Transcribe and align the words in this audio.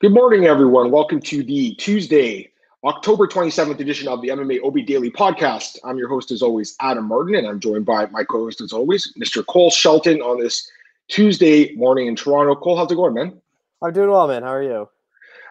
Good 0.00 0.12
morning, 0.12 0.44
everyone. 0.44 0.92
Welcome 0.92 1.18
to 1.22 1.42
the 1.42 1.74
Tuesday, 1.74 2.52
October 2.84 3.26
27th 3.26 3.80
edition 3.80 4.06
of 4.06 4.22
the 4.22 4.28
MMA 4.28 4.64
OB 4.64 4.86
Daily 4.86 5.10
Podcast. 5.10 5.76
I'm 5.82 5.98
your 5.98 6.08
host, 6.08 6.30
as 6.30 6.40
always, 6.40 6.76
Adam 6.80 7.08
Martin, 7.08 7.34
and 7.34 7.48
I'm 7.48 7.58
joined 7.58 7.84
by 7.84 8.06
my 8.06 8.22
co 8.22 8.44
host, 8.44 8.60
as 8.60 8.72
always, 8.72 9.12
Mr. 9.18 9.44
Cole 9.44 9.72
Shelton 9.72 10.22
on 10.22 10.38
this 10.38 10.70
Tuesday 11.08 11.74
morning 11.74 12.06
in 12.06 12.14
Toronto. 12.14 12.54
Cole, 12.54 12.76
how's 12.76 12.92
it 12.92 12.94
going, 12.94 13.12
man? 13.12 13.40
I'm 13.82 13.92
doing 13.92 14.08
well, 14.08 14.28
man. 14.28 14.44
How 14.44 14.50
are 14.50 14.62
you? 14.62 14.88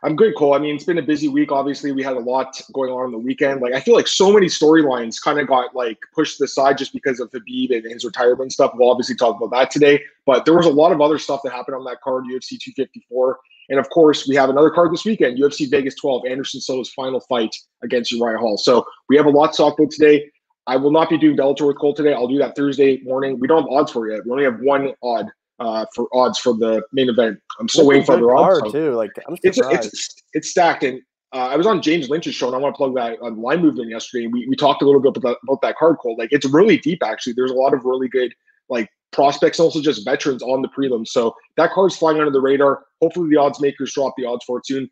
I'm 0.03 0.15
good, 0.15 0.33
Cole. 0.37 0.53
I 0.53 0.59
mean, 0.59 0.75
it's 0.75 0.85
been 0.85 0.97
a 0.97 1.03
busy 1.03 1.27
week. 1.27 1.51
Obviously, 1.51 1.91
we 1.91 2.01
had 2.01 2.15
a 2.15 2.21
lot 2.21 2.61
going 2.71 2.89
on 2.89 3.03
on 3.03 3.11
the 3.11 3.17
weekend. 3.17 3.59
Like, 3.59 3.73
I 3.73 3.81
feel 3.81 3.95
like 3.95 4.07
so 4.07 4.31
many 4.31 4.47
storylines 4.47 5.21
kind 5.21 5.41
of 5.41 5.47
got 5.47 5.75
like 5.75 5.97
pushed 6.15 6.37
to 6.37 6.45
the 6.45 6.47
side 6.47 6.77
just 6.77 6.93
because 6.93 7.19
of 7.19 7.29
Khabib 7.31 7.75
and 7.75 7.91
his 7.91 8.05
retirement 8.05 8.53
stuff. 8.53 8.71
We'll 8.75 8.91
obviously 8.91 9.15
talk 9.15 9.35
about 9.35 9.51
that 9.57 9.71
today. 9.71 10.01
But 10.25 10.45
there 10.45 10.53
was 10.53 10.67
a 10.67 10.71
lot 10.71 10.93
of 10.93 11.01
other 11.01 11.17
stuff 11.17 11.41
that 11.43 11.51
happened 11.51 11.75
on 11.75 11.83
that 11.83 11.99
card, 11.99 12.23
UFC 12.23 12.57
254. 12.57 13.39
And 13.69 13.79
of 13.79 13.89
course, 13.89 14.27
we 14.27 14.35
have 14.35 14.49
another 14.49 14.69
card 14.69 14.93
this 14.93 15.05
weekend, 15.05 15.37
UFC 15.37 15.69
Vegas 15.69 15.95
12, 15.95 16.25
Anderson 16.25 16.61
Silva's 16.61 16.91
final 16.93 17.19
fight 17.21 17.55
against 17.83 18.11
Uriah 18.11 18.37
Hall. 18.37 18.57
So 18.57 18.85
we 19.09 19.17
have 19.17 19.25
a 19.25 19.29
lot 19.29 19.51
to 19.53 19.57
talk 19.57 19.79
about 19.79 19.91
today. 19.91 20.29
I 20.67 20.75
will 20.75 20.91
not 20.91 21.09
be 21.09 21.17
doing 21.17 21.37
Bellator 21.37 21.67
with 21.67 21.77
Cole 21.77 21.93
today. 21.93 22.13
I'll 22.13 22.27
do 22.27 22.37
that 22.39 22.55
Thursday 22.55 22.99
morning. 23.03 23.39
We 23.39 23.47
don't 23.47 23.63
have 23.63 23.71
odds 23.71 23.91
for 23.91 24.07
it 24.07 24.15
yet. 24.15 24.25
We 24.25 24.31
only 24.31 24.43
have 24.43 24.59
one 24.59 24.93
odd 25.01 25.27
uh, 25.59 25.85
for 25.95 26.07
odds 26.13 26.37
for 26.37 26.53
the 26.53 26.83
main 26.91 27.09
event. 27.09 27.39
I'm 27.59 27.69
still 27.69 27.87
waiting 27.87 28.05
for 28.05 28.17
the 28.17 28.25
odds. 28.25 28.59
So. 28.59 28.71
too. 28.71 28.91
Like 28.93 29.11
I'm 29.27 29.37
it's, 29.43 29.57
it's 29.57 30.15
it's 30.33 30.49
stacked, 30.49 30.83
and 30.83 31.01
uh, 31.33 31.47
I 31.47 31.55
was 31.55 31.65
on 31.65 31.81
James 31.81 32.09
Lynch's 32.09 32.35
show, 32.35 32.47
and 32.47 32.55
I 32.55 32.59
want 32.59 32.75
to 32.75 32.77
plug 32.77 32.95
that 32.95 33.17
on 33.21 33.41
Line 33.41 33.61
Movement 33.61 33.89
yesterday. 33.89 34.27
We 34.27 34.45
we 34.47 34.55
talked 34.55 34.81
a 34.81 34.85
little 34.85 35.01
bit 35.01 35.15
about, 35.15 35.37
about 35.43 35.61
that 35.61 35.77
card, 35.77 35.97
Cole. 35.99 36.17
Like 36.17 36.29
it's 36.31 36.45
really 36.45 36.77
deep, 36.77 37.01
actually. 37.03 37.33
There's 37.33 37.51
a 37.51 37.55
lot 37.55 37.73
of 37.73 37.85
really 37.85 38.09
good 38.09 38.33
like 38.69 38.89
prospects, 39.11 39.59
also 39.59 39.81
just 39.81 40.05
veterans 40.05 40.43
on 40.43 40.61
the 40.61 40.69
prelims. 40.69 41.09
So 41.09 41.35
that 41.57 41.71
card's 41.71 41.97
flying 41.97 42.19
under 42.19 42.31
the 42.31 42.41
radar. 42.41 42.83
Hopefully, 43.01 43.29
the 43.29 43.37
odds 43.37 43.61
makers 43.61 43.93
drop 43.93 44.13
the 44.17 44.25
odds 44.25 44.45
for 44.45 44.59
it 44.59 44.65
soon. 44.65 44.89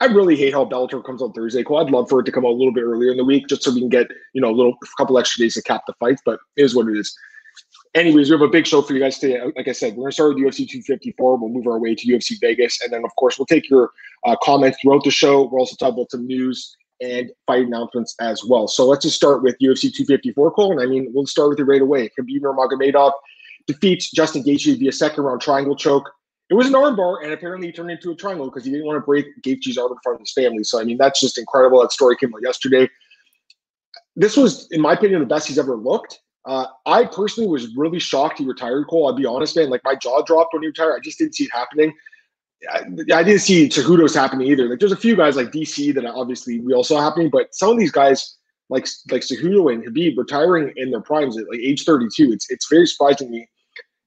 I 0.00 0.06
really 0.06 0.36
hate 0.36 0.52
how 0.52 0.64
Bellator 0.64 1.04
comes 1.04 1.22
on 1.22 1.32
Thursday. 1.32 1.62
Cool. 1.62 1.78
I'd 1.78 1.90
love 1.90 2.08
for 2.08 2.20
it 2.20 2.24
to 2.24 2.32
come 2.32 2.44
out 2.44 2.50
a 2.50 2.58
little 2.58 2.74
bit 2.74 2.82
earlier 2.82 3.12
in 3.12 3.16
the 3.16 3.24
week, 3.24 3.46
just 3.48 3.62
so 3.62 3.72
we 3.72 3.80
can 3.80 3.88
get 3.88 4.08
you 4.32 4.40
know 4.40 4.50
a 4.50 4.56
little 4.56 4.74
a 4.82 4.86
couple 4.98 5.18
extra 5.18 5.44
days 5.44 5.54
to 5.54 5.62
cap 5.62 5.82
the 5.86 5.94
fights. 6.00 6.22
But 6.24 6.40
it 6.56 6.64
is 6.64 6.74
what 6.74 6.88
it 6.88 6.96
is. 6.96 7.16
Anyways, 7.94 8.28
we 8.28 8.34
have 8.34 8.42
a 8.42 8.48
big 8.48 8.66
show 8.66 8.82
for 8.82 8.92
you 8.92 9.00
guys 9.00 9.18
today. 9.18 9.40
Like 9.56 9.68
I 9.68 9.72
said, 9.72 9.94
we're 9.94 10.04
gonna 10.04 10.12
start 10.12 10.34
with 10.34 10.42
UFC 10.42 10.68
254. 10.68 11.36
We'll 11.36 11.48
move 11.48 11.68
our 11.68 11.78
way 11.78 11.94
to 11.94 12.06
UFC 12.06 12.40
Vegas, 12.40 12.80
and 12.82 12.92
then 12.92 13.04
of 13.04 13.14
course 13.16 13.38
we'll 13.38 13.46
take 13.46 13.70
your 13.70 13.92
uh, 14.24 14.36
comments 14.42 14.78
throughout 14.82 15.04
the 15.04 15.10
show. 15.10 15.44
We'll 15.44 15.60
also 15.60 15.76
talk 15.76 15.94
about 15.94 16.10
some 16.10 16.26
news 16.26 16.76
and 17.00 17.30
fight 17.46 17.66
announcements 17.66 18.14
as 18.20 18.44
well. 18.44 18.68
So 18.68 18.86
let's 18.86 19.04
just 19.04 19.16
start 19.16 19.42
with 19.42 19.56
UFC 19.58 19.92
254, 19.92 20.50
Cole. 20.52 20.72
And 20.72 20.80
I 20.80 20.86
mean, 20.86 21.10
we'll 21.12 21.26
start 21.26 21.50
with 21.50 21.60
it 21.60 21.64
right 21.64 21.82
away. 21.82 22.10
Khabib 22.18 22.40
Nurmagomedov 22.40 23.12
defeats 23.66 24.10
Justin 24.10 24.42
Gaethje 24.42 24.78
via 24.78 24.92
second 24.92 25.24
round 25.24 25.40
triangle 25.40 25.76
choke. 25.76 26.10
It 26.50 26.54
was 26.54 26.66
an 26.66 26.74
armbar, 26.74 27.24
and 27.24 27.32
apparently 27.32 27.68
he 27.68 27.72
turned 27.72 27.90
into 27.90 28.10
a 28.10 28.14
triangle 28.14 28.46
because 28.46 28.64
he 28.64 28.70
didn't 28.70 28.86
want 28.86 28.98
to 28.98 29.00
break 29.00 29.26
Gaethje's 29.42 29.78
arm 29.78 29.92
in 29.92 29.98
front 30.02 30.16
of 30.16 30.20
his 30.20 30.32
family. 30.32 30.62
So 30.62 30.80
I 30.80 30.84
mean, 30.84 30.98
that's 30.98 31.20
just 31.20 31.38
incredible. 31.38 31.80
That 31.80 31.92
story 31.92 32.16
came 32.16 32.34
out 32.34 32.42
yesterday. 32.42 32.88
This 34.14 34.36
was, 34.36 34.68
in 34.70 34.80
my 34.80 34.92
opinion, 34.92 35.20
the 35.20 35.26
best 35.26 35.48
he's 35.48 35.58
ever 35.58 35.76
looked. 35.76 36.20
Uh, 36.44 36.66
I 36.84 37.06
personally 37.06 37.48
was 37.48 37.74
really 37.74 37.98
shocked 37.98 38.38
he 38.38 38.44
retired, 38.44 38.86
Cole. 38.88 39.08
I'll 39.08 39.14
be 39.14 39.24
honest, 39.24 39.56
man. 39.56 39.70
Like 39.70 39.82
my 39.84 39.94
jaw 39.94 40.22
dropped 40.22 40.52
when 40.52 40.62
he 40.62 40.68
retired. 40.68 40.94
I 40.94 41.00
just 41.00 41.18
didn't 41.18 41.34
see 41.34 41.44
it 41.44 41.50
happening. 41.52 41.92
I, 42.72 42.80
I 43.14 43.22
didn't 43.22 43.40
see 43.40 43.68
Cejudo's 43.68 44.14
happening 44.14 44.48
either. 44.48 44.68
Like 44.68 44.78
there's 44.78 44.92
a 44.92 44.96
few 44.96 45.16
guys 45.16 45.36
like 45.36 45.52
DC 45.52 45.94
that 45.94 46.04
obviously 46.06 46.60
we 46.60 46.72
all 46.72 46.84
saw 46.84 47.00
happening, 47.00 47.30
but 47.30 47.54
some 47.54 47.70
of 47.70 47.78
these 47.78 47.90
guys 47.90 48.36
like 48.70 48.86
like 49.10 49.22
Cejudo 49.22 49.72
and 49.72 49.84
Khabib 49.84 50.16
retiring 50.16 50.72
in 50.76 50.90
their 50.90 51.00
primes 51.00 51.38
at 51.38 51.48
like 51.48 51.60
age 51.60 51.84
32. 51.84 52.32
It's 52.32 52.50
it's 52.50 52.68
very 52.68 52.86
surprising 52.86 53.28
to 53.28 53.32
me. 53.32 53.48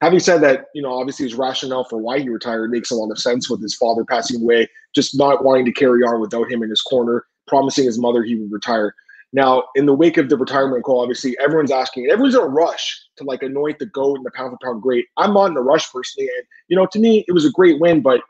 Having 0.02 0.19
said 0.19 0.41
that, 0.41 0.66
you 0.75 0.81
know, 0.81 0.94
obviously 0.94 1.25
his 1.25 1.33
rationale 1.33 1.83
for 1.85 1.97
why 1.97 2.19
he 2.19 2.30
retired 2.30 2.69
makes 2.69 2.91
a 2.91 2.95
lot 2.95 3.11
of 3.11 3.17
sense 3.17 3.50
with 3.50 3.61
his 3.61 3.75
father 3.75 4.05
passing 4.05 4.41
away, 4.41 4.67
just 4.94 5.17
not 5.17 5.44
wanting 5.44 5.66
to 5.66 5.72
carry 5.72 6.03
on 6.03 6.22
without 6.22 6.52
him 6.52 6.61
in 6.61 6.69
his 6.69 6.81
corner, 6.81 7.25
promising 7.47 7.85
his 7.85 7.97
mother 7.97 8.23
he 8.23 8.35
would 8.35 8.52
retire. 8.52 8.94
Now, 9.33 9.63
in 9.75 9.85
the 9.85 9.94
wake 9.94 10.17
of 10.17 10.30
the 10.30 10.38
retirement 10.38 10.83
call, 10.83 11.02
obviously 11.02 11.35
everyone's 11.44 11.72
asking, 11.72 12.09
everyone's 12.09 12.35
in 12.35 12.41
a 12.41 12.45
rush 12.45 13.00
to 13.18 13.24
like 13.24 13.44
anoint 13.44 13.79
the 13.79 13.88
GOAT 13.88 14.18
and 14.18 14.25
the 14.25 14.31
pound 14.31 14.51
for 14.51 14.59
pound 14.63 14.81
great. 14.81 15.06
I'm 15.18 15.34
not 15.34 15.51
in 15.51 15.57
a 15.57 15.62
rush 15.62 15.91
personally. 15.91 16.29
And, 16.38 16.45
you 16.69 16.78
know, 16.78 16.85
to 16.85 17.00
me, 17.00 17.25
it 17.28 17.34
was 17.34 17.45
a 17.45 17.51
great 17.51 17.79
win, 17.79 18.01
but 18.01 18.22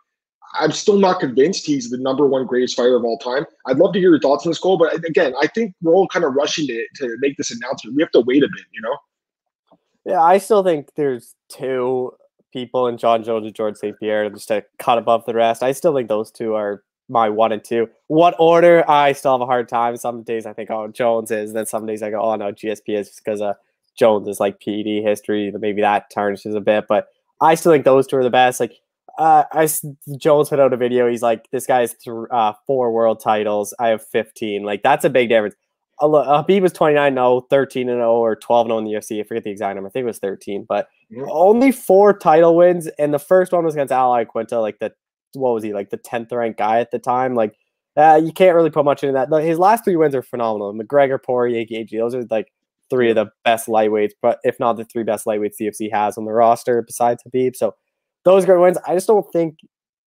I'm 0.53 0.71
still 0.71 0.97
not 0.97 1.19
convinced 1.19 1.65
he's 1.65 1.89
the 1.89 1.97
number 1.97 2.25
one 2.25 2.45
greatest 2.45 2.75
fighter 2.75 2.95
of 2.95 3.03
all 3.03 3.17
time. 3.19 3.45
I'd 3.65 3.77
love 3.77 3.93
to 3.93 3.99
hear 3.99 4.11
your 4.11 4.19
thoughts 4.19 4.45
on 4.45 4.51
this 4.51 4.59
Cole, 4.59 4.77
but 4.77 4.93
again, 5.05 5.33
I 5.39 5.47
think 5.47 5.73
we're 5.81 5.93
all 5.93 6.07
kind 6.07 6.25
of 6.25 6.33
rushing 6.33 6.67
to, 6.67 6.87
to 6.95 7.15
make 7.19 7.37
this 7.37 7.51
announcement. 7.51 7.95
We 7.95 8.01
have 8.01 8.11
to 8.11 8.21
wait 8.21 8.43
a 8.43 8.47
bit, 8.47 8.65
you 8.73 8.81
know? 8.81 8.97
Yeah, 10.05 10.21
I 10.21 10.37
still 10.37 10.63
think 10.63 10.89
there's 10.95 11.35
two 11.49 12.13
people 12.53 12.87
in 12.87 12.97
Jon 12.97 13.23
Jones 13.23 13.45
and 13.45 13.53
George 13.53 13.75
St. 13.75 13.99
Pierre 13.99 14.29
just 14.29 14.47
to 14.47 14.63
cut 14.79 14.97
above 14.97 15.25
the 15.25 15.33
rest. 15.33 15.63
I 15.63 15.73
still 15.73 15.93
think 15.93 16.07
those 16.07 16.31
two 16.31 16.55
are 16.55 16.83
my 17.09 17.29
one 17.29 17.51
and 17.51 17.63
two. 17.63 17.89
What 18.07 18.35
order? 18.39 18.89
I 18.89 19.11
still 19.13 19.33
have 19.33 19.41
a 19.41 19.45
hard 19.45 19.69
time. 19.69 19.97
Some 19.97 20.23
days 20.23 20.45
I 20.45 20.53
think, 20.53 20.71
oh, 20.71 20.87
Jones 20.87 21.31
is. 21.31 21.53
Then 21.53 21.65
some 21.65 21.85
days 21.85 22.01
I 22.01 22.09
go, 22.09 22.21
oh, 22.21 22.35
no, 22.35 22.51
GSP 22.51 22.97
is 22.97 23.21
because 23.23 23.41
uh, 23.41 23.53
Jones 23.97 24.27
is 24.27 24.39
like 24.39 24.59
PED 24.59 25.03
history. 25.03 25.51
Maybe 25.57 25.81
that 25.81 26.09
tarnishes 26.09 26.55
a 26.55 26.61
bit. 26.61 26.85
But 26.87 27.09
I 27.41 27.55
still 27.55 27.71
think 27.71 27.85
those 27.85 28.07
two 28.07 28.17
are 28.17 28.23
the 28.23 28.29
best. 28.29 28.59
Like, 28.59 28.79
uh, 29.17 29.43
I 29.51 29.67
Jones 30.17 30.49
put 30.49 30.59
out 30.59 30.73
a 30.73 30.77
video. 30.77 31.09
He's 31.09 31.21
like, 31.21 31.49
this 31.51 31.65
guy's 31.65 31.93
th- 31.95 32.15
uh, 32.31 32.53
four 32.65 32.91
world 32.91 33.19
titles. 33.19 33.73
I 33.79 33.87
have 33.89 34.05
15. 34.05 34.63
Like, 34.63 34.83
that's 34.83 35.05
a 35.05 35.09
big 35.09 35.29
difference. 35.29 35.55
Uh, 35.99 36.07
Khabib 36.07 36.61
was 36.61 36.73
29 36.73 37.13
0, 37.13 37.41
13 37.49 37.87
0, 37.87 38.15
or 38.15 38.35
12 38.35 38.67
0 38.67 38.77
in 38.77 38.83
the 38.85 38.91
UFC. 38.91 39.19
I 39.19 39.23
forget 39.23 39.43
the 39.43 39.49
exact 39.49 39.75
number. 39.75 39.89
I 39.89 39.91
think 39.91 40.03
it 40.03 40.07
was 40.07 40.19
13, 40.19 40.65
but 40.69 40.87
mm-hmm. 41.11 41.27
only 41.31 41.71
four 41.71 42.15
title 42.17 42.55
wins. 42.55 42.87
And 42.99 43.13
the 43.13 43.19
first 43.19 43.51
one 43.51 43.65
was 43.65 43.73
against 43.73 43.91
Al 43.91 44.11
Iaquinta, 44.11 44.61
like 44.61 44.77
the, 44.79 44.93
what 45.33 45.53
was 45.53 45.63
he, 45.63 45.73
like 45.73 45.89
the 45.89 45.97
10th 45.97 46.31
ranked 46.31 46.59
guy 46.59 46.79
at 46.79 46.91
the 46.91 46.99
time. 46.99 47.33
Like, 47.33 47.55
uh, 47.95 48.21
you 48.23 48.31
can't 48.31 48.55
really 48.55 48.69
put 48.69 48.85
much 48.85 49.03
into 49.03 49.13
that. 49.13 49.43
His 49.43 49.57
last 49.57 49.83
three 49.83 49.95
wins 49.95 50.13
are 50.13 50.21
phenomenal. 50.21 50.71
McGregor, 50.71 51.21
Poirier, 51.21 51.65
Gaethje, 51.65 51.97
those 51.97 52.13
are 52.13 52.23
like 52.29 52.53
three 52.91 53.09
of 53.09 53.15
the 53.15 53.31
best 53.43 53.67
lightweights, 53.67 54.11
but 54.21 54.37
if 54.43 54.59
not 54.59 54.77
the 54.77 54.85
three 54.85 55.03
best 55.03 55.25
lightweights 55.25 55.55
the 55.57 55.65
UFC 55.65 55.91
has 55.91 56.15
on 56.15 56.25
the 56.25 56.31
roster 56.31 56.83
besides 56.83 57.23
Khabib. 57.23 57.55
So 57.55 57.73
those 58.27 58.45
great 58.45 58.59
wins. 58.59 58.77
I 58.85 58.93
just 58.93 59.07
don't 59.07 59.25
think 59.31 59.59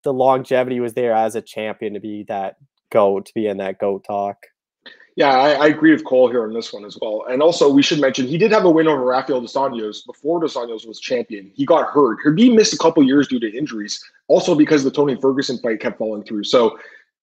the 0.04 0.12
longevity 0.12 0.80
was 0.80 0.94
there 0.94 1.14
as 1.14 1.36
a 1.36 1.42
champion 1.42 1.94
to 1.94 2.00
be 2.00 2.24
that 2.24 2.58
goat, 2.92 3.28
to 3.28 3.34
be 3.36 3.48
in 3.48 3.58
that 3.58 3.80
goat 3.80 4.06
talk. 4.06 4.38
Yeah, 5.16 5.30
I, 5.30 5.52
I, 5.54 5.68
agree 5.68 5.92
with 5.92 6.06
Cole 6.06 6.30
here 6.30 6.44
on 6.44 6.54
this 6.54 6.72
one 6.72 6.86
as 6.86 6.96
well. 7.02 7.26
And 7.28 7.42
also, 7.42 7.70
we 7.70 7.82
should 7.82 8.00
mention 8.00 8.28
he 8.28 8.38
did 8.38 8.52
have 8.52 8.66
a 8.66 8.70
win 8.70 8.88
over 8.88 9.04
Rafael 9.04 9.42
dos 9.42 9.54
Anjos 9.54 10.06
before 10.06 10.40
dos 10.40 10.54
Anjos 10.54 10.88
was 10.88 11.00
champion. 11.00 11.52
He 11.56 11.66
got 11.66 11.90
hurt. 11.90 12.20
He 12.38 12.52
missed 12.52 12.74
a 12.74 12.78
couple 12.78 13.04
years 13.04 13.28
due 13.28 13.40
to 13.40 13.58
injuries, 13.58 14.00
also 14.28 14.54
because 14.54 14.84
the 14.84 14.92
Tony 14.92 15.16
Ferguson 15.20 15.58
fight 15.58 15.80
kept 15.80 15.98
falling 15.98 16.24
through. 16.24 16.44
So 16.44 16.78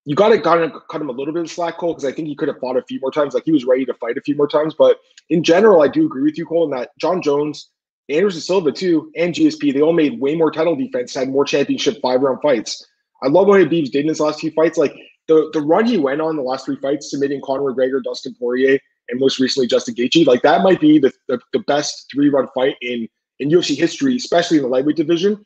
you 0.05 0.17
got 0.17 0.31
to 0.31 0.41
cut 0.41 1.01
him 1.01 1.09
a 1.09 1.13
little 1.13 1.33
bit 1.33 1.45
of 1.45 1.51
slack, 1.51 1.79
Cole, 1.79 1.95
because 1.95 2.05
I 2.05 2.13
think 2.13 2.27
he 2.29 2.35
could 2.35 2.49
have 2.49 2.59
fought 2.59 2.77
a 2.77 2.83
few 2.83 2.99
more 3.01 3.13
times. 3.13 3.33
Like 3.33 3.45
he 3.45 3.53
was 3.53 3.65
ready 3.65 3.85
to 3.87 3.95
fight 3.95 4.19
a 4.19 4.23
few 4.23 4.37
more 4.37 4.49
times. 4.49 4.75
But 4.75 4.99
in 5.31 5.45
general, 5.45 5.83
I 5.83 5.89
do 5.89 6.05
agree 6.05 6.25
with 6.25 6.37
you, 6.37 6.47
Cole, 6.47 6.65
in 6.65 6.71
that 6.71 6.91
Jon 6.99 7.23
Jones 7.23 7.71
Anderson 8.09 8.41
Silva 8.41 8.73
too, 8.73 9.11
and 9.17 9.35
GSP, 9.35 9.73
they 9.73 9.81
all 9.81 9.93
made 9.93 10.21
way 10.21 10.35
more 10.35 10.51
title 10.51 10.77
defense, 10.77 11.15
had 11.15 11.29
more 11.29 11.45
championship 11.45 11.99
five 12.03 12.21
round 12.21 12.41
fights. 12.43 12.87
I 13.23 13.29
love 13.29 13.47
what 13.47 13.61
Khabib's 13.61 13.91
did 13.91 14.03
in 14.03 14.09
his 14.09 14.21
last 14.21 14.41
few 14.41 14.51
fights. 14.51 14.77
Like 14.77 14.95
the, 15.29 15.51
the 15.53 15.61
run 15.61 15.87
he 15.87 15.97
went 15.97 16.21
on 16.21 16.37
the 16.37 16.43
last 16.43 16.67
three 16.67 16.77
fights, 16.77 17.11
submitting 17.11 17.41
Conor 17.43 17.73
McGregor, 17.73 18.03
Dustin 18.03 18.35
Poirier, 18.39 18.79
and 19.09 19.21
most 19.21 19.39
recently 19.41 19.67
Justin 19.67 19.95
Gaethje. 19.95 20.27
Like 20.27 20.43
that 20.43 20.63
might 20.63 20.81
be 20.81 20.99
the, 20.99 21.13
the, 21.29 21.41
the 21.53 21.61
best 21.61 22.07
three 22.13 22.29
run 22.29 22.49
fight 22.55 22.77
in 22.83 23.09
in 23.41 23.51
UFC 23.51 23.77
history, 23.77 24.17
especially 24.17 24.59
in 24.59 24.63
the 24.63 24.69
lightweight 24.69 24.97
division. 24.97 25.45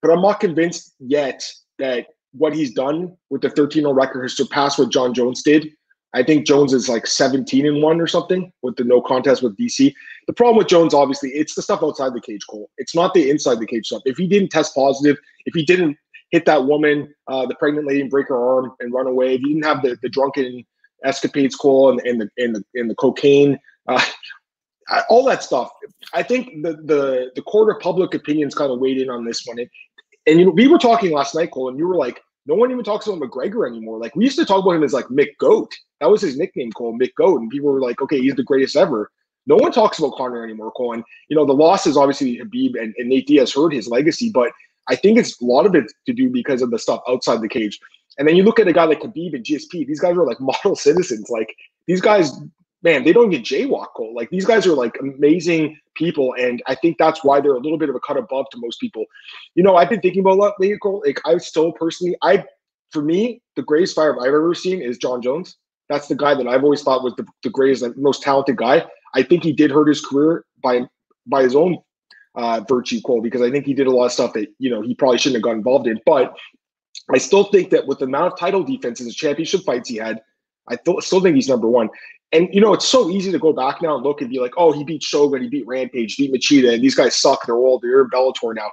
But 0.00 0.12
I'm 0.12 0.22
not 0.22 0.40
convinced 0.40 0.94
yet 1.00 1.44
that 1.78 2.06
what 2.32 2.54
he's 2.54 2.72
done 2.72 3.16
with 3.30 3.42
the 3.42 3.50
13 3.50 3.82
0 3.82 3.92
record 3.92 4.22
has 4.22 4.36
surpassed 4.36 4.78
what 4.78 4.90
Jon 4.90 5.14
Jones 5.14 5.42
did 5.42 5.70
I 6.14 6.22
think 6.22 6.46
Jones 6.46 6.72
is 6.72 6.88
like 6.88 7.06
17 7.06 7.66
and 7.66 7.82
one 7.82 8.00
or 8.00 8.06
something 8.06 8.50
with 8.62 8.76
the 8.76 8.84
no 8.84 9.00
contest 9.00 9.42
with 9.42 9.56
DC. 9.56 9.92
The 10.26 10.32
problem 10.32 10.56
with 10.56 10.68
Jones, 10.68 10.94
obviously, 10.94 11.30
it's 11.30 11.54
the 11.54 11.62
stuff 11.62 11.82
outside 11.82 12.14
the 12.14 12.20
cage, 12.20 12.40
Cole. 12.48 12.70
It's 12.78 12.94
not 12.94 13.12
the 13.12 13.28
inside 13.30 13.60
the 13.60 13.66
cage 13.66 13.86
stuff. 13.86 14.02
If 14.06 14.16
he 14.16 14.26
didn't 14.26 14.48
test 14.48 14.74
positive, 14.74 15.18
if 15.44 15.54
he 15.54 15.64
didn't 15.64 15.98
hit 16.30 16.46
that 16.46 16.64
woman, 16.64 17.12
uh, 17.28 17.46
the 17.46 17.54
pregnant 17.56 17.86
lady, 17.86 18.00
and 18.00 18.10
break 18.10 18.28
her 18.28 18.56
arm 18.56 18.72
and 18.80 18.92
run 18.92 19.06
away, 19.06 19.34
if 19.34 19.40
he 19.40 19.52
didn't 19.52 19.64
have 19.64 19.82
the, 19.82 19.98
the 20.02 20.08
drunken 20.08 20.64
escapades, 21.04 21.54
Cole, 21.54 21.90
and, 21.90 22.00
and 22.00 22.20
the 22.20 22.30
and 22.38 22.54
the 22.54 22.64
and 22.74 22.90
the 22.90 22.94
cocaine, 22.94 23.58
uh, 23.86 24.02
all 25.10 25.24
that 25.26 25.42
stuff. 25.42 25.70
I 26.14 26.22
think 26.22 26.62
the 26.62 26.74
the 26.84 27.30
the 27.34 27.42
court 27.42 27.74
of 27.74 27.80
public 27.82 28.14
opinions 28.14 28.54
kind 28.54 28.72
of 28.72 28.78
weighed 28.78 28.98
in 28.98 29.10
on 29.10 29.24
this 29.24 29.44
one. 29.44 29.58
And, 29.58 29.68
and 30.26 30.38
you 30.38 30.46
know, 30.46 30.52
we 30.52 30.68
were 30.68 30.78
talking 30.78 31.12
last 31.12 31.34
night, 31.34 31.50
Cole, 31.50 31.68
and 31.68 31.78
you 31.78 31.86
were 31.86 31.96
like, 31.96 32.20
no 32.46 32.54
one 32.54 32.70
even 32.70 32.84
talks 32.84 33.06
about 33.06 33.20
McGregor 33.20 33.68
anymore. 33.68 33.98
Like 33.98 34.16
we 34.16 34.24
used 34.24 34.38
to 34.38 34.46
talk 34.46 34.62
about 34.62 34.76
him 34.76 34.82
as 34.82 34.92
like 34.92 35.06
Mick 35.06 35.36
Goat. 35.38 35.72
That 36.00 36.10
was 36.10 36.22
his 36.22 36.38
nickname, 36.38 36.72
Cole 36.72 36.98
Mick 36.98 37.14
Goat, 37.14 37.40
and 37.40 37.50
people 37.50 37.70
were 37.70 37.80
like, 37.80 38.00
okay, 38.00 38.20
he's 38.20 38.34
the 38.34 38.42
greatest 38.42 38.76
ever. 38.76 39.10
No 39.46 39.56
one 39.56 39.72
talks 39.72 39.98
about 39.98 40.16
Conor 40.16 40.44
anymore, 40.44 40.70
Cole. 40.72 40.92
And 40.92 41.04
you 41.28 41.36
know, 41.36 41.44
the 41.44 41.52
losses 41.52 41.96
obviously 41.96 42.38
Khabib 42.38 42.80
and, 42.80 42.94
and 42.98 43.08
Nate 43.08 43.26
Diaz 43.26 43.54
hurt 43.54 43.72
his 43.72 43.88
legacy, 43.88 44.30
but 44.32 44.52
I 44.88 44.96
think 44.96 45.18
it's 45.18 45.40
a 45.40 45.44
lot 45.44 45.66
of 45.66 45.74
it 45.74 45.90
to 46.06 46.12
do 46.12 46.30
because 46.30 46.62
of 46.62 46.70
the 46.70 46.78
stuff 46.78 47.00
outside 47.08 47.40
the 47.40 47.48
cage. 47.48 47.78
And 48.18 48.26
then 48.26 48.36
you 48.36 48.42
look 48.42 48.58
at 48.58 48.68
a 48.68 48.72
guy 48.72 48.84
like 48.84 49.00
Khabib 49.00 49.34
and 49.34 49.44
GSP; 49.44 49.86
these 49.86 50.00
guys 50.00 50.16
are 50.16 50.26
like 50.26 50.40
model 50.40 50.76
citizens. 50.76 51.30
Like 51.30 51.54
these 51.86 52.00
guys 52.00 52.38
man, 52.82 53.04
they 53.04 53.12
don't 53.12 53.30
get 53.30 53.42
jaywalk 53.42 53.88
Cole. 53.96 54.14
Like 54.14 54.30
these 54.30 54.44
guys 54.44 54.66
are 54.66 54.74
like 54.74 54.96
amazing 55.00 55.78
people, 55.94 56.34
and 56.38 56.62
I 56.66 56.74
think 56.74 56.98
that's 56.98 57.24
why 57.24 57.40
they're 57.40 57.54
a 57.54 57.60
little 57.60 57.78
bit 57.78 57.88
of 57.88 57.96
a 57.96 58.00
cut 58.00 58.16
above 58.16 58.46
to 58.50 58.58
most 58.58 58.80
people. 58.80 59.04
You 59.54 59.62
know, 59.62 59.76
I've 59.76 59.90
been 59.90 60.00
thinking 60.00 60.20
about 60.20 60.38
lately, 60.38 60.76
Cole. 60.78 61.02
Like 61.04 61.20
I 61.24 61.38
still 61.38 61.72
personally, 61.72 62.16
I 62.22 62.44
for 62.90 63.02
me, 63.02 63.42
the 63.56 63.62
greatest 63.62 63.94
fighter 63.94 64.18
I've 64.20 64.28
ever 64.28 64.54
seen 64.54 64.80
is 64.80 64.98
Jon 64.98 65.20
Jones. 65.20 65.56
That's 65.88 66.08
the 66.08 66.14
guy 66.14 66.34
that 66.34 66.46
I've 66.46 66.64
always 66.64 66.82
thought 66.82 67.02
was 67.02 67.14
the, 67.16 67.26
the 67.42 67.50
greatest, 67.50 67.82
and 67.82 67.96
most 67.96 68.22
talented 68.22 68.56
guy. 68.56 68.84
I 69.14 69.22
think 69.22 69.42
he 69.42 69.52
did 69.52 69.70
hurt 69.70 69.88
his 69.88 70.04
career 70.04 70.44
by 70.62 70.82
by 71.26 71.42
his 71.42 71.54
own 71.56 71.78
uh, 72.34 72.62
virtue, 72.68 73.00
Cole, 73.00 73.20
because 73.20 73.42
I 73.42 73.50
think 73.50 73.66
he 73.66 73.74
did 73.74 73.86
a 73.86 73.90
lot 73.90 74.06
of 74.06 74.12
stuff 74.12 74.32
that 74.34 74.48
you 74.58 74.70
know 74.70 74.82
he 74.82 74.94
probably 74.94 75.18
shouldn't 75.18 75.36
have 75.36 75.42
got 75.42 75.56
involved 75.56 75.86
in. 75.86 75.98
But 76.04 76.36
I 77.12 77.18
still 77.18 77.44
think 77.44 77.70
that 77.70 77.86
with 77.86 77.98
the 77.98 78.04
amount 78.04 78.32
of 78.32 78.38
title 78.38 78.62
defenses 78.62 79.06
and 79.06 79.14
championship 79.14 79.62
fights 79.64 79.88
he 79.88 79.96
had, 79.96 80.20
I 80.68 80.76
th- 80.76 81.02
still 81.02 81.20
think 81.20 81.36
he's 81.36 81.48
number 81.48 81.68
one. 81.68 81.88
And 82.32 82.48
you 82.52 82.60
know, 82.60 82.74
it's 82.74 82.86
so 82.86 83.08
easy 83.08 83.32
to 83.32 83.38
go 83.38 83.52
back 83.52 83.80
now 83.80 83.94
and 83.94 84.04
look 84.04 84.20
and 84.20 84.30
be 84.30 84.38
like, 84.38 84.52
oh, 84.56 84.72
he 84.72 84.84
beat 84.84 85.02
Shogun, 85.02 85.42
he 85.42 85.48
beat 85.48 85.66
Rampage, 85.66 86.16
beat 86.18 86.32
Machida, 86.32 86.74
and 86.74 86.82
these 86.82 86.94
guys 86.94 87.16
suck. 87.16 87.46
They're 87.46 87.56
old. 87.56 87.82
They're 87.82 88.02
in 88.02 88.10
Bellator 88.10 88.54
now. 88.54 88.70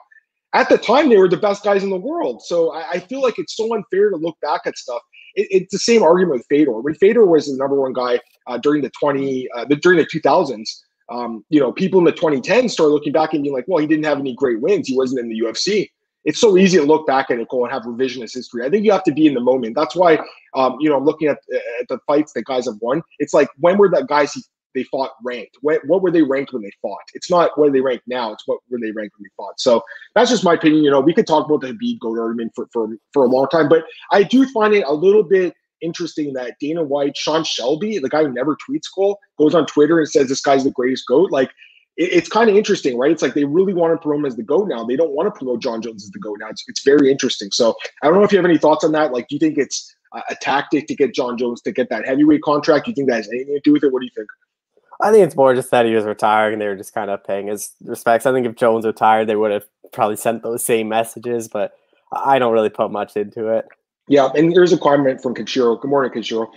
At 0.54 0.70
the 0.70 0.78
time, 0.78 1.10
they 1.10 1.18
were 1.18 1.28
the 1.28 1.38
best 1.38 1.64
guys 1.64 1.84
in 1.84 1.90
the 1.90 1.98
world. 1.98 2.42
So 2.42 2.72
I, 2.72 2.92
I 2.92 3.00
feel 3.00 3.22
like 3.22 3.40
it's 3.40 3.56
so 3.56 3.74
unfair 3.74 4.10
to 4.10 4.18
look 4.18 4.38
back 4.42 4.62
at 4.66 4.78
stuff. 4.78 5.02
It, 5.36 5.48
it's 5.52 5.72
the 5.74 5.80
same 5.80 6.04
argument 6.04 6.38
with 6.38 6.46
Fedor. 6.50 6.80
When 6.80 6.96
Fedor 6.96 7.26
was 7.26 7.48
the 7.48 7.58
number 7.58 7.80
one 7.80 7.94
guy 7.94 8.20
uh, 8.48 8.58
during 8.58 8.82
the 8.82 8.92
twenty, 8.92 9.48
uh, 9.56 9.66
the, 9.66 9.76
during 9.76 9.98
the 9.98 10.08
two 10.10 10.20
thousands, 10.20 10.84
um, 11.10 11.46
you 11.50 11.60
know, 11.60 11.72
people 11.72 12.00
in 12.00 12.06
the 12.06 12.14
2010s 12.14 12.72
started 12.72 12.92
looking 12.92 13.14
back 13.14 13.34
and 13.34 13.44
being 13.44 13.54
like, 13.54 13.66
well, 13.68 13.80
he 13.80 13.86
didn't 13.86 14.06
have 14.06 14.18
any 14.18 14.34
great 14.34 14.60
wins. 14.60 14.88
He 14.88 14.98
wasn't 14.98 15.20
in 15.20 15.30
the 15.30 15.40
UFC 15.40 15.90
it's 16.26 16.42
so 16.42 16.58
easy 16.58 16.78
to 16.78 16.84
look 16.84 17.08
back 17.08 17.30
at 17.30 17.40
it 17.40 17.48
and 17.50 17.72
have 17.72 17.84
revisionist 17.84 18.34
history. 18.34 18.66
I 18.66 18.70
think 18.70 18.84
you 18.84 18.92
have 18.92 19.04
to 19.04 19.14
be 19.14 19.28
in 19.28 19.36
the 19.36 19.40
moment. 19.40 19.76
That's 19.76 19.96
why, 19.96 20.20
um, 20.56 20.76
you 20.80 20.90
know, 20.90 20.98
I'm 20.98 21.06
looking 21.06 21.28
at, 21.28 21.38
at 21.80 21.88
the 21.88 22.00
fights 22.08 22.34
that 22.34 22.46
guys 22.46 22.66
have 22.66 22.76
won. 22.82 23.04
It's 23.20 23.34
like 23.34 23.48
when 23.60 23.78
were 23.78 23.90
the 23.90 24.02
guys 24.02 24.34
he, 24.34 24.42
they 24.76 24.84
fought 24.84 25.12
ranked? 25.24 25.58
When, 25.62 25.80
what 25.88 26.04
were 26.04 26.12
they 26.12 26.22
ranked 26.22 26.54
when 26.54 26.62
they 26.62 26.72
fought? 26.82 27.02
It's 27.16 27.32
not 27.32 27.58
where 27.58 27.72
they 27.72 27.82
ranked 27.82 28.08
now. 28.08 28.34
It's 28.34 28.44
what 28.46 28.60
were 28.70 28.80
they 28.80 28.92
ranked 28.92 29.16
when 29.18 29.24
they 29.24 29.34
fought. 29.36 29.60
So 29.60 29.84
that's 30.14 30.30
just 30.30 30.44
my 30.44 30.54
opinion. 30.54 30.84
You 30.84 30.92
know, 30.92 31.02
we 31.02 31.14
could 31.14 31.26
talk 31.26 31.46
about 31.46 31.62
the 31.62 31.74
Khabib 31.74 32.00
goat 32.00 32.20
argument 32.20 32.52
for, 32.56 32.68
for 32.72 32.90
for 33.12 33.26
a 33.26 33.28
long 33.28 33.48
time, 33.48 33.68
but 33.68 33.86
I 34.12 34.22
do 34.22 34.48
find 34.50 34.74
it 34.74 34.84
a 34.86 34.94
little 34.94 35.24
bit 35.24 35.56
interesting 35.82 36.34
that 36.34 36.56
Dana 36.60 36.84
White, 36.84 37.16
Sean 37.18 37.44
Shelby, 37.44 38.00
the 38.00 38.10
guy 38.10 38.24
who 38.24 38.32
never 38.32 38.56
tweets 38.56 38.86
Cole, 38.94 39.20
goes 39.38 39.56
on 39.56 39.66
Twitter 39.66 40.00
and 40.00 40.10
says 40.10 40.28
this 40.28 40.42
guy's 40.42 40.64
the 40.64 40.72
greatest 40.72 41.06
goat. 41.08 41.32
Like 41.32 41.50
it, 41.98 42.12
it's 42.12 42.30
kind 42.30 42.50
of 42.50 42.56
interesting, 42.56 42.98
right? 42.98 43.12
It's 43.12 43.22
like 43.22 43.34
they 43.34 43.46
really 43.46 43.74
want 43.74 43.94
to 43.94 43.98
promote 43.98 44.20
him 44.20 44.26
as 44.26 44.36
the 44.36 44.44
GOAT 44.44 44.68
now. 44.68 44.84
They 44.84 44.96
don't 44.96 45.12
want 45.12 45.28
to 45.28 45.38
promote 45.38 45.62
Jon 45.62 45.82
Jones 45.82 46.04
as 46.04 46.12
the 46.12 46.20
GOAT 46.20 46.38
now. 46.40 46.50
It's, 46.50 46.64
it's 46.68 46.84
very 46.84 47.12
interesting. 47.12 47.50
So 47.52 47.76
I 48.04 48.08
don't 48.08 48.18
know 48.18 48.24
if 48.24 48.32
you 48.32 48.38
have 48.38 48.46
any 48.46 48.58
thoughts 48.58 48.84
on 48.84 48.92
that. 48.94 49.14
Like, 49.14 49.28
do 49.28 49.36
you 49.36 49.40
think 49.40 49.58
it's 49.58 49.96
a, 50.14 50.22
a 50.32 50.36
tactic 50.42 50.88
to 50.88 50.96
get 50.96 51.14
Jon 51.14 51.38
Jones 51.38 51.62
to 51.62 51.72
get 51.72 51.90
that 51.90 52.06
heavyweight 52.06 52.42
contract? 52.42 52.86
Do 52.86 52.92
you 52.92 52.96
think 52.96 53.10
that 53.10 53.18
has 53.18 53.30
anything 53.30 53.56
to 53.56 53.62
do 53.64 53.74
with 53.74 53.84
it? 53.84 53.92
What 53.92 54.00
do 54.00 54.06
you 54.06 54.12
think? 54.16 54.28
I 55.06 55.12
think 55.12 55.24
it's 55.24 55.36
more 55.36 55.54
just 55.54 55.70
that 55.70 55.86
he 55.86 55.94
was 55.94 56.04
retiring 56.04 56.54
and 56.54 56.62
they 56.62 56.68
were 56.68 56.76
just 56.76 56.96
kind 56.96 57.12
of 57.12 57.24
paying 57.24 57.46
his 57.46 57.74
respects. 57.84 58.26
I 58.26 58.32
think 58.32 58.48
if 58.48 58.56
Jones 58.56 58.88
retired, 58.88 59.28
they 59.28 59.36
would 59.36 59.52
have 59.52 59.66
probably 59.94 60.16
sent 60.16 60.42
those 60.42 60.66
same 60.66 60.90
messages, 60.90 61.48
but 61.48 61.74
I 62.12 62.40
don't 62.40 62.54
really 62.54 62.72
put 62.72 62.90
much 62.92 63.16
into 63.16 63.50
it. 63.50 63.68
Yeah, 64.08 64.30
and 64.36 64.56
there's 64.56 64.74
a 64.74 64.80
comment 64.80 65.22
from 65.22 65.36
Kenshiro. 65.36 65.80
Good 65.80 65.90
morning, 65.90 66.12
Kenshiro. 66.12 66.48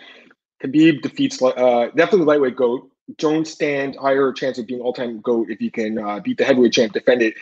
Khabib 0.62 1.02
defeats 1.02 1.42
uh, 1.42 1.90
definitely 1.94 2.24
lightweight 2.24 2.56
goat. 2.56 2.90
Jones 3.18 3.50
stand 3.50 3.96
higher 3.96 4.32
chance 4.32 4.56
of 4.56 4.66
being 4.66 4.80
all 4.80 4.94
time 4.94 5.20
GOAT 5.20 5.50
if 5.50 5.58
he 5.58 5.68
can 5.70 5.98
uh, 5.98 6.20
beat 6.20 6.38
the 6.38 6.44
heavyweight 6.44 6.72
champ, 6.72 6.94
defend 6.94 7.20
it. 7.20 7.34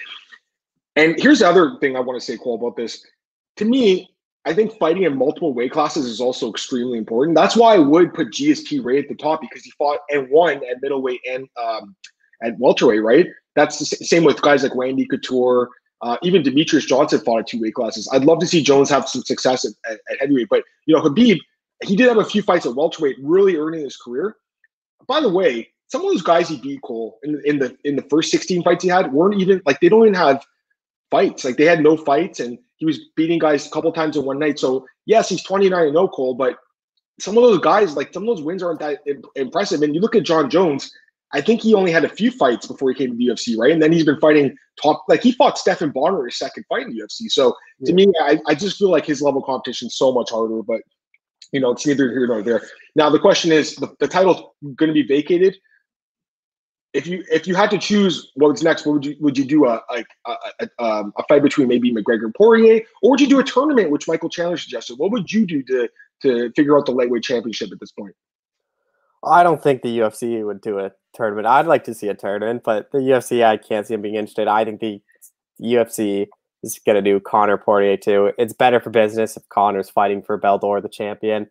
And 0.97 1.15
here's 1.21 1.39
the 1.39 1.49
other 1.49 1.77
thing 1.81 1.95
I 1.95 2.01
want 2.01 2.19
to 2.19 2.25
say, 2.25 2.37
Cole, 2.37 2.57
about 2.57 2.75
this. 2.75 3.07
To 3.59 3.65
me, 3.65 4.11
I 4.47 4.55
think 4.55 4.79
fighting 4.79 5.03
in 5.03 5.17
multiple 5.17 5.53
weight 5.53 5.73
classes 5.73 6.07
is 6.07 6.21
also 6.21 6.49
extremely 6.49 6.99
important. 6.99 7.37
That's 7.37 7.57
why 7.57 7.75
I 7.75 7.79
would 7.79 8.15
put 8.15 8.29
GSP 8.29 8.83
right 8.83 9.03
at 9.03 9.09
the 9.09 9.17
top 9.17 9.41
because 9.41 9.65
he 9.65 9.73
fought 9.73 9.99
and 10.09 10.31
won 10.31 10.59
at 10.59 10.81
middleweight 10.81 11.21
and 11.29 11.49
um, 11.61 11.97
at 12.43 12.57
welterweight, 12.59 13.03
right? 13.03 13.27
That's 13.57 13.79
the 13.79 13.85
same 13.85 14.23
with 14.23 14.41
guys 14.43 14.63
like 14.63 14.75
Randy 14.77 15.05
Couture. 15.05 15.69
Uh, 16.01 16.17
even 16.23 16.43
Demetrious 16.43 16.87
Johnson 16.87 17.21
fought 17.21 17.41
at 17.41 17.47
two 17.49 17.61
weight 17.61 17.75
classes. 17.75 18.09
I'd 18.13 18.25
love 18.25 18.39
to 18.39 18.47
see 18.47 18.63
Jones 18.63 18.89
have 18.89 19.09
some 19.09 19.23
success 19.23 19.65
at, 19.65 19.73
at, 19.91 19.99
at 20.11 20.21
heavyweight, 20.21 20.49
but 20.49 20.63
you 20.85 20.95
know, 20.95 21.03
Khabib, 21.03 21.39
he 21.83 21.97
did 21.97 22.07
have 22.07 22.19
a 22.19 22.25
few 22.25 22.43
fights 22.43 22.67
at 22.67 22.77
welterweight, 22.77 23.17
really 23.21 23.57
earning 23.57 23.81
his 23.81 23.97
career. 23.97 24.37
By 25.09 25.21
the 25.21 25.29
way, 25.29 25.69
some 25.89 26.05
of 26.05 26.13
those 26.13 26.23
guys 26.23 26.49
he 26.49 26.59
beat 26.59 26.83
Cole 26.83 27.19
in, 27.25 27.41
in 27.45 27.59
the 27.59 27.77
in 27.85 27.97
the 27.97 28.03
first 28.03 28.31
16 28.31 28.63
fights 28.63 28.85
he 28.85 28.91
had 28.91 29.13
weren't 29.13 29.41
even 29.41 29.61
like 29.67 29.81
they 29.81 29.89
don't 29.89 30.03
even 30.03 30.15
have 30.15 30.45
fights. 31.11 31.45
Like 31.45 31.57
they 31.57 31.65
had 31.65 31.83
no 31.83 31.97
fights 31.97 32.41
and 32.41 32.59
he 32.77 32.87
was 32.87 32.99
beating 33.17 33.39
guys 33.39 33.67
a 33.67 33.71
couple 33.71 33.93
times 33.93 34.17
in 34.17 34.25
one 34.25 34.39
night. 34.39 34.59
So 34.59 34.87
yes, 35.07 35.29
he's 35.29 35.43
29 35.43 35.85
and 35.85 35.95
no 35.95 36.09
Cole, 36.09 36.35
but 36.35 36.57
some 37.19 37.37
of 37.37 37.43
those 37.43 37.61
guys, 37.61 37.97
like 37.97 38.13
some 38.13 38.29
of 38.29 38.37
those 38.37 38.45
wins 38.45 38.63
aren't 38.63 38.81
that 38.81 39.01
impressive. 39.35 39.83
And 39.83 39.95
you 39.95 40.01
look 40.01 40.15
at 40.15 40.23
Jon 40.23 40.51
Jones, 40.51 40.91
I 41.33 41.41
think 41.41 41.61
he 41.63 41.75
only 41.75 41.91
had 41.91 42.05
a 42.05 42.09
few 42.09 42.31
fights 42.31 42.67
before 42.67 42.91
he 42.91 42.95
came 42.95 43.11
to 43.11 43.17
the 43.17 43.27
UFC, 43.27 43.57
right? 43.59 43.73
And 43.73 43.83
then 43.83 43.93
he's 43.93 44.05
been 44.05 44.21
fighting 44.21 44.57
top, 44.83 45.05
like 45.09 45.23
he 45.23 45.33
fought 45.33 45.59
Stephan 45.59 45.91
Bonnar 45.91 46.27
his 46.27 46.39
second 46.39 46.65
fight 46.69 46.83
in 46.83 46.91
the 46.91 47.03
UFC. 47.03 47.29
So 47.29 47.55
to 47.85 47.93
me, 47.93 48.07
I, 48.23 48.39
I 48.47 48.55
just 48.55 48.79
feel 48.79 48.91
like 48.91 49.07
his 49.07 49.23
level 49.23 49.41
of 49.41 49.47
competition 49.47 49.89
is 49.89 49.97
so 49.97 50.13
much 50.13 50.31
harder. 50.31 50.63
But 50.63 50.83
you 51.53 51.61
know, 51.61 51.73
it's 51.73 51.87
neither 51.87 52.11
here 52.11 52.27
nor 52.27 52.43
there. 52.43 52.63
Now 52.95 53.11
the 53.11 53.19
question 53.19 53.53
is, 53.53 53.77
the, 53.77 53.95
the 53.99 54.09
title's 54.09 54.43
going 54.77 54.89
to 54.89 54.95
be 54.95 55.03
vacated. 55.03 55.57
If 56.97 57.07
you 57.07 57.25
if 57.31 57.47
you 57.47 57.55
had 57.55 57.71
to 57.71 57.79
choose 57.79 58.33
what's 58.35 58.63
next, 58.63 58.87
what 58.87 58.95
would 58.95 59.07
you 59.07 59.17
would 59.21 59.37
you 59.37 59.45
do 59.45 59.67
a 59.67 59.83
like 59.91 60.07
a, 60.27 60.35
a, 60.61 60.85
um, 60.85 61.13
a, 61.19 61.25
fight 61.29 61.43
between 61.43 61.69
maybe 61.69 61.93
McGregor 61.93 62.25
and 62.25 62.35
Poirier, 62.35 62.81
or 63.03 63.11
would 63.11 63.21
you 63.21 63.29
do 63.29 63.39
a 63.39 63.45
tournament, 63.45 63.91
which 63.91 64.09
Michael 64.09 64.31
Chandler 64.31 64.57
suggested? 64.57 64.97
What 64.97 65.11
would 65.11 65.31
you 65.31 65.47
do 65.47 65.63
to 65.65 65.89
to 66.23 66.53
figure 66.57 66.77
out 66.77 66.87
the 66.87 66.93
lightweight 66.93 67.23
championship 67.23 67.71
at 67.73 67.81
this 67.81 67.93
point? 67.93 68.15
I 69.25 69.43
don't 69.43 69.63
think 69.63 69.83
the 69.83 69.99
UFC 69.99 70.45
would 70.45 70.61
do 70.61 70.79
a 70.79 70.93
tournament. 71.15 71.47
I'd 71.47 71.67
like 71.67 71.85
to 71.85 71.95
see 71.95 72.09
a 72.09 72.15
tournament, 72.15 72.63
but 72.65 72.91
the 72.93 72.99
UFC, 72.99 73.45
I 73.45 73.57
can't 73.57 73.87
see 73.87 73.95
them 73.95 74.03
being 74.03 74.15
interested. 74.15 74.47
I 74.47 74.65
think 74.65 74.81
the 74.81 75.03
UFC 75.61 76.29
is 76.63 76.79
going 76.85 76.97
to 76.97 77.03
do 77.03 77.21
Conor 77.21 77.57
Poirier 77.57 77.97
too. 77.97 78.33
It's 78.39 78.53
better 78.53 78.81
for 78.81 78.91
business 78.91 79.37
if 79.37 79.49
Conor's 79.49 79.91
fighting 79.91 80.23
for 80.23 80.39
Bellator, 80.39 80.83
the 80.83 80.89
champion. 80.89 81.49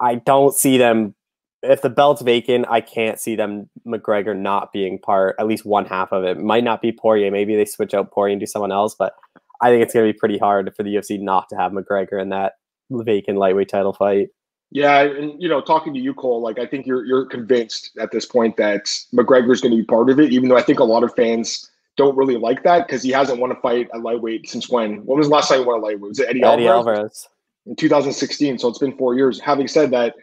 I 0.00 0.16
don't 0.16 0.54
see 0.54 0.78
them. 0.78 1.14
If 1.62 1.82
the 1.82 1.90
belt's 1.90 2.22
vacant, 2.22 2.66
I 2.68 2.80
can't 2.80 3.20
see 3.20 3.36
them 3.36 3.70
McGregor 3.86 4.36
not 4.36 4.72
being 4.72 4.98
part. 4.98 5.36
At 5.38 5.46
least 5.46 5.64
one 5.64 5.84
half 5.84 6.12
of 6.12 6.24
it 6.24 6.38
might 6.38 6.64
not 6.64 6.82
be 6.82 6.92
Poirier. 6.92 7.30
Maybe 7.30 7.54
they 7.54 7.64
switch 7.64 7.94
out 7.94 8.10
Poirier 8.10 8.32
and 8.32 8.40
do 8.40 8.46
someone 8.46 8.72
else. 8.72 8.94
But 8.94 9.14
I 9.60 9.70
think 9.70 9.82
it's 9.82 9.94
going 9.94 10.06
to 10.06 10.12
be 10.12 10.18
pretty 10.18 10.38
hard 10.38 10.74
for 10.76 10.82
the 10.82 10.94
UFC 10.94 11.20
not 11.20 11.48
to 11.50 11.56
have 11.56 11.72
McGregor 11.72 12.20
in 12.20 12.30
that 12.30 12.54
vacant 12.90 13.38
lightweight 13.38 13.68
title 13.68 13.92
fight. 13.92 14.28
Yeah, 14.70 15.02
and 15.02 15.40
you 15.40 15.48
know, 15.48 15.60
talking 15.60 15.92
to 15.92 16.00
you, 16.00 16.14
Cole, 16.14 16.40
like 16.40 16.58
I 16.58 16.66
think 16.66 16.86
you're 16.86 17.04
you're 17.04 17.26
convinced 17.26 17.90
at 18.00 18.10
this 18.10 18.24
point 18.24 18.56
that 18.56 18.86
McGregor's 19.14 19.60
going 19.60 19.72
to 19.72 19.76
be 19.76 19.84
part 19.84 20.08
of 20.08 20.18
it, 20.18 20.32
even 20.32 20.48
though 20.48 20.56
I 20.56 20.62
think 20.62 20.80
a 20.80 20.84
lot 20.84 21.04
of 21.04 21.14
fans 21.14 21.70
don't 21.96 22.16
really 22.16 22.36
like 22.36 22.62
that 22.62 22.86
because 22.86 23.02
he 23.02 23.10
hasn't 23.10 23.38
won 23.38 23.52
a 23.52 23.56
fight 23.56 23.88
at 23.94 24.00
lightweight 24.00 24.48
since 24.48 24.70
when? 24.70 25.04
When 25.04 25.18
was 25.18 25.28
the 25.28 25.34
last 25.34 25.48
time 25.48 25.60
he 25.60 25.64
won 25.66 25.78
a 25.78 25.82
lightweight? 25.82 26.08
Was 26.08 26.18
it 26.18 26.28
Eddie, 26.28 26.42
Eddie 26.42 26.66
Alvarez? 26.66 26.96
Alvarez? 26.96 27.28
In 27.66 27.76
2016. 27.76 28.58
So 28.58 28.68
it's 28.68 28.78
been 28.78 28.96
four 28.96 29.14
years. 29.14 29.38
Having 29.38 29.68
said 29.68 29.90
that, 29.90 30.14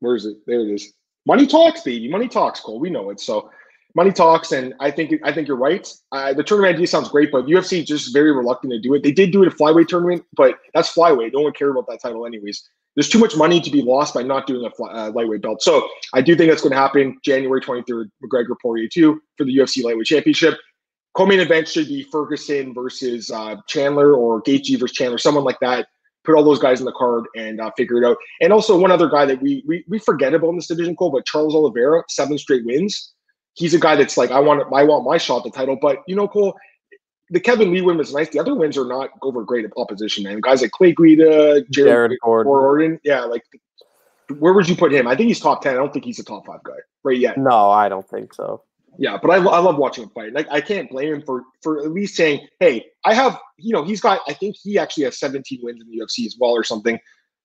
where 0.00 0.14
is 0.14 0.26
it? 0.26 0.38
There 0.46 0.60
it 0.60 0.72
is. 0.72 0.92
Money 1.26 1.46
talks, 1.46 1.82
baby. 1.82 2.08
Money 2.08 2.28
talks, 2.28 2.60
Cole. 2.60 2.78
We 2.78 2.90
know 2.90 3.10
it. 3.10 3.20
So 3.20 3.50
money 3.96 4.12
talks, 4.12 4.52
and 4.52 4.74
I 4.78 4.90
think 4.90 5.12
I 5.24 5.32
think 5.32 5.48
you're 5.48 5.56
right. 5.56 5.90
Uh, 6.12 6.34
the 6.34 6.44
tournament 6.44 6.74
idea 6.74 6.86
sounds 6.86 7.08
great, 7.08 7.32
but 7.32 7.46
UFC 7.46 7.84
just 7.84 8.12
very 8.12 8.30
reluctant 8.30 8.72
to 8.72 8.80
do 8.80 8.94
it. 8.94 9.02
They 9.02 9.10
did 9.10 9.32
do 9.32 9.42
it 9.42 9.48
a 9.48 9.56
flyweight 9.56 9.88
tournament, 9.88 10.24
but 10.36 10.58
that's 10.74 10.94
flyweight. 10.94 11.32
No 11.32 11.40
one 11.40 11.52
cared 11.52 11.70
about 11.70 11.88
that 11.88 12.00
title 12.00 12.26
anyways. 12.26 12.68
There's 12.94 13.08
too 13.08 13.18
much 13.18 13.36
money 13.36 13.60
to 13.60 13.70
be 13.70 13.82
lost 13.82 14.14
by 14.14 14.22
not 14.22 14.46
doing 14.46 14.64
a 14.64 14.70
fly, 14.70 14.90
uh, 14.90 15.10
lightweight 15.10 15.42
belt. 15.42 15.62
So 15.62 15.86
I 16.14 16.22
do 16.22 16.34
think 16.34 16.50
that's 16.50 16.62
going 16.62 16.72
to 16.72 16.78
happen 16.78 17.18
January 17.22 17.60
23rd, 17.60 18.10
McGregor 18.24 18.54
Poirier 18.60 18.88
2 18.88 19.20
for 19.36 19.44
the 19.44 19.54
UFC 19.54 19.82
lightweight 19.82 20.06
championship. 20.06 20.58
Co-main 21.14 21.40
event 21.40 21.68
should 21.68 21.88
be 21.88 22.04
Ferguson 22.04 22.72
versus 22.72 23.30
uh, 23.30 23.56
Chandler 23.66 24.14
or 24.14 24.42
Gaethje 24.42 24.78
versus 24.78 24.96
Chandler, 24.96 25.18
someone 25.18 25.44
like 25.44 25.60
that. 25.60 25.88
Put 26.26 26.34
all 26.34 26.44
those 26.44 26.58
guys 26.58 26.80
in 26.80 26.86
the 26.86 26.92
card 26.92 27.24
and 27.36 27.60
uh, 27.60 27.70
figure 27.76 28.02
it 28.02 28.04
out. 28.04 28.16
And 28.40 28.52
also 28.52 28.78
one 28.78 28.90
other 28.90 29.08
guy 29.08 29.24
that 29.24 29.40
we, 29.40 29.62
we 29.66 29.84
we 29.88 29.98
forget 29.98 30.34
about 30.34 30.50
in 30.50 30.56
this 30.56 30.66
division, 30.66 30.96
Cole, 30.96 31.10
but 31.10 31.24
Charles 31.24 31.54
Oliveira, 31.54 32.02
seven 32.08 32.36
straight 32.36 32.66
wins 32.66 33.14
he's 33.56 33.74
a 33.74 33.80
guy 33.80 33.96
that's 33.96 34.16
like, 34.16 34.30
I 34.30 34.38
want 34.38 34.62
I 34.72 34.84
want 34.84 35.04
my 35.04 35.18
shot 35.18 35.38
at 35.38 35.44
the 35.44 35.50
title. 35.50 35.76
But 35.80 36.02
you 36.06 36.14
know, 36.14 36.28
Cole, 36.28 36.56
the 37.30 37.40
Kevin 37.40 37.72
Lee 37.72 37.82
win 37.82 37.96
was 37.96 38.14
nice. 38.14 38.28
The 38.28 38.38
other 38.38 38.54
wins 38.54 38.78
are 38.78 38.86
not 38.86 39.10
over 39.22 39.42
great 39.42 39.66
opposition, 39.76 40.24
man. 40.24 40.40
Guys 40.40 40.62
like 40.62 40.70
Clay 40.70 40.92
Guida, 40.92 41.62
Jared, 41.70 41.72
Jared 41.72 42.12
Gordon. 42.22 42.52
Gordon. 42.52 43.00
Yeah, 43.02 43.22
like 43.22 43.42
where 44.38 44.52
would 44.52 44.68
you 44.68 44.76
put 44.76 44.92
him? 44.92 45.08
I 45.08 45.16
think 45.16 45.28
he's 45.28 45.40
top 45.40 45.62
ten. 45.62 45.74
I 45.74 45.78
don't 45.78 45.92
think 45.92 46.04
he's 46.04 46.18
a 46.18 46.24
top 46.24 46.46
five 46.46 46.62
guy 46.62 46.78
right 47.02 47.18
yet. 47.18 47.36
No, 47.36 47.70
I 47.70 47.88
don't 47.88 48.08
think 48.08 48.32
so. 48.32 48.62
Yeah, 48.98 49.18
but 49.20 49.30
I, 49.30 49.36
I 49.36 49.58
love 49.58 49.76
watching 49.76 50.04
him 50.04 50.10
fight. 50.10 50.32
Like 50.32 50.46
I 50.50 50.60
can't 50.60 50.90
blame 50.90 51.14
him 51.14 51.22
for 51.22 51.44
for 51.62 51.80
at 51.80 51.92
least 51.92 52.16
saying, 52.16 52.46
"Hey, 52.60 52.86
I 53.04 53.14
have." 53.14 53.38
You 53.58 53.72
know, 53.72 53.84
he's 53.84 54.00
got. 54.00 54.20
I 54.26 54.32
think 54.32 54.56
he 54.62 54.78
actually 54.78 55.04
has 55.04 55.18
17 55.18 55.60
wins 55.62 55.80
in 55.80 55.90
the 55.90 55.98
UFC 55.98 56.26
as 56.26 56.36
well, 56.38 56.52
or 56.52 56.64
something. 56.64 56.98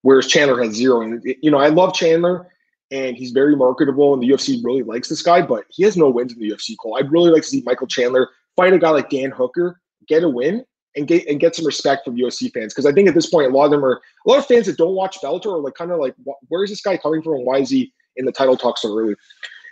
Whereas 0.03 0.27
Chandler 0.27 0.63
has 0.63 0.74
zero. 0.74 1.01
And 1.01 1.22
you 1.41 1.51
know, 1.51 1.58
I 1.58 1.67
love 1.67 1.93
Chandler 1.93 2.50
and 2.91 3.15
he's 3.15 3.31
very 3.31 3.55
marketable, 3.55 4.13
and 4.13 4.22
the 4.22 4.29
UFC 4.29 4.63
really 4.63 4.84
likes 4.84 5.08
this 5.08 5.22
guy, 5.22 5.41
but 5.41 5.63
he 5.70 5.84
has 5.84 5.96
no 5.96 6.10
wins 6.10 6.34
in 6.34 6.39
the 6.39 6.51
UFC. 6.51 6.75
Cole, 6.77 6.98
I'd 7.00 7.12
really 7.12 7.31
like 7.31 7.43
to 7.43 7.48
see 7.48 7.63
Michael 7.65 7.88
Chandler 7.88 8.29
fight 8.58 8.74
a 8.74 8.77
guy 8.77 8.89
like 8.89 9.10
Dan 9.10 9.31
Hooker, 9.31 9.79
get 10.08 10.24
a 10.24 10.29
win, 10.29 10.65
and 10.98 11.08
get 11.08 11.25
and 11.27 11.39
get 11.39 11.55
some 11.55 11.65
respect 11.65 12.03
from 12.03 12.17
UFC 12.17 12.51
fans. 12.53 12.74
Because 12.74 12.86
I 12.86 12.91
think 12.91 13.08
at 13.08 13.15
this 13.15 13.29
point, 13.29 13.50
a 13.50 13.55
lot 13.55 13.65
of 13.65 13.72
them 13.72 13.86
are 13.86 14.01
a 14.25 14.29
lot 14.29 14.39
of 14.39 14.46
fans 14.46 14.65
that 14.65 14.77
don't 14.77 14.93
watch 14.93 15.22
Bellator 15.22 15.53
are 15.53 15.60
like 15.60 15.75
kind 15.75 15.91
of 15.91 16.00
like, 16.00 16.15
where 16.50 16.63
is 16.63 16.70
this 16.70 16.81
guy 16.81 16.98
coming 16.98 17.22
from, 17.22 17.36
and 17.36 17.46
why 17.46 17.60
is 17.60 17.70
he 17.70 17.93
in 18.17 18.25
the 18.25 18.31
title 18.31 18.58
talk 18.58 18.77
so 18.77 18.96
early? 18.96 19.15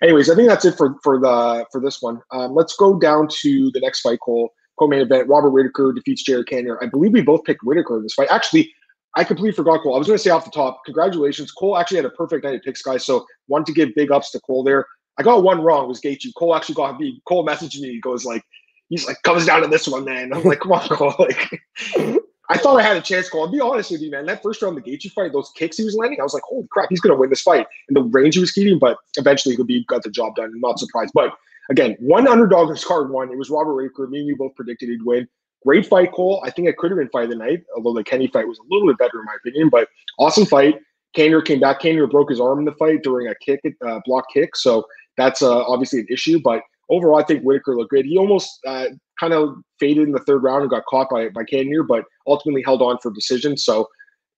Anyways, 0.01 0.29
I 0.29 0.35
think 0.35 0.47
that's 0.47 0.65
it 0.65 0.77
for 0.77 0.95
for 1.03 1.19
the 1.19 1.65
for 1.71 1.81
this 1.81 2.01
one. 2.01 2.21
Um, 2.31 2.53
let's 2.55 2.75
go 2.75 2.97
down 2.97 3.27
to 3.41 3.71
the 3.71 3.79
next 3.81 4.01
fight, 4.01 4.19
Cole. 4.21 4.49
co-main 4.77 5.01
event. 5.01 5.27
Robert 5.27 5.49
Whittaker 5.49 5.91
defeats 5.93 6.23
Jared 6.23 6.47
Cannonier. 6.47 6.81
I 6.81 6.87
believe 6.87 7.11
we 7.11 7.21
both 7.21 7.43
picked 7.43 7.63
Whittaker 7.63 7.97
in 7.97 8.03
this 8.03 8.13
fight. 8.13 8.29
Actually, 8.31 8.71
I 9.15 9.23
completely 9.23 9.55
forgot 9.55 9.81
Cole. 9.81 9.95
I 9.95 9.97
was 9.97 10.07
going 10.07 10.17
to 10.17 10.23
say 10.23 10.29
off 10.29 10.45
the 10.45 10.51
top, 10.51 10.81
congratulations. 10.85 11.51
Cole 11.51 11.77
actually 11.77 11.97
had 11.97 12.05
a 12.05 12.11
perfect 12.11 12.43
night 12.45 12.55
at 12.55 12.63
picks, 12.63 12.81
guys. 12.81 13.05
So 13.05 13.25
wanted 13.47 13.65
to 13.67 13.73
give 13.73 13.93
big 13.95 14.11
ups 14.11 14.31
to 14.31 14.39
Cole 14.39 14.63
there. 14.63 14.85
I 15.17 15.23
got 15.23 15.43
one 15.43 15.61
wrong. 15.61 15.85
It 15.85 15.87
was 15.89 15.99
Gaethje. 15.99 16.33
Cole 16.37 16.55
actually 16.55 16.75
got 16.75 16.99
me. 16.99 17.21
Cole 17.27 17.45
messaged 17.45 17.81
me. 17.81 17.89
He 17.89 17.99
goes 17.99 18.23
like, 18.23 18.43
he's 18.87 19.05
like, 19.05 19.17
comes 19.23 19.45
down 19.45 19.61
to 19.63 19.67
this 19.67 19.87
one, 19.87 20.05
man. 20.05 20.31
I'm 20.31 20.43
like, 20.43 20.61
come 20.61 20.71
on, 20.71 20.87
Cole. 20.87 21.13
Like, 21.19 22.23
I 22.51 22.57
thought 22.57 22.79
I 22.79 22.83
had 22.83 22.97
a 22.97 23.01
chance, 23.01 23.29
Cole. 23.29 23.43
I'll 23.43 23.51
be 23.51 23.59
honest 23.59 23.91
with 23.91 24.01
you, 24.01 24.09
man. 24.09 24.25
That 24.25 24.41
first 24.41 24.61
round, 24.61 24.75
the 24.75 24.81
Gaethje 24.81 25.11
fight, 25.11 25.31
those 25.31 25.51
kicks 25.55 25.77
he 25.77 25.83
was 25.83 25.95
landing, 25.95 26.19
I 26.19 26.23
was 26.23 26.33
like, 26.33 26.43
holy 26.43 26.67
crap, 26.71 26.89
he's 26.89 26.99
going 26.99 27.15
to 27.15 27.19
win 27.19 27.29
this 27.29 27.41
fight. 27.41 27.67
And 27.87 27.95
the 27.95 28.01
range 28.01 28.33
he 28.33 28.41
was 28.41 28.51
keeping, 28.51 28.79
but 28.79 28.97
eventually 29.17 29.55
he 29.55 29.63
be 29.63 29.85
got 29.85 30.01
the 30.01 30.09
job 30.09 30.35
done. 30.35 30.51
I'm 30.53 30.59
not 30.59 30.79
surprised. 30.79 31.11
But 31.13 31.31
again, 31.69 31.95
one 31.99 32.27
underdog 32.27 32.69
this 32.69 32.83
card 32.83 33.11
won. 33.11 33.31
It 33.31 33.37
was 33.37 33.51
Robert 33.51 33.75
Whittaker. 33.75 34.07
Me 34.07 34.19
and 34.19 34.27
you 34.27 34.35
both 34.35 34.55
predicted 34.55 34.89
he'd 34.89 35.03
win. 35.03 35.27
Great 35.63 35.85
fight, 35.85 36.11
Cole. 36.11 36.41
I 36.43 36.49
think 36.49 36.67
it 36.67 36.77
could 36.77 36.89
have 36.89 36.97
been 36.97 37.09
fight 37.09 37.25
of 37.25 37.29
the 37.29 37.35
night, 37.35 37.63
although 37.75 37.93
the 37.93 38.03
Kenny 38.03 38.27
fight 38.27 38.47
was 38.47 38.57
a 38.57 38.63
little 38.69 38.87
bit 38.87 38.97
better 38.97 39.19
in 39.19 39.25
my 39.25 39.35
opinion. 39.35 39.69
But 39.69 39.87
awesome 40.17 40.45
fight. 40.45 40.79
Cannonier 41.13 41.41
came 41.41 41.59
back. 41.59 41.81
Cannonier 41.81 42.07
broke 42.07 42.29
his 42.29 42.39
arm 42.39 42.59
in 42.59 42.65
the 42.65 42.71
fight 42.73 43.03
during 43.03 43.27
a 43.27 43.35
kick, 43.35 43.61
uh, 43.85 43.99
block 44.05 44.25
kick. 44.33 44.55
So 44.55 44.85
that's 45.17 45.41
uh, 45.41 45.65
obviously 45.65 45.99
an 45.99 46.07
issue. 46.09 46.39
But 46.43 46.61
overall, 46.89 47.19
I 47.19 47.23
think 47.23 47.43
Whittaker 47.43 47.75
looked 47.75 47.91
good. 47.91 48.05
He 48.05 48.17
almost 48.17 48.59
uh, 48.65 48.87
kind 49.19 49.33
of 49.33 49.55
faded 49.79 50.07
in 50.07 50.11
the 50.11 50.19
third 50.19 50.43
round 50.43 50.61
and 50.61 50.69
got 50.69 50.85
caught 50.85 51.09
by 51.09 51.29
by 51.29 51.43
Cannonier, 51.43 51.83
but 51.83 52.05
ultimately 52.27 52.63
held 52.63 52.81
on 52.81 52.97
for 53.01 53.11
decision. 53.11 53.57
So 53.57 53.87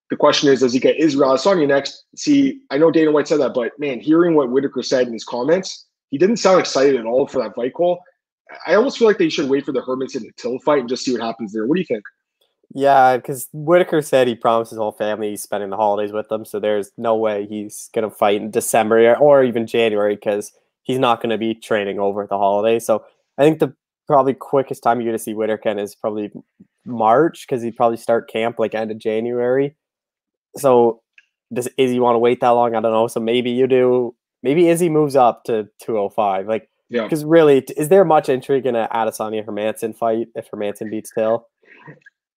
the 0.09 0.17
question 0.17 0.49
is, 0.49 0.59
does 0.59 0.73
he 0.73 0.79
get 0.79 0.97
Israel 0.97 1.31
Adesanya 1.31 1.67
next? 1.67 2.05
See, 2.15 2.61
I 2.69 2.77
know 2.77 2.91
Dana 2.91 3.11
White 3.11 3.27
said 3.27 3.39
that, 3.39 3.53
but 3.53 3.71
man, 3.79 3.99
hearing 3.99 4.35
what 4.35 4.51
Whittaker 4.51 4.83
said 4.83 5.07
in 5.07 5.13
his 5.13 5.23
comments, 5.23 5.87
he 6.09 6.17
didn't 6.17 6.37
sound 6.37 6.59
excited 6.59 6.97
at 6.97 7.05
all 7.05 7.27
for 7.27 7.41
that 7.41 7.55
fight 7.55 7.73
Cole. 7.73 8.01
I 8.67 8.75
almost 8.75 8.99
feel 8.99 9.07
like 9.07 9.17
they 9.17 9.29
should 9.29 9.49
wait 9.49 9.65
for 9.65 9.71
the 9.71 9.81
Hermansson 9.81 10.23
Till 10.35 10.59
fight 10.59 10.81
and 10.81 10.89
just 10.89 11.05
see 11.05 11.13
what 11.13 11.21
happens 11.21 11.53
there. 11.53 11.65
What 11.65 11.75
do 11.75 11.79
you 11.79 11.85
think? 11.87 12.03
Yeah, 12.73 13.17
because 13.17 13.47
Whittaker 13.53 14.01
said 14.01 14.27
he 14.27 14.35
promised 14.35 14.71
his 14.71 14.77
whole 14.77 14.91
family 14.93 15.29
he's 15.29 15.43
spending 15.43 15.69
the 15.69 15.77
holidays 15.77 16.11
with 16.11 16.29
them, 16.29 16.45
so 16.45 16.59
there's 16.59 16.91
no 16.97 17.15
way 17.15 17.45
he's 17.45 17.89
gonna 17.93 18.09
fight 18.09 18.41
in 18.41 18.51
December 18.51 19.15
or 19.15 19.43
even 19.43 19.67
January 19.67 20.15
because 20.15 20.51
he's 20.91 20.99
not 20.99 21.21
gonna 21.21 21.37
be 21.37 21.53
training 21.53 21.99
over 21.99 22.27
the 22.27 22.37
holiday. 22.37 22.79
So 22.79 23.03
I 23.37 23.43
think 23.43 23.59
the 23.59 23.73
probably 24.07 24.33
quickest 24.33 24.83
time 24.83 24.99
you're 24.99 25.09
gonna 25.09 25.19
see 25.19 25.33
Whittaker 25.33 25.77
is 25.79 25.95
probably 25.95 26.31
March 26.85 27.45
because 27.47 27.63
he'd 27.63 27.75
probably 27.75 27.97
start 27.97 28.29
camp 28.29 28.59
like 28.59 28.75
end 28.75 28.91
of 28.91 28.97
January. 28.97 29.75
So 30.57 31.01
does 31.53 31.69
Izzy 31.77 31.99
want 31.99 32.15
to 32.15 32.19
wait 32.19 32.41
that 32.41 32.49
long? 32.49 32.75
I 32.75 32.81
don't 32.81 32.91
know. 32.91 33.07
So 33.07 33.19
maybe 33.19 33.51
you 33.51 33.67
do. 33.67 34.15
Maybe 34.43 34.69
Izzy 34.69 34.89
moves 34.89 35.15
up 35.15 35.43
to 35.45 35.67
205. 35.81 36.47
Like 36.47 36.69
yeah. 36.91 37.03
Because 37.03 37.23
really, 37.23 37.59
is 37.77 37.87
there 37.87 38.03
much 38.03 38.27
intrigue 38.27 38.65
in 38.65 38.75
an 38.75 38.89
Adesanya 38.93 39.45
Hermansson 39.45 39.95
fight 39.95 40.27
if 40.35 40.51
Hermansson 40.51 40.91
beats 40.91 41.09
Till? 41.15 41.47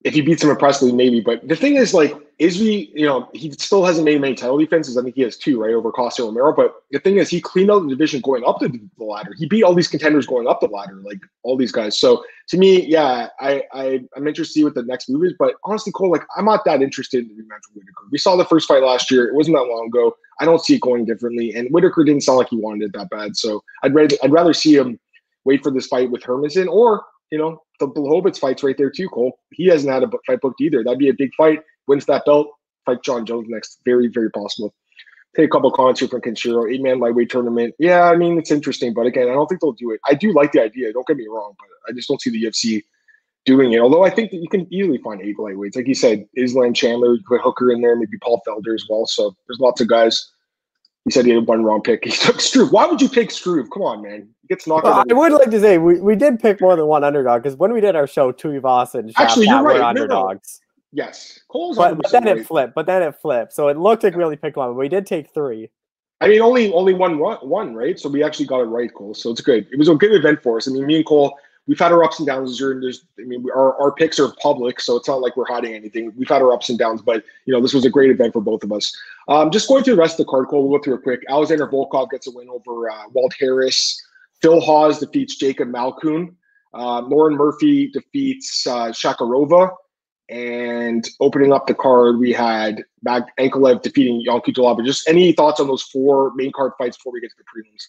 If 0.04 0.12
he 0.12 0.20
beats 0.20 0.44
him 0.44 0.50
impressively, 0.50 0.92
maybe. 0.92 1.20
But 1.20 1.48
the 1.48 1.56
thing 1.56 1.76
is, 1.76 1.94
like, 1.94 2.14
is 2.38 2.56
he, 2.56 2.92
you 2.94 3.06
know, 3.06 3.28
he 3.32 3.50
still 3.52 3.84
hasn't 3.84 4.04
made 4.04 4.20
many 4.20 4.34
title 4.34 4.58
defenses. 4.58 4.98
I 4.98 5.02
think 5.02 5.14
he 5.14 5.22
has 5.22 5.36
two, 5.36 5.62
right, 5.62 5.72
over 5.72 5.90
Costa 5.90 6.24
Romero. 6.24 6.52
But 6.54 6.74
the 6.90 6.98
thing 6.98 7.16
is, 7.16 7.30
he 7.30 7.40
cleaned 7.40 7.70
out 7.70 7.80
the 7.84 7.88
division 7.88 8.20
going 8.20 8.44
up 8.44 8.58
the, 8.58 8.78
ladder. 8.98 9.32
He 9.38 9.46
beat 9.46 9.62
all 9.62 9.74
these 9.74 9.88
contenders 9.88 10.26
going 10.26 10.46
up 10.46 10.60
the 10.60 10.66
ladder, 10.66 10.96
like 10.96 11.20
all 11.42 11.56
these 11.56 11.72
guys. 11.72 11.98
So 11.98 12.24
to 12.48 12.58
me, 12.58 12.84
yeah, 12.84 13.28
I, 13.40 13.62
I 13.72 14.00
I'm 14.16 14.26
interested 14.26 14.52
to 14.52 14.60
see 14.60 14.64
what 14.64 14.74
the 14.74 14.82
next 14.82 15.08
move 15.08 15.24
is. 15.24 15.34
But 15.38 15.54
honestly, 15.64 15.92
Cole, 15.92 16.10
like, 16.10 16.26
I'm 16.36 16.44
not 16.44 16.64
that 16.66 16.82
interested 16.82 17.24
in 17.24 17.28
the 17.28 17.42
rematch 17.42 17.62
with 17.72 17.84
Whittaker. 17.84 18.08
We 18.10 18.18
saw 18.18 18.36
the 18.36 18.44
first 18.44 18.68
fight 18.68 18.82
last 18.82 19.10
year. 19.10 19.28
It 19.28 19.34
wasn't 19.34 19.56
that 19.56 19.64
long 19.64 19.86
ago. 19.86 20.16
I 20.40 20.44
don't 20.44 20.62
see 20.62 20.74
it 20.74 20.80
going 20.80 21.06
differently. 21.06 21.54
And 21.54 21.70
Whittaker 21.70 22.04
didn't 22.04 22.24
sound 22.24 22.38
like 22.38 22.48
he 22.50 22.56
wanted 22.56 22.84
it 22.84 22.92
that 22.92 23.10
bad. 23.10 23.36
So 23.36 23.62
I'd 23.82 23.94
rather 23.94 24.16
I'd 24.22 24.32
rather 24.32 24.52
see 24.52 24.76
him 24.76 24.98
wait 25.44 25.62
for 25.62 25.70
this 25.70 25.86
fight 25.86 26.10
with 26.10 26.22
Hermansson 26.22 26.68
or 26.68 27.04
you 27.34 27.40
know, 27.40 27.60
the 27.80 27.88
Blachowicz 27.88 28.38
fight's 28.38 28.62
right 28.62 28.78
there 28.78 28.90
too, 28.90 29.08
Cole. 29.08 29.40
He 29.50 29.66
hasn't 29.66 29.92
had 29.92 30.04
a 30.04 30.10
fight 30.24 30.40
booked 30.40 30.60
either. 30.60 30.84
That'd 30.84 31.00
be 31.00 31.08
a 31.08 31.14
big 31.14 31.34
fight. 31.34 31.58
Wins 31.88 32.06
that 32.06 32.24
belt, 32.24 32.46
fight 32.86 33.02
Jon 33.02 33.26
Jones 33.26 33.46
next. 33.48 33.80
Very, 33.84 34.06
very 34.06 34.30
possible. 34.30 34.72
Take 35.34 35.46
a 35.46 35.48
couple 35.48 35.72
comments 35.72 35.98
here 35.98 36.08
from 36.08 36.20
Kenshiro. 36.20 36.72
Eight 36.72 36.80
man 36.80 37.00
lightweight 37.00 37.30
tournament. 37.30 37.74
Yeah, 37.80 38.04
I 38.04 38.14
mean, 38.14 38.38
it's 38.38 38.52
interesting, 38.52 38.94
but 38.94 39.06
again, 39.06 39.28
I 39.28 39.32
don't 39.32 39.48
think 39.48 39.62
they'll 39.62 39.72
do 39.72 39.90
it. 39.90 39.98
I 40.08 40.14
do 40.14 40.32
like 40.32 40.52
the 40.52 40.62
idea. 40.62 40.92
Don't 40.92 41.08
get 41.08 41.16
me 41.16 41.26
wrong, 41.28 41.54
but 41.58 41.66
I 41.88 41.92
just 41.92 42.06
don't 42.06 42.22
see 42.22 42.30
the 42.30 42.44
UFC 42.44 42.82
doing 43.44 43.72
it. 43.72 43.80
Although 43.80 44.04
I 44.04 44.10
think 44.10 44.30
that 44.30 44.36
you 44.36 44.48
can 44.48 44.72
easily 44.72 44.98
find 44.98 45.20
eight 45.20 45.36
lightweights. 45.36 45.74
Like 45.74 45.88
you 45.88 45.94
said, 45.94 46.24
Islam 46.36 46.72
Chandler, 46.72 47.14
you 47.14 47.22
put 47.26 47.40
Hooker 47.40 47.72
in 47.72 47.80
there, 47.80 47.96
maybe 47.96 48.16
Paul 48.22 48.40
Felder 48.46 48.74
as 48.74 48.86
well. 48.88 49.06
So 49.06 49.34
there's 49.48 49.58
lots 49.58 49.80
of 49.80 49.88
guys 49.88 50.24
he 51.04 51.10
said 51.10 51.26
he 51.26 51.32
had 51.32 51.46
one 51.46 51.62
wrong 51.62 51.82
pick. 51.82 52.04
He 52.04 52.10
took 52.10 52.40
Struve. 52.40 52.72
Why 52.72 52.86
would 52.86 53.00
you 53.00 53.08
pick 53.08 53.30
Struve? 53.30 53.70
Come 53.70 53.82
on, 53.82 54.02
man. 54.02 54.28
He 54.42 54.48
gets 54.48 54.66
knocked 54.66 54.84
well, 54.84 55.04
I 55.08 55.12
would 55.12 55.32
like 55.32 55.50
to 55.50 55.60
say 55.60 55.78
we, 55.78 56.00
we 56.00 56.16
did 56.16 56.40
pick 56.40 56.60
more 56.60 56.76
than 56.76 56.86
one 56.86 57.04
underdog 57.04 57.42
because 57.42 57.56
when 57.56 57.72
we 57.72 57.80
did 57.80 57.94
our 57.94 58.06
show, 58.06 58.32
Tuivasa 58.32 58.96
and 58.96 59.10
Shaf 59.10 59.14
Actually, 59.18 59.46
you're 59.46 59.62
right. 59.62 59.76
were 59.76 59.82
underdogs. 59.82 60.60
No, 60.60 61.02
no. 61.02 61.06
Yes. 61.06 61.40
Cole's 61.48 61.76
but, 61.76 61.96
but 61.96 62.10
then 62.12 62.24
right. 62.24 62.38
it 62.38 62.46
flipped. 62.46 62.74
But 62.74 62.86
then 62.86 63.02
it 63.02 63.16
flipped. 63.16 63.52
So 63.52 63.68
it 63.68 63.76
looked 63.76 64.04
like 64.04 64.14
we 64.14 64.24
only 64.24 64.36
picked 64.36 64.56
one, 64.56 64.70
but 64.70 64.74
we 64.74 64.88
did 64.88 65.06
take 65.06 65.32
three. 65.32 65.70
I 66.20 66.28
mean, 66.28 66.40
only 66.40 66.72
only 66.72 66.94
one 66.94 67.18
one, 67.18 67.74
right? 67.74 67.98
So 67.98 68.08
we 68.08 68.22
actually 68.22 68.46
got 68.46 68.60
it 68.60 68.64
right, 68.64 68.92
Cole. 68.92 69.14
So 69.14 69.30
it's 69.30 69.40
good. 69.40 69.66
It 69.70 69.78
was 69.78 69.88
a 69.88 69.94
good 69.94 70.12
event 70.12 70.42
for 70.42 70.56
us. 70.56 70.68
I 70.68 70.70
mean, 70.70 70.86
me 70.86 70.96
and 70.96 71.06
Cole 71.06 71.36
we've 71.66 71.78
had 71.78 71.92
our 71.92 72.04
ups 72.04 72.18
and 72.18 72.26
downs 72.26 72.58
during 72.58 72.80
this. 72.80 73.04
I 73.18 73.24
mean, 73.24 73.44
our, 73.54 73.80
our 73.80 73.92
picks 73.92 74.18
are 74.18 74.32
public, 74.42 74.80
so 74.80 74.96
it's 74.96 75.08
not 75.08 75.20
like 75.20 75.36
we're 75.36 75.46
hiding 75.46 75.74
anything. 75.74 76.12
We've 76.16 76.28
had 76.28 76.42
our 76.42 76.52
ups 76.52 76.68
and 76.68 76.78
downs, 76.78 77.02
but 77.02 77.24
you 77.46 77.54
know, 77.54 77.60
this 77.60 77.74
was 77.74 77.84
a 77.84 77.90
great 77.90 78.10
event 78.10 78.32
for 78.32 78.40
both 78.40 78.64
of 78.64 78.72
us. 78.72 78.94
Um, 79.28 79.50
just 79.50 79.68
going 79.68 79.84
through 79.84 79.96
the 79.96 80.00
rest 80.00 80.18
of 80.18 80.26
the 80.26 80.30
card, 80.30 80.48
Cole, 80.48 80.68
we'll 80.68 80.78
go 80.78 80.84
through 80.84 80.94
it 80.96 81.02
quick. 81.02 81.22
Alexander 81.28 81.66
Volkov 81.66 82.10
gets 82.10 82.26
a 82.26 82.30
win 82.30 82.48
over 82.48 82.90
uh, 82.90 83.04
Walt 83.12 83.34
Harris. 83.38 84.00
Phil 84.42 84.60
Hawes 84.60 84.98
defeats 84.98 85.36
Jacob 85.36 85.68
Malkoun. 85.68 86.34
Uh, 86.74 87.00
Lauren 87.00 87.36
Murphy 87.36 87.88
defeats 87.88 88.66
uh, 88.66 88.88
Shakirova. 88.88 89.70
And 90.30 91.06
opening 91.20 91.52
up 91.52 91.66
the 91.66 91.74
card, 91.74 92.18
we 92.18 92.32
had 92.32 92.82
Mag- 93.02 93.24
Ankalaev 93.38 93.82
defeating 93.82 94.24
Ion 94.28 94.40
Cutelaba. 94.40 94.84
Just 94.84 95.06
any 95.06 95.32
thoughts 95.32 95.60
on 95.60 95.66
those 95.66 95.82
four 95.82 96.32
main 96.34 96.50
card 96.52 96.72
fights 96.78 96.96
before 96.96 97.12
we 97.12 97.20
get 97.20 97.30
to 97.30 97.36
the 97.36 97.44
prelims? 97.44 97.88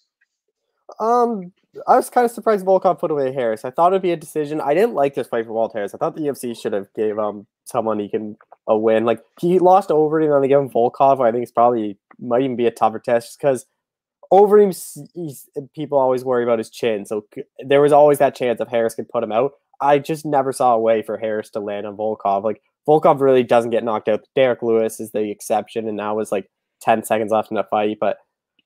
Um, 0.99 1.51
I 1.87 1.95
was 1.95 2.09
kind 2.09 2.25
of 2.25 2.31
surprised 2.31 2.65
Volkov 2.65 2.99
put 2.99 3.11
away 3.11 3.33
Harris. 3.33 3.65
I 3.65 3.71
thought 3.71 3.91
it'd 3.91 4.01
be 4.01 4.11
a 4.11 4.17
decision. 4.17 4.61
I 4.61 4.73
didn't 4.73 4.93
like 4.93 5.13
this 5.13 5.27
fight 5.27 5.45
for 5.45 5.53
Walt 5.53 5.73
Harris. 5.73 5.93
I 5.93 5.97
thought 5.97 6.15
the 6.15 6.21
UFC 6.21 6.59
should 6.59 6.73
have 6.73 6.93
gave 6.93 7.19
um 7.19 7.47
someone 7.65 7.99
he 7.99 8.09
can 8.09 8.37
a 8.67 8.77
win. 8.77 9.05
Like 9.05 9.21
he 9.39 9.59
lost 9.59 9.89
Overeem, 9.89 10.33
and 10.33 10.43
they 10.43 10.47
give 10.47 10.59
him 10.59 10.69
Volkov. 10.69 11.25
I 11.25 11.31
think 11.31 11.43
it's 11.43 11.51
probably 11.51 11.97
might 12.19 12.43
even 12.43 12.55
be 12.55 12.67
a 12.67 12.71
tougher 12.71 12.99
test 12.99 13.37
because 13.39 13.65
Overeem's 14.31 14.97
he's, 15.13 15.49
people 15.75 15.97
always 15.97 16.23
worry 16.23 16.43
about 16.43 16.59
his 16.59 16.69
chin. 16.69 17.05
So 17.05 17.25
there 17.59 17.81
was 17.81 17.91
always 17.91 18.19
that 18.19 18.35
chance 18.35 18.61
if 18.61 18.67
Harris 18.67 18.95
could 18.95 19.09
put 19.09 19.23
him 19.23 19.31
out. 19.31 19.51
I 19.81 19.99
just 19.99 20.25
never 20.25 20.53
saw 20.53 20.73
a 20.73 20.79
way 20.79 21.01
for 21.01 21.17
Harris 21.17 21.49
to 21.51 21.59
land 21.59 21.85
on 21.85 21.97
Volkov. 21.97 22.43
Like 22.43 22.61
Volkov 22.87 23.19
really 23.19 23.43
doesn't 23.43 23.71
get 23.71 23.83
knocked 23.83 24.07
out. 24.07 24.21
Derrick 24.35 24.61
Lewis 24.61 24.99
is 24.99 25.11
the 25.11 25.29
exception, 25.29 25.87
and 25.87 25.97
now 25.97 26.15
was 26.15 26.31
like 26.31 26.49
ten 26.81 27.03
seconds 27.03 27.31
left 27.31 27.51
in 27.51 27.55
the 27.55 27.63
fight, 27.63 27.97
but. 27.99 28.17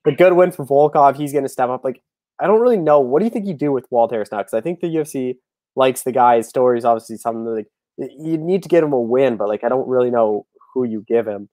A 0.06 0.12
good 0.12 0.32
win 0.32 0.50
for 0.50 0.64
Volkov. 0.64 1.16
He's 1.16 1.30
going 1.30 1.44
to 1.44 1.50
step 1.50 1.68
up. 1.68 1.84
Like 1.84 2.00
I 2.40 2.46
don't 2.46 2.60
really 2.60 2.76
know. 2.76 3.00
What 3.00 3.20
do 3.20 3.24
you 3.26 3.30
think 3.30 3.46
you 3.46 3.54
do 3.54 3.72
with 3.72 3.86
Walt 3.90 4.10
Harris 4.10 4.32
now? 4.32 4.38
Because 4.38 4.54
I 4.54 4.60
think 4.60 4.80
the 4.80 4.88
UFC 4.88 5.36
likes 5.76 6.02
the 6.02 6.12
guy. 6.12 6.36
His 6.36 6.48
story 6.48 6.78
is 6.78 6.84
obviously 6.84 7.16
something 7.16 7.44
that, 7.44 7.50
like 7.50 7.66
you 7.98 8.38
need 8.38 8.62
to 8.62 8.68
get 8.68 8.82
him 8.82 8.92
a 8.92 9.00
win, 9.00 9.36
but 9.36 9.48
like 9.48 9.64
I 9.64 9.68
don't 9.68 9.88
really 9.88 10.10
know 10.10 10.46
who 10.72 10.84
you 10.84 11.04
give 11.06 11.26
him. 11.26 11.48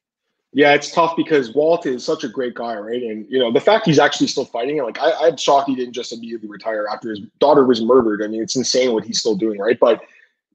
Yeah, 0.53 0.73
it's 0.73 0.91
tough 0.91 1.15
because 1.15 1.53
Walt 1.53 1.85
is 1.85 2.05
such 2.05 2.23
a 2.23 2.29
great 2.29 2.53
guy, 2.53 2.75
right? 2.75 3.03
And 3.03 3.25
you 3.29 3.37
know 3.37 3.51
the 3.51 3.59
fact 3.59 3.85
he's 3.85 3.99
actually 3.99 4.27
still 4.27 4.45
fighting, 4.45 4.81
like 4.81 4.97
I, 4.99 5.11
I'm 5.27 5.37
shocked 5.37 5.69
he 5.69 5.75
didn't 5.75 5.93
just 5.93 6.13
immediately 6.13 6.47
retire 6.47 6.87
after 6.91 7.09
his 7.09 7.19
daughter 7.39 7.65
was 7.65 7.81
murdered. 7.81 8.23
I 8.23 8.27
mean, 8.27 8.41
it's 8.41 8.55
insane 8.55 8.93
what 8.93 9.03
he's 9.03 9.19
still 9.19 9.35
doing, 9.35 9.59
right? 9.59 9.77
But 9.79 10.01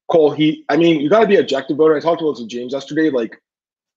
Cole, 0.08 0.30
he, 0.30 0.64
I 0.68 0.76
mean, 0.76 1.00
you 1.00 1.08
got 1.08 1.20
to 1.20 1.26
be 1.26 1.36
objective 1.36 1.76
about 1.78 1.92
it. 1.92 1.96
I 1.96 2.00
talked 2.00 2.20
about 2.20 2.32
this 2.32 2.40
with 2.40 2.50
James 2.50 2.72
yesterday. 2.72 3.10
Like, 3.10 3.40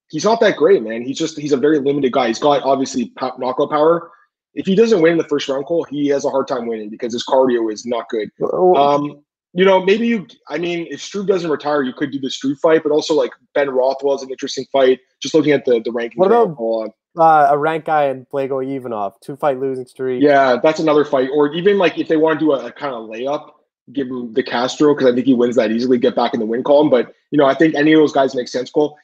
he's 0.09 0.25
not 0.25 0.39
that 0.41 0.57
great, 0.57 0.83
man. 0.83 1.01
He's 1.01 1.17
just 1.17 1.39
he's 1.39 1.53
a 1.53 1.57
very 1.57 1.79
limited 1.79 2.11
guy. 2.11 2.27
He's 2.27 2.39
got 2.39 2.63
obviously 2.63 3.11
knockout 3.39 3.69
power, 3.69 4.11
if 4.55 4.65
he 4.65 4.75
doesn't 4.75 5.01
win 5.01 5.17
the 5.17 5.23
first 5.25 5.47
round, 5.47 5.65
Cole, 5.65 5.85
he 5.89 6.07
has 6.07 6.25
a 6.25 6.29
hard 6.29 6.47
time 6.47 6.67
winning 6.67 6.89
because 6.89 7.13
his 7.13 7.25
cardio 7.25 7.71
is 7.71 7.85
not 7.85 8.09
good. 8.09 8.29
Um, 8.41 9.21
you 9.53 9.63
know, 9.63 9.83
maybe 9.83 10.07
you. 10.07 10.27
I 10.49 10.57
mean, 10.57 10.87
if 10.89 11.01
Struve 11.01 11.27
doesn't 11.27 11.49
retire, 11.49 11.81
you 11.83 11.93
could 11.93 12.11
do 12.11 12.19
the 12.19 12.29
Struve 12.29 12.59
fight, 12.59 12.83
but 12.83 12.91
also 12.91 13.13
like 13.13 13.31
Ben 13.53 13.69
Rothwell 13.69 14.15
is 14.15 14.23
an 14.23 14.29
interesting 14.29 14.65
fight. 14.71 14.99
Just 15.21 15.33
looking 15.33 15.51
at 15.53 15.65
the 15.65 15.81
the 15.83 15.91
rankings. 15.91 16.17
What 16.17 16.31
about 16.31 16.93
uh, 17.17 17.47
a 17.51 17.57
rank 17.57 17.85
guy 17.85 18.05
and 18.05 18.27
Blagoy 18.29 18.75
Ivanov, 18.75 19.19
two 19.21 19.35
fight 19.35 19.59
losing 19.59 19.85
streak? 19.85 20.21
Yeah, 20.21 20.57
that's 20.61 20.79
another 20.79 21.05
fight. 21.05 21.29
Or 21.33 21.53
even 21.53 21.77
like 21.77 21.97
if 21.97 22.07
they 22.07 22.17
want 22.17 22.39
to 22.39 22.45
do 22.45 22.51
a, 22.51 22.65
a 22.65 22.71
kind 22.71 22.93
of 22.93 23.09
layup, 23.09 23.51
give 23.93 24.07
him 24.07 24.33
the 24.33 24.43
Castro 24.43 24.93
because 24.93 25.11
I 25.11 25.15
think 25.15 25.25
he 25.25 25.33
wins 25.33 25.55
that 25.55 25.71
easily. 25.71 25.97
Get 25.97 26.15
back 26.15 26.33
in 26.33 26.39
the 26.39 26.45
win 26.45 26.63
column, 26.63 26.89
but 26.89 27.13
you 27.31 27.37
know, 27.37 27.45
I 27.45 27.53
think 27.53 27.75
any 27.75 27.93
of 27.93 27.99
those 27.99 28.13
guys 28.13 28.35
make 28.35 28.47
sense. 28.47 28.69
Cole. 28.69 28.97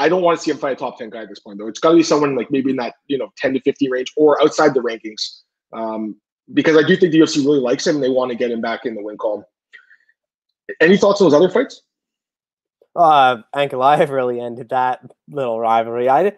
I 0.00 0.08
don't 0.08 0.22
want 0.22 0.38
to 0.38 0.42
see 0.42 0.50
him 0.50 0.56
fight 0.56 0.72
a 0.72 0.76
top 0.76 0.98
10 0.98 1.10
guy 1.10 1.22
at 1.22 1.28
this 1.28 1.40
point, 1.40 1.58
though. 1.58 1.68
It's 1.68 1.78
got 1.78 1.90
to 1.90 1.96
be 1.96 2.02
someone 2.02 2.34
like 2.34 2.50
maybe 2.50 2.70
in 2.70 2.76
that, 2.76 2.94
you 3.06 3.18
know, 3.18 3.28
10 3.36 3.52
to 3.52 3.60
50 3.60 3.90
range 3.90 4.10
or 4.16 4.42
outside 4.42 4.72
the 4.72 4.80
rankings. 4.80 5.42
Um, 5.74 6.16
because 6.54 6.74
I 6.74 6.82
do 6.82 6.96
think 6.96 7.12
the 7.12 7.20
UFC 7.20 7.44
really 7.44 7.60
likes 7.60 7.86
him 7.86 7.96
and 7.96 8.02
they 8.02 8.08
want 8.08 8.30
to 8.30 8.36
get 8.36 8.50
him 8.50 8.62
back 8.62 8.86
in 8.86 8.94
the 8.94 9.02
win 9.02 9.18
column. 9.18 9.44
Any 10.80 10.96
thoughts 10.96 11.20
on 11.20 11.26
those 11.26 11.34
other 11.34 11.50
fights? 11.50 11.82
Uh, 12.96 13.42
Ankalaev 13.54 14.08
really 14.10 14.40
ended 14.40 14.70
that 14.70 15.00
little 15.28 15.60
rivalry. 15.60 16.08
I, 16.08 16.32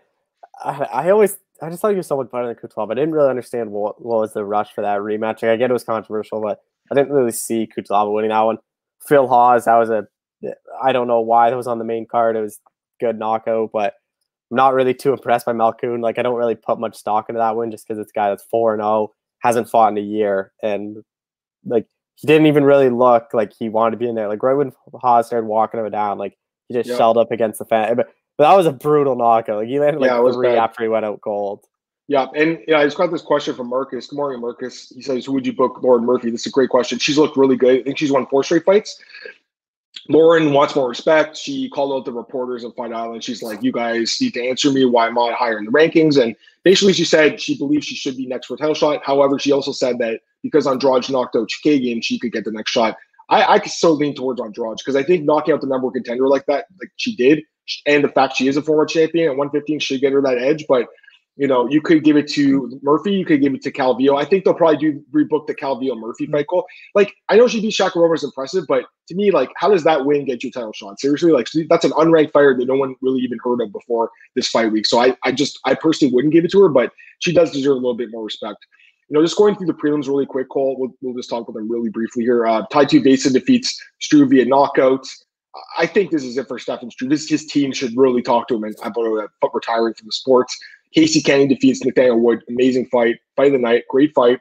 I, 0.60 0.82
I 0.92 1.10
always, 1.10 1.38
I 1.62 1.70
just 1.70 1.80
thought 1.80 1.92
he 1.92 1.96
was 1.96 2.08
so 2.08 2.16
much 2.16 2.32
better 2.32 2.48
than 2.48 2.56
Kutlov. 2.56 2.90
I 2.90 2.94
didn't 2.94 3.12
really 3.12 3.30
understand 3.30 3.70
what, 3.70 4.04
what 4.04 4.18
was 4.18 4.32
the 4.32 4.44
rush 4.44 4.72
for 4.74 4.82
that 4.82 4.98
rematch. 4.98 5.42
Like, 5.42 5.52
I 5.52 5.56
get 5.56 5.70
it 5.70 5.72
was 5.72 5.84
controversial, 5.84 6.42
but 6.42 6.58
I 6.90 6.96
didn't 6.96 7.12
really 7.12 7.30
see 7.30 7.68
Kutlov 7.68 8.12
winning 8.12 8.30
that 8.30 8.40
one. 8.40 8.58
Phil 9.06 9.28
Hawes, 9.28 9.66
that 9.66 9.76
was 9.76 9.88
a 9.88 10.08
I 10.82 10.92
don't 10.92 11.06
know 11.06 11.20
why 11.20 11.50
that 11.50 11.56
was 11.56 11.66
on 11.66 11.78
the 11.78 11.84
main 11.84 12.06
card. 12.06 12.36
It 12.36 12.40
was 12.40 12.58
good 13.02 13.18
knockout, 13.18 13.70
but 13.72 13.94
I'm 14.50 14.56
not 14.56 14.74
really 14.74 14.94
too 14.94 15.12
impressed 15.12 15.46
by 15.46 15.52
Malkoun. 15.52 16.02
Like 16.02 16.18
I 16.18 16.22
don't 16.22 16.36
really 16.36 16.54
put 16.54 16.78
much 16.78 16.96
stock 16.96 17.28
into 17.28 17.38
that 17.38 17.56
win 17.56 17.70
just 17.70 17.86
because 17.86 17.98
it's 17.98 18.12
a 18.12 18.18
guy 18.18 18.28
that's 18.28 18.44
four 18.44 18.72
and 18.72 18.80
zero, 18.80 18.88
oh, 18.90 19.14
hasn't 19.40 19.68
fought 19.68 19.92
in 19.92 19.98
a 19.98 20.06
year, 20.06 20.52
and 20.62 20.98
like 21.64 21.86
he 22.16 22.26
didn't 22.26 22.46
even 22.46 22.64
really 22.64 22.90
look 22.90 23.28
like 23.32 23.52
he 23.58 23.68
wanted 23.68 23.92
to 23.92 23.96
be 23.96 24.08
in 24.08 24.14
there. 24.14 24.28
Like 24.28 24.42
right 24.42 24.54
when 24.54 24.72
Hawes 24.94 25.26
started 25.26 25.46
walking 25.46 25.80
him 25.80 25.90
down, 25.90 26.18
like 26.18 26.36
he 26.68 26.74
just 26.74 26.88
yep. 26.88 26.98
shelled 26.98 27.18
up 27.18 27.32
against 27.32 27.58
the 27.58 27.64
fan. 27.64 27.96
But, 27.96 28.08
but 28.38 28.48
that 28.48 28.56
was 28.56 28.66
a 28.66 28.72
brutal 28.72 29.16
knockout. 29.16 29.58
Like 29.58 29.68
he 29.68 29.80
landed 29.80 30.00
like 30.00 30.10
yeah, 30.10 30.32
three 30.32 30.48
bad. 30.48 30.58
after 30.58 30.82
he 30.82 30.88
went 30.88 31.04
out 31.04 31.20
cold. 31.20 31.64
Yeah, 32.08 32.26
and 32.34 32.58
yeah, 32.66 32.78
I 32.78 32.84
just 32.84 32.96
got 32.96 33.10
this 33.10 33.22
question 33.22 33.54
from 33.54 33.68
Marcus. 33.68 34.08
Good 34.08 34.16
morning, 34.16 34.40
Marcus. 34.40 34.92
He 34.94 35.02
says, 35.02 35.24
"Who 35.24 35.32
would 35.32 35.46
you 35.46 35.52
book, 35.52 35.82
Lauren 35.82 36.04
Murphy?" 36.04 36.30
This 36.30 36.42
is 36.42 36.48
a 36.48 36.50
great 36.50 36.68
question. 36.68 36.98
She's 36.98 37.16
looked 37.16 37.36
really 37.36 37.56
good. 37.56 37.80
I 37.80 37.82
think 37.82 37.96
she's 37.96 38.12
won 38.12 38.26
four 38.26 38.44
straight 38.44 38.64
fights. 38.64 39.00
Lauren 40.08 40.52
wants 40.52 40.74
more 40.74 40.88
respect. 40.88 41.36
She 41.36 41.68
called 41.68 41.92
out 41.92 42.04
the 42.04 42.12
reporters 42.12 42.64
of 42.64 42.74
Fight 42.74 42.92
Island. 42.92 43.22
She's 43.22 43.42
like, 43.42 43.62
"You 43.62 43.72
guys 43.72 44.18
need 44.20 44.34
to 44.34 44.48
answer 44.48 44.70
me. 44.70 44.84
Why 44.84 45.06
am 45.06 45.18
I 45.18 45.32
higher 45.32 45.58
in 45.58 45.64
the 45.64 45.70
rankings?" 45.70 46.20
And 46.20 46.34
basically, 46.64 46.92
she 46.92 47.04
said 47.04 47.40
she 47.40 47.56
believes 47.56 47.86
she 47.86 47.94
should 47.94 48.16
be 48.16 48.26
next 48.26 48.46
for 48.46 48.54
a 48.54 48.56
title 48.56 48.74
shot. 48.74 49.02
However, 49.04 49.38
she 49.38 49.52
also 49.52 49.72
said 49.72 49.98
that 49.98 50.20
because 50.42 50.66
Andrade 50.66 51.08
knocked 51.10 51.36
out 51.36 51.48
Chookagian, 51.48 52.02
she 52.02 52.18
could 52.18 52.32
get 52.32 52.44
the 52.44 52.50
next 52.50 52.70
shot. 52.70 52.96
I, 53.28 53.54
I 53.54 53.58
could 53.58 53.72
still 53.72 53.94
lean 53.94 54.14
towards 54.14 54.40
Andrade 54.40 54.78
because 54.78 54.96
I 54.96 55.02
think 55.02 55.24
knocking 55.24 55.54
out 55.54 55.60
the 55.60 55.66
number 55.66 55.86
one 55.86 55.94
contender 55.94 56.26
like 56.26 56.46
that, 56.46 56.66
like 56.80 56.90
she 56.96 57.14
did, 57.14 57.42
and 57.86 58.02
the 58.02 58.08
fact 58.08 58.36
she 58.36 58.48
is 58.48 58.56
a 58.56 58.62
former 58.62 58.86
champion 58.86 59.30
at 59.30 59.36
115 59.36 59.78
should 59.78 60.00
get 60.00 60.12
her 60.12 60.22
that 60.22 60.38
edge. 60.38 60.66
But 60.68 60.88
you 61.36 61.46
know, 61.46 61.66
you 61.68 61.80
could 61.80 62.04
give 62.04 62.16
it 62.16 62.28
to 62.28 62.78
Murphy, 62.82 63.12
you 63.12 63.24
could 63.24 63.40
give 63.40 63.54
it 63.54 63.62
to 63.62 63.72
Calvillo. 63.72 64.20
I 64.20 64.24
think 64.24 64.44
they'll 64.44 64.54
probably 64.54 64.76
do 64.76 65.02
rebook 65.12 65.46
the 65.46 65.54
Calvillo 65.54 65.98
Murphy 65.98 66.26
fight 66.26 66.46
Cole. 66.48 66.66
Like, 66.94 67.14
I 67.28 67.36
know 67.36 67.48
she 67.48 67.60
beat 67.60 67.72
Shakirova 67.72 68.14
is 68.14 68.24
impressive, 68.24 68.64
but 68.68 68.84
to 69.08 69.14
me, 69.14 69.30
like, 69.30 69.50
how 69.56 69.70
does 69.70 69.84
that 69.84 70.04
win 70.04 70.26
get 70.26 70.42
you 70.42 70.50
a 70.50 70.52
title 70.52 70.72
shot? 70.72 71.00
Seriously, 71.00 71.32
like, 71.32 71.48
that's 71.70 71.86
an 71.86 71.92
unranked 71.92 72.32
fighter 72.32 72.54
that 72.58 72.66
no 72.66 72.74
one 72.74 72.94
really 73.00 73.20
even 73.20 73.38
heard 73.42 73.62
of 73.62 73.72
before 73.72 74.10
this 74.36 74.48
fight 74.48 74.70
week. 74.70 74.86
So 74.86 75.00
I, 75.00 75.16
I 75.24 75.32
just, 75.32 75.58
I 75.64 75.74
personally 75.74 76.12
wouldn't 76.12 76.34
give 76.34 76.44
it 76.44 76.50
to 76.52 76.60
her, 76.60 76.68
but 76.68 76.92
she 77.20 77.32
does 77.32 77.50
deserve 77.50 77.72
a 77.72 77.76
little 77.76 77.96
bit 77.96 78.10
more 78.10 78.24
respect. 78.24 78.58
You 79.08 79.18
know, 79.18 79.24
just 79.24 79.36
going 79.36 79.56
through 79.56 79.66
the 79.66 79.74
prelims 79.74 80.08
really 80.08 80.26
quick, 80.26 80.48
Cole. 80.50 80.76
We'll, 80.78 80.94
we'll 81.00 81.14
just 81.14 81.30
talk 81.30 81.48
about 81.48 81.58
them 81.58 81.70
really 81.70 81.90
briefly 81.90 82.24
here. 82.24 82.46
Uh, 82.46 82.64
Tai 82.70 82.84
Tuivasa 82.84 83.32
defeats 83.32 83.82
Struve 84.00 84.30
via 84.30 84.44
knockout. 84.44 85.06
I 85.78 85.86
think 85.86 86.10
this 86.10 86.24
is 86.24 86.38
it 86.38 86.48
for 86.48 86.58
Stefan 86.58 86.90
Struve. 86.90 87.10
This 87.10 87.28
his 87.28 87.46
team 87.46 87.72
should 87.72 87.92
really 87.96 88.22
talk 88.22 88.48
to 88.48 88.54
him 88.54 88.64
and 88.64 88.74
about 88.82 89.54
retiring 89.54 89.94
from 89.94 90.06
the 90.06 90.12
sports. 90.12 90.58
Casey 90.94 91.20
Kenny 91.20 91.46
defeats 91.46 91.84
Nathaniel 91.84 92.20
Wood. 92.20 92.42
Amazing 92.48 92.86
fight. 92.86 93.16
Fight 93.36 93.48
of 93.48 93.52
the 93.52 93.58
night. 93.58 93.84
Great 93.88 94.12
fight. 94.14 94.40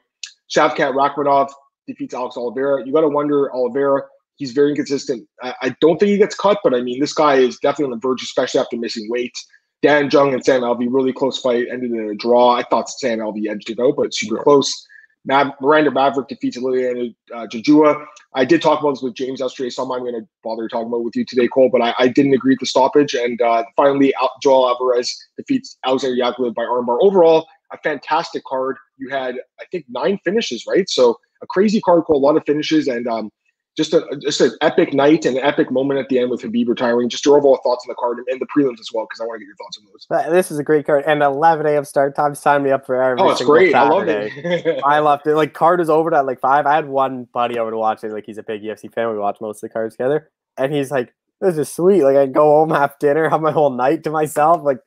Shavkat 0.53 0.93
Rakhmonov 0.93 1.51
defeats 1.87 2.13
Alex 2.13 2.37
Oliveira. 2.37 2.85
You 2.85 2.91
got 2.91 3.01
to 3.01 3.09
wonder, 3.09 3.53
Oliveira, 3.53 4.03
he's 4.35 4.51
very 4.51 4.71
inconsistent. 4.71 5.27
I, 5.41 5.55
I, 5.61 5.75
don't 5.81 5.97
think 5.97 6.09
he 6.09 6.17
gets 6.17 6.35
cut, 6.35 6.59
but 6.63 6.73
I 6.73 6.81
mean, 6.81 6.99
this 6.99 7.13
guy 7.13 7.35
is 7.35 7.57
definitely 7.59 7.93
on 7.93 7.99
the 7.99 8.07
verge, 8.07 8.21
especially 8.23 8.59
after 8.59 8.77
missing 8.77 9.07
weight. 9.09 9.33
Da 9.81 9.97
Un 9.97 10.09
Jung 10.11 10.33
and 10.33 10.43
Sam 10.43 10.61
Alvey, 10.61 10.87
really 10.89 11.13
close 11.13 11.39
fight, 11.39 11.67
ended 11.71 11.91
in 11.91 12.09
a 12.09 12.15
draw. 12.15 12.51
I 12.55 12.63
thought 12.63 12.89
Sam 12.89 13.19
Alvey 13.19 13.49
edged 13.49 13.69
it 13.69 13.79
out, 13.79 13.95
but 13.97 14.13
super 14.13 14.37
close. 14.43 14.87
Miranda 15.25 15.91
Maverick 15.91 16.27
defeats 16.27 16.57
Liliana 16.57 17.13
uh, 17.33 17.47
Jojua. 17.47 18.05
I 18.33 18.45
did 18.45 18.61
talk 18.61 18.79
about 18.79 18.91
this 18.91 19.01
with 19.01 19.13
James 19.13 19.39
yesterday, 19.39 19.69
so 19.69 19.83
I'm 19.83 19.89
not 19.89 19.99
going 19.99 20.19
to 20.19 20.27
bother 20.43 20.67
talking 20.67 20.87
about 20.87 21.03
with 21.03 21.15
you 21.15 21.25
today, 21.25 21.47
Cole, 21.47 21.69
but 21.71 21.81
I, 21.81 21.93
I 21.99 22.07
didn't 22.07 22.33
agree 22.33 22.53
with 22.53 22.59
the 22.59 22.65
stoppage. 22.65 23.13
And 23.13 23.41
uh, 23.41 23.63
finally, 23.75 24.13
Joel 24.41 24.69
Alvarez 24.69 25.15
defeats 25.37 25.77
Alexander 25.85 26.15
Yakovlev 26.15 26.55
by 26.55 26.63
armbar. 26.63 26.97
Overall, 27.01 27.47
a 27.71 27.77
fantastic 27.77 28.43
card. 28.45 28.77
You 28.97 29.09
had, 29.09 29.35
I 29.59 29.65
think, 29.71 29.85
nine 29.89 30.19
finishes, 30.23 30.65
right? 30.67 30.89
So 30.89 31.17
a 31.41 31.47
crazy 31.47 31.81
card, 31.81 32.03
Cole, 32.05 32.17
a 32.17 32.23
lot 32.25 32.37
of 32.37 32.43
finishes. 32.45 32.87
And 32.87 33.07
um, 33.07 33.29
just 33.77 33.93
a 33.93 34.05
just 34.21 34.41
an 34.41 34.51
epic 34.59 34.93
night 34.93 35.25
and 35.25 35.37
an 35.37 35.43
epic 35.43 35.71
moment 35.71 35.99
at 35.99 36.09
the 36.09 36.19
end 36.19 36.29
with 36.29 36.41
Khabib 36.41 36.67
retiring. 36.67 37.07
Just 37.07 37.25
your 37.25 37.37
overall 37.37 37.59
thoughts 37.63 37.85
on 37.87 37.89
the 37.89 37.95
card 37.95 38.17
and 38.27 38.41
the 38.41 38.45
prelims 38.45 38.79
as 38.79 38.89
well, 38.93 39.05
because 39.05 39.21
I 39.21 39.25
want 39.25 39.39
to 39.39 39.45
get 39.45 39.47
your 39.47 39.55
thoughts 39.55 39.77
on 39.77 39.85
those. 40.25 40.31
This 40.31 40.51
is 40.51 40.59
a 40.59 40.63
great 40.63 40.85
card 40.85 41.05
and 41.07 41.23
11 41.23 41.65
a.m. 41.65 41.85
start 41.85 42.15
time. 42.15 42.35
Sign 42.35 42.63
me 42.63 42.71
up 42.71 42.85
for 42.85 43.01
every. 43.01 43.21
Oh, 43.21 43.29
it's 43.29 43.43
great! 43.43 43.71
Saturday. 43.71 44.31
I 44.35 44.49
love 44.49 44.65
it. 44.65 44.83
I 44.85 44.99
loved 44.99 45.27
it. 45.27 45.35
Like 45.35 45.53
card 45.53 45.79
was 45.79 45.89
over 45.89 46.13
at 46.13 46.25
like 46.25 46.41
five. 46.41 46.65
I 46.65 46.75
had 46.75 46.89
one 46.89 47.27
buddy 47.33 47.57
over 47.57 47.71
to 47.71 47.77
watch 47.77 48.03
it. 48.03 48.11
Like 48.11 48.25
he's 48.25 48.37
a 48.37 48.43
big 48.43 48.61
UFC 48.61 48.93
fan. 48.93 49.09
We 49.09 49.17
watch 49.17 49.37
most 49.39 49.63
of 49.63 49.69
the 49.69 49.73
cards 49.73 49.95
together, 49.95 50.29
and 50.57 50.73
he's 50.73 50.91
like, 50.91 51.13
"This 51.39 51.57
is 51.57 51.71
sweet. 51.71 52.03
Like 52.03 52.17
I 52.17 52.25
go 52.25 52.43
home, 52.43 52.71
have 52.71 52.99
dinner, 52.99 53.29
have 53.29 53.41
my 53.41 53.51
whole 53.51 53.71
night 53.71 54.03
to 54.03 54.11
myself. 54.11 54.63
Like 54.63 54.79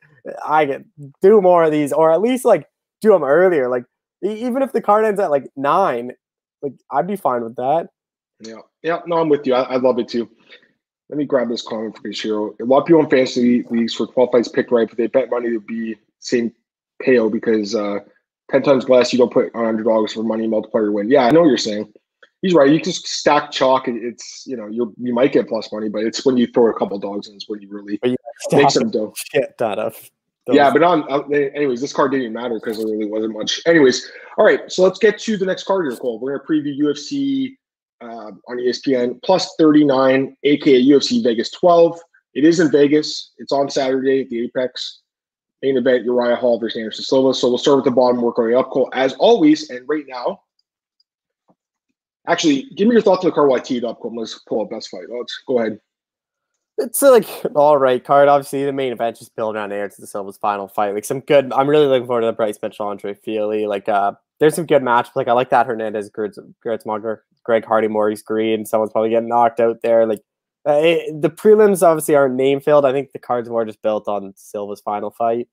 I 0.47 0.65
get 0.65 0.85
do 1.21 1.41
more 1.41 1.63
of 1.63 1.71
these, 1.71 1.91
or 1.91 2.11
at 2.11 2.21
least 2.21 2.45
like 2.45 2.67
do 3.01 3.09
them 3.09 3.23
earlier. 3.23 3.67
Like 3.67 3.85
even 4.21 4.61
if 4.61 4.73
the 4.73 4.81
card 4.81 5.05
ends 5.05 5.19
at 5.19 5.31
like 5.31 5.49
nine, 5.55 6.11
like 6.61 6.73
I'd 6.91 7.07
be 7.07 7.15
fine 7.15 7.43
with 7.43 7.55
that." 7.55 7.87
Yeah, 8.39 8.59
yeah. 8.83 8.99
No, 9.05 9.17
I'm 9.17 9.29
with 9.29 9.45
you. 9.47 9.53
I, 9.53 9.61
I 9.61 9.75
love 9.77 9.99
it 9.99 10.07
too. 10.07 10.29
Let 11.09 11.17
me 11.17 11.25
grab 11.25 11.49
this 11.49 11.61
comment 11.61 11.97
for 11.97 12.07
you, 12.07 12.55
A 12.59 12.65
lot 12.65 12.79
of 12.79 12.87
people 12.87 13.01
in 13.01 13.09
fantasy 13.09 13.63
leagues 13.69 13.93
for 13.93 14.07
12 14.07 14.29
fights 14.31 14.47
picked 14.47 14.71
right, 14.71 14.87
but 14.87 14.97
they 14.97 15.07
bet 15.07 15.29
money 15.29 15.51
to 15.51 15.59
be 15.59 15.95
same 16.19 16.51
payout 17.05 17.31
because 17.31 17.75
uh, 17.75 17.99
10 18.51 18.63
times 18.63 18.89
less 18.89 19.13
you 19.13 19.19
don't 19.19 19.31
put 19.31 19.53
on 19.53 19.65
underdogs 19.65 20.13
for 20.13 20.23
money 20.23 20.47
multiplier 20.47 20.91
win. 20.91 21.09
Yeah, 21.09 21.25
I 21.25 21.31
know 21.31 21.41
what 21.41 21.47
you're 21.47 21.57
saying. 21.57 21.93
He's 22.41 22.53
right. 22.53 22.69
You 22.69 22.79
just 22.79 23.07
stack 23.07 23.51
chalk. 23.51 23.87
It's 23.87 24.43
you 24.45 24.55
know 24.55 24.67
you 24.67 24.93
you 24.99 25.15
might 25.15 25.31
get 25.31 25.47
plus 25.47 25.71
money, 25.71 25.89
but 25.89 26.03
it's 26.03 26.23
when 26.25 26.37
you 26.37 26.45
throw 26.45 26.69
a 26.69 26.77
couple 26.77 26.99
dogs 26.99 27.27
in 27.27 27.33
it's 27.35 27.49
when 27.49 27.59
you 27.59 27.69
really 27.71 27.99
make 28.51 28.69
some 28.69 28.91
dough. 28.91 29.13
Shit, 29.15 29.57
that 29.57 29.79
of. 29.79 30.11
Yeah, 30.47 30.69
but 30.69 30.83
on 30.83 31.11
uh, 31.11 31.23
anyways, 31.29 31.81
this 31.81 31.91
card 31.91 32.11
didn't 32.11 32.25
even 32.25 32.33
matter 32.33 32.59
because 32.63 32.77
there 32.77 32.85
really 32.85 33.07
wasn't 33.07 33.33
much. 33.33 33.61
Anyways, 33.65 34.11
all 34.37 34.45
right, 34.45 34.71
so 34.71 34.83
let's 34.83 34.99
get 34.99 35.17
to 35.19 35.37
the 35.37 35.45
next 35.45 35.63
card 35.63 35.87
here, 35.87 35.97
Cole. 35.97 36.19
We're 36.19 36.37
gonna 36.37 36.47
preview 36.47 36.77
UFC 36.77 37.55
uh, 38.01 38.31
on 38.47 38.57
ESPN, 38.57 39.21
plus 39.23 39.55
39, 39.57 40.35
aka 40.43 40.83
UFC 40.83 41.23
Vegas 41.23 41.51
12. 41.51 41.99
It 42.33 42.43
is 42.43 42.59
in 42.59 42.71
Vegas. 42.71 43.31
It's 43.37 43.51
on 43.51 43.69
Saturday 43.69 44.21
at 44.21 44.29
the 44.29 44.43
Apex. 44.43 45.01
Main 45.61 45.77
event 45.77 46.03
Uriah 46.03 46.35
Hall 46.35 46.59
versus 46.59 46.77
Anderson 46.77 47.05
Silva. 47.05 47.33
So 47.33 47.47
we'll 47.47 47.57
start 47.57 47.77
with 47.77 47.85
the 47.85 47.91
bottom, 47.91 48.21
work 48.21 48.37
our 48.37 48.47
way 48.47 48.53
up. 48.53 48.69
Cole, 48.69 48.89
as 48.93 49.13
always, 49.13 49.69
and 49.69 49.87
right 49.87 50.03
now, 50.07 50.41
actually, 52.27 52.69
give 52.75 52.87
me 52.87 52.93
your 52.93 53.01
thoughts 53.01 53.23
on 53.23 53.29
the 53.29 53.33
card 53.33 53.49
while 53.49 53.59
I 53.59 53.87
up. 53.87 53.99
Cole. 54.01 54.13
Let's 54.15 54.39
pull 54.47 54.61
up 54.61 54.69
best 54.69 54.89
fight. 54.89 55.05
Let's 55.09 55.41
go 55.47 55.59
ahead. 55.59 55.79
It's 56.77 57.01
like 57.01 57.25
all 57.55 57.77
right 57.77 58.03
card. 58.03 58.27
Obviously, 58.27 58.65
the 58.65 58.73
main 58.73 58.91
event 58.91 59.17
just 59.17 59.33
built 59.35 59.55
around 59.55 59.71
Anderson 59.71 60.05
Silva's 60.05 60.37
final 60.37 60.67
fight. 60.67 60.93
Like 60.93 61.05
some 61.05 61.21
good. 61.21 61.53
I'm 61.53 61.69
really 61.69 61.87
looking 61.87 62.05
forward 62.05 62.21
to 62.21 62.27
the 62.27 62.33
Bryce 62.33 62.59
Mitchell 62.61 62.87
Andre 62.87 63.13
Fili. 63.13 63.65
Like 63.65 63.87
uh, 63.87 64.11
there's 64.39 64.55
some 64.55 64.65
good 64.65 64.83
match. 64.83 65.09
Like 65.15 65.27
I 65.27 65.33
like 65.33 65.49
that 65.49 65.67
Hernandez 65.67 66.09
Gertz 66.09 66.37
Gertzmonger 66.65 67.19
Greg 67.43 67.65
Hardy, 67.65 67.87
Maurice 67.87 68.21
Greene. 68.21 68.65
Someone's 68.65 68.91
probably 68.91 69.11
getting 69.11 69.29
knocked 69.29 69.59
out 69.59 69.81
there. 69.81 70.05
Like 70.05 70.21
uh, 70.67 70.79
it, 70.81 71.21
the 71.21 71.29
prelims 71.29 71.83
obviously 71.83 72.15
are 72.15 72.27
name 72.27 72.59
filled. 72.59 72.85
I 72.85 72.91
think 72.91 73.11
the 73.11 73.19
card's 73.19 73.49
more 73.49 73.65
just 73.65 73.81
built 73.81 74.07
on 74.07 74.33
Silva's 74.35 74.81
final 74.81 75.11
fight. 75.11 75.47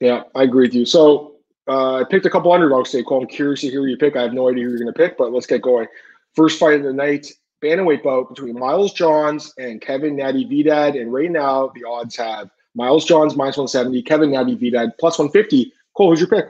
Yeah, 0.00 0.24
I 0.34 0.42
agree 0.42 0.66
with 0.66 0.74
you. 0.74 0.84
So 0.84 1.36
uh, 1.68 1.96
I 1.96 2.04
picked 2.04 2.26
a 2.26 2.30
couple 2.30 2.52
underdogs 2.52 2.90
today. 2.90 3.04
Cole, 3.04 3.22
I'm 3.22 3.26
curious 3.26 3.60
to 3.62 3.70
hear 3.70 3.80
who 3.80 3.86
you 3.86 3.96
pick. 3.96 4.16
I 4.16 4.22
have 4.22 4.32
no 4.32 4.48
idea 4.48 4.64
who 4.64 4.70
you're 4.70 4.78
going 4.78 4.92
to 4.92 4.98
pick, 4.98 5.16
but 5.16 5.32
let's 5.32 5.46
get 5.46 5.62
going. 5.62 5.86
First 6.34 6.58
fight 6.58 6.74
of 6.74 6.82
the 6.82 6.92
night, 6.92 7.32
bantamweight 7.62 8.02
bout 8.02 8.28
between 8.28 8.58
Miles 8.58 8.92
Johns 8.92 9.52
and 9.58 9.80
Kevin 9.80 10.16
Natividad. 10.16 11.00
And 11.00 11.12
right 11.12 11.30
now, 11.30 11.72
the 11.74 11.84
odds 11.84 12.16
have 12.16 12.50
Miles 12.74 13.04
Johns 13.04 13.36
minus 13.36 13.56
170, 13.56 14.02
Kevin 14.02 14.30
Natividad 14.30 14.92
plus 15.00 15.18
150. 15.18 15.72
Cole, 15.96 16.10
who's 16.10 16.20
your 16.20 16.28
pick? 16.28 16.46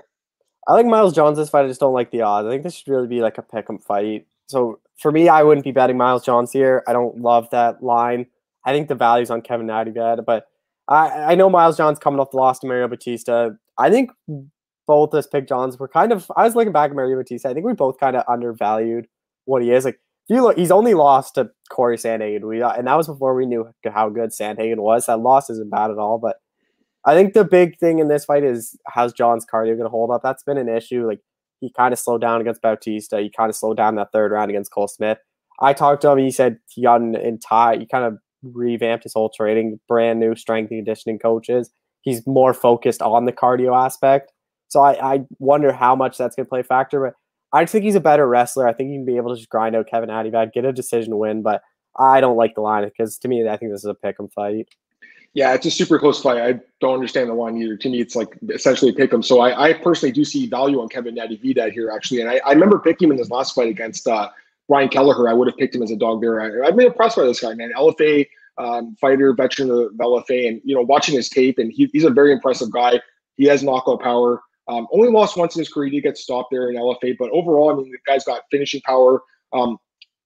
I 0.68 0.74
like 0.74 0.86
Miles 0.86 1.14
Johns 1.14 1.38
this 1.38 1.48
fight. 1.48 1.64
I 1.64 1.68
just 1.68 1.80
don't 1.80 1.94
like 1.94 2.10
the 2.10 2.22
odds. 2.22 2.46
I 2.46 2.50
think 2.50 2.62
this 2.62 2.74
should 2.74 2.88
really 2.88 3.08
be 3.08 3.22
like 3.22 3.38
a 3.38 3.42
pick 3.42 3.66
'em 3.70 3.78
fight. 3.78 4.26
So 4.48 4.80
for 4.98 5.10
me, 5.10 5.28
I 5.28 5.42
wouldn't 5.42 5.64
be 5.64 5.72
betting 5.72 5.96
Miles 5.96 6.24
Johns 6.24 6.52
here. 6.52 6.82
I 6.86 6.92
don't 6.92 7.18
love 7.20 7.48
that 7.50 7.82
line. 7.82 8.26
I 8.64 8.72
think 8.72 8.88
the 8.88 8.94
value's 8.94 9.30
on 9.30 9.40
Kevin 9.42 9.66
Natividad, 9.66 10.24
but 10.26 10.46
I, 10.88 11.32
I 11.32 11.34
know 11.34 11.48
Miles 11.50 11.76
Johns 11.76 11.98
coming 11.98 12.20
off 12.20 12.30
the 12.32 12.36
loss 12.36 12.58
to 12.60 12.66
Mario 12.66 12.88
Bautista. 12.88 13.56
I 13.78 13.90
think 13.90 14.10
both 14.86 15.14
us 15.14 15.26
pick 15.26 15.48
Johns 15.48 15.78
were 15.78 15.88
kind 15.88 16.12
of. 16.12 16.30
I 16.36 16.44
was 16.44 16.54
looking 16.54 16.72
back 16.72 16.90
at 16.90 16.96
Mario 16.96 17.16
Bautista. 17.16 17.48
I 17.48 17.54
think 17.54 17.64
we 17.66 17.72
both 17.74 17.98
kind 17.98 18.16
of 18.16 18.24
undervalued 18.28 19.06
what 19.44 19.62
he 19.62 19.70
is. 19.70 19.84
Like 19.84 20.00
if 20.28 20.36
you 20.36 20.42
look, 20.42 20.58
he's 20.58 20.70
only 20.70 20.94
lost 20.94 21.36
to 21.36 21.50
Corey 21.70 21.96
Sandhagen. 21.96 22.44
We 22.46 22.62
and 22.62 22.86
that 22.86 22.96
was 22.96 23.06
before 23.06 23.34
we 23.34 23.46
knew 23.46 23.68
how 23.86 24.10
good 24.10 24.30
Sandhagen 24.30 24.78
was. 24.78 25.06
That 25.06 25.20
loss 25.20 25.48
isn't 25.50 25.70
bad 25.70 25.90
at 25.90 25.98
all, 25.98 26.18
but 26.18 26.36
I 27.08 27.14
think 27.14 27.32
the 27.32 27.44
big 27.44 27.78
thing 27.78 28.00
in 28.00 28.08
this 28.08 28.26
fight 28.26 28.44
is 28.44 28.78
how's 28.86 29.14
John's 29.14 29.46
cardio 29.46 29.72
going 29.72 29.84
to 29.84 29.88
hold 29.88 30.10
up. 30.10 30.20
That's 30.22 30.42
been 30.42 30.58
an 30.58 30.68
issue. 30.68 31.06
Like 31.06 31.20
he 31.58 31.72
kind 31.72 31.94
of 31.94 31.98
slowed 31.98 32.20
down 32.20 32.42
against 32.42 32.60
Bautista. 32.60 33.18
He 33.18 33.30
kind 33.30 33.48
of 33.48 33.56
slowed 33.56 33.78
down 33.78 33.94
that 33.94 34.12
third 34.12 34.30
round 34.30 34.50
against 34.50 34.70
Cole 34.70 34.88
Smith. 34.88 35.16
I 35.58 35.72
talked 35.72 36.02
to 36.02 36.10
him. 36.10 36.18
He 36.18 36.30
said 36.30 36.58
he 36.68 36.82
got 36.82 37.00
in 37.00 37.38
tie. 37.40 37.78
He 37.78 37.86
kind 37.86 38.04
of 38.04 38.18
revamped 38.42 39.04
his 39.04 39.14
whole 39.14 39.30
training, 39.30 39.80
brand 39.88 40.20
new 40.20 40.36
strength 40.36 40.70
and 40.70 40.80
conditioning 40.80 41.18
coaches. 41.18 41.70
He's 42.02 42.26
more 42.26 42.52
focused 42.52 43.00
on 43.00 43.24
the 43.24 43.32
cardio 43.32 43.74
aspect. 43.74 44.30
So 44.68 44.80
I, 44.80 45.14
I 45.14 45.20
wonder 45.38 45.72
how 45.72 45.96
much 45.96 46.18
that's 46.18 46.36
going 46.36 46.44
to 46.44 46.50
play 46.50 46.62
factor. 46.62 47.00
But 47.00 47.14
I 47.58 47.62
just 47.62 47.72
think 47.72 47.84
he's 47.84 47.94
a 47.94 48.00
better 48.00 48.28
wrestler. 48.28 48.68
I 48.68 48.74
think 48.74 48.90
he 48.90 48.96
can 48.96 49.06
be 49.06 49.16
able 49.16 49.30
to 49.30 49.36
just 49.36 49.48
grind 49.48 49.74
out 49.74 49.88
Kevin 49.88 50.10
Natividad, 50.10 50.52
get 50.52 50.66
a 50.66 50.74
decision 50.74 51.16
win. 51.16 51.42
But 51.42 51.62
I 51.98 52.20
don't 52.20 52.36
like 52.36 52.54
the 52.54 52.60
line 52.60 52.84
because 52.84 53.16
to 53.20 53.28
me, 53.28 53.48
I 53.48 53.56
think 53.56 53.72
this 53.72 53.80
is 53.80 53.86
a 53.86 53.94
pick 53.94 54.16
'em 54.20 54.28
fight. 54.28 54.68
Yeah, 55.34 55.54
it's 55.54 55.66
a 55.66 55.70
super 55.70 55.98
close 55.98 56.20
fight. 56.20 56.38
I 56.38 56.60
don't 56.80 56.94
understand 56.94 57.28
the 57.28 57.34
line 57.34 57.56
either. 57.56 57.76
To 57.76 57.88
me, 57.88 58.00
it's 58.00 58.16
like 58.16 58.36
essentially 58.48 58.92
pick 58.92 59.12
him. 59.12 59.22
So 59.22 59.40
I, 59.40 59.68
I 59.68 59.72
personally 59.74 60.12
do 60.12 60.24
see 60.24 60.46
value 60.46 60.80
on 60.80 60.88
Kevin 60.88 61.14
Natividad 61.14 61.72
here, 61.72 61.90
actually. 61.90 62.20
And 62.22 62.30
I, 62.30 62.40
I 62.44 62.52
remember 62.52 62.78
picking 62.78 63.08
him 63.08 63.12
in 63.12 63.18
his 63.18 63.30
last 63.30 63.54
fight 63.54 63.68
against 63.68 64.08
uh, 64.08 64.30
Ryan 64.68 64.88
Kelleher, 64.88 65.28
I 65.28 65.32
would 65.32 65.48
have 65.48 65.56
picked 65.56 65.74
him 65.74 65.82
as 65.82 65.90
a 65.90 65.96
dog 65.96 66.20
there. 66.20 66.40
I, 66.40 66.66
have 66.66 66.76
been 66.76 66.86
impressed 66.86 67.16
by 67.16 67.24
this 67.24 67.40
guy, 67.40 67.54
man. 67.54 67.72
LFA 67.76 68.26
um, 68.58 68.96
fighter, 69.00 69.32
veteran 69.32 69.70
of 69.70 69.92
LFA, 69.92 70.48
and 70.48 70.60
you 70.64 70.74
know, 70.74 70.82
watching 70.82 71.14
his 71.14 71.28
tape, 71.28 71.58
and 71.58 71.72
he, 71.72 71.88
he's 71.92 72.04
a 72.04 72.10
very 72.10 72.32
impressive 72.32 72.70
guy. 72.70 73.00
He 73.36 73.44
has 73.46 73.62
knockout 73.62 74.00
power. 74.00 74.42
Um, 74.68 74.86
only 74.92 75.08
lost 75.08 75.36
once 75.38 75.56
in 75.56 75.60
his 75.60 75.72
career. 75.72 75.90
He 75.90 76.00
gets 76.00 76.22
stopped 76.22 76.50
there 76.50 76.68
in 76.70 76.76
LFA, 76.76 77.16
but 77.18 77.30
overall, 77.30 77.70
I 77.70 77.76
mean, 77.76 77.90
the 77.90 77.98
guy's 78.06 78.24
got 78.24 78.42
finishing 78.50 78.82
power. 78.82 79.22
Um, 79.54 79.78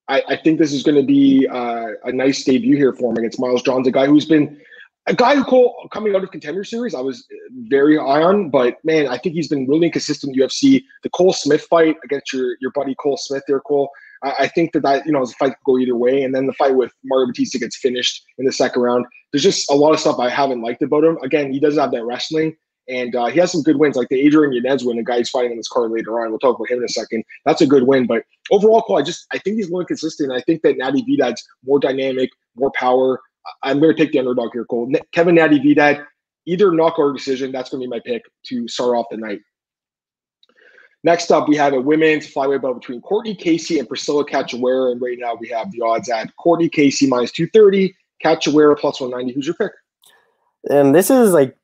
I, 0.09 0.23
I, 0.31 0.37
think 0.37 0.59
this 0.59 0.73
is 0.73 0.83
going 0.83 0.97
to 0.97 1.07
be 1.07 1.47
uh, 1.47 1.91
a 2.05 2.11
nice 2.11 2.43
debut 2.43 2.77
here 2.77 2.93
for 2.93 3.13
him 3.13 3.19
against 3.19 3.39
Miles 3.39 3.63
Johns, 3.63 3.87
a 3.87 3.93
guy 3.93 4.07
who's 4.07 4.25
been 4.25 4.61
a 5.07 5.15
guy 5.15 5.35
who 5.35 5.45
Cole 5.45 5.89
coming 5.93 6.15
out 6.15 6.23
of 6.23 6.31
contender 6.31 6.63
series, 6.63 6.95
I 6.95 7.01
was 7.01 7.27
very 7.69 7.97
high 7.97 8.23
on, 8.23 8.51
but 8.51 8.77
man, 8.85 9.09
I 9.09 9.19
think 9.19 9.35
he's 9.35 9.49
been 9.49 9.67
really 9.67 9.87
inconsistent 9.87 10.37
in 10.37 10.43
UFC. 10.43 10.83
The 11.03 11.11
Cole 11.11 11.33
Smith 11.33 11.63
fight 11.63 11.97
against 12.05 12.33
your 12.33 12.57
your 12.61 12.71
buddy 12.73 12.95
Cole 12.97 13.17
Smith 13.17 13.43
there, 13.49 13.61
Cole. 13.61 13.91
I, 14.23 14.35
I 14.41 14.49
think 14.49 14.73
that 14.73 14.83
that 14.83 15.05
you 15.05 15.13
know, 15.13 15.25
the 15.25 15.33
fight 15.33 15.55
could 15.57 15.65
go 15.65 15.79
either 15.79 15.97
way, 15.97 16.23
and 16.23 16.35
then 16.35 16.47
the 16.47 16.53
fight 16.53 16.77
with 16.77 16.93
Mario 17.05 17.27
Bautista 17.27 17.59
gets 17.59 17.77
finished 17.77 18.25
in 18.39 18.47
the 18.47 18.53
second 18.53 18.83
round. 18.83 19.07
There's 19.33 19.43
just 19.43 19.71
a 19.71 19.75
lot 19.75 19.93
of 19.93 19.99
stuff 19.99 20.21
I 20.21 20.29
haven't 20.29 20.63
liked 20.63 20.83
about 20.83 21.05
him. 21.05 21.19
Again, 21.23 21.53
he 21.53 21.59
doesn't 21.59 21.81
have 21.81 21.91
that 21.93 22.05
wrestling, 22.05 22.57
and 22.89 23.17
uh, 23.17 23.27
he 23.27 23.41
has 23.41 23.51
some 23.51 23.63
good 23.63 23.79
wins, 23.79 23.97
like 23.97 24.09
the 24.09 24.21
Adrian 24.21 24.53
Yanez 24.53 24.85
win, 24.85 24.99
the 24.99 25.03
guy 25.03 25.19
he's 25.19 25.31
fighting 25.31 25.51
in 25.51 25.57
this 25.57 25.69
card 25.69 25.91
later 25.91 26.21
on. 26.21 26.31
We'll 26.31 26.39
talk 26.39 26.57
about 26.57 26.71
him 26.71 26.79
in 26.79 26.85
a 26.85 26.89
second. 26.89 27.25
That's 27.45 27.61
a 27.61 27.67
good 27.67 27.85
win, 27.89 28.07
but 28.07 28.23
overall, 28.53 28.83
Cole, 28.83 28.99
I 28.99 29.03
just 29.03 29.27
I 29.33 29.39
think 29.39 29.57
he's 29.57 29.71
more 29.71 29.85
consistent. 29.85 30.31
I 30.31 30.43
think 30.43 30.63
that 30.63 30.79
Natty 30.79 31.03
Natividad's 31.03 31.45
more 31.65 31.81
dynamic, 31.81 32.31
more 32.55 32.71
power. 32.77 33.21
I'm 33.63 33.81
going 33.81 33.95
to 33.95 34.03
take 34.03 34.13
the 34.13 34.19
underdog 34.19 34.51
here, 34.53 34.65
Cole. 34.65 34.91
Kevin 35.13 35.37
Natividad, 35.37 36.05
either 36.47 36.73
knockout 36.73 36.99
or 36.99 37.13
decision. 37.13 37.53
That's 37.53 37.71
going 37.71 37.83
to 37.83 37.87
be 37.87 37.91
my 37.91 38.01
pick 38.05 38.23
to 38.47 38.69
start 38.69 38.97
off 38.97 39.07
the 39.11 39.17
night. 39.17 39.41
Next 41.05 41.33
up, 41.33 41.49
we 41.49 41.57
have 41.57 41.73
a 41.73 41.81
women's 41.81 42.33
flyweight 42.33 42.63
bout 42.63 42.79
between 42.79 43.01
Courtney 43.01 43.35
Casey 43.35 43.79
and 43.81 43.89
Priscilla 43.89 44.25
Cachoeira. 44.25 44.93
And 44.93 45.01
right 45.01 45.19
now 45.19 45.35
we 45.35 45.49
have 45.49 45.71
the 45.73 45.81
odds 45.83 46.09
at 46.09 46.35
Courtney 46.37 46.69
Casey 46.69 47.09
minus 47.09 47.33
230, 47.33 47.95
Cachoeira 48.25 48.79
plus 48.79 49.01
190. 49.01 49.35
Who's 49.35 49.47
your 49.47 49.57
pick? 49.57 49.73
And 50.71 50.95
this 50.95 51.11
is 51.11 51.33
like, 51.33 51.57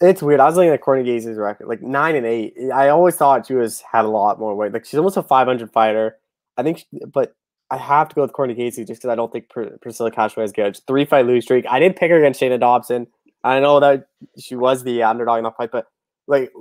it's 0.00 0.22
weird. 0.22 0.40
I 0.40 0.46
was 0.46 0.56
looking 0.56 0.70
at 0.70 0.80
Courtney 0.80 1.04
Casey's 1.04 1.36
record, 1.36 1.68
like 1.68 1.82
nine 1.82 2.16
and 2.16 2.26
eight. 2.26 2.54
I 2.74 2.88
always 2.88 3.14
thought 3.14 3.46
she 3.46 3.54
was 3.54 3.80
had 3.80 4.04
a 4.04 4.08
lot 4.08 4.40
more 4.40 4.56
weight. 4.56 4.72
Like 4.72 4.84
she's 4.84 4.98
almost 4.98 5.16
a 5.16 5.22
500 5.22 5.70
fighter. 5.70 6.16
I 6.56 6.64
think, 6.64 6.78
she, 6.78 6.86
but 7.12 7.36
I 7.70 7.76
have 7.76 8.08
to 8.08 8.14
go 8.14 8.22
with 8.22 8.32
Courtney 8.32 8.54
Casey 8.54 8.84
just 8.84 9.00
because 9.00 9.12
I 9.12 9.14
don't 9.14 9.32
think 9.32 9.48
Pr- 9.48 9.76
Priscilla 9.80 10.10
Cachoeira 10.10 10.44
is 10.44 10.52
good. 10.52 10.78
Three 10.86 11.04
fight 11.04 11.26
lose 11.26 11.44
streak. 11.44 11.64
I 11.68 11.78
didn't 11.78 11.96
pick 11.96 12.10
her 12.10 12.18
against 12.18 12.40
Shana 12.40 12.58
Dobson. 12.58 13.06
I 13.44 13.60
know 13.60 13.80
that 13.80 14.06
she 14.38 14.56
was 14.56 14.82
the 14.82 15.02
underdog 15.02 15.38
in 15.38 15.44
that 15.44 15.56
fight, 15.56 15.70
but 15.70 15.86
like 16.26 16.52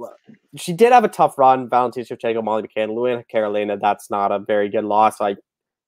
she 0.55 0.71
did 0.71 0.91
have 0.91 1.03
a 1.03 1.09
tough 1.09 1.37
run. 1.37 1.69
Valentina 1.69 2.05
Shevchenko, 2.05 2.43
Molly 2.43 2.63
McCann, 2.63 2.89
Luana 2.89 3.27
Carolina. 3.27 3.77
That's 3.77 4.09
not 4.09 4.31
a 4.31 4.39
very 4.39 4.69
good 4.69 4.85
loss. 4.85 5.17
So 5.17 5.25
I 5.25 5.35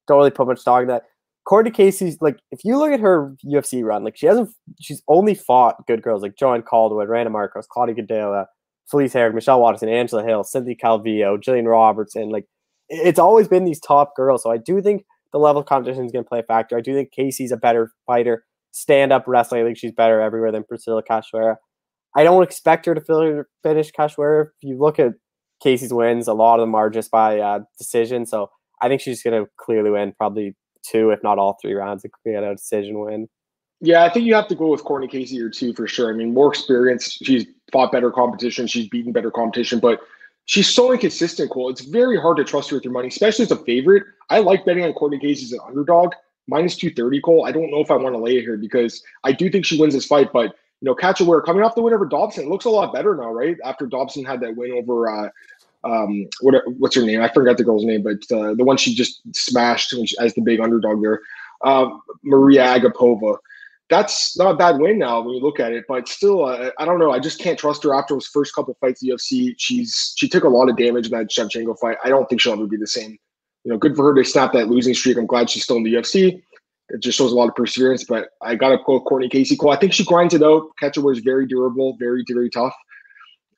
don't 0.08 0.18
really 0.18 0.32
put 0.32 0.48
much 0.48 0.60
stock 0.60 0.82
in 0.82 0.88
that. 0.88 1.04
Courtney 1.46 1.72
Casey's 1.72 2.18
like 2.22 2.40
if 2.52 2.64
you 2.64 2.78
look 2.78 2.92
at 2.92 3.00
her 3.00 3.36
UFC 3.46 3.84
run, 3.84 4.04
like 4.04 4.18
she 4.18 4.26
hasn't 4.28 4.50
she's 4.80 5.02
only 5.08 5.34
fought 5.34 5.86
good 5.88 6.02
girls 6.02 6.22
like 6.22 6.36
Joanne 6.36 6.62
Calderwood, 6.62 7.10
Randa 7.10 7.32
Markos, 7.32 7.68
Claudia 7.68 7.96
Gadelha, 7.96 8.46
Felice 8.90 9.14
Herrig, 9.14 9.34
Michelle 9.34 9.60
Waterson, 9.60 9.90
Angela 9.90 10.24
Hill, 10.24 10.44
Cynthia 10.44 10.76
Calvillo, 10.76 11.42
Jillian 11.42 11.68
Robertson. 11.68 12.30
Like 12.30 12.46
it's 12.90 13.20
always 13.20 13.48
been 13.48 13.66
these 13.66 13.80
top 13.80 14.16
girls. 14.16 14.44
So 14.44 14.52
I 14.52 14.58
do 14.58 14.82
think 14.82 15.06
the 15.32 15.40
level 15.40 15.62
of 15.62 15.68
competition 15.68 16.06
is 16.06 16.12
going 16.12 16.24
to 16.24 16.30
play 16.30 16.40
a 16.40 16.44
factor. 16.44 16.78
I 16.78 16.82
do 16.82 16.94
think 16.94 17.12
Casey's 17.12 17.52
a 17.52 17.58
better 17.58 17.92
fighter, 18.06 18.46
stand 18.72 19.14
up 19.14 19.26
wrestling. 19.28 19.62
I 19.62 19.66
think 19.66 19.78
she's 19.78 19.92
better 19.92 20.22
everywhere 20.22 20.52
than 20.52 20.64
Priscilla 20.64 21.04
Cachoeira. 21.04 21.56
I 22.16 22.24
don't 22.24 22.44
expect 22.44 22.86
her 22.86 22.96
to 22.96 23.46
finish 23.64 23.92
Cachoeira. 23.92 24.48
If 24.48 24.52
you 24.70 24.78
look 24.78 25.00
at 25.00 25.14
Casey's 25.64 25.94
wins, 25.94 26.28
a 26.28 26.34
lot 26.34 26.60
of 26.60 26.64
them 26.64 26.76
are 26.76 26.90
just 26.90 27.12
by 27.12 27.40
uh, 27.40 27.60
decision. 27.78 28.26
So 28.26 28.50
I 28.82 28.88
think 28.88 29.02
she's 29.02 29.24
going 29.24 29.44
to 29.44 29.50
clearly 29.58 29.92
win 29.92 30.14
probably 30.18 30.56
two, 30.84 31.12
if 31.12 31.24
not 31.24 31.38
all 31.38 31.58
three 31.62 31.74
rounds, 31.74 32.04
and 32.04 32.12
get 32.26 32.44
a 32.44 32.56
decision 32.56 33.00
win. 33.00 33.28
Yeah, 33.80 34.04
I 34.04 34.10
think 34.10 34.26
you 34.26 34.36
have 34.36 34.48
to 34.50 34.56
go 34.56 34.68
with 34.68 34.84
Courtney 34.84 35.08
Casey 35.08 35.42
or 35.42 35.50
two 35.50 35.74
for 35.74 35.88
sure. 35.88 36.14
I 36.14 36.16
mean, 36.16 36.34
more 36.34 36.50
experience. 36.50 37.18
She's 37.24 37.46
fought 37.72 37.92
better 37.92 38.12
competition. 38.12 38.68
She's 38.68 38.88
beaten 38.88 39.12
better 39.12 39.32
competition, 39.32 39.80
but 39.80 40.02
she's 40.46 40.70
so 40.70 40.92
inconsistent, 40.92 41.52
Cole. 41.52 41.70
It's 41.70 41.82
very 41.82 42.20
hard 42.20 42.38
to 42.38 42.44
trust 42.44 42.70
her 42.70 42.78
with 42.78 42.84
your 42.84 42.94
money, 42.94 43.08
especially 43.08 43.44
as 43.44 43.52
a 43.52 43.58
favorite. 43.58 44.04
I 44.30 44.40
like 44.40 44.66
betting 44.66 44.84
on 44.84 44.94
Courtney 44.94 45.20
Casey 45.20 45.46
as 45.46 45.52
an 45.54 45.60
underdog. 45.68 46.14
Minus 46.48 46.76
230, 46.76 47.22
Cole. 47.22 47.46
I 47.46 47.52
don't 47.52 47.72
know 47.72 47.82
if 47.82 47.92
I 47.92 47.96
want 47.96 48.16
to 48.16 48.20
lay 48.20 48.38
it 48.38 48.42
here 48.42 48.58
because 48.58 49.02
I 49.24 49.32
do 49.32 49.50
think 49.50 49.64
she 49.64 49.80
wins 49.80 49.94
this 49.94 50.06
fight, 50.06 50.34
but 50.34 50.56
you 50.82 50.86
know, 50.88 50.96
Cachoeira 50.96 51.46
coming 51.46 51.64
off 51.64 51.76
the 51.76 51.82
win 51.82 51.94
over 51.94 52.06
Dobson 52.06 52.50
looks 52.50 52.66
a 52.66 52.70
lot 52.70 52.92
better 52.92 53.16
now, 53.16 53.32
right? 53.32 53.56
After 53.64 53.86
Dobson 53.86 54.26
had 54.26 54.42
that 54.42 54.56
win 54.56 54.72
over 54.72 55.08
uh, 55.08 55.30
um, 55.84 56.28
what 56.42 56.56
what's 56.78 56.96
her 56.96 57.06
name? 57.06 57.22
I 57.22 57.30
forgot 57.30 57.58
the 57.58 57.64
girl's 57.64 57.86
name, 57.86 58.04
but 58.04 58.20
uh, 58.36 58.54
the 58.54 58.64
one 58.64 58.78
she 58.78 58.94
just 58.94 59.22
smashed 59.36 59.94
as 60.20 60.34
the 60.34 60.42
big 60.42 60.60
underdog 60.60 61.02
there, 61.02 61.22
uh, 61.64 61.90
Maria 62.24 62.64
Agapova. 62.64 63.38
That's 63.92 64.38
not 64.38 64.52
a 64.52 64.56
bad 64.56 64.80
win 64.80 64.98
now 64.98 65.20
when 65.20 65.36
you 65.36 65.42
look 65.42 65.60
at 65.60 65.74
it, 65.74 65.84
but 65.86 66.08
still, 66.08 66.46
uh, 66.46 66.72
I 66.80 66.86
don't 66.86 66.98
know. 66.98 67.12
I 67.12 67.20
just 67.20 67.40
can't 67.40 67.60
trust 67.60 67.84
her 67.84 67.94
after 67.94 68.14
those 68.14 68.26
first 68.26 68.56
couple 68.56 68.74
fights 68.80 69.04
UFC. 69.04 69.54
She's 69.58 70.14
she 70.16 70.30
took 70.30 70.46
a 70.46 70.50
lot 70.50 70.70
of 70.70 70.78
damage 70.78 71.08
in 71.08 71.12
that 71.12 71.30
Shevchenko 71.30 71.78
fight. 71.78 71.98
I 72.02 72.08
don't 72.08 72.26
think 72.30 72.40
she'll 72.40 72.54
ever 72.54 72.68
be 72.68 72.78
the 72.78 72.88
same. 72.88 73.20
You 73.66 73.72
know, 73.72 73.78
good 73.78 73.98
for 73.98 74.06
her 74.06 74.16
to 74.16 74.24
snap 74.24 74.54
that 74.54 74.70
losing 74.70 74.94
streak. 74.94 75.18
I'm 75.18 75.26
glad 75.26 75.50
she's 75.50 75.66
still 75.66 75.76
in 75.76 75.84
the 75.84 75.94
UFC. 75.94 76.42
It 76.88 77.02
just 77.02 77.18
shows 77.18 77.34
a 77.34 77.36
lot 77.36 77.50
of 77.50 77.56
perseverance. 77.56 78.06
But 78.06 78.30
I 78.42 78.56
got 78.56 78.70
to 78.70 78.78
quote 78.78 79.04
Courtney 79.04 79.28
Casey. 79.28 79.58
Cool. 79.58 79.72
I 79.72 79.76
think 79.76 79.92
she 79.92 80.06
grinds 80.06 80.34
it 80.34 80.42
out. 80.42 80.70
Catcher 80.80 81.02
was 81.02 81.20
very 81.20 81.46
durable, 81.46 81.98
very, 82.00 82.24
very 82.30 82.50
tough. 82.50 82.74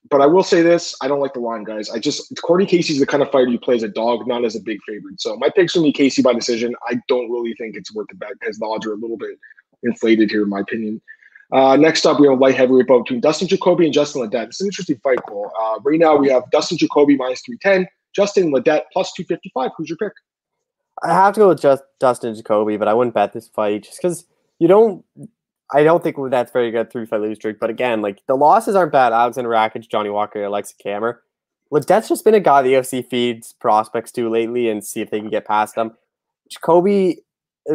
But 0.10 0.22
I 0.22 0.26
will 0.26 0.44
say 0.44 0.64
this: 0.64 0.96
I 1.00 1.08
don't 1.08 1.20
like 1.20 1.36
the 1.36 1.42
line, 1.42 1.64
guys. 1.64 1.92
I 1.92 2.00
just 2.00 2.36
Courtney 2.42 2.66
Casey's 2.66 3.00
the 3.00 3.06
kind 3.06 3.22
of 3.22 3.32
fighter 3.32 3.50
you 3.50 3.60
play 3.60 3.76
as 3.76 3.84
a 3.84 3.88
dog, 3.88 4.26
not 4.28 4.46
as 4.46 4.56
a 4.56 4.62
big 4.62 4.80
favorite. 4.88 5.22
So 5.22 5.38
my 5.38 5.50
pick's 5.56 5.76
gonna 5.76 5.86
be 5.86 5.94
Casey 5.94 6.24
by 6.24 6.34
decision. 6.34 6.76
I 6.90 6.96
don't 7.08 7.30
really 7.30 7.54
think 7.54 7.76
it's 7.76 7.94
worth 7.94 8.08
the 8.10 8.16
bet 8.16 8.32
because 8.40 8.58
the 8.58 8.66
odds 8.66 8.88
are 8.88 8.94
a 8.94 8.98
little 8.98 9.18
bit 9.18 9.38
inflated 9.84 10.32
here, 10.32 10.44
in 10.44 10.50
my 10.50 10.60
opinion. 10.60 11.02
Uh, 11.52 11.76
next 11.76 12.06
up, 12.06 12.20
we 12.20 12.28
have 12.28 12.38
a 12.38 12.42
light 12.42 12.56
heavyweight 12.56 12.88
bout 12.88 13.04
between 13.04 13.22
Dustin 13.22 13.48
Jacoby 13.48 13.86
and 13.86 13.94
Justin 13.94 14.24
Ledet. 14.24 14.48
It's 14.48 14.62
an 14.62 14.68
interesting 14.68 14.98
fight, 15.04 15.20
Cole. 15.28 15.52
Uh, 15.60 15.80
right 15.84 16.00
now, 16.00 16.16
we 16.16 16.30
have 16.30 16.50
Dustin 16.52 16.78
Jacoby 16.78 17.16
minus 17.16 17.42
310, 17.42 17.88
Justin 18.16 18.52
Ledet 18.52 18.82
plus 18.92 19.14
255. 19.14 19.72
Who's 19.78 19.90
your 19.90 19.98
pick? 19.98 20.14
I 21.04 21.14
have 21.14 21.36
to 21.36 21.42
go 21.42 21.48
with 21.50 21.62
just 21.62 21.84
Dustin 22.00 22.34
Jacoby, 22.34 22.78
but 22.78 22.88
I 22.88 22.94
wouldn't 22.94 23.14
bet 23.14 23.34
this 23.34 23.48
fight 23.48 23.84
just 23.84 24.02
because 24.02 24.26
you 24.60 24.68
don't. 24.68 25.06
I 25.72 25.84
don't 25.84 26.04
think 26.04 26.18
that's 26.30 26.52
very 26.52 26.70
good 26.72 26.92
three 26.92 27.06
fight 27.06 27.22
lose 27.22 27.38
streak. 27.38 27.60
But 27.60 27.70
again, 27.70 28.02
like 28.02 28.22
the 28.28 28.36
losses 28.36 28.76
aren't 28.76 28.92
bad. 28.92 29.12
Alexander 29.12 29.50
Rakic, 29.50 29.90
Johnny 29.90 30.10
Walker, 30.10 30.40
Aleksa 30.40 30.74
Camur. 30.84 31.18
Ledet's 31.72 32.08
just 32.08 32.24
been 32.24 32.36
a 32.36 32.40
guy 32.40 32.62
the 32.62 32.74
UFC 32.74 33.08
feeds 33.08 33.54
prospects 33.54 34.12
to 34.14 34.30
lately 34.30 34.70
and 34.70 34.84
see 34.84 35.02
if 35.02 35.10
they 35.10 35.20
can 35.20 35.30
get 35.30 35.46
past 35.46 35.76
them. 35.76 35.96
Jacoby 36.50 37.24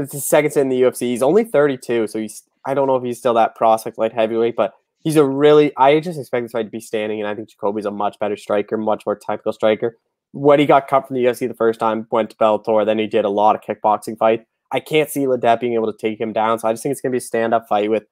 second 0.09 0.57
in 0.57 0.69
the 0.69 0.83
UFC. 0.83 1.01
He's 1.03 1.23
only 1.23 1.45
32, 1.45 2.07
so 2.09 2.19
he's 2.19 2.43
I 2.67 2.75
don't 2.75 2.87
know 2.87 2.97
if 2.97 3.05
he's 3.05 3.19
still 3.19 3.35
that 3.35 3.55
prospect 3.55 3.99
light 3.99 4.13
heavyweight, 4.13 4.57
but 4.57 4.75
he's 5.01 5.17
a 5.17 5.25
really 5.25 5.73
I 5.77 6.01
just 6.01 6.19
expect 6.19 6.45
this 6.45 6.53
fight 6.53 6.65
to 6.65 6.71
be 6.71 6.81
standing, 6.81 7.21
and 7.21 7.29
I 7.29 7.35
think 7.35 7.49
Jacoby's 7.49 7.87
a 7.87 7.91
much 7.91 8.19
better 8.19 8.37
striker, 8.37 8.77
much 8.77 9.05
more 9.07 9.17
technical 9.17 9.53
striker 9.53 9.99
when 10.33 10.59
he 10.59 10.67
got 10.67 10.89
cut 10.89 11.07
from 11.07 11.17
the 11.17 11.25
UFC 11.25 11.49
the 11.49 11.55
first 11.55 11.81
time, 11.81 12.07
went 12.11 12.31
to 12.31 12.37
Bellator, 12.37 12.85
then 12.85 12.99
he 12.99 13.07
did 13.07 13.25
a 13.25 13.31
lot 13.31 13.55
of 13.55 13.63
kickboxing 13.63 14.19
fights. 14.19 14.45
I 14.71 14.81
can't 14.81 15.09
see 15.09 15.25
Ledet 15.25 15.61
being 15.61 15.75
able 15.75 15.91
to 15.91 15.99
take 15.99 16.21
him 16.21 16.33
down, 16.33 16.59
so 16.59 16.69
I 16.69 16.73
just 16.73 16.83
think 16.83 16.93
it's 16.93 17.01
to 17.01 17.11
be 17.11 17.17
a 17.17 17.21
stand-up 17.21 17.67
fight 17.69 17.91
with 17.91 18.05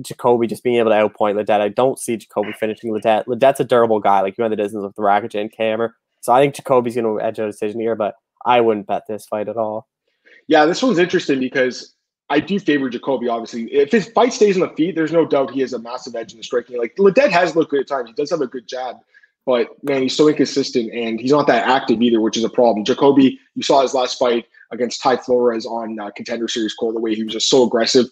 Jacoby 0.00 0.48
just 0.48 0.64
being 0.64 0.76
able 0.76 0.90
to 0.90 0.96
outpoint 0.96 1.40
Ledet. 1.40 1.60
I 1.60 1.68
don't 1.68 1.98
see 1.98 2.16
Jacoby 2.16 2.52
finishing 2.52 2.92
Ledet. 2.92 3.26
Ledet's 3.26 3.60
a 3.60 3.64
durable 3.64 4.00
guy, 4.00 4.20
like 4.20 4.36
you 4.36 4.42
had 4.42 4.50
the 4.50 4.56
distance 4.56 4.82
with 4.82 4.96
the 4.96 5.02
Rakic 5.02 5.40
and 5.40 5.52
Camur. 5.52 5.90
So 6.20 6.32
I 6.32 6.40
think 6.40 6.54
Jacoby's 6.54 6.94
to 6.94 7.20
edge 7.20 7.38
out 7.38 7.48
a 7.48 7.52
decision 7.52 7.80
here, 7.80 7.94
but 7.94 8.14
I 8.44 8.60
wouldn't 8.60 8.86
bet 8.86 9.04
this 9.06 9.26
fight 9.26 9.48
at 9.48 9.56
all. 9.56 9.86
Yeah, 10.48 10.64
this 10.66 10.82
one's 10.82 10.98
interesting 10.98 11.40
because 11.40 11.94
I 12.28 12.40
do 12.40 12.58
favor 12.58 12.88
Jacoby, 12.88 13.28
obviously. 13.28 13.64
If 13.72 13.92
his 13.92 14.08
fight 14.08 14.32
stays 14.32 14.56
on 14.56 14.66
the 14.66 14.74
feet, 14.74 14.94
there's 14.94 15.12
no 15.12 15.26
doubt 15.26 15.50
he 15.50 15.60
has 15.60 15.72
a 15.72 15.78
massive 15.78 16.14
edge 16.14 16.32
in 16.32 16.38
the 16.38 16.44
striking. 16.44 16.78
Like 16.78 16.96
Ledet 16.96 17.30
has 17.30 17.54
looked 17.54 17.70
good 17.70 17.80
at 17.80 17.88
times. 17.88 18.08
He 18.08 18.14
does 18.14 18.30
have 18.30 18.40
a 18.40 18.46
good 18.46 18.66
jab. 18.66 18.96
But 19.44 19.68
man, 19.82 20.02
he's 20.02 20.16
so 20.16 20.28
inconsistent 20.28 20.92
and 20.92 21.20
he's 21.20 21.32
not 21.32 21.46
that 21.48 21.66
active 21.66 22.00
either, 22.00 22.20
which 22.20 22.36
is 22.36 22.44
a 22.44 22.48
problem. 22.48 22.84
Jacoby, 22.84 23.40
you 23.54 23.62
saw 23.62 23.82
his 23.82 23.92
last 23.92 24.18
fight 24.18 24.46
against 24.70 25.02
Ty 25.02 25.16
Flores 25.18 25.66
on 25.66 25.98
uh, 25.98 26.10
Contender 26.12 26.46
Series 26.48 26.74
Cole, 26.74 26.92
the 26.92 27.00
way 27.00 27.14
he 27.14 27.24
was 27.24 27.32
just 27.32 27.50
so 27.50 27.64
aggressive. 27.64 28.06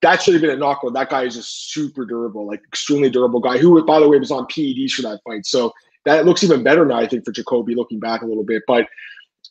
That 0.00 0.22
should 0.22 0.32
have 0.32 0.40
been 0.40 0.50
a 0.50 0.56
knockout. 0.56 0.94
That 0.94 1.10
guy 1.10 1.24
is 1.24 1.34
just 1.36 1.72
super 1.72 2.06
durable, 2.06 2.46
like 2.46 2.62
extremely 2.66 3.10
durable 3.10 3.40
guy 3.40 3.58
who, 3.58 3.84
by 3.84 4.00
the 4.00 4.08
way, 4.08 4.18
was 4.18 4.30
on 4.30 4.46
PEDs 4.46 4.92
for 4.92 5.02
that 5.02 5.20
fight. 5.24 5.44
So 5.44 5.72
that 6.06 6.24
looks 6.24 6.42
even 6.42 6.62
better 6.62 6.86
now, 6.86 6.98
I 6.98 7.06
think, 7.06 7.26
for 7.26 7.32
Jacoby 7.32 7.74
looking 7.74 8.00
back 8.00 8.22
a 8.22 8.26
little 8.26 8.42
bit. 8.42 8.62
But 8.66 8.86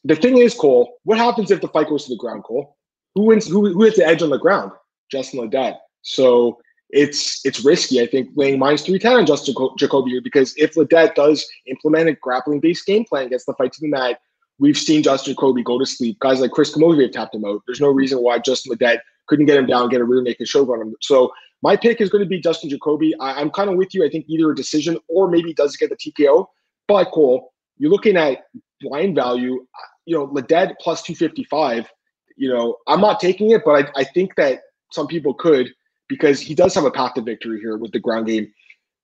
the 0.04 0.16
thing 0.16 0.38
is, 0.38 0.54
Cole, 0.54 0.98
what 1.04 1.18
happens 1.18 1.52
if 1.52 1.62
the 1.62 1.68
fight 1.68 1.90
goes 1.90 2.06
to 2.06 2.10
the 2.14 2.18
ground, 2.18 2.44
Cole? 2.44 2.78
Who 3.16 3.26
wins? 3.26 3.48
Who, 3.48 3.72
who 3.74 3.84
hits 3.84 3.98
the 3.98 4.06
edge 4.06 4.22
on 4.22 4.30
the 4.30 4.40
ground? 4.40 4.72
Justin 5.12 5.42
Ledet. 5.42 5.78
So 6.02 6.60
it's 6.90 7.46
it's 7.46 7.64
risky. 7.64 8.02
I 8.02 8.08
think 8.08 8.30
laying 8.36 8.60
minus 8.60 8.86
three 8.86 9.00
ten 9.00 9.14
on 9.14 9.26
Justin 9.26 9.56
Jacoby 9.78 10.12
here 10.12 10.22
because 10.22 10.54
if 10.58 10.76
Ledet 10.76 11.16
does 11.16 11.46
implement 11.68 12.10
a 12.10 12.14
grappling 12.14 12.60
based 12.60 12.86
game 12.86 13.06
plan 13.06 13.28
against 13.28 13.46
the 13.46 13.54
fight 13.54 13.74
to 13.74 13.82
the 13.82 13.88
mat, 13.88 14.20
we've 14.60 14.78
seen 14.78 15.04
Justin 15.04 15.34
Jacoby 15.34 15.64
go 15.64 15.78
to 15.78 15.86
sleep. 15.86 16.20
Guys 16.20 16.40
like 16.40 16.52
Chris 16.52 16.74
Camozzi 16.74 17.04
have 17.04 17.12
tapped 17.12 17.36
him 17.36 17.46
out. 17.46 17.62
There's 17.68 17.82
no 17.82 17.90
reason 17.90 18.20
why 18.20 18.40
Justin 18.40 18.74
Ledet 18.74 19.00
couldn't 19.28 19.46
get 19.46 19.58
him 19.58 19.68
down, 19.68 19.90
get 19.90 20.02
a 20.02 20.04
rear 20.04 20.22
naked 20.22 20.48
choke 20.48 20.70
on 20.70 20.82
him. 20.82 20.96
So 21.02 21.32
my 21.62 21.76
pick 21.76 22.02
is 22.02 22.10
going 22.10 22.24
to 22.24 22.30
be 22.30 22.40
Justin 22.40 22.70
Jacoby. 22.70 23.14
I, 23.20 23.40
am 23.40 23.52
kind 23.52 23.70
of 23.70 23.78
with 23.78 23.94
you. 23.94 24.06
I 24.06 24.10
think 24.10 24.26
either 24.28 24.52
a 24.52 24.56
decision 24.56 24.98
or 25.08 25.30
maybe 25.30 25.54
does 25.54 25.78
get 25.78 25.90
the 25.90 25.96
TKO. 25.96 26.48
But 26.88 27.12
Cole, 27.12 27.54
you're 27.78 27.92
looking 27.92 28.18
at 28.18 28.46
blind 28.82 29.16
value 29.16 29.66
you 30.12 30.18
know, 30.18 30.28
Ledet 30.28 30.76
plus 30.82 31.04
255, 31.04 31.90
you 32.36 32.54
know, 32.54 32.76
I'm 32.86 33.00
not 33.00 33.22
taking 33.22 33.52
it, 33.52 33.62
but 33.64 33.86
I, 33.96 34.02
I 34.02 34.04
think 34.04 34.36
that 34.36 34.64
some 34.92 35.08
people 35.08 35.34
could 35.34 35.70
because 36.10 36.42
he 36.42 36.54
does 36.54 36.76
have 36.76 36.84
a 36.84 36.92
path 36.92 37.14
to 37.14 37.22
victory 37.22 37.62
here 37.62 37.78
with 37.78 37.94
the 37.94 38.00
ground 38.00 38.28
game. 38.28 38.52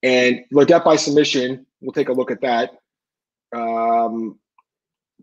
And 0.04 0.44
Ledet 0.52 0.84
by 0.84 0.98
submission, 0.98 1.66
we'll 1.80 1.94
take 1.94 2.10
a 2.10 2.14
look 2.14 2.30
at 2.30 2.42
that. 2.42 2.72
Um, 3.56 4.38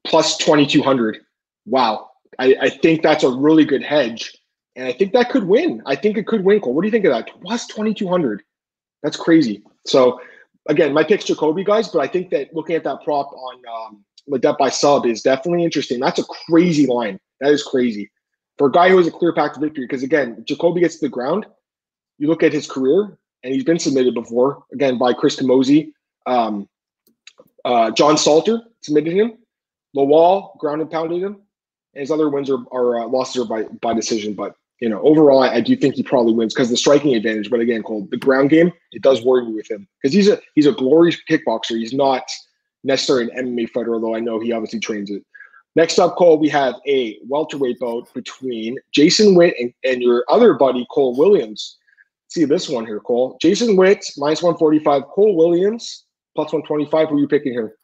plus 0.04 0.38
2200. 0.38 1.18
Wow. 1.66 2.08
I, 2.38 2.56
I 2.62 2.70
think 2.70 3.02
that's 3.02 3.22
a 3.22 3.30
really 3.30 3.66
good 3.66 3.82
hedge. 3.82 4.32
And 4.76 4.86
I 4.88 4.92
think 4.92 5.12
that 5.12 5.28
could 5.28 5.44
win. 5.44 5.82
I 5.84 5.96
think 5.96 6.16
it 6.16 6.26
could 6.26 6.44
win. 6.44 6.60
Cole. 6.60 6.72
What 6.72 6.80
do 6.80 6.88
you 6.88 6.92
think 6.92 7.04
of 7.04 7.12
that? 7.12 7.30
Plus 7.42 7.66
2200. 7.66 8.42
That's 9.02 9.18
crazy. 9.18 9.62
So, 9.86 10.18
again, 10.66 10.94
my 10.94 11.04
pick's 11.04 11.26
Jacoby, 11.26 11.62
guys, 11.62 11.88
but 11.88 11.98
I 11.98 12.06
think 12.06 12.30
that 12.30 12.54
looking 12.54 12.74
at 12.74 12.84
that 12.84 13.04
prop 13.04 13.30
on 13.34 13.60
um, 13.70 14.04
Ledet 14.30 14.56
by 14.58 14.70
sub 14.70 15.06
is 15.06 15.22
definitely 15.22 15.64
interesting. 15.64 16.00
That's 16.00 16.18
a 16.18 16.24
crazy 16.24 16.86
line. 16.86 17.20
That 17.40 17.52
is 17.52 17.62
crazy. 17.62 18.10
For 18.56 18.68
a 18.68 18.72
guy 18.72 18.88
who 18.88 18.96
has 18.96 19.06
a 19.06 19.10
clear 19.10 19.32
path 19.32 19.54
to 19.54 19.60
victory, 19.60 19.84
because 19.84 20.02
again, 20.02 20.44
Jacoby 20.46 20.80
gets 20.80 20.96
to 20.96 21.06
the 21.06 21.10
ground, 21.10 21.46
you 22.18 22.28
look 22.28 22.42
at 22.42 22.52
his 22.52 22.70
career, 22.70 23.18
and 23.42 23.52
he's 23.52 23.64
been 23.64 23.78
submitted 23.78 24.14
before, 24.14 24.64
again, 24.72 24.96
by 24.96 25.12
Chris 25.12 25.36
Camozzi. 25.36 25.92
Um, 26.26 26.68
uh, 27.64 27.90
John 27.90 28.16
Salter 28.16 28.62
submitted 28.80 29.12
him. 29.12 29.38
Lawal 29.94 30.56
ground 30.58 30.80
and 30.80 30.90
pounded 30.90 31.22
him. 31.22 31.36
And 31.94 32.00
his 32.00 32.10
other 32.10 32.28
wins 32.30 32.48
are, 32.48 32.64
are 32.72 33.00
uh, 33.00 33.06
losses 33.06 33.42
are 33.42 33.46
by, 33.46 33.64
by 33.82 33.92
decision. 33.92 34.34
But, 34.34 34.56
you 34.80 34.88
know, 34.88 35.00
overall, 35.02 35.42
I, 35.42 35.54
I 35.56 35.60
do 35.60 35.76
think 35.76 35.96
he 35.96 36.02
probably 36.02 36.32
wins 36.32 36.54
because 36.54 36.70
the 36.70 36.76
striking 36.76 37.14
advantage. 37.14 37.50
But 37.50 37.60
again, 37.60 37.82
Cole, 37.82 38.08
the 38.10 38.16
ground 38.16 38.50
game, 38.50 38.72
it 38.92 39.02
does 39.02 39.22
worry 39.22 39.44
me 39.44 39.52
with 39.52 39.70
him 39.70 39.86
because 40.02 40.14
he's 40.14 40.28
a 40.28 40.40
he's 40.54 40.66
a 40.66 40.72
glorious 40.72 41.18
kickboxer. 41.28 41.78
He's 41.78 41.92
not– 41.92 42.22
necessarily 42.84 43.30
an 43.32 43.56
MMA 43.56 43.70
fighter, 43.70 43.94
although 43.94 44.14
I 44.14 44.20
know 44.20 44.38
he 44.38 44.52
obviously 44.52 44.80
trains 44.80 45.10
it. 45.10 45.24
Next 45.76 45.98
up, 45.98 46.14
Cole, 46.16 46.38
we 46.38 46.48
have 46.50 46.76
a 46.86 47.18
welterweight 47.26 47.80
bout 47.80 48.12
between 48.14 48.78
Jason 48.92 49.34
Witt 49.34 49.54
and, 49.58 49.72
and 49.84 50.00
your 50.00 50.24
other 50.28 50.54
buddy, 50.54 50.86
Cole 50.90 51.16
Williams. 51.16 51.78
See 52.28 52.44
this 52.44 52.68
one 52.68 52.86
here, 52.86 53.00
Cole. 53.00 53.36
Jason 53.40 53.76
Witt, 53.76 54.04
minus 54.16 54.42
145. 54.42 55.02
Cole 55.12 55.36
Williams, 55.36 56.04
plus 56.36 56.52
125. 56.52 57.08
Who 57.08 57.16
are 57.16 57.18
you 57.18 57.28
picking 57.28 57.52
here? 57.52 57.74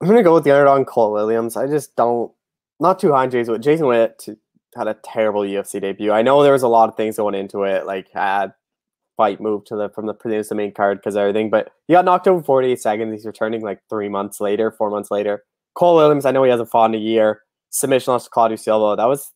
I'm 0.00 0.08
going 0.08 0.18
to 0.18 0.22
go 0.22 0.34
with 0.34 0.44
the 0.44 0.52
underdog, 0.52 0.86
Cole 0.86 1.12
Williams. 1.12 1.56
I 1.56 1.66
just 1.66 1.96
don't, 1.96 2.30
not 2.78 2.98
too 2.98 3.12
high 3.12 3.22
on 3.22 3.30
Jason 3.30 3.52
Witt. 3.52 3.62
Jason 3.62 3.86
Witt 3.86 4.28
had 4.74 4.86
a 4.86 4.94
terrible 5.02 5.42
UFC 5.42 5.80
debut. 5.80 6.12
I 6.12 6.22
know 6.22 6.42
there 6.42 6.52
was 6.52 6.62
a 6.62 6.68
lot 6.68 6.88
of 6.88 6.96
things 6.96 7.16
going 7.16 7.34
into 7.34 7.62
it, 7.64 7.86
like 7.86 8.10
had 8.12 8.52
fight 9.20 9.38
moved 9.38 9.66
to 9.66 9.76
the 9.76 9.90
from 9.90 10.06
the 10.06 10.14
produce 10.14 10.48
the 10.48 10.54
main 10.54 10.72
card 10.72 10.96
because 10.96 11.14
everything. 11.14 11.50
But 11.50 11.72
he 11.86 11.92
got 11.92 12.06
knocked 12.06 12.26
in 12.26 12.42
48 12.42 12.80
seconds. 12.80 13.12
He's 13.12 13.26
returning 13.26 13.60
like 13.60 13.80
three 13.90 14.08
months 14.08 14.40
later, 14.40 14.70
four 14.70 14.88
months 14.88 15.10
later. 15.10 15.44
Cole 15.74 15.96
Williams, 15.96 16.24
I 16.24 16.30
know 16.30 16.42
he 16.42 16.50
hasn't 16.50 16.70
fought 16.70 16.88
in 16.90 16.94
a 16.94 16.98
year. 16.98 17.42
Submission 17.68 18.12
loss 18.12 18.24
to 18.24 18.30
Claudio 18.30 18.56
Silva. 18.56 18.96
That 18.96 19.08
was 19.08 19.30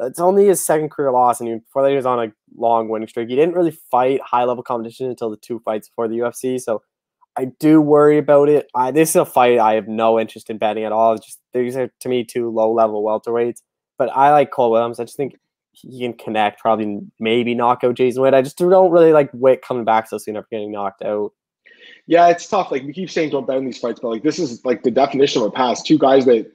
it's 0.00 0.20
only 0.20 0.46
his 0.46 0.64
second 0.64 0.90
career 0.92 1.10
loss, 1.10 1.40
and 1.40 1.60
before 1.60 1.82
that 1.82 1.90
he 1.90 1.96
was 1.96 2.06
on 2.06 2.28
a 2.28 2.32
long 2.56 2.88
winning 2.88 3.08
streak. 3.08 3.28
He 3.28 3.34
didn't 3.34 3.56
really 3.56 3.76
fight 3.90 4.20
high 4.22 4.44
level 4.44 4.62
competition 4.62 5.10
until 5.10 5.30
the 5.30 5.36
two 5.36 5.58
fights 5.64 5.88
before 5.88 6.06
the 6.06 6.18
UFC. 6.18 6.60
So 6.60 6.82
I 7.36 7.46
do 7.58 7.80
worry 7.80 8.18
about 8.18 8.48
it. 8.48 8.70
I, 8.76 8.92
this 8.92 9.10
is 9.10 9.16
a 9.16 9.24
fight 9.24 9.58
I 9.58 9.74
have 9.74 9.88
no 9.88 10.20
interest 10.20 10.48
in 10.48 10.58
betting 10.58 10.84
at 10.84 10.92
all. 10.92 11.14
It's 11.14 11.26
just 11.26 11.40
these 11.52 11.76
are 11.76 11.90
to 11.98 12.08
me 12.08 12.24
two 12.24 12.50
low 12.50 12.72
level 12.72 13.02
welterweights. 13.02 13.62
But 13.98 14.10
I 14.10 14.30
like 14.30 14.52
Cole 14.52 14.70
Williams. 14.70 15.00
I 15.00 15.04
just 15.04 15.16
think 15.16 15.34
he 15.82 16.00
can 16.00 16.12
connect, 16.14 16.60
probably 16.60 17.00
maybe 17.18 17.54
knock 17.54 17.84
out 17.84 17.94
Jason 17.94 18.22
Witt. 18.22 18.34
I 18.34 18.42
just 18.42 18.58
don't 18.58 18.90
really 18.90 19.12
like 19.12 19.30
Witt 19.32 19.62
coming 19.62 19.84
back 19.84 20.08
so 20.08 20.18
soon 20.18 20.36
after 20.36 20.48
getting 20.50 20.72
knocked 20.72 21.02
out. 21.02 21.32
Yeah, 22.06 22.28
it's 22.28 22.48
tough. 22.48 22.70
Like 22.70 22.84
we 22.84 22.92
keep 22.92 23.10
saying, 23.10 23.30
don't 23.30 23.46
bet 23.46 23.56
on 23.56 23.64
these 23.64 23.78
fights, 23.78 24.00
but 24.00 24.08
like 24.08 24.22
this 24.22 24.38
is 24.38 24.64
like 24.64 24.82
the 24.82 24.90
definition 24.90 25.42
of 25.42 25.48
a 25.48 25.50
pass. 25.50 25.82
Two 25.82 25.98
guys 25.98 26.24
that 26.24 26.50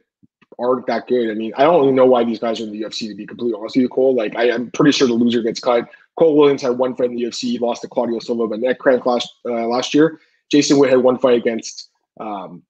aren't 0.60 0.88
that 0.88 1.08
good. 1.08 1.30
I 1.30 1.34
mean, 1.34 1.54
I 1.58 1.64
don't 1.64 1.84
even 1.84 1.96
know 1.96 2.06
why 2.06 2.24
these 2.24 2.40
guys 2.40 2.60
are 2.60 2.64
in 2.64 2.72
the 2.72 2.82
UFC. 2.82 3.08
To 3.08 3.16
be 3.16 3.26
completely 3.26 3.58
honest 3.58 3.76
with 3.76 3.84
you, 3.84 3.90
Cole. 3.90 4.16
Like 4.16 4.36
I, 4.36 4.50
am 4.50 4.72
pretty 4.72 4.92
sure 4.92 5.08
the 5.08 5.14
loser 5.14 5.42
gets 5.42 5.60
cut. 5.60 5.90
Cole 6.18 6.36
Williams 6.36 6.62
had 6.62 6.78
one 6.78 6.96
fight 6.96 7.10
in 7.10 7.16
the 7.16 7.24
UFC. 7.24 7.44
He 7.44 7.60
lost 7.60 7.82
to 7.82 7.88
Claudio 7.88 8.20
Silva, 8.20 8.48
but 8.48 8.60
neck 8.60 8.80
cramp 8.80 9.06
last 9.06 9.30
uh, 9.46 9.68
last 9.68 9.94
year. 9.94 10.20
Jason 10.52 10.78
Witt 10.78 10.90
had 10.90 11.00
one 11.00 11.18
fight 11.18 11.38
against 11.38 11.90
um, 12.20 12.64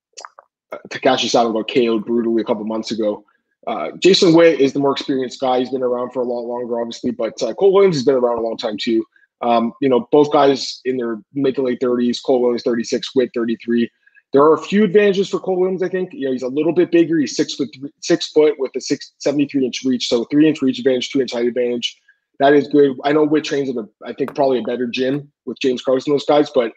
Takashi 0.89 1.29
Sato 1.29 1.51
got 1.51 1.67
KO'd 1.67 2.05
brutally 2.05 2.41
a 2.41 2.45
couple 2.45 2.63
months 2.65 2.91
ago. 2.91 3.25
Uh, 3.65 3.91
Jason 3.99 4.33
Witt 4.33 4.59
is 4.59 4.73
the 4.73 4.79
more 4.79 4.91
experienced 4.91 5.39
guy. 5.39 5.59
He's 5.59 5.69
been 5.69 5.83
around 5.83 6.11
for 6.11 6.21
a 6.21 6.25
lot 6.25 6.41
longer, 6.41 6.79
obviously, 6.79 7.11
but 7.11 7.41
uh, 7.41 7.53
Cole 7.53 7.73
Williams 7.73 7.95
has 7.95 8.03
been 8.03 8.15
around 8.15 8.39
a 8.39 8.41
long 8.41 8.57
time 8.57 8.77
too. 8.77 9.05
Um, 9.41 9.73
you 9.81 9.89
know, 9.89 10.07
both 10.11 10.31
guys 10.31 10.81
in 10.85 10.97
their 10.97 11.19
mid 11.33 11.55
to 11.55 11.63
late 11.63 11.79
30s. 11.81 12.19
Cole 12.25 12.41
Williams 12.41 12.63
36, 12.63 13.15
Witt 13.15 13.31
33. 13.33 13.89
There 14.31 14.41
are 14.41 14.53
a 14.53 14.61
few 14.61 14.83
advantages 14.83 15.29
for 15.29 15.39
Cole 15.39 15.57
Williams. 15.57 15.83
I 15.83 15.89
think 15.89 16.11
you 16.11 16.25
know 16.25 16.31
he's 16.31 16.43
a 16.43 16.47
little 16.47 16.73
bit 16.73 16.91
bigger. 16.91 17.19
He's 17.19 17.35
six 17.35 17.53
foot 17.53 17.69
three, 17.77 17.91
six 18.01 18.29
foot 18.29 18.55
with 18.57 18.71
a 18.75 18.81
six, 18.81 19.13
73 19.19 19.65
inch 19.65 19.81
reach, 19.85 20.07
so 20.07 20.23
three 20.25 20.47
inch 20.47 20.61
reach 20.61 20.79
advantage, 20.79 21.11
two 21.11 21.21
inch 21.21 21.33
height 21.33 21.45
advantage. 21.45 21.99
That 22.39 22.53
is 22.53 22.67
good. 22.67 22.97
I 23.03 23.11
know 23.11 23.23
Witt 23.25 23.43
trains 23.43 23.69
at 23.69 23.75
a, 23.75 23.87
I 24.03 24.13
think 24.13 24.33
probably 24.33 24.57
a 24.57 24.63
better 24.63 24.87
gym 24.87 25.31
with 25.45 25.59
James 25.61 25.83
and 25.87 26.01
those 26.07 26.25
guys, 26.25 26.49
but 26.49 26.73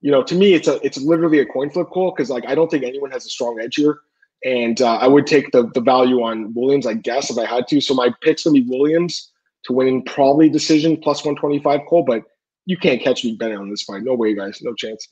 you 0.00 0.10
know, 0.10 0.22
to 0.22 0.34
me, 0.34 0.54
it's 0.54 0.68
a 0.68 0.84
it's 0.84 0.98
literally 0.98 1.40
a 1.40 1.46
coin 1.46 1.70
flip 1.70 1.88
Cole 1.92 2.12
because 2.14 2.30
like 2.30 2.44
I 2.46 2.54
don't 2.54 2.70
think 2.70 2.84
anyone 2.84 3.10
has 3.10 3.26
a 3.26 3.30
strong 3.30 3.60
edge 3.60 3.76
here. 3.76 4.00
And 4.44 4.80
uh, 4.80 4.96
I 4.96 5.08
would 5.08 5.26
take 5.26 5.50
the 5.50 5.68
the 5.74 5.80
value 5.80 6.22
on 6.22 6.54
Williams, 6.54 6.86
I 6.86 6.94
guess, 6.94 7.30
if 7.30 7.38
I 7.38 7.44
had 7.44 7.66
to. 7.68 7.80
So 7.80 7.94
my 7.94 8.12
pick's 8.22 8.44
gonna 8.44 8.54
be 8.54 8.68
Williams 8.68 9.30
to 9.64 9.72
win 9.72 10.02
probably 10.02 10.48
decision 10.48 10.96
plus 10.96 11.24
125 11.24 11.80
Cole, 11.88 12.04
but 12.04 12.22
you 12.66 12.76
can't 12.76 13.02
catch 13.02 13.24
me 13.24 13.34
betting 13.34 13.58
on 13.58 13.70
this 13.70 13.82
fight. 13.82 14.02
No 14.02 14.14
way, 14.14 14.34
guys. 14.34 14.60
No 14.62 14.74
chance. 14.74 15.08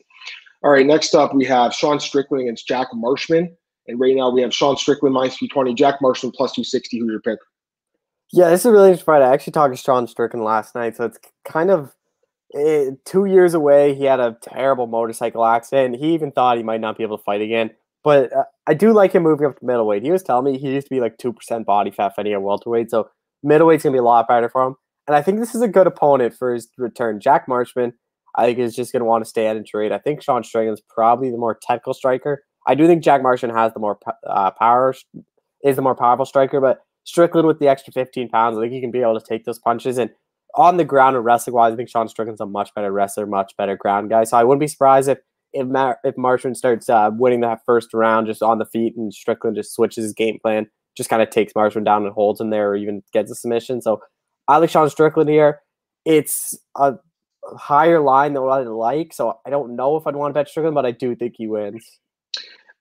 All 0.62 0.70
right, 0.70 0.86
next 0.86 1.14
up 1.14 1.34
we 1.34 1.44
have 1.44 1.74
Sean 1.74 1.98
Strickland 1.98 2.42
against 2.42 2.66
Jack 2.66 2.88
Marshman. 2.92 3.56
And 3.88 4.00
right 4.00 4.14
now 4.14 4.30
we 4.30 4.42
have 4.42 4.52
Sean 4.52 4.76
Strickland 4.76 5.14
minus 5.14 5.36
220, 5.38 5.74
Jack 5.74 6.00
Marshman 6.00 6.32
plus 6.32 6.52
260. 6.52 6.98
Who's 6.98 7.10
your 7.10 7.20
pick? 7.20 7.38
Yeah, 8.32 8.50
this 8.50 8.60
is 8.60 8.66
a 8.66 8.72
really 8.72 8.88
interesting 8.88 9.06
fight. 9.06 9.22
I 9.22 9.32
actually 9.32 9.52
talked 9.52 9.74
to 9.74 9.80
Sean 9.80 10.08
Strickland 10.08 10.44
last 10.44 10.74
night, 10.74 10.96
so 10.96 11.04
it's 11.04 11.18
kind 11.44 11.70
of 11.70 11.94
eh, 12.54 12.90
two 13.04 13.26
years 13.26 13.54
away. 13.54 13.94
He 13.94 14.04
had 14.04 14.18
a 14.18 14.36
terrible 14.42 14.88
motorcycle 14.88 15.44
accident. 15.44 15.96
He 15.96 16.14
even 16.14 16.32
thought 16.32 16.56
he 16.56 16.64
might 16.64 16.80
not 16.80 16.98
be 16.98 17.04
able 17.04 17.18
to 17.18 17.24
fight 17.24 17.40
again. 17.40 17.70
But 18.06 18.32
uh, 18.32 18.44
I 18.68 18.74
do 18.74 18.92
like 18.92 19.10
him 19.10 19.24
moving 19.24 19.48
up 19.48 19.58
to 19.58 19.66
middleweight. 19.66 20.04
He 20.04 20.12
was 20.12 20.22
telling 20.22 20.44
me 20.44 20.60
he 20.60 20.72
used 20.72 20.86
to 20.86 20.94
be 20.94 21.00
like 21.00 21.18
2% 21.18 21.64
body 21.64 21.90
fat 21.90 22.14
fighting 22.14 22.34
at 22.34 22.40
welterweight. 22.40 22.88
So 22.88 23.10
middleweight's 23.44 23.82
going 23.82 23.94
to 23.94 23.96
be 23.96 23.98
a 23.98 24.04
lot 24.04 24.28
better 24.28 24.48
for 24.48 24.62
him. 24.62 24.76
And 25.08 25.16
I 25.16 25.22
think 25.22 25.40
this 25.40 25.56
is 25.56 25.60
a 25.60 25.66
good 25.66 25.88
opponent 25.88 26.32
for 26.32 26.54
his 26.54 26.68
return. 26.78 27.18
Jack 27.18 27.48
Marshman, 27.48 27.94
I 28.36 28.46
think, 28.46 28.60
is 28.60 28.76
just 28.76 28.92
going 28.92 29.00
to 29.00 29.06
want 29.06 29.24
to 29.24 29.28
stay 29.28 29.48
at 29.48 29.56
and 29.56 29.66
trade. 29.66 29.90
I 29.90 29.98
think 29.98 30.22
Sean 30.22 30.44
Strickland's 30.44 30.80
probably 30.88 31.32
the 31.32 31.36
more 31.36 31.58
technical 31.60 31.94
striker. 31.94 32.44
I 32.64 32.76
do 32.76 32.86
think 32.86 33.02
Jack 33.02 33.24
Marshman 33.24 33.50
has 33.50 33.72
the 33.74 33.80
more 33.80 33.98
uh, 34.24 34.52
power, 34.52 34.94
is 35.64 35.74
the 35.74 35.82
more 35.82 35.96
powerful 35.96 36.26
striker, 36.26 36.60
but 36.60 36.82
Strickland 37.02 37.48
with 37.48 37.58
the 37.58 37.66
extra 37.66 37.92
15 37.92 38.28
pounds, 38.28 38.56
I 38.56 38.60
think 38.60 38.72
he 38.72 38.80
can 38.80 38.92
be 38.92 39.00
able 39.02 39.18
to 39.18 39.26
take 39.26 39.44
those 39.46 39.58
punches. 39.58 39.98
And 39.98 40.10
on 40.54 40.76
the 40.76 40.84
ground 40.84 41.16
and 41.16 41.24
wrestling 41.24 41.56
wise, 41.56 41.72
I 41.72 41.76
think 41.76 41.88
Sean 41.88 42.06
Strickland's 42.06 42.40
a 42.40 42.46
much 42.46 42.72
better 42.72 42.92
wrestler, 42.92 43.26
much 43.26 43.56
better 43.58 43.76
ground 43.76 44.10
guy. 44.10 44.22
So 44.22 44.36
I 44.36 44.44
wouldn't 44.44 44.60
be 44.60 44.68
surprised 44.68 45.08
if 45.08 45.18
if 45.56 45.66
Mar- 45.66 45.98
if 46.04 46.16
Marshman 46.16 46.54
starts 46.54 46.88
uh, 46.88 47.10
winning 47.12 47.40
that 47.40 47.60
first 47.64 47.92
round 47.94 48.26
just 48.26 48.42
on 48.42 48.58
the 48.58 48.66
feet 48.66 48.96
and 48.96 49.12
Strickland 49.12 49.56
just 49.56 49.74
switches 49.74 50.04
his 50.04 50.12
game 50.12 50.38
plan, 50.40 50.66
just 50.96 51.10
kind 51.10 51.22
of 51.22 51.30
takes 51.30 51.54
Marshman 51.54 51.84
down 51.84 52.04
and 52.04 52.12
holds 52.12 52.40
him 52.40 52.50
there, 52.50 52.70
or 52.70 52.76
even 52.76 53.02
gets 53.12 53.30
a 53.30 53.34
submission. 53.34 53.80
So 53.80 54.00
I 54.48 54.58
like 54.58 54.70
Sean 54.70 54.88
Strickland 54.90 55.30
here. 55.30 55.60
It's 56.04 56.58
a 56.76 56.94
higher 57.56 58.00
line 58.00 58.34
than 58.34 58.42
what 58.42 58.60
I 58.60 58.62
like, 58.64 59.12
so 59.12 59.38
I 59.46 59.50
don't 59.50 59.76
know 59.76 59.96
if 59.96 60.06
I'd 60.06 60.16
want 60.16 60.34
to 60.34 60.38
bet 60.38 60.48
Strickland, 60.48 60.74
but 60.74 60.86
I 60.86 60.92
do 60.92 61.16
think 61.16 61.34
he 61.36 61.46
wins. 61.46 61.84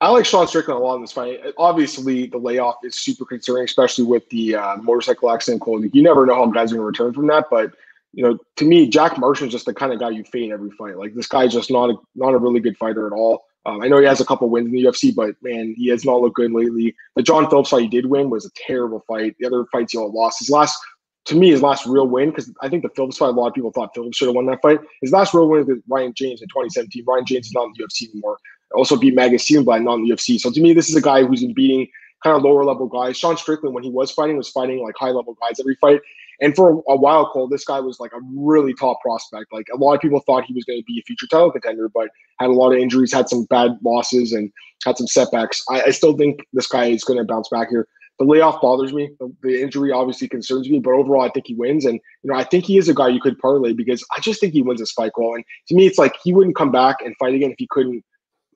I 0.02 0.10
like 0.10 0.26
Sean 0.26 0.48
Strickland 0.48 0.80
a 0.80 0.84
lot 0.84 0.96
in 0.96 1.02
this 1.02 1.14
fight. 1.14 1.40
Obviously, 1.58 2.28
the 2.28 2.38
layoff 2.38 2.76
is 2.84 2.96
super 2.96 3.26
concerning, 3.26 3.64
especially 3.64 4.04
with 4.04 4.28
the 4.30 4.56
uh, 4.56 4.78
motorcycle 4.78 5.32
accident. 5.32 5.64
You 5.94 6.04
never 6.04 6.26
know 6.26 6.36
how 6.36 6.46
guys 6.48 6.72
are 6.72 6.76
going 6.76 6.84
to 6.84 6.88
return 6.88 7.14
from 7.14 7.28
that, 7.28 7.46
but 7.50 7.74
you 8.16 8.24
know, 8.24 8.38
to 8.56 8.66
me, 8.66 8.88
Jack 8.88 9.18
Marshman's 9.18 9.52
just 9.52 9.66
the 9.66 9.74
kind 9.74 9.92
of 9.92 10.00
guy 10.00 10.10
you 10.10 10.24
fade 10.24 10.52
every 10.52 10.72
fight. 10.72 10.98
Like 10.98 11.14
this 11.14 11.28
guy's 11.28 11.52
just 11.52 11.70
not 11.70 11.90
a 11.90 11.96
not 12.16 12.34
a 12.34 12.38
really 12.38 12.62
good 12.62 12.78
fighter 12.78 13.06
at 13.06 13.14
all. 13.14 13.44
Um, 13.66 13.82
I 13.82 13.88
know 13.90 14.00
he 14.00 14.06
has 14.06 14.22
a 14.22 14.26
couple 14.26 14.50
wins 14.50 14.68
in 14.68 14.72
the 14.72 14.84
UFC, 14.84 15.14
but 15.14 15.36
man, 15.42 15.74
he 15.78 15.90
has 15.90 16.06
not 16.06 16.22
looked 16.22 16.38
good 16.38 16.54
lately. 16.54 16.96
The 17.18 17.24
John 17.24 17.50
Phillips 17.50 17.72
fight 17.72 17.82
he 17.82 17.88
did 17.90 18.06
win 18.06 18.30
was 18.30 18.46
a 18.46 18.52
terrible 18.56 19.04
fight. 19.06 19.36
The 19.38 19.48
other 19.48 19.66
fights 19.70 19.92
he 19.92 19.98
all 19.98 20.14
lost. 20.14 20.40
His 20.40 20.50
last, 20.50 20.78
to 21.26 21.36
me, 21.36 21.50
his 21.50 21.62
last 21.62 21.86
real 21.86 22.08
win 22.08 22.30
because 22.30 22.50
I 22.62 22.70
think 22.70 22.84
the 22.84 22.90
Phillips 22.96 23.18
fight 23.18 23.30
a 23.30 23.32
lot 23.32 23.48
of 23.48 23.54
people 23.54 23.72
thought 23.72 23.94
Phillips 23.94 24.18
should 24.18 24.30
have 24.30 24.36
won 24.36 24.46
that 24.46 24.62
fight. 24.62 24.80
His 25.02 25.12
last 25.12 25.34
real 25.34 25.50
win 25.50 25.66
was 25.66 25.80
Ryan 25.90 26.14
James 26.16 26.42
in 26.42 26.48
2017. 26.48 27.04
Ryan 27.06 27.26
James 27.26 27.48
is 27.48 27.54
not 27.54 27.66
in 27.66 27.74
the 27.76 27.84
UFC 27.84 28.10
anymore. 28.12 28.38
Also 28.76 28.96
beat 28.96 29.14
Magus 29.14 29.50
Steenblad, 29.50 29.84
not 29.84 29.96
in 29.96 30.04
the 30.08 30.12
UFC. 30.12 30.40
So 30.40 30.52
to 30.52 30.62
me, 30.62 30.74
this 30.74 30.90
is 30.90 30.96
a 30.96 31.02
guy 31.02 31.24
who's 31.24 31.42
been 31.42 31.54
beating 31.54 31.88
kind 32.24 32.38
of 32.38 32.44
lower 32.44 32.64
level 32.64 32.88
guys. 32.88 33.18
Sean 33.18 33.36
Strickland, 33.36 33.76
when 33.76 33.84
he 33.84 33.90
was 33.90 34.12
fighting, 34.12 34.38
was 34.38 34.50
fighting 34.50 34.82
like 34.82 34.96
high 34.98 35.12
level 35.12 35.36
guys 35.42 35.60
every 35.60 35.76
fight. 35.76 36.02
And 36.42 36.56
for 36.56 36.84
a 36.88 36.96
while, 36.96 37.30
Cole, 37.30 37.48
this 37.48 37.64
guy 37.64 37.80
was 37.80 38.00
like 38.00 38.12
a 38.14 38.20
really 38.36 38.74
top 38.74 39.02
prospect. 39.02 39.54
Like 39.54 39.68
a 39.74 39.78
lot 39.78 39.94
of 39.94 40.02
people 40.02 40.20
thought 40.22 40.46
he 40.46 40.54
was 40.54 40.66
going 40.66 40.80
to 40.80 40.86
be 40.86 41.00
a 41.00 41.04
future 41.04 41.28
title 41.28 41.52
contender, 41.52 41.90
but 41.90 42.10
had 42.40 42.50
a 42.50 42.54
lot 42.54 42.74
of 42.74 42.80
injuries, 42.80 43.14
had 43.14 43.30
some 43.30 43.46
bad 43.46 43.78
losses, 43.84 44.34
and 44.34 44.52
had 44.86 44.98
some 44.98 45.08
setbacks. 45.08 45.64
I, 45.70 45.84
I 45.84 45.90
still 45.92 46.16
think 46.18 46.46
this 46.54 46.68
guy 46.68 46.86
is 46.86 47.04
going 47.04 47.20
to 47.20 47.26
bounce 47.26 47.50
back 47.50 47.70
here. 47.70 47.88
The 48.18 48.26
layoff 48.26 48.62
bothers 48.62 48.94
me. 48.94 49.10
The, 49.20 49.34
the, 49.44 49.62
injury 49.62 49.92
obviously 49.92 50.30
concerns 50.30 50.70
me, 50.70 50.80
but 50.80 50.92
overall, 50.92 51.24
I 51.24 51.30
think 51.30 51.48
he 51.48 51.56
wins. 51.56 51.84
And 51.84 52.00
you 52.24 52.32
know, 52.32 52.36
I 52.38 52.46
think 52.46 52.64
he 52.64 52.78
is 52.78 52.88
a 52.88 52.94
guy 52.94 53.10
you 53.10 53.20
could 53.20 53.38
parlay 53.40 53.74
because 53.74 54.06
I 54.16 54.22
just 54.22 54.40
think 54.40 54.54
he 54.54 54.62
wins 54.62 54.82
a 54.82 54.86
fight, 54.86 55.12
Cole. 55.14 55.36
And 55.36 55.44
to 55.68 55.76
me, 55.76 55.86
it's 55.86 55.98
like 55.98 56.16
he 56.24 56.32
wouldn't 56.32 56.56
come 56.56 56.72
back 56.72 56.98
and 57.04 57.16
fight 57.18 57.34
again 57.34 57.52
if 57.52 57.58
he 57.58 57.68
couldn't 57.70 58.04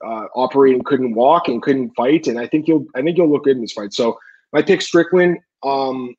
uh, 0.06 0.28
and 0.36 0.86
couldn't 0.86 1.14
walk, 1.14 1.50
and 1.50 1.62
couldn't 1.62 1.92
fight. 1.96 2.28
And 2.28 2.40
I 2.40 2.48
think 2.48 2.68
you'll 2.68 2.86
I 2.96 3.02
think 3.02 3.18
you'll 3.18 3.30
look 3.30 3.44
good 3.44 3.58
in 3.58 3.62
this 3.62 3.74
fight. 3.74 3.94
So 3.94 4.18
my 4.54 4.62
pick 4.62 4.82
Strickland 4.82 5.40
um, 5.64 6.16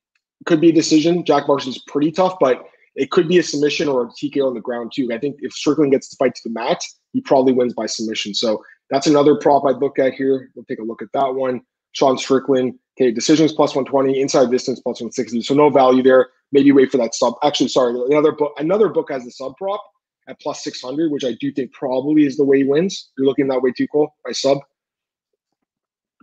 could 0.47 0.61
be 0.61 0.71
a 0.71 0.73
decision. 0.73 1.25
Jack 1.25 1.47
Marsden's 1.47 1.83
pretty 1.87 2.11
tough, 2.11 2.37
but 2.41 2.65
it 2.97 3.11
could 3.11 3.29
be 3.29 3.39
a 3.39 3.43
submission 3.43 3.89
or 3.89 4.05
a 4.05 4.09
TKO 4.09 4.49
on 4.49 4.55
the 4.55 4.61
ground 4.61 4.93
too. 4.95 5.09
I 5.13 5.19
think 5.19 5.37
if 5.41 5.53
Strickland 5.53 5.93
gets 5.93 6.09
the 6.09 6.17
fight 6.17 6.35
to 6.35 6.41
the 6.45 6.51
mat, 6.51 6.83
he 7.13 7.21
probably 7.21 7.53
wins 7.53 7.75
by 7.75 7.87
submission. 7.87 8.35
So 8.35 8.63
that's 8.91 9.07
another 9.07 9.37
prop 9.37 9.65
I'd 9.65 9.77
look 9.77 9.99
at 9.99 10.15
here. 10.15 10.51
We'll 10.55 10.65
take 10.65 10.81
a 10.81 10.85
look 10.85 11.03
at 11.03 11.13
that 11.15 11.35
one. 11.35 11.63
Sean 11.93 12.19
Strickland. 12.19 12.79
Okay, 13.01 13.11
decisions 13.11 13.53
plus 13.53 13.75
120, 13.75 14.21
inside 14.21 14.51
distance 14.51 14.81
plus 14.81 15.01
160. 15.01 15.43
So 15.43 15.55
no 15.55 15.71
value 15.71 16.03
there. 16.03 16.29
Maybe 16.53 16.73
wait 16.73 16.91
for 16.91 16.99
that 16.99 17.15
sub. 17.15 17.35
Actually, 17.43 17.69
sorry, 17.69 17.95
another 18.11 18.33
book. 18.33 18.53
Another 18.59 18.89
book 18.89 19.11
has 19.11 19.25
the 19.25 19.31
sub 19.31 19.57
prop 19.57 19.83
at 20.29 20.39
plus 20.41 20.63
600, 20.63 21.11
which 21.11 21.25
I 21.25 21.33
do 21.41 21.53
think 21.53 21.73
probably 21.73 22.27
is 22.27 22.37
the 22.37 22.45
way 22.45 22.59
he 22.59 22.65
wins. 22.65 23.11
You're 23.17 23.27
looking 23.27 23.49
that 23.49 23.63
way 23.63 23.73
too, 23.73 23.87
Cole? 23.89 24.13
By 24.25 24.33
sub. 24.33 24.59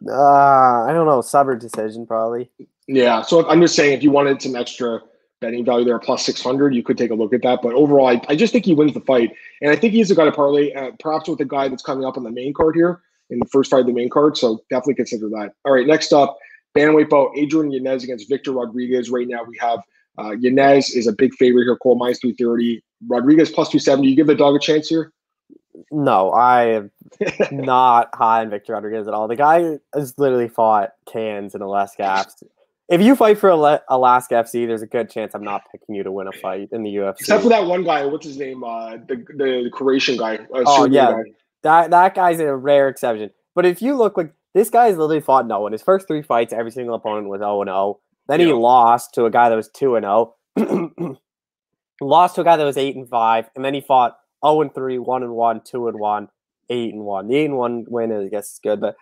Uh, 0.08 0.84
I 0.84 0.92
don't 0.94 1.08
know. 1.08 1.22
Sub 1.22 1.48
or 1.48 1.56
decision 1.56 2.06
probably. 2.06 2.52
Yeah. 2.88 3.22
So 3.22 3.48
I'm 3.50 3.62
just 3.62 3.76
saying, 3.76 3.94
if 3.94 4.04
you 4.04 4.12
wanted 4.12 4.42
some 4.42 4.56
extra 4.56 5.02
betting 5.40 5.66
value 5.66 5.86
there, 5.86 6.00
plus 6.00 6.26
600, 6.26 6.74
you 6.74 6.84
could 6.84 6.98
take 6.98 7.12
a 7.12 7.16
look 7.16 7.34
at 7.34 7.42
that. 7.44 7.62
But 7.62 7.74
overall, 7.74 8.08
I, 8.08 8.22
I 8.28 8.36
just 8.36 8.54
think 8.54 8.66
he 8.66 8.74
wins 8.74 8.94
the 8.94 9.02
fight. 9.02 9.32
And 9.62 9.72
I 9.72 9.76
think 9.76 9.94
he's 9.94 10.10
a 10.10 10.16
guy 10.16 10.26
to 10.26 10.32
parlay, 10.32 10.74
uh, 10.74 10.92
perhaps 11.00 11.30
with 11.30 11.40
the 11.40 11.46
guy 11.46 11.68
that's 11.68 11.84
coming 11.84 12.06
up 12.06 12.18
on 12.18 12.24
the 12.24 12.32
main 12.32 12.54
card 12.54 12.76
here 12.76 13.02
in 13.30 13.40
the 13.40 13.46
first 13.46 13.70
fight 13.70 13.82
of 13.82 13.88
the 13.88 13.94
main 13.94 14.10
card. 14.10 14.38
So 14.38 14.64
definitely 14.70 14.96
consider 14.96 15.30
that. 15.30 15.52
All 15.66 15.74
right, 15.74 15.86
next 15.86 16.14
up, 16.14 16.38
bantamweight 16.76 17.10
bout 17.10 17.32
Adrian 17.36 17.72
Yanez 17.72 18.04
against 18.04 18.30
Victor 18.30 18.54
Rodriguez. 18.54 19.10
Right 19.10 19.28
now 19.28 19.44
we 19.44 19.58
have 19.60 19.80
uh, 20.18 20.32
Yanez 20.40 20.92
is 20.92 21.08
a 21.08 21.14
big 21.14 21.34
favorite 21.36 21.66
here, 21.66 21.76
Cole 21.78 21.96
minus 21.96 22.20
330. 22.20 22.82
Rodriguez 23.08 23.52
plus 23.52 23.70
270. 23.70 24.08
You 24.08 24.16
give 24.16 24.28
the 24.28 24.36
dog 24.36 24.56
a 24.56 24.60
chance 24.60 24.88
here? 24.88 25.12
No, 25.92 26.32
I 26.32 26.64
am 26.66 26.92
not 27.52 28.10
high 28.16 28.42
on 28.42 28.50
Victor 28.50 28.74
Rodriguez 28.74 29.08
at 29.08 29.14
all. 29.14 29.28
The 29.28 29.36
guy 29.36 29.78
has 29.94 30.18
literally 30.18 30.48
fought 30.48 30.94
cans 31.12 31.54
in 31.54 31.62
Alaska 31.62 32.02
FC. 32.02 32.48
If 32.90 33.02
you 33.02 33.16
fight 33.16 33.38
for 33.38 33.50
Alaska 33.50 34.36
FC, 34.36 34.66
there's 34.66 34.82
a 34.82 34.88
good 34.88 35.10
chance 35.10 35.36
I'm 35.36 35.44
not 35.44 35.64
picking 35.72 35.94
you 35.94 36.04
to 36.04 36.12
win 36.12 36.28
a 36.28 36.32
fight 36.32 36.70
in 36.72 36.84
the 36.84 36.96
UFC. 36.96 37.20
Except 37.20 37.44
for 37.44 37.50
that 37.50 37.66
one 37.66 37.84
guy, 37.84 38.06
what's 38.06 38.26
his 38.26 38.38
name? 38.38 38.64
Uh, 38.64 38.92
the, 38.92 39.26
the, 39.36 39.70
Croatian 39.74 40.18
guy. 40.18 40.36
Uh, 40.36 40.64
oh 40.66 40.86
yeah, 40.86 41.12
guy. 41.12 41.24
that 41.64 41.92
that 41.92 42.16
guy's 42.16 42.40
a 42.40 42.56
rare 42.56 42.88
exception. 42.88 43.30
But 43.56 43.66
if 43.66 43.82
you 43.82 43.96
look 43.96 44.16
like 44.16 44.32
this 44.58 44.72
guy's 44.72 44.98
literally 44.98 45.22
fought 45.22 45.46
no 45.46 45.60
one. 45.60 45.72
His 45.72 45.84
first 45.84 46.08
three 46.08 46.24
fights, 46.24 46.52
every 46.52 46.72
single 46.72 46.96
opponent 46.96 47.30
was 47.30 47.42
0 47.42 47.64
0. 47.64 48.00
Then 48.28 48.40
yeah. 48.40 48.48
he 48.48 48.54
lost 48.54 49.14
to 49.14 49.26
a 49.26 49.30
guy 49.30 49.50
that 49.50 49.56
was 49.56 49.70
2 49.70 49.98
and 49.98 50.04
0. 50.58 51.18
lost 52.02 52.36
to 52.36 52.42
a 52.42 52.44
guy 52.44 52.58
that 52.58 52.64
was 52.64 52.76
8 52.76 52.96
and 52.96 53.08
5. 53.08 53.50
And 53.56 53.64
then 53.64 53.76
he 53.76 53.82
fought 53.82 54.18
0 54.44 54.62
and 54.62 54.74
3, 54.74 54.98
1 54.98 55.24
and 55.24 55.34
1, 55.34 55.62
2 55.64 55.88
and 55.90 56.00
1, 56.00 56.30
8 56.70 56.94
and 56.94 57.04
1. 57.04 57.28
The 57.28 57.36
8 57.36 57.46
and 57.46 57.58
1 57.58 57.86
win, 57.88 58.12
is, 58.12 58.26
I 58.26 58.30
guess, 58.30 58.54
is 58.54 58.60
good. 58.64 58.82
But 58.82 58.96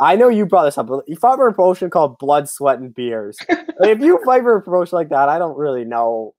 I 0.00 0.16
know 0.16 0.30
you 0.30 0.46
brought 0.46 0.64
this 0.64 0.78
up, 0.78 0.86
but 0.86 1.06
you 1.06 1.14
fought 1.14 1.36
for 1.36 1.46
a 1.46 1.52
promotion 1.52 1.90
called 1.90 2.18
Blood, 2.18 2.48
Sweat, 2.48 2.78
and 2.78 2.94
Beers. 2.94 3.36
if 3.48 4.00
you 4.00 4.18
fight 4.24 4.42
for 4.42 4.56
a 4.56 4.62
promotion 4.62 4.96
like 4.96 5.10
that, 5.10 5.28
I 5.28 5.38
don't 5.38 5.58
really 5.58 5.84
know 5.84 6.34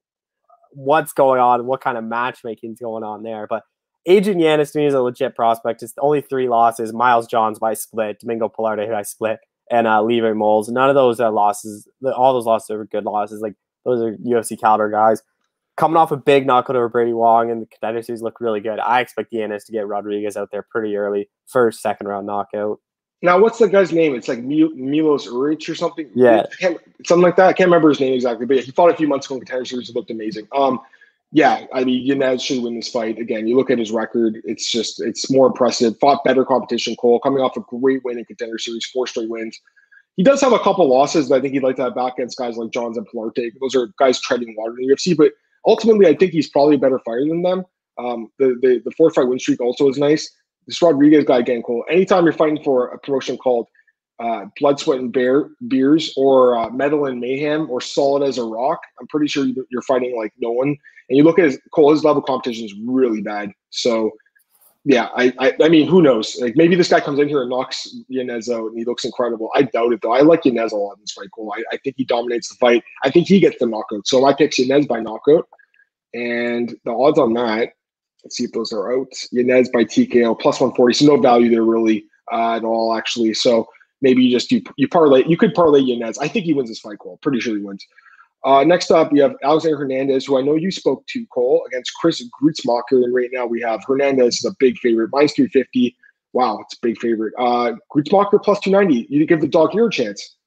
what's 0.72 1.14
going 1.14 1.40
on, 1.40 1.68
what 1.68 1.80
kind 1.80 1.98
of 1.98 2.04
matchmaking 2.04 2.74
is 2.74 2.80
going 2.80 3.04
on 3.04 3.22
there. 3.22 3.46
But 3.48 3.64
Adrian 4.08 4.40
Yanez 4.40 4.72
to 4.72 4.80
me 4.80 4.88
is 4.88 4.96
a 4.96 5.02
legit 5.02 5.36
prospect. 5.36 5.84
It's 5.84 5.94
only 6.00 6.22
three 6.22 6.50
losses. 6.50 6.92
Miles 6.92 7.28
Johns 7.28 7.60
by 7.60 7.76
split, 7.76 8.20
Domingo 8.20 8.50
Pilarte 8.50 8.90
by 8.92 9.04
split, 9.04 9.40
and 9.70 9.86
uh, 9.86 10.02
Levi 10.02 10.34
Mowles. 10.34 10.70
None 10.70 10.90
of 10.90 10.96
those 10.96 11.20
uh, 11.20 11.32
losses, 11.32 11.88
all 12.16 12.34
those 12.34 12.48
losses 12.48 12.72
are 12.72 12.86
good 12.86 13.06
losses. 13.06 13.42
Like 13.42 13.54
those 13.86 14.02
are 14.02 14.18
UFC 14.18 14.60
caliber 14.60 14.90
guys. 14.90 15.22
Coming 15.78 15.98
off 15.98 16.12
a 16.12 16.18
big 16.18 16.48
knockout 16.48 16.76
over 16.76 16.90
Brady 16.90 17.12
Huang 17.12 17.52
and 17.52 17.62
the 17.62 17.66
contender 17.68 18.02
series 18.02 18.22
look 18.22 18.42
really 18.42 18.60
good. 18.60 18.80
I 18.80 19.02
expect 19.02 19.32
Yanez 19.32 19.64
to 19.66 19.72
get 19.72 19.88
Rodriguez 19.88 20.36
out 20.36 20.50
there 20.52 20.64
pretty 20.64 20.96
early, 20.96 21.30
first, 21.48 21.82
second 21.82 22.08
round 22.08 22.26
knockout. 22.26 22.80
Now, 23.24 23.40
what's 23.40 23.60
the 23.60 23.68
guy's 23.68 23.92
name? 23.92 24.16
It's 24.16 24.28
like 24.28 24.40
Milos 24.40 25.28
Uric 25.28 25.70
or 25.70 25.76
something. 25.76 26.10
Yeah, 26.16 26.44
something 27.06 27.22
like 27.22 27.36
that. 27.36 27.48
I 27.48 27.54
can't 27.54 27.68
remember 27.68 27.90
his 27.90 28.00
name 28.00 28.14
exactly, 28.14 28.48
but 28.48 28.58
yeah, 28.58 28.64
he 28.64 28.72
fought 28.72 28.90
a 28.90 28.96
few 28.96 29.08
months 29.08 29.28
ago 29.28 29.36
in 29.36 29.42
contender 29.42 29.66
series. 29.66 29.90
It 29.90 29.96
looked 29.96 30.10
amazing. 30.10 30.48
Um, 30.52 30.80
yeah, 31.32 31.66
I 31.72 31.84
mean, 31.84 32.06
Yanez 32.06 32.44
should 32.44 32.62
win 32.62 32.76
this 32.76 32.90
fight. 32.90 33.20
Again, 33.20 33.48
you 33.48 33.56
look 33.56 33.70
at 33.70 33.78
his 33.78 33.92
record; 33.92 34.42
it's 34.44 34.70
just 34.70 35.02
it's 35.02 35.30
more 35.32 35.48
impressive. 35.48 35.98
Fought 36.00 36.24
better 36.24 36.44
competition. 36.44 36.96
Cole 36.96 37.20
coming 37.20 37.42
off 37.42 37.56
a 37.56 37.62
great 37.62 38.04
win 38.04 38.18
in 38.18 38.26
contender 38.26 38.58
series, 38.58 38.86
four 38.86 39.06
straight 39.08 39.30
wins. 39.30 39.58
He 40.18 40.24
does 40.24 40.42
have 40.42 40.52
a 40.52 40.60
couple 40.60 40.90
losses 40.90 41.30
that 41.30 41.36
I 41.36 41.42
think 41.42 41.54
he'd 41.54 41.64
like 41.64 41.78
to 41.78 41.84
have 41.84 41.96
back 41.96 42.16
against 42.18 42.38
guys 42.38 42.58
like 42.58 42.72
Johns 42.72 42.98
and 42.98 43.08
Pilarte. 43.08 43.52
Those 43.62 43.76
are 43.76 43.88
guys 43.98 44.20
treading 44.20 44.56
water 44.58 44.76
in 44.78 44.88
the 44.88 44.94
UFC, 44.94 45.16
but 45.16 45.32
ultimately, 45.66 46.08
I 46.08 46.16
think 46.16 46.34
he's 46.34 46.50
probably 46.50 46.76
a 46.76 46.80
better 46.80 47.00
fighter 47.06 47.26
than 47.28 47.44
them. 47.44 47.66
Um, 47.98 48.30
the, 48.40 48.58
the 48.62 48.82
the 48.84 48.92
four 48.92 49.12
fight 49.12 49.28
win 49.28 49.40
streak 49.40 49.62
also 49.62 49.88
is 49.90 49.98
nice. 49.98 50.30
This 50.68 50.82
Rodriguez 50.82 51.26
guy 51.26 51.40
again, 51.40 51.64
Cole. 51.64 51.86
Anytime 51.90 52.24
you're 52.24 52.34
fighting 52.34 52.64
for 52.64 52.90
a 52.90 53.00
promotion 53.00 53.38
called 53.38 53.68
uh, 54.20 54.46
Blood, 54.60 54.80
Sweat, 54.80 55.00
and 55.00 55.12
Bear 55.12 55.50
Beers 55.68 56.14
or 56.16 56.58
uh, 56.58 56.70
Metal 56.70 57.06
and 57.06 57.20
Mayhem 57.20 57.70
or 57.70 57.82
Solid 57.82 58.24
as 58.28 58.38
a 58.38 58.44
Rock, 58.44 58.80
I'm 59.00 59.08
pretty 59.08 59.28
sure 59.28 59.48
you're 59.70 59.82
fighting 59.82 60.16
like 60.16 60.34
no 60.40 60.52
one. 60.52 60.70
And 61.10 61.18
you 61.18 61.24
look 61.24 61.40
at 61.40 61.46
his, 61.46 61.60
Cole, 61.74 61.92
his 61.92 62.04
level 62.04 62.22
competition 62.22 62.66
is 62.66 62.76
really 62.86 63.22
bad. 63.22 63.52
So, 63.72 64.12
yeah, 64.86 65.10
I, 65.16 65.34
I, 65.40 65.54
I 65.64 65.70
mean, 65.70 65.88
who 65.88 66.02
knows? 66.02 66.38
Like 66.40 66.56
maybe 66.56 66.76
this 66.76 66.90
guy 66.90 67.00
comes 67.02 67.20
in 67.20 67.28
here 67.28 67.42
and 67.42 67.50
knocks 67.50 67.88
Yanez 68.08 68.50
out 68.50 68.68
and 68.68 68.78
he 68.78 68.86
looks 68.86 69.06
incredible. 69.06 69.50
I 69.56 69.64
doubt 69.64 69.94
it 69.94 70.02
though. 70.02 70.14
I 70.14 70.22
like 70.22 70.46
Yanez 70.46 70.72
a 70.72 70.76
lot 70.76 70.94
in 70.94 71.02
this 71.02 71.12
fight, 71.12 71.30
Cole. 71.36 71.54
I, 71.56 71.64
I 71.74 71.78
think 71.78 71.96
he 71.98 72.06
dominates 72.06 72.50
the 72.50 72.56
fight. 72.56 72.84
I 73.04 73.12
think 73.12 73.28
he 73.28 73.40
gets 73.40 73.58
the 73.60 73.66
knockout. 73.66 74.08
So 74.08 74.22
my 74.22 74.34
pick's 74.34 74.58
Yanez 74.58 74.88
by 74.88 75.00
knockout. 75.00 75.48
And 76.14 76.76
the 76.84 76.92
odds 76.92 77.20
on 77.20 77.34
that, 77.34 77.74
let's 78.24 78.38
see 78.38 78.44
if 78.44 78.52
those 78.52 78.72
are 78.72 78.94
out. 78.94 79.12
Yanez 79.32 79.70
by 79.70 79.84
TKO 79.84 80.40
plus 80.40 80.60
140. 80.60 80.94
So 80.94 81.06
no 81.06 81.22
value 81.22 81.50
there 81.50 81.64
really 81.64 82.06
uh, 82.32 82.56
at 82.56 82.64
all, 82.64 82.96
actually. 82.96 83.34
So 83.34 83.68
maybe 84.02 84.24
you 84.24 84.32
just 84.32 84.50
do 84.50 84.62
you 84.78 84.88
parlay. 84.88 85.24
You 85.28 85.38
could 85.38 85.54
parlay 85.54 85.80
Yanez. 85.80 86.18
I 86.18 86.28
think 86.28 86.46
he 86.46 86.54
wins 86.54 86.70
this 86.70 86.80
fight, 86.80 87.00
Cole. 87.00 87.20
Pretty 87.22 87.40
sure 87.40 87.56
he 87.56 87.64
wins. 87.64 87.86
Uh, 88.44 88.64
next 88.64 88.90
up, 88.90 89.12
you 89.14 89.22
have 89.22 89.36
Alexander 89.44 89.78
Hernandez, 89.78 90.26
who 90.26 90.38
I 90.38 90.42
know 90.42 90.56
you 90.56 90.72
spoke 90.72 91.06
to, 91.08 91.26
Cole, 91.28 91.64
against 91.68 91.94
Chris 92.00 92.28
Gruetzemacher. 92.42 93.04
And 93.04 93.14
right 93.14 93.30
now 93.32 93.46
we 93.46 93.62
have 93.62 93.82
Hernandez 93.86 94.38
is 94.38 94.46
a 94.46 94.56
big 94.60 94.78
favorite. 94.80 95.10
Minus 95.12 95.34
350. 95.34 95.96
Wow, 96.34 96.60
it's 96.62 96.74
a 96.74 96.78
big 96.82 96.98
favorite. 96.98 97.34
Uh, 97.38 97.74
Gruetzemacher 97.94 98.42
plus 98.42 98.60
290. 98.62 99.08
You 99.10 99.26
give 99.26 99.42
the 99.42 99.48
dog 99.48 99.78
a 99.78 99.90
chance. 99.90 100.38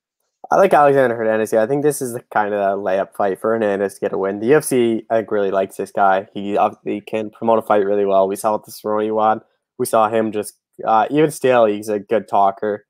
I 0.55 0.57
like 0.57 0.73
Alexander 0.73 1.17
Hernandez. 1.17 1.53
Yeah, 1.53 1.65
I 1.65 1.67
think 1.67 1.83
this 1.83 2.01
is 2.01 2.13
the 2.13 2.23
kind 2.33 2.55
of 2.55 2.79
layup 2.79 3.17
fight 3.17 3.41
for 3.41 3.51
Hernandez 3.51 3.95
to 3.95 4.01
get 4.01 4.13
a 4.13 4.19
win. 4.19 4.39
The 4.39 4.53
UFC, 4.53 5.05
I 5.11 5.17
think, 5.17 5.33
really 5.33 5.51
likes 5.51 5.77
this 5.77 5.91
guy. 5.91 6.29
He 6.33 6.57
obviously 6.57 7.01
can 7.01 7.31
promote 7.31 7.59
a 7.59 7.63
fight 7.63 7.85
really 7.85 8.05
well. 8.05 8.29
We 8.29 8.37
saw 8.37 8.53
with 8.53 8.65
the 8.65 8.71
Cerrone 8.71 9.17
one. 9.17 9.41
We 9.81 9.87
saw 9.87 10.09
him 10.09 10.31
just, 10.31 10.55
uh, 10.87 11.09
even 11.11 11.33
still, 11.33 11.65
he's 11.65 11.89
a 11.89 11.99
good 11.99 12.29
talker. 12.29 12.87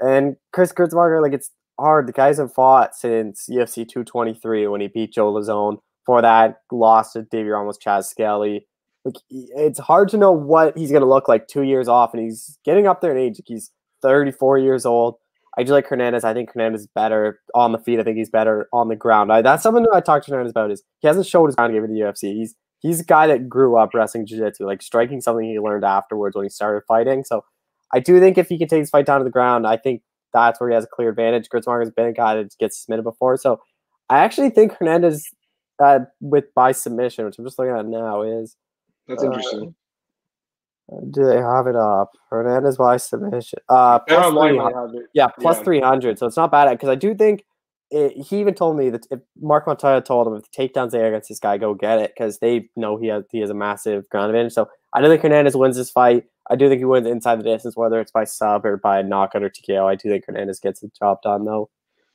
And 0.00 0.34
Chris 0.52 0.72
Gruetzemacher, 0.72 1.22
like 1.22 1.32
it's 1.32 1.52
hard. 1.78 2.08
The 2.08 2.12
guys 2.12 2.38
have 2.38 2.52
fought 2.52 2.96
since 2.96 3.46
UFC 3.48 3.88
223 3.88 4.66
when 4.66 4.80
he 4.80 4.88
beat 4.88 5.12
Joe 5.12 5.32
Lauzon. 5.32 5.78
For 6.06 6.20
that, 6.22 6.56
lost 6.72 7.12
to 7.12 7.22
Davi 7.22 7.52
Ramos, 7.52 7.78
Chas 7.78 8.10
Skelly. 8.10 8.66
Like 9.04 9.14
it's 9.30 9.78
hard 9.78 10.08
to 10.08 10.16
know 10.16 10.32
what 10.32 10.76
he's 10.76 10.90
gonna 10.90 11.06
look 11.06 11.28
like 11.28 11.46
two 11.46 11.62
years 11.62 11.86
off, 11.86 12.14
and 12.14 12.22
he's 12.24 12.58
getting 12.64 12.88
up 12.88 13.00
there 13.00 13.12
in 13.12 13.18
age. 13.18 13.38
Like 13.38 13.46
he's 13.46 13.70
34 14.02 14.58
years 14.58 14.84
old. 14.84 15.18
I 15.58 15.62
do 15.62 15.72
like 15.72 15.86
Hernandez. 15.86 16.24
I 16.24 16.34
think 16.34 16.52
Hernandez 16.52 16.82
is 16.82 16.86
better 16.88 17.40
on 17.54 17.72
the 17.72 17.78
feet. 17.78 17.98
I 17.98 18.02
think 18.02 18.18
he's 18.18 18.30
better 18.30 18.68
on 18.72 18.88
the 18.88 18.96
ground. 18.96 19.32
I, 19.32 19.40
that's 19.42 19.62
something 19.62 19.84
that 19.84 19.94
I 19.94 20.00
talked 20.00 20.26
to 20.26 20.30
Hernandez 20.32 20.50
about. 20.50 20.70
Is 20.70 20.82
he 21.00 21.08
hasn't 21.08 21.26
showed 21.26 21.46
his 21.46 21.56
ground 21.56 21.72
game 21.72 21.84
in 21.84 21.92
the 21.92 22.00
UFC. 22.00 22.34
He's 22.34 22.54
he's 22.80 23.00
a 23.00 23.04
guy 23.04 23.26
that 23.26 23.48
grew 23.48 23.76
up 23.76 23.94
wrestling 23.94 24.26
jiu-jitsu, 24.26 24.66
like 24.66 24.82
striking 24.82 25.20
something 25.20 25.48
he 25.48 25.58
learned 25.58 25.84
afterwards 25.84 26.36
when 26.36 26.44
he 26.44 26.50
started 26.50 26.82
fighting. 26.86 27.24
So 27.24 27.44
I 27.92 28.00
do 28.00 28.20
think 28.20 28.36
if 28.36 28.48
he 28.48 28.58
can 28.58 28.68
take 28.68 28.80
his 28.80 28.90
fight 28.90 29.06
down 29.06 29.20
to 29.20 29.24
the 29.24 29.30
ground, 29.30 29.66
I 29.66 29.76
think 29.76 30.02
that's 30.32 30.60
where 30.60 30.68
he 30.68 30.74
has 30.74 30.84
a 30.84 30.88
clear 30.88 31.10
advantage. 31.10 31.48
Gruetzemacher 31.48 31.80
has 31.80 31.90
been 31.90 32.06
a 32.06 32.12
guy 32.12 32.34
that 32.36 32.54
gets 32.58 32.84
submitted 32.84 33.04
before. 33.04 33.36
So 33.36 33.60
I 34.10 34.18
actually 34.18 34.50
think 34.50 34.72
Hernandez 34.72 35.26
uh, 35.82 36.00
with 36.20 36.52
by 36.54 36.72
submission, 36.72 37.24
which 37.24 37.38
I'm 37.38 37.44
just 37.44 37.58
looking 37.58 37.74
at 37.74 37.86
now, 37.86 38.22
is 38.22 38.56
that's 39.08 39.22
uh, 39.22 39.26
interesting. 39.26 39.74
Do 41.10 41.24
they 41.24 41.38
have 41.38 41.66
it 41.66 41.74
up? 41.74 42.12
Hernandez 42.30 42.76
by 42.76 42.96
submission. 42.96 43.58
Uh, 43.68 43.98
plus 43.98 44.32
yeah, 45.14 45.26
plus 45.26 45.58
yeah. 45.58 45.64
300. 45.64 46.18
So 46.18 46.26
it's 46.26 46.36
not 46.36 46.52
bad 46.52 46.70
because 46.70 46.88
I 46.88 46.94
do 46.94 47.14
think 47.14 47.44
it, 47.90 48.12
he 48.16 48.40
even 48.40 48.54
told 48.54 48.76
me 48.76 48.90
that 48.90 49.06
if 49.10 49.20
Mark 49.40 49.66
Montoya 49.66 50.00
told 50.00 50.26
him 50.26 50.34
if 50.34 50.44
the 50.50 50.68
takedown's 50.68 50.92
there 50.92 51.06
against 51.06 51.28
this 51.28 51.40
guy, 51.40 51.58
go 51.58 51.74
get 51.74 51.98
it 51.98 52.12
because 52.16 52.38
they 52.38 52.68
know 52.76 52.96
he 52.96 53.08
has 53.08 53.24
he 53.30 53.40
has 53.40 53.50
a 53.50 53.54
massive 53.54 54.08
ground 54.10 54.30
advantage. 54.30 54.52
So 54.52 54.68
I 54.92 55.00
do 55.00 55.08
think 55.08 55.22
Hernandez 55.22 55.56
wins 55.56 55.76
this 55.76 55.90
fight. 55.90 56.24
I 56.48 56.56
do 56.56 56.68
think 56.68 56.78
he 56.78 56.84
wins 56.84 57.06
inside 57.06 57.40
the 57.40 57.44
distance, 57.44 57.76
whether 57.76 58.00
it's 58.00 58.12
by 58.12 58.24
sub 58.24 58.64
or 58.64 58.76
by 58.76 59.02
knockout 59.02 59.42
or 59.42 59.50
TKO. 59.50 59.86
I 59.86 59.96
do 59.96 60.08
think 60.08 60.24
Hernandez 60.26 60.60
gets 60.60 60.80
the 60.80 60.90
job 60.98 61.20
done, 61.22 61.44
though. 61.44 61.68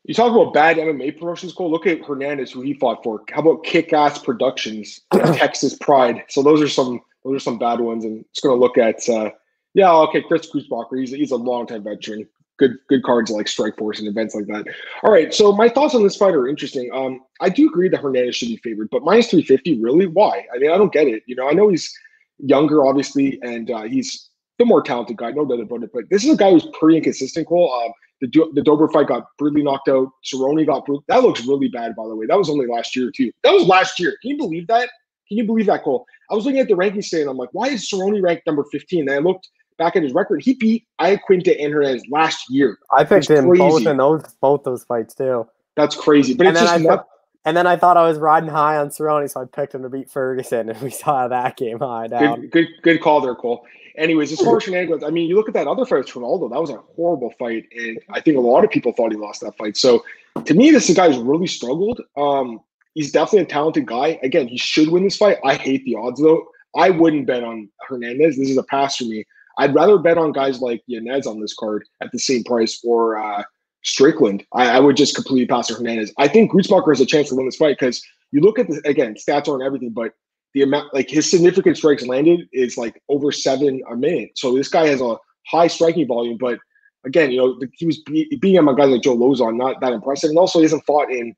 You 0.05 0.13
talk 0.13 0.31
about 0.31 0.53
bad 0.53 0.77
MMA 0.77 1.19
promotions, 1.19 1.53
Cole. 1.53 1.69
Look 1.69 1.85
at 1.85 2.03
Hernandez, 2.03 2.51
who 2.51 2.61
he 2.61 2.73
fought 2.73 3.03
for. 3.03 3.23
How 3.31 3.41
about 3.41 3.63
Kick 3.63 3.93
Ass 3.93 4.17
Productions, 4.17 5.01
Texas 5.13 5.77
Pride? 5.77 6.23
So 6.29 6.41
those 6.41 6.61
are 6.61 6.67
some 6.67 7.01
those 7.23 7.35
are 7.37 7.39
some 7.39 7.59
bad 7.59 7.79
ones. 7.79 8.05
And 8.05 8.25
it's 8.29 8.39
going 8.39 8.55
to 8.55 8.59
look 8.59 8.77
at, 8.77 9.07
uh, 9.09 9.31
yeah, 9.73 9.91
okay, 9.91 10.21
Chris 10.21 10.49
Gruetzemacher. 10.51 10.99
He's 10.99 11.11
he's 11.11 11.31
a 11.31 11.37
longtime 11.37 11.83
veteran. 11.83 12.27
Good 12.59 12.77
good 12.89 13.01
cards 13.03 13.31
like 13.31 13.47
Strikeforce 13.47 13.99
and 13.99 14.07
events 14.07 14.35
like 14.35 14.45
that. 14.47 14.65
All 15.03 15.11
right, 15.11 15.33
so 15.33 15.51
my 15.51 15.67
thoughts 15.67 15.95
on 15.95 16.03
this 16.03 16.15
fight 16.15 16.35
are 16.35 16.47
interesting. 16.47 16.91
Um, 16.93 17.21
I 17.39 17.49
do 17.49 17.67
agree 17.67 17.89
that 17.89 18.01
Hernandez 18.01 18.35
should 18.35 18.49
be 18.49 18.57
favored, 18.57 18.89
but 18.91 19.01
minus 19.03 19.31
three 19.31 19.41
fifty, 19.41 19.81
really? 19.81 20.05
Why? 20.05 20.45
I 20.53 20.59
mean, 20.59 20.71
I 20.71 20.77
don't 20.77 20.93
get 20.93 21.07
it. 21.07 21.23
You 21.25 21.35
know, 21.35 21.49
I 21.49 21.53
know 21.53 21.69
he's 21.69 21.91
younger, 22.37 22.85
obviously, 22.85 23.39
and 23.41 23.71
uh, 23.71 23.83
he's 23.83 24.29
the 24.59 24.65
more 24.65 24.83
talented 24.83 25.17
guy, 25.17 25.31
no 25.31 25.45
doubt 25.45 25.61
about 25.61 25.81
it. 25.81 25.89
But 25.91 26.03
this 26.11 26.23
is 26.23 26.33
a 26.33 26.37
guy 26.37 26.51
who's 26.51 26.67
pretty 26.79 26.97
inconsistent. 26.97 27.47
Cole, 27.47 27.73
um, 27.73 27.91
the 28.19 28.51
the 28.53 28.61
Dober 28.61 28.87
fight 28.89 29.07
got 29.07 29.25
brutally 29.39 29.63
knocked 29.63 29.89
out. 29.89 30.09
Cerrone 30.23 30.63
got 30.67 30.85
brutally, 30.85 31.05
that 31.07 31.23
looks 31.23 31.47
really 31.47 31.69
bad, 31.69 31.95
by 31.95 32.07
the 32.07 32.15
way. 32.15 32.27
That 32.27 32.37
was 32.37 32.49
only 32.49 32.67
last 32.67 32.95
year 32.95 33.09
too. 33.09 33.31
That 33.43 33.53
was 33.53 33.65
last 33.65 33.99
year. 33.99 34.17
Can 34.21 34.31
you 34.31 34.37
believe 34.37 34.67
that? 34.67 34.89
Can 35.31 35.37
you 35.37 35.45
believe 35.45 35.67
that, 35.67 35.85
Cole? 35.85 36.05
I 36.29 36.35
was 36.35 36.43
looking 36.43 36.59
at 36.59 36.67
the 36.67 36.73
rankings 36.73 37.09
today, 37.09 37.21
and 37.21 37.29
I'm 37.29 37.37
like, 37.37 37.47
why 37.53 37.69
is 37.69 37.89
Cerrone 37.89 38.21
ranked 38.21 38.45
number 38.45 38.65
15? 38.69 39.07
And 39.07 39.09
I 39.09 39.19
looked 39.19 39.47
back 39.77 39.95
at 39.95 40.03
his 40.03 40.11
record. 40.11 40.43
He 40.43 40.55
beat 40.55 40.85
Iaquinta 40.99 41.55
and 41.57 41.73
Hernandez 41.73 42.03
last 42.09 42.49
year. 42.49 42.77
I 42.91 43.05
picked 43.05 43.29
him 43.29 43.47
crazy. 43.47 43.63
both 43.63 43.85
in 43.85 43.95
those 43.95 44.23
both 44.41 44.63
those 44.63 44.83
fights 44.83 45.15
too. 45.15 45.47
That's 45.77 45.95
crazy. 45.95 46.33
But 46.33 46.47
and 46.47 46.57
it's 46.57 46.65
just 46.65 46.83
not. 46.83 47.07
And 47.45 47.55
then 47.55 47.65
I 47.65 47.77
thought 47.77 47.95
I 47.95 48.05
was 48.05 48.17
riding 48.17 48.49
high 48.49 48.75
on 48.75 48.89
Cerrone, 48.89 49.31
so 49.31 49.39
I 49.39 49.45
picked 49.45 49.73
him 49.73 49.83
to 49.83 49.89
beat 49.89 50.11
Ferguson, 50.11 50.69
and 50.69 50.81
we 50.81 50.89
saw 50.89 51.29
that 51.29 51.55
game 51.55 51.79
high 51.79 52.07
down. 52.07 52.41
Good, 52.41 52.51
good, 52.51 52.67
good 52.81 53.01
call 53.01 53.21
there, 53.21 53.33
Cole. 53.33 53.65
Anyways, 53.95 54.33
as 54.33 54.41
far 54.41 54.57
as 54.57 54.63
Shenanigans, 54.63 55.01
I 55.01 55.11
mean, 55.11 55.29
you 55.29 55.35
look 55.37 55.47
at 55.47 55.53
that 55.53 55.65
other 55.65 55.85
fight 55.85 55.99
with 55.99 56.07
Ronaldo, 56.07 56.51
that 56.51 56.59
was 56.59 56.71
a 56.71 56.77
horrible 56.97 57.33
fight, 57.39 57.67
and 57.71 58.01
I 58.09 58.19
think 58.19 58.35
a 58.35 58.41
lot 58.41 58.65
of 58.65 58.69
people 58.69 58.91
thought 58.91 59.13
he 59.13 59.17
lost 59.17 59.39
that 59.41 59.57
fight. 59.57 59.77
So, 59.77 60.03
to 60.43 60.53
me, 60.53 60.71
this 60.71 60.93
guy 60.93 61.09
has 61.09 61.17
really 61.17 61.47
struggled. 61.47 62.01
Um, 62.17 62.59
he's 62.93 63.11
definitely 63.11 63.41
a 63.41 63.45
talented 63.45 63.85
guy. 63.85 64.19
Again, 64.23 64.47
he 64.47 64.57
should 64.57 64.89
win 64.89 65.03
this 65.03 65.17
fight. 65.17 65.37
I 65.43 65.55
hate 65.55 65.83
the 65.85 65.95
odds 65.95 66.21
though. 66.21 66.45
I 66.75 66.89
wouldn't 66.89 67.27
bet 67.27 67.43
on 67.43 67.69
Hernandez. 67.81 68.37
This 68.37 68.49
is 68.49 68.57
a 68.57 68.63
pass 68.63 68.97
for 68.97 69.05
me. 69.05 69.25
I'd 69.57 69.75
rather 69.75 69.97
bet 69.97 70.17
on 70.17 70.31
guys 70.31 70.61
like 70.61 70.81
Yanez 70.87 71.27
on 71.27 71.41
this 71.41 71.53
card 71.53 71.83
at 72.01 72.11
the 72.11 72.19
same 72.19 72.43
price 72.43 72.79
or 72.83 73.19
uh, 73.19 73.43
Strickland. 73.83 74.45
I, 74.53 74.77
I, 74.77 74.79
would 74.79 74.95
just 74.95 75.15
completely 75.15 75.47
pass 75.47 75.69
on 75.69 75.77
Hernandez. 75.77 76.13
I 76.17 76.27
think 76.27 76.51
Gruetzemacher 76.51 76.89
has 76.89 77.01
a 77.01 77.05
chance 77.05 77.29
to 77.29 77.35
win 77.35 77.45
this 77.45 77.57
fight 77.57 77.77
because 77.77 78.01
you 78.31 78.39
look 78.39 78.59
at 78.59 78.67
the 78.67 78.81
again 78.85 79.15
stats 79.15 79.49
aren't 79.49 79.63
everything, 79.63 79.89
but 79.89 80.13
the 80.53 80.61
amount 80.61 80.93
like 80.93 81.09
his 81.09 81.29
significant 81.29 81.77
strikes 81.77 82.05
landed 82.05 82.47
is 82.53 82.77
like 82.77 83.01
over 83.09 83.31
seven 83.31 83.81
a 83.89 83.95
minute. 83.95 84.31
So 84.35 84.55
this 84.55 84.69
guy 84.69 84.87
has 84.87 85.01
a 85.01 85.17
high 85.47 85.67
striking 85.67 86.07
volume, 86.07 86.37
but 86.37 86.59
again, 87.05 87.31
you 87.31 87.37
know, 87.37 87.59
the, 87.59 87.67
he 87.73 87.85
was 87.85 88.01
be, 88.03 88.37
being 88.41 88.57
on 88.57 88.67
a 88.67 88.75
guy 88.75 88.85
like 88.85 89.01
Joe 89.01 89.17
Lauzon, 89.17 89.57
not 89.57 89.81
that 89.81 89.93
impressive, 89.93 90.29
and 90.29 90.37
also 90.37 90.59
he 90.59 90.63
hasn't 90.63 90.85
fought 90.85 91.11
in 91.11 91.35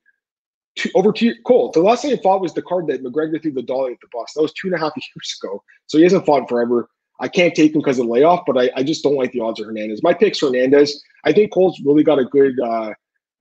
two, 0.76 0.90
over 0.96 1.12
two. 1.12 1.34
Cole, 1.46 1.72
the 1.72 1.82
last 1.82 2.02
time 2.02 2.12
he 2.12 2.18
fought 2.18 2.42
was 2.42 2.54
the 2.54 2.62
card 2.62 2.88
that 2.88 3.04
McGregor 3.04 3.42
threw 3.42 3.52
the 3.52 3.62
dolly 3.62 3.94
at 3.94 4.00
the 4.02 4.08
boss. 4.12 4.34
That 4.34 4.42
was 4.42 4.54
two 4.54 4.68
and 4.68 4.76
a 4.76 4.80
half 4.80 4.94
years 4.96 5.40
ago. 5.42 5.64
So 5.88 5.98
he 5.98 6.04
hasn't 6.04 6.26
fought 6.26 6.50
forever. 6.50 6.90
I 7.20 7.28
can't 7.28 7.54
take 7.54 7.74
him 7.74 7.82
because 7.82 8.00
of 8.00 8.08
the 8.08 8.12
layoff, 8.12 8.42
but 8.46 8.58
I, 8.58 8.72
I 8.76 8.84
just 8.84 9.04
don't 9.04 9.16
like 9.16 9.32
the 9.32 9.40
odds 9.40 9.60
of 9.60 9.68
Hernandez. 9.68 10.02
My 10.04 10.14
pick's 10.14 10.42
Hernandez. 10.42 11.02
I 11.24 11.32
think 11.32 11.54
Cole's 11.54 11.80
really 11.86 12.04
got 12.04 12.20
a 12.20 12.26
good 12.26 12.60
uh, 12.60 12.94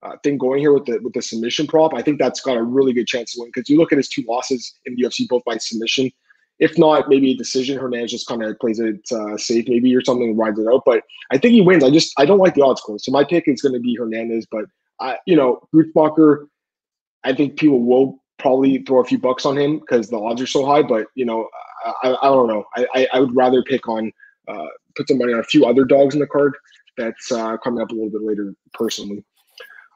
uh, 0.03 0.17
thing 0.23 0.37
going 0.39 0.61
here 0.61 0.73
with 0.73 0.85
the 0.85 0.99
with 0.99 1.15
the 1.15 1.23
submission 1.23 1.67
prop. 1.67 1.95
I 1.95 2.03
think 2.03 2.19
that's 2.19 2.41
got 2.41 2.57
a 2.57 2.63
really 2.63 2.93
good 2.93 3.07
chance 3.07 3.33
to 3.33 3.41
win 3.41 3.51
because 3.55 3.69
you 3.69 3.79
look 3.79 3.93
at 3.93 3.99
his 3.99 4.09
two 4.09 4.25
losses 4.29 4.75
in 4.85 4.95
the 4.95 5.03
UFC, 5.03 5.27
both 5.29 5.45
by 5.45 5.57
submission. 5.59 6.11
If 6.59 6.79
not, 6.79 7.09
maybe 7.09 7.33
a 7.33 7.37
decision. 7.37 7.79
Hernandez 7.79 8.11
just 8.11 8.29
kind 8.29 8.43
of 8.43 8.59
plays 8.61 8.79
it 8.79 9.01
uh, 9.11 9.37
safe, 9.37 9.67
maybe 9.69 9.95
or 9.97 10.05
something, 10.05 10.37
rides 10.37 10.59
it 10.59 10.69
out. 10.69 10.83
But 10.85 11.03
I 11.33 11.39
think 11.39 11.55
he 11.55 11.61
wins. 11.61 11.83
I 11.83 11.91
just 11.91 12.13
I 12.19 12.27
don't 12.27 12.39
like 12.39 12.55
the 12.55 12.63
odds 12.63 12.81
close. 12.81 13.05
So 13.05 13.11
my 13.11 13.25
pick 13.25 13.49
is 13.49 13.63
going 13.63 13.75
to 13.75 13.81
be 13.81 13.97
Hernandez. 13.97 14.47
But 14.51 14.67
I, 15.01 15.17
you 15.27 15.35
know, 15.35 15.61
Gruetzemacher, 15.75 16.47
I 17.25 17.33
think 17.33 17.59
people 17.59 17.81
will 17.81 18.23
probably 18.39 18.83
throw 18.83 19.01
a 19.01 19.05
few 19.05 19.19
bucks 19.19 19.47
on 19.47 19.57
him 19.57 19.79
because 19.79 20.11
the 20.11 20.19
odds 20.19 20.43
are 20.43 20.47
so 20.47 20.67
high. 20.67 20.83
But 20.83 21.07
you 21.15 21.25
know, 21.25 21.49
I, 22.03 22.17
I 22.23 22.29
don't 22.29 22.49
know. 22.49 22.65
I, 22.77 23.07
I, 23.13 23.21
would 23.21 23.35
rather 23.35 23.63
pick 23.63 23.89
on 23.89 24.13
uh, 24.49 24.67
put 24.97 25.09
some 25.09 25.19
money 25.19 25.33
on 25.33 25.41
a 25.41 25.45
few 25.45 25.65
other 25.65 25.85
dogs 25.85 26.15
in 26.15 26.21
the 26.21 26.27
card 26.27 26.55
that's 26.97 27.31
uh, 27.33 27.57
coming 27.59 27.81
up 27.81 27.91
a 27.91 27.95
little 27.95 28.11
bit 28.11 28.23
later 28.23 28.55
personally. 28.75 29.25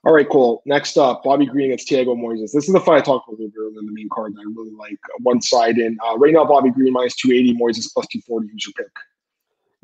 All 0.04 0.14
right, 0.14 0.28
cool. 0.28 0.62
Next 0.66 0.96
up, 0.96 1.24
Bobby 1.24 1.46
Green 1.46 1.66
against 1.66 1.88
Thiago 1.88 2.16
Moises. 2.16 2.52
This 2.52 2.68
is 2.68 2.72
the 2.72 2.80
fight 2.80 2.98
I 2.98 3.00
talked 3.00 3.28
about 3.28 3.40
earlier 3.40 3.80
in 3.80 3.86
the 3.86 3.92
main 3.92 4.08
card 4.12 4.34
that 4.34 4.40
I 4.40 4.44
really 4.56 4.70
like. 4.70 4.96
One 5.22 5.42
side 5.42 5.78
in. 5.78 5.98
Uh, 6.06 6.16
right 6.16 6.32
now, 6.32 6.44
Bobby 6.44 6.70
Green 6.70 6.92
minus 6.92 7.16
280, 7.16 7.58
Moises 7.58 7.92
plus 7.92 8.06
240. 8.06 8.48
Who's 8.52 8.66
your 8.66 8.72
pick? 8.74 8.92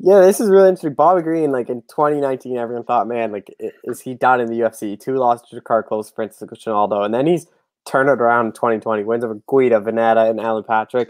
Yeah, 0.05 0.19
this 0.19 0.41
is 0.41 0.49
really 0.49 0.67
interesting. 0.67 0.93
Bobby 0.93 1.21
Green, 1.21 1.51
like 1.51 1.69
in 1.69 1.81
2019, 1.83 2.57
everyone 2.57 2.83
thought, 2.83 3.07
man, 3.07 3.31
like, 3.31 3.49
is 3.85 4.01
he 4.01 4.13
done 4.13 4.41
in 4.41 4.47
the 4.47 4.59
UFC? 4.59 4.99
Two 4.99 5.15
losses 5.15 5.49
to 5.49 5.61
Carlos 5.61 6.11
Francisco 6.11 6.55
Trinaldo, 6.55 7.03
And 7.03 7.13
then 7.13 7.25
he's 7.25 7.47
turned 7.85 8.09
it 8.09 8.19
around 8.19 8.47
in 8.47 8.51
2020, 8.51 9.03
wins 9.03 9.23
over 9.23 9.39
Guida, 9.49 9.79
Vannata, 9.79 10.29
and 10.29 10.41
Alan 10.41 10.65
Patrick. 10.65 11.09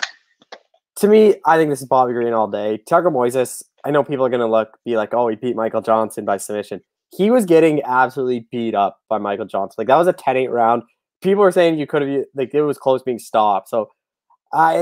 To 0.97 1.07
me, 1.07 1.35
I 1.45 1.57
think 1.57 1.71
this 1.71 1.81
is 1.81 1.87
Bobby 1.87 2.13
Green 2.13 2.33
all 2.33 2.47
day. 2.47 2.83
Thiago 2.87 3.11
Moises, 3.11 3.63
I 3.83 3.89
know 3.89 4.03
people 4.03 4.27
are 4.27 4.29
to 4.29 4.45
look, 4.45 4.77
be 4.85 4.95
like, 4.95 5.15
oh, 5.15 5.27
he 5.27 5.35
beat 5.37 5.55
Michael 5.55 5.81
Johnson 5.81 6.23
by 6.23 6.37
submission 6.37 6.81
he 7.15 7.29
was 7.29 7.45
getting 7.45 7.81
absolutely 7.83 8.47
beat 8.51 8.75
up 8.75 8.99
by 9.07 9.17
Michael 9.17 9.45
Johnson. 9.45 9.75
Like 9.77 9.87
that 9.87 9.97
was 9.97 10.07
a 10.07 10.13
10-8 10.13 10.49
round. 10.49 10.83
People 11.21 11.43
were 11.43 11.51
saying 11.51 11.77
you 11.77 11.87
could 11.87 12.01
have 12.01 12.25
like 12.35 12.53
it 12.53 12.61
was 12.63 12.77
close 12.77 13.03
being 13.03 13.19
stopped. 13.19 13.69
So 13.69 13.89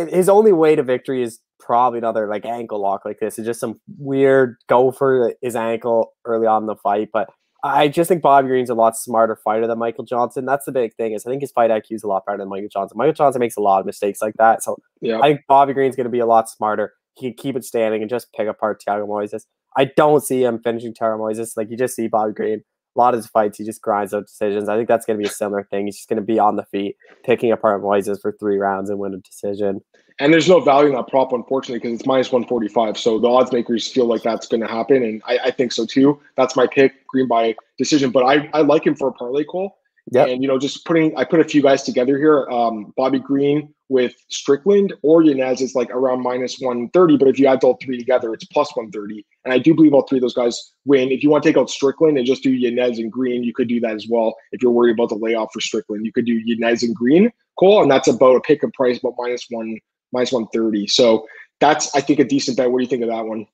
his 0.10 0.30
only 0.30 0.52
way 0.52 0.76
to 0.76 0.84
victory 0.84 1.24
is 1.24 1.40
probably 1.62 2.00
another 2.00 2.28
like 2.28 2.46
ankle 2.46 2.82
lock 2.82 3.06
like 3.06 3.20
this. 3.20 3.38
It's 3.38 3.46
just 3.46 3.60
some 3.60 3.80
weird 3.98 4.58
go 4.68 4.92
for 4.92 5.34
his 5.42 5.56
ankle 5.56 6.14
early 6.26 6.48
on 6.48 6.64
in 6.64 6.68
the 6.68 6.76
fight. 6.76 7.10
But 7.14 7.30
I 7.64 7.88
just 7.88 8.08
think 8.08 8.22
Bobby 8.22 8.48
Green's 8.48 8.70
a 8.70 8.76
lot 8.76 8.98
smarter 8.98 9.36
fighter 9.36 9.68
than 9.68 9.78
Michael 9.78 10.04
Johnson. 10.04 10.46
That's 10.46 10.66
the 10.66 10.72
big 10.72 10.96
thing 10.96 11.14
is 11.14 11.26
I 11.26 11.30
think 11.30 11.42
his 11.42 11.52
fight 11.52 11.70
IQ 11.70 11.92
is 11.92 12.04
a 12.04 12.08
lot 12.08 12.26
better 12.26 12.40
than 12.40 12.50
Michael 12.50 12.70
Johnson. 12.70 12.98
Michael 12.98 13.14
Johnson 13.14 13.40
makes 13.40 13.56
a 13.56 13.62
lot 13.62 13.80
of 13.80 13.86
mistakes 13.86 14.22
like 14.22 14.36
that. 14.38 14.64
So 14.64 14.78
yeah. 15.00 15.20
I 15.20 15.34
think 15.34 15.42
Bobby 15.48 15.74
Green's 15.74 15.96
going 15.96 16.06
to 16.06 16.12
be 16.12 16.20
a 16.20 16.26
lot 16.26 16.50
smarter. 16.50 16.94
He 17.16 17.28
can 17.28 17.38
keep 17.38 17.56
it 17.56 17.64
standing 17.64 18.02
and 18.02 18.10
just 18.10 18.34
pick 18.34 18.48
apart 18.48 18.82
Thiago 18.86 19.08
Moises. 19.08 19.44
I 19.78 19.86
don't 19.86 20.24
see 20.24 20.44
him 20.44 20.60
finishing 20.64 20.94
Thiago 20.94 21.20
Moises. 21.20 21.56
Like 21.56 21.70
you 21.70 21.78
just 21.78 21.96
see 21.96 22.08
Bobby 22.08 22.34
Green. 22.34 22.64
A 22.96 23.00
lot 23.00 23.14
of 23.14 23.20
his 23.20 23.28
fights, 23.28 23.58
he 23.58 23.64
just 23.64 23.82
grinds 23.82 24.14
out 24.14 24.28
decisions. 24.28 24.68
I 24.68 24.76
think 24.76 24.90
that's 24.90 25.06
going 25.06 25.18
to 25.18 25.24
be 25.24 25.30
a 25.30 25.32
similar 25.32 25.64
thing. 25.64 25.86
He's 25.86 25.96
just 25.96 26.10
going 26.10 26.18
to 26.18 26.26
be 26.26 26.40
on 26.40 26.58
the 26.58 26.66
feet, 26.66 26.98
picking 27.24 27.52
apart 27.52 27.82
Moises 27.82 28.22
for 28.22 28.36
three 28.38 28.58
rounds 28.58 28.90
and 28.90 29.00
win 29.00 29.14
a 29.14 29.18
decision. 29.18 29.80
And 30.22 30.32
there's 30.32 30.48
no 30.48 30.60
value 30.60 30.90
in 30.90 30.96
that 30.96 31.08
prop, 31.08 31.34
unfortunately, 31.34 31.80
because 31.80 32.00
it's 32.00 32.06
minus 32.06 32.32
145. 32.32 32.96
So 32.96 33.18
the 33.18 33.28
odds 33.28 33.52
makers 33.52 33.88
feel 33.88 34.06
like 34.06 34.22
that's 34.22 34.48
going 34.48 34.62
to 34.62 34.68
happen. 34.68 35.04
And 35.04 35.20
I, 35.26 35.40
I, 35.46 35.52
think 35.52 35.72
so 35.72 35.84
too. 35.84 36.22
That's 36.38 36.56
my 36.56 36.68
pick, 36.68 37.08
Green 37.08 37.28
by 37.28 37.56
decision. 37.80 38.12
But 38.12 38.26
I, 38.26 38.48
I 38.54 38.62
like 38.62 38.86
him 38.86 38.96
for 38.96 39.08
a 39.08 39.14
parlay 39.14 39.44
call. 39.44 39.80
Yeah. 40.12 40.26
And, 40.26 40.44
you 40.44 40.48
know, 40.48 40.60
just 40.60 40.86
putting, 40.86 41.18
I 41.18 41.24
put 41.24 41.40
a 41.40 41.44
few 41.44 41.64
guys 41.64 41.82
together 41.82 42.20
here. 42.20 42.48
Um, 42.52 42.94
Bobby 42.96 43.18
Green 43.18 43.74
with 43.90 44.14
Strickland 44.30 44.94
or 45.02 45.24
Yanez 45.24 45.60
is 45.60 45.74
like 45.74 45.90
around 45.90 46.22
minus 46.22 46.60
130. 46.60 47.18
But 47.18 47.28
if 47.28 47.40
you 47.40 47.48
add 47.48 47.64
all 47.64 47.80
three 47.84 47.98
together, 47.98 48.32
it's 48.32 48.46
plus 48.46 48.76
130. 48.76 49.26
And 49.44 49.54
I 49.56 49.58
do 49.58 49.74
believe 49.74 49.96
all 49.96 50.04
three 50.04 50.20
of 50.20 50.22
those 50.22 50.36
guys 50.36 50.72
win. 50.86 51.12
If 51.12 51.24
you 51.24 51.32
want 51.32 51.44
to 51.44 51.50
take 51.50 51.58
out 51.58 51.72
Strickland 51.72 52.20
and 52.20 52.28
just 52.28 52.44
do 52.44 52.52
Yanez 52.52 53.00
and 53.00 53.12
Green, 53.12 53.44
you 53.44 53.54
could 53.54 53.68
do 53.68 53.80
that 53.80 53.96
as 53.96 54.06
well. 54.08 54.36
If 54.52 54.62
you're 54.62 54.72
worried 54.72 54.94
about 54.94 55.10
the 55.10 55.16
layoff 55.16 55.50
for 55.52 55.62
Strickland, 55.62 56.06
you 56.06 56.14
could 56.14 56.26
do 56.26 56.40
Yanez 56.46 56.84
and 56.84 56.96
Green. 56.96 57.32
Cool. 57.58 57.82
And 57.82 57.90
that's 57.90 58.08
about 58.08 58.36
a 58.36 58.42
pick 58.42 58.62
and 58.62 58.72
price, 58.74 59.00
about 59.00 59.16
minus 59.18 59.48
one, 59.50 59.78
minus 60.12 60.32
130. 60.32 60.88
So 60.88 61.28
that's, 61.60 61.94
I 61.96 62.02
think, 62.02 62.20
a 62.20 62.26
decent 62.26 62.58
bet. 62.58 62.72
What 62.72 62.80
do 62.80 62.84
you 62.84 62.90
think 62.90 63.04
of 63.04 63.10
that 63.10 63.26
one? 63.26 63.46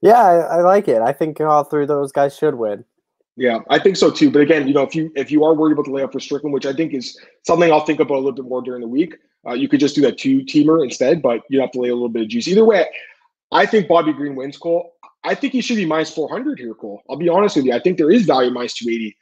Yeah, 0.00 0.20
I, 0.20 0.58
I 0.58 0.60
like 0.62 0.88
it. 0.88 1.02
I 1.02 1.12
think 1.12 1.40
all 1.40 1.64
three 1.64 1.82
of 1.82 1.88
those 1.88 2.12
guys 2.12 2.36
should 2.36 2.54
win. 2.54 2.84
Yeah, 3.36 3.60
I 3.70 3.78
think 3.78 3.96
so 3.96 4.10
too. 4.10 4.32
But 4.32 4.42
again, 4.42 4.66
you 4.66 4.74
know, 4.74 4.82
if 4.82 4.96
you 4.96 5.12
if 5.14 5.30
you 5.30 5.44
are 5.44 5.54
worried 5.54 5.72
about 5.72 5.84
the 5.84 5.92
layoff 5.92 6.10
for 6.10 6.18
Strickland, 6.18 6.52
which 6.52 6.66
I 6.66 6.72
think 6.72 6.92
is 6.92 7.16
something 7.46 7.70
I'll 7.70 7.84
think 7.84 8.00
about 8.00 8.14
a 8.14 8.18
little 8.18 8.32
bit 8.32 8.44
more 8.44 8.62
during 8.62 8.80
the 8.80 8.88
week, 8.88 9.14
uh, 9.46 9.52
you 9.52 9.68
could 9.68 9.78
just 9.78 9.94
do 9.94 10.00
that 10.02 10.18
two 10.18 10.40
teamer 10.40 10.82
instead. 10.82 11.22
But 11.22 11.42
you 11.48 11.60
have 11.60 11.70
to 11.72 11.80
lay 11.80 11.90
a 11.90 11.94
little 11.94 12.08
bit 12.08 12.22
of 12.22 12.28
juice. 12.28 12.48
Either 12.48 12.64
way, 12.64 12.84
I 13.52 13.64
think 13.64 13.86
Bobby 13.86 14.12
Green 14.12 14.34
wins. 14.34 14.58
Cole. 14.58 14.92
I 15.22 15.36
think 15.36 15.52
he 15.52 15.60
should 15.60 15.76
be 15.76 15.86
minus 15.86 16.12
four 16.12 16.28
hundred 16.28 16.58
here, 16.58 16.74
Cole. 16.74 17.00
I'll 17.08 17.16
be 17.16 17.28
honest 17.28 17.54
with 17.54 17.64
you. 17.64 17.74
I 17.74 17.80
think 17.80 17.96
there 17.96 18.10
is 18.10 18.26
value 18.26 18.50
minus 18.50 18.74
two 18.74 18.90
eighty. 18.90 19.16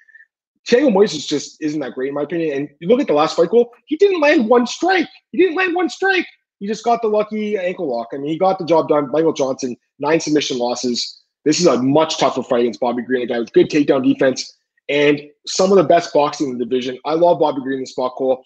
Thiago 0.68 0.92
Moises 0.92 1.26
just 1.26 1.62
isn't 1.62 1.80
that 1.80 1.92
great 1.92 2.08
in 2.08 2.14
my 2.14 2.22
opinion. 2.22 2.56
And 2.56 2.68
you 2.80 2.88
look 2.88 3.00
at 3.00 3.06
the 3.06 3.12
last 3.12 3.36
fight, 3.36 3.50
Cole. 3.50 3.72
He 3.86 3.96
didn't 3.96 4.20
land 4.20 4.48
one 4.48 4.66
strike. 4.66 5.08
He 5.30 5.38
didn't 5.38 5.56
land 5.56 5.74
one 5.74 5.88
strike. 5.88 6.26
He 6.58 6.66
just 6.66 6.84
got 6.84 7.02
the 7.02 7.08
lucky 7.08 7.56
ankle 7.56 7.88
lock. 7.88 8.08
I 8.12 8.16
mean, 8.16 8.30
he 8.30 8.38
got 8.38 8.58
the 8.58 8.64
job 8.64 8.88
done. 8.88 9.10
Michael 9.12 9.32
Johnson, 9.32 9.76
nine 9.98 10.20
submission 10.20 10.58
losses. 10.58 11.22
This 11.44 11.60
is 11.60 11.66
a 11.66 11.80
much 11.80 12.18
tougher 12.18 12.42
fight 12.42 12.60
against 12.60 12.80
Bobby 12.80 13.02
Green, 13.02 13.22
a 13.22 13.26
guy 13.26 13.38
with 13.38 13.52
good 13.52 13.70
takedown 13.70 14.02
defense 14.02 14.56
and 14.88 15.20
some 15.46 15.70
of 15.70 15.78
the 15.78 15.84
best 15.84 16.12
boxing 16.12 16.50
in 16.50 16.58
the 16.58 16.64
division. 16.64 16.98
I 17.04 17.14
love 17.14 17.40
Bobby 17.40 17.60
Green 17.60 17.80
in 17.80 17.86
spot 17.86 18.14
call. 18.14 18.42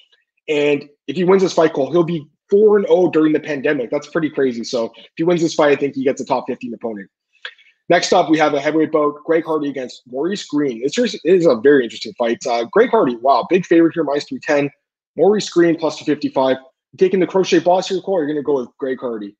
And 0.48 0.88
if 1.06 1.16
he 1.16 1.24
wins 1.24 1.42
this 1.42 1.52
fight 1.52 1.72
call, 1.72 1.90
he'll 1.90 2.04
be 2.04 2.26
4 2.50 2.78
and 2.78 2.86
0 2.86 3.10
during 3.10 3.32
the 3.32 3.40
pandemic. 3.40 3.90
That's 3.90 4.08
pretty 4.08 4.30
crazy. 4.30 4.64
So 4.64 4.86
if 4.96 5.12
he 5.16 5.24
wins 5.24 5.40
this 5.40 5.54
fight, 5.54 5.76
I 5.76 5.80
think 5.80 5.94
he 5.94 6.04
gets 6.04 6.20
a 6.20 6.24
top 6.24 6.44
15 6.48 6.74
opponent. 6.74 7.10
Next 7.90 8.12
up, 8.12 8.30
we 8.30 8.38
have 8.38 8.54
a 8.54 8.60
heavyweight 8.60 8.92
bout, 8.92 9.16
Greg 9.24 9.44
Hardy 9.44 9.68
against 9.68 10.02
Maurice 10.06 10.44
Greene. 10.44 10.80
It's 10.84 10.94
just, 10.94 11.16
it 11.16 11.20
is 11.24 11.44
a 11.44 11.56
very 11.56 11.82
interesting 11.82 12.12
fight. 12.16 12.38
Uh, 12.46 12.62
Greg 12.70 12.88
Hardy, 12.88 13.16
wow, 13.16 13.44
big 13.50 13.66
favorite 13.66 13.94
here, 13.94 14.04
minus 14.04 14.26
310. 14.28 14.70
Maurice 15.16 15.50
Greene 15.50 15.74
plus 15.74 15.98
255. 15.98 16.56
taking 16.98 17.18
the 17.18 17.26
crochet 17.26 17.58
boss 17.58 17.88
here, 17.88 18.00
Cole, 18.00 18.18
you're 18.18 18.26
going 18.26 18.36
to 18.36 18.44
go 18.44 18.60
with 18.60 18.68
Greg 18.78 18.98
Hardy. 19.00 19.36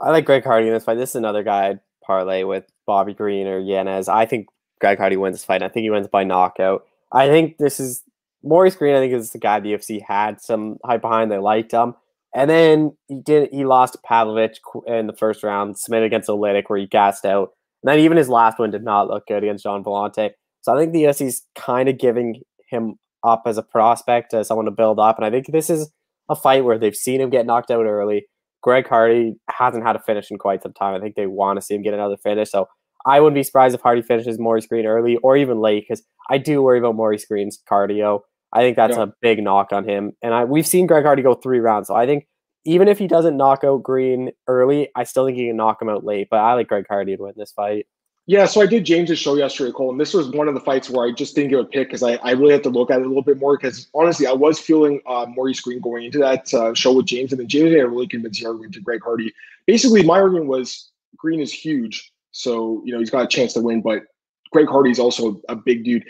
I 0.00 0.10
like 0.10 0.24
Greg 0.24 0.44
Hardy 0.44 0.68
in 0.68 0.72
this 0.72 0.84
fight. 0.84 0.94
This 0.94 1.10
is 1.10 1.16
another 1.16 1.42
guy 1.42 1.70
I'd 1.70 1.80
parlay 2.06 2.44
with 2.44 2.64
Bobby 2.86 3.12
Green 3.12 3.48
or 3.48 3.58
Yanez. 3.58 4.08
I 4.08 4.24
think 4.24 4.46
Greg 4.80 4.98
Hardy 4.98 5.16
wins 5.16 5.34
this 5.34 5.44
fight. 5.44 5.64
I 5.64 5.68
think 5.68 5.82
he 5.82 5.90
wins 5.90 6.06
by 6.06 6.22
knockout. 6.22 6.86
I 7.10 7.26
think 7.26 7.58
this 7.58 7.80
is 7.80 8.04
Maurice 8.44 8.76
Greene. 8.76 8.94
I 8.94 9.00
think 9.00 9.12
is 9.12 9.30
the 9.30 9.38
guy 9.38 9.58
the 9.58 9.72
UFC 9.72 10.00
had 10.00 10.40
some 10.40 10.78
hype 10.84 11.00
behind. 11.00 11.32
They 11.32 11.38
liked 11.38 11.72
him, 11.72 11.96
and 12.32 12.48
then 12.48 12.96
he 13.08 13.16
did. 13.16 13.50
He 13.52 13.64
lost 13.64 13.96
Pavlovich 14.04 14.60
in 14.86 15.08
the 15.08 15.12
first 15.12 15.42
round, 15.42 15.76
submitted 15.76 16.06
against 16.06 16.28
Oleinik, 16.28 16.64
where 16.68 16.78
he 16.78 16.86
gassed 16.86 17.24
out. 17.24 17.52
And 17.84 17.92
then 17.92 17.98
even 17.98 18.16
his 18.16 18.30
last 18.30 18.58
one 18.58 18.70
did 18.70 18.82
not 18.82 19.08
look 19.08 19.26
good 19.26 19.42
against 19.42 19.64
Gian 19.64 19.84
Villante. 19.84 20.30
So 20.62 20.74
I 20.74 20.78
think 20.78 20.94
the 20.94 21.02
UFC 21.02 21.26
is 21.26 21.42
kind 21.54 21.86
of 21.86 21.98
giving 21.98 22.40
him 22.70 22.94
up 23.22 23.42
as 23.44 23.58
a 23.58 23.62
prospect, 23.62 24.32
as 24.32 24.48
someone 24.48 24.64
to 24.64 24.70
build 24.70 24.98
up. 24.98 25.16
And 25.18 25.24
I 25.26 25.30
think 25.30 25.52
this 25.52 25.68
is 25.68 25.90
a 26.30 26.34
fight 26.34 26.64
where 26.64 26.78
they've 26.78 26.96
seen 26.96 27.20
him 27.20 27.28
get 27.28 27.44
knocked 27.44 27.70
out 27.70 27.84
early. 27.84 28.24
Greg 28.62 28.88
Hardy 28.88 29.34
hasn't 29.50 29.84
had 29.84 29.96
a 29.96 29.98
finish 29.98 30.30
in 30.30 30.38
quite 30.38 30.62
some 30.62 30.72
time. 30.72 30.94
I 30.94 31.00
think 31.00 31.14
they 31.14 31.26
want 31.26 31.58
to 31.58 31.62
see 31.62 31.74
him 31.74 31.82
get 31.82 31.92
another 31.92 32.16
finish. 32.16 32.50
So 32.50 32.68
I 33.04 33.20
wouldn't 33.20 33.34
be 33.34 33.42
surprised 33.42 33.74
if 33.74 33.82
Hardy 33.82 34.00
finishes 34.00 34.38
Maurice 34.38 34.66
Greene 34.66 34.86
early 34.86 35.18
or 35.18 35.36
even 35.36 35.60
late 35.60 35.84
because 35.86 36.02
I 36.30 36.38
do 36.38 36.62
worry 36.62 36.78
about 36.78 36.94
Maurice 36.94 37.26
Greene's 37.26 37.60
cardio. 37.70 38.20
I 38.54 38.60
think 38.60 38.76
that's 38.76 38.96
yeah. 38.96 39.02
a 39.02 39.08
big 39.20 39.42
knock 39.42 39.72
on 39.72 39.86
him. 39.86 40.12
And 40.22 40.32
I 40.32 40.44
we've 40.44 40.66
seen 40.66 40.86
Greg 40.86 41.04
Hardy 41.04 41.22
go 41.22 41.34
three 41.34 41.60
rounds. 41.60 41.88
So 41.88 41.94
I 41.94 42.06
think 42.06 42.26
even 42.64 42.88
if 42.88 42.98
he 42.98 43.06
doesn't 43.06 43.36
knock 43.36 43.64
out 43.64 43.82
Greene 43.82 44.32
early, 44.46 44.88
I 44.94 45.04
still 45.04 45.26
think 45.26 45.36
he 45.36 45.48
can 45.48 45.56
knock 45.56 45.80
him 45.80 45.88
out 45.88 46.04
late. 46.04 46.28
But 46.30 46.40
I 46.40 46.54
like 46.54 46.68
Greg 46.68 46.86
Hardy 46.88 47.16
to 47.16 47.22
win 47.22 47.34
this 47.36 47.52
fight. 47.52 47.86
Yeah, 48.26 48.46
so 48.46 48.62
I 48.62 48.66
did 48.66 48.86
James's 48.86 49.18
show 49.18 49.36
yesterday, 49.36 49.70
Cole, 49.70 49.90
and 49.90 50.00
this 50.00 50.14
was 50.14 50.30
one 50.30 50.48
of 50.48 50.54
the 50.54 50.60
fights 50.60 50.88
where 50.88 51.06
I 51.06 51.12
just 51.12 51.34
didn't 51.34 51.50
give 51.50 51.60
a 51.60 51.64
pick 51.64 51.88
because 51.88 52.02
I, 52.02 52.14
I 52.16 52.30
really 52.30 52.52
had 52.52 52.62
to 52.62 52.70
look 52.70 52.90
at 52.90 53.00
it 53.00 53.04
a 53.04 53.08
little 53.08 53.22
bit 53.22 53.38
more 53.38 53.58
because 53.58 53.88
honestly, 53.94 54.26
I 54.26 54.32
was 54.32 54.58
feeling 54.58 55.02
uh, 55.06 55.26
Maurice 55.28 55.60
Greene 55.60 55.80
going 55.80 56.04
into 56.04 56.18
that 56.20 56.52
uh, 56.54 56.72
show 56.72 56.94
with 56.94 57.04
James, 57.04 57.32
and 57.32 57.40
then 57.40 57.48
James 57.48 57.72
had 57.72 57.80
a 57.80 57.88
really 57.88 58.06
convincing 58.06 58.46
argument 58.46 58.72
to 58.74 58.80
Greg 58.80 59.02
Hardy. 59.04 59.30
Basically, 59.66 60.02
my 60.02 60.20
argument 60.20 60.46
was 60.46 60.90
Greene 61.18 61.40
is 61.40 61.52
huge, 61.52 62.10
so 62.30 62.82
you 62.86 62.94
know 62.94 62.98
he's 62.98 63.10
got 63.10 63.24
a 63.24 63.28
chance 63.28 63.52
to 63.54 63.60
win, 63.60 63.82
but 63.82 64.04
Greg 64.52 64.68
Hardy 64.68 64.90
is 64.90 64.98
also 64.98 65.42
a 65.50 65.54
big 65.54 65.84
dude. 65.84 66.04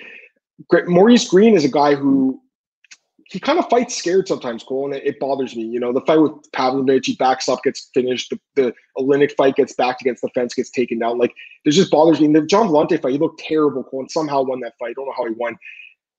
Maurice 0.87 1.29
Greene 1.29 1.55
is 1.55 1.65
a 1.65 1.71
guy 1.71 1.97
who 1.97 2.41
he 3.27 3.41
kind 3.41 3.59
of 3.59 3.69
fights 3.69 3.97
scared 3.97 4.29
sometimes, 4.29 4.63
Cole, 4.63 4.87
and 4.87 4.95
it, 4.95 5.07
it, 5.07 5.19
bothers 5.19 5.57
me. 5.57 5.63
You 5.63 5.81
know, 5.81 5.93
the 5.93 6.01
fight 6.03 6.21
with 6.21 6.33
Pavlovich, 6.53 7.07
he 7.07 7.17
backs 7.17 7.49
up, 7.49 7.63
gets 7.63 7.91
finished. 7.95 8.31
The, 8.31 8.39
the 8.55 8.75
Oleinik 8.99 9.33
fight 9.37 9.57
gets 9.57 9.75
backed 9.75 10.03
against 10.03 10.23
the 10.23 10.29
fence, 10.31 10.55
gets 10.55 10.71
taken 10.71 10.99
down. 10.99 11.19
Like, 11.19 11.33
it 11.65 11.71
just 11.71 11.91
bothers 11.91 12.21
me. 12.21 12.27
And 12.27 12.37
the 12.37 12.43
Gian 12.43 12.69
Villante 12.69 13.01
fight, 13.01 13.13
he 13.13 13.19
looked 13.19 13.41
terrible, 13.41 13.85
Cole, 13.85 14.01
and 14.01 14.11
somehow 14.11 14.43
won 14.43 14.61
that 14.61 14.75
fight. 14.79 14.91
I 14.91 14.93
don't 14.95 15.07
know 15.07 15.15
how 15.17 15.27
he 15.27 15.35
won. 15.37 15.57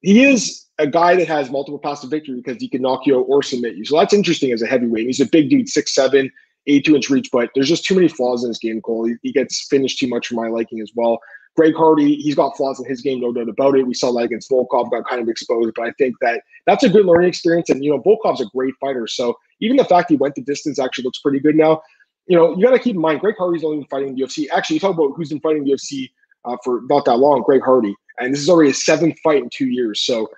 He 0.02 0.24
is 0.24 0.66
a 0.78 0.88
guy 0.88 1.16
that 1.16 1.28
has 1.28 1.50
multiple 1.50 1.80
paths 1.80 2.02
to 2.02 2.08
victory 2.08 2.36
because 2.36 2.62
he 2.62 2.68
can 2.68 2.82
knock 2.82 3.06
you 3.06 3.18
out 3.18 3.26
or 3.28 3.42
submit 3.44 3.76
you. 3.76 3.86
So 3.86 3.98
that's 3.98 4.14
interesting 4.14 4.52
as 4.52 4.62
a 4.62 4.68
heavyweight. 4.68 5.06
He's 5.06 5.20
a 5.20 5.26
big 5.26 5.50
dude, 5.50 5.68
6'7", 5.68 6.30
82 6.68 6.96
inch 6.96 7.10
reach, 7.10 7.30
but 7.32 7.50
there's 7.54 7.70
just 7.70 7.86
too 7.86 7.96
many 7.96 8.08
flaws 8.08 8.44
in 8.44 8.50
his 8.50 8.60
game, 8.60 8.82
Cole. 8.82 9.06
He, 9.06 9.16
he 9.22 9.32
gets 9.32 9.68
finished 9.68 10.00
too 10.00 10.08
much 10.08 10.28
for 10.28 10.36
my 10.36 10.48
liking 10.48 10.82
as 10.82 10.92
well. 10.96 11.20
Greg 11.56 11.74
Hardy, 11.76 12.16
he's 12.16 12.36
got 12.36 12.58
flaws 12.58 12.80
in 12.80 12.86
his 12.86 13.02
game, 13.02 13.22
no 13.22 13.32
doubt 13.32 13.48
about 13.48 13.78
it. 13.78 13.88
We 13.88 13.94
saw 13.94 14.12
that 14.14 14.26
against 14.26 14.52
Volkov, 14.52 14.92
got 14.92 15.08
kind 15.08 15.22
of 15.22 15.30
exposed, 15.30 15.74
but 15.76 15.88
I 15.88 15.92
think 15.98 16.16
that 16.20 16.42
that's 16.66 16.84
a 16.84 16.90
good 16.90 17.06
learning 17.06 17.30
experience. 17.30 17.70
And, 17.70 17.84
you 17.84 17.92
know, 17.92 18.02
Volkov's 18.02 18.42
a 18.42 18.46
great 18.46 18.74
fighter. 18.82 19.08
So 19.08 19.38
even 19.62 19.78
the 19.78 19.86
fact 19.86 20.10
he 20.10 20.18
went 20.18 20.36
the 20.36 20.42
distance 20.42 20.80
actually 20.80 21.06
looks 21.06 21.20
pretty 21.20 21.40
good 21.40 21.56
now. 21.56 21.82
You 22.28 22.38
know, 22.38 22.58
you 22.58 22.64
got 22.64 22.72
to 22.72 22.80
keep 22.80 22.96
in 22.96 23.02
mind, 23.02 23.22
Greg 23.22 23.36
Hardy's 23.38 23.64
only 23.64 23.78
been 23.78 23.88
fighting 23.88 24.16
the 24.16 24.24
UFC. 24.24 24.48
Actually, 24.52 24.76
you 24.76 24.80
talk 24.82 24.96
about 24.96 25.14
who's 25.16 25.30
been 25.30 25.40
fighting 25.40 25.64
the 25.64 25.72
UFC 25.72 26.10
uh, 26.44 26.58
for 26.64 26.82
not 26.90 27.06
that 27.06 27.18
long, 27.18 27.42
Greg 27.44 27.62
Hardy. 27.64 27.96
And 28.20 28.34
this 28.34 28.42
is 28.42 28.50
already 28.50 28.72
his 28.72 28.84
seventh 28.84 29.18
fight 29.24 29.42
in 29.44 29.50
two 29.50 29.68
years. 29.68 30.02
So, 30.02 30.30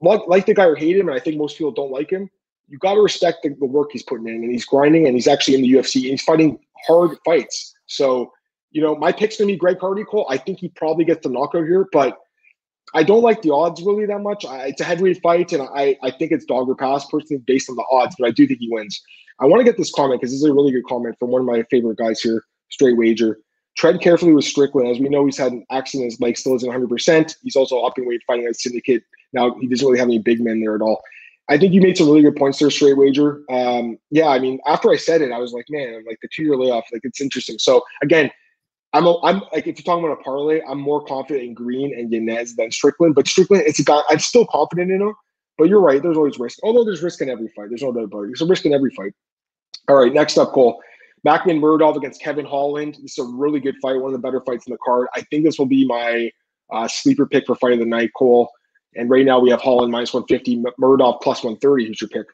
like, 0.00 0.46
the 0.46 0.54
guy 0.54 0.66
or 0.66 0.76
hate 0.76 0.96
him, 0.96 1.08
and 1.08 1.16
I 1.16 1.20
think 1.20 1.36
most 1.36 1.56
people 1.56 1.72
don't 1.72 1.90
like 1.90 2.10
him, 2.10 2.28
you 2.68 2.78
got 2.78 2.94
to 2.94 3.00
respect 3.00 3.38
the, 3.42 3.50
the 3.58 3.66
work 3.66 3.90
he's 3.92 4.02
putting 4.02 4.28
in. 4.28 4.34
And 4.34 4.52
he's 4.52 4.66
grinding, 4.66 5.06
and 5.06 5.14
he's 5.14 5.28
actually 5.28 5.54
in 5.54 5.62
the 5.62 5.72
UFC, 5.72 6.02
and 6.02 6.10
he's 6.10 6.22
fighting 6.22 6.58
hard 6.86 7.16
fights. 7.24 7.74
So, 7.86 8.32
you 8.74 8.82
know, 8.82 8.96
my 8.96 9.12
pick's 9.12 9.38
gonna 9.38 9.46
be 9.46 9.56
Greg 9.56 9.78
Hardy. 9.80 10.04
Cole. 10.04 10.26
I 10.28 10.36
think 10.36 10.58
he 10.58 10.68
probably 10.68 11.04
gets 11.04 11.22
the 11.22 11.32
knockout 11.32 11.64
here, 11.64 11.86
but 11.92 12.18
I 12.92 13.04
don't 13.04 13.22
like 13.22 13.40
the 13.40 13.52
odds 13.52 13.80
really 13.82 14.04
that 14.04 14.20
much. 14.20 14.44
I, 14.44 14.66
it's 14.66 14.80
a 14.80 14.84
heavyweight 14.84 15.22
fight, 15.22 15.52
and 15.52 15.62
I, 15.62 15.96
I 16.02 16.10
think 16.10 16.32
it's 16.32 16.44
dog 16.44 16.68
or 16.68 16.74
pass 16.74 17.06
personally 17.06 17.42
based 17.46 17.70
on 17.70 17.76
the 17.76 17.84
odds, 17.90 18.16
but 18.18 18.26
I 18.26 18.32
do 18.32 18.46
think 18.46 18.58
he 18.58 18.68
wins. 18.70 19.00
I 19.40 19.46
want 19.46 19.60
to 19.60 19.64
get 19.64 19.78
this 19.78 19.92
comment 19.92 20.20
because 20.20 20.32
this 20.32 20.42
is 20.42 20.48
a 20.48 20.52
really 20.52 20.72
good 20.72 20.84
comment 20.86 21.16
from 21.18 21.30
one 21.30 21.40
of 21.40 21.46
my 21.46 21.62
favorite 21.70 21.98
guys 21.98 22.20
here, 22.20 22.44
Straight 22.70 22.96
Wager. 22.96 23.38
Tread 23.76 24.00
carefully 24.00 24.32
with 24.32 24.44
Strickland. 24.44 24.88
As 24.88 25.00
we 25.00 25.08
know, 25.08 25.24
he's 25.24 25.38
had 25.38 25.52
an 25.52 25.64
accident. 25.70 26.10
His 26.10 26.20
leg 26.20 26.36
still 26.36 26.54
isn't 26.54 26.70
100%. 26.70 27.34
He's 27.42 27.56
also 27.56 27.80
upping 27.80 28.06
weight 28.06 28.22
fighting 28.26 28.46
a 28.46 28.54
syndicate. 28.54 29.02
Now, 29.32 29.56
he 29.60 29.66
doesn't 29.66 29.84
really 29.86 29.98
have 29.98 30.08
any 30.08 30.20
big 30.20 30.40
men 30.40 30.60
there 30.60 30.76
at 30.76 30.82
all. 30.82 31.02
I 31.48 31.58
think 31.58 31.74
you 31.74 31.80
made 31.80 31.96
some 31.96 32.06
really 32.06 32.22
good 32.22 32.36
points 32.36 32.58
there, 32.58 32.70
Straight 32.70 32.96
Wager. 32.96 33.42
Um, 33.50 33.98
yeah, 34.10 34.28
I 34.28 34.38
mean, 34.38 34.60
after 34.66 34.90
I 34.90 34.96
said 34.96 35.20
it, 35.20 35.32
I 35.32 35.38
was 35.38 35.52
like, 35.52 35.66
man, 35.68 36.02
like 36.06 36.18
the 36.22 36.28
two 36.34 36.44
year 36.44 36.56
layoff, 36.56 36.86
like 36.92 37.02
it's 37.04 37.20
interesting. 37.20 37.58
So, 37.58 37.82
again, 38.02 38.30
I'm, 38.94 39.06
a, 39.06 39.20
I'm 39.22 39.40
like 39.52 39.66
if 39.66 39.76
you're 39.76 39.84
talking 39.84 40.04
about 40.04 40.20
a 40.20 40.22
parlay, 40.22 40.62
I'm 40.68 40.80
more 40.80 41.04
confident 41.04 41.44
in 41.44 41.52
Green 41.52 41.92
and 41.98 42.10
Yanez 42.12 42.54
than 42.54 42.70
Strickland. 42.70 43.16
But 43.16 43.26
Strickland, 43.26 43.64
it's 43.66 43.80
a 43.80 43.84
guy 43.84 44.00
I'm 44.08 44.20
still 44.20 44.46
confident 44.46 44.90
in 44.90 45.02
him. 45.02 45.14
But 45.58 45.68
you're 45.68 45.80
right, 45.80 46.02
there's 46.02 46.16
always 46.16 46.38
risk. 46.38 46.58
Although 46.62 46.84
there's 46.84 47.02
risk 47.02 47.20
in 47.20 47.28
every 47.28 47.48
fight, 47.48 47.68
there's 47.68 47.82
no 47.82 47.92
doubt 47.92 48.04
about 48.04 48.22
it. 48.22 48.26
There's 48.28 48.42
a 48.42 48.46
risk 48.46 48.64
in 48.64 48.72
every 48.72 48.90
fight. 48.90 49.12
All 49.88 49.96
right, 49.96 50.12
next 50.12 50.38
up, 50.38 50.52
Cole. 50.52 50.80
Makhmud 51.26 51.58
Muradov 51.58 51.96
against 51.96 52.20
Kevin 52.20 52.44
Holland. 52.44 52.98
This 53.02 53.18
is 53.18 53.24
a 53.24 53.28
really 53.28 53.60
good 53.60 53.76
fight, 53.80 53.96
one 53.96 54.06
of 54.06 54.12
the 54.12 54.18
better 54.18 54.40
fights 54.40 54.66
in 54.66 54.72
the 54.72 54.78
card. 54.84 55.08
I 55.14 55.22
think 55.22 55.44
this 55.44 55.58
will 55.58 55.66
be 55.66 55.86
my 55.86 56.30
uh, 56.72 56.88
sleeper 56.88 57.26
pick 57.26 57.46
for 57.46 57.54
fight 57.56 57.72
of 57.72 57.78
the 57.78 57.86
night, 57.86 58.10
Cole. 58.16 58.50
And 58.96 59.10
right 59.10 59.24
now 59.24 59.40
we 59.40 59.50
have 59.50 59.60
Holland 59.60 59.90
minus 59.90 60.12
150, 60.12 60.62
Muradov 60.80 61.20
plus 61.20 61.42
130. 61.42 61.86
Who's 61.86 62.00
your 62.00 62.08
pick? 62.08 62.26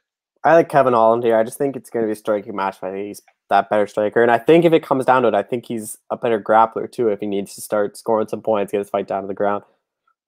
I 0.45 0.55
like 0.55 0.69
Kevin 0.69 0.93
Holland 0.93 1.23
here. 1.23 1.37
I 1.37 1.45
just 1.45 1.59
think 1.59 1.77
it's 1.77 1.91
going 1.91 2.03
to 2.03 2.07
be 2.07 2.13
a 2.13 2.17
striking 2.17 2.57
match. 2.57 2.79
I 2.83 2.91
think 2.91 3.07
he's 3.07 3.23
that 3.51 3.69
better 3.69 3.87
striker. 3.87 4.23
And 4.23 4.31
I 4.31 4.39
think 4.39 4.65
if 4.65 4.73
it 4.73 4.83
comes 4.83 5.05
down 5.05 5.23
to 5.23 5.29
it, 5.29 5.35
I 5.35 5.43
think 5.43 5.67
he's 5.67 5.99
a 6.11 6.17
better 6.17 6.41
grappler 6.41 6.91
too. 6.91 7.09
If 7.09 7.21
he 7.21 7.27
needs 7.27 7.55
to 7.55 7.61
start 7.61 7.97
scoring 7.97 8.29
some 8.29 8.43
points, 8.43 8.73
get 8.73 8.79
his 8.79 8.91
fight 8.91 9.07
down 9.07 9.23
to 9.23 9.29
the 9.29 9.35
ground. 9.35 9.65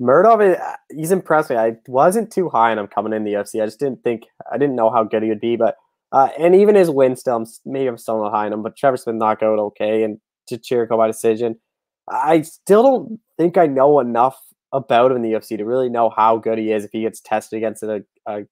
Muradov, 0.01 0.61
he's 0.91 1.13
impressed 1.13 1.51
me. 1.51 1.57
I 1.57 1.77
wasn't 1.87 2.33
too 2.33 2.49
high 2.49 2.73
on 2.73 2.79
him 2.79 2.89
coming 2.89 3.13
in 3.13 3.25
the 3.25 3.35
UFC. 3.35 3.63
I 3.63 3.67
just 3.67 3.79
didn't 3.79 4.03
think 4.03 4.25
I 4.53 4.59
didn't 4.59 4.77
know 4.77 4.91
how 4.91 5.05
good 5.05 5.23
he 5.23 5.29
would 5.29 5.41
be. 5.41 5.57
But 5.57 5.77
uh, 6.11 6.29
and 6.39 6.55
even 6.55 6.75
his 6.75 6.91
win 6.91 7.17
still, 7.17 7.37
I'm, 7.37 7.47
maybe 7.65 7.87
I'm 7.87 7.99
still 7.99 8.23
not 8.23 8.33
high 8.33 8.47
on 8.47 8.53
him. 8.53 8.63
But 8.63 8.77
Trevor 8.77 8.97
Smith 8.97 9.17
knockout 9.17 9.59
okay, 9.59 10.03
and 10.03 10.19
Di 10.49 10.59
Chirico 10.59 10.97
by 10.97 11.07
decision. 11.07 11.59
I 12.11 12.43
still 12.43 12.83
don't 12.83 13.21
think 13.39 13.57
I 13.57 13.67
know 13.67 14.01
enough 14.01 14.39
about 14.73 15.11
him 15.11 15.19
in 15.19 15.23
the 15.23 15.33
UFC 15.33 15.57
to 15.57 15.65
really 15.65 15.89
know 15.89 16.11
how 16.11 16.37
good 16.39 16.59
he 16.59 16.73
is 16.73 16.85
if 16.85 16.91
he 16.93 17.03
gets 17.03 17.21
tested 17.21 17.59
against 17.59 17.83
a, 17.83 18.05
a 18.27 18.43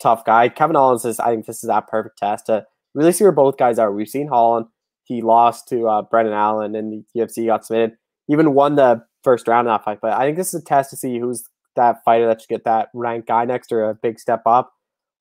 tough 0.00 0.24
guy. 0.24 0.48
Kevin 0.48 0.76
Holland 0.76 1.00
says 1.00 1.18
I 1.18 1.30
think 1.30 1.46
this 1.46 1.64
is 1.64 1.68
that 1.68 1.88
perfect 1.88 2.18
test 2.18 2.46
to 2.46 2.64
really 2.94 3.12
see 3.12 3.24
where 3.24 3.32
both 3.32 3.56
guys 3.56 3.78
are. 3.78 3.92
We've 3.92 4.08
seen 4.08 4.28
Holland. 4.28 4.66
He 5.04 5.22
lost 5.22 5.68
to 5.68 5.88
uh, 5.88 6.02
Brendan 6.02 6.34
Allen 6.34 6.74
and 6.74 6.92
the 6.92 7.20
UFC, 7.20 7.46
got 7.46 7.64
submitted. 7.64 7.96
Even 8.28 8.54
won 8.54 8.76
the 8.76 9.02
first 9.24 9.48
round 9.48 9.66
in 9.66 9.72
that 9.72 9.84
fight. 9.84 9.98
But 10.00 10.12
I 10.12 10.24
think 10.24 10.36
this 10.36 10.54
is 10.54 10.62
a 10.62 10.64
test 10.64 10.90
to 10.90 10.96
see 10.96 11.18
who's 11.18 11.44
that 11.76 12.04
fighter 12.04 12.26
that 12.26 12.40
should 12.40 12.48
get 12.48 12.64
that 12.64 12.88
ranked 12.94 13.28
guy 13.28 13.44
next 13.44 13.72
or 13.72 13.88
a 13.88 13.94
big 13.94 14.18
step 14.18 14.42
up. 14.46 14.72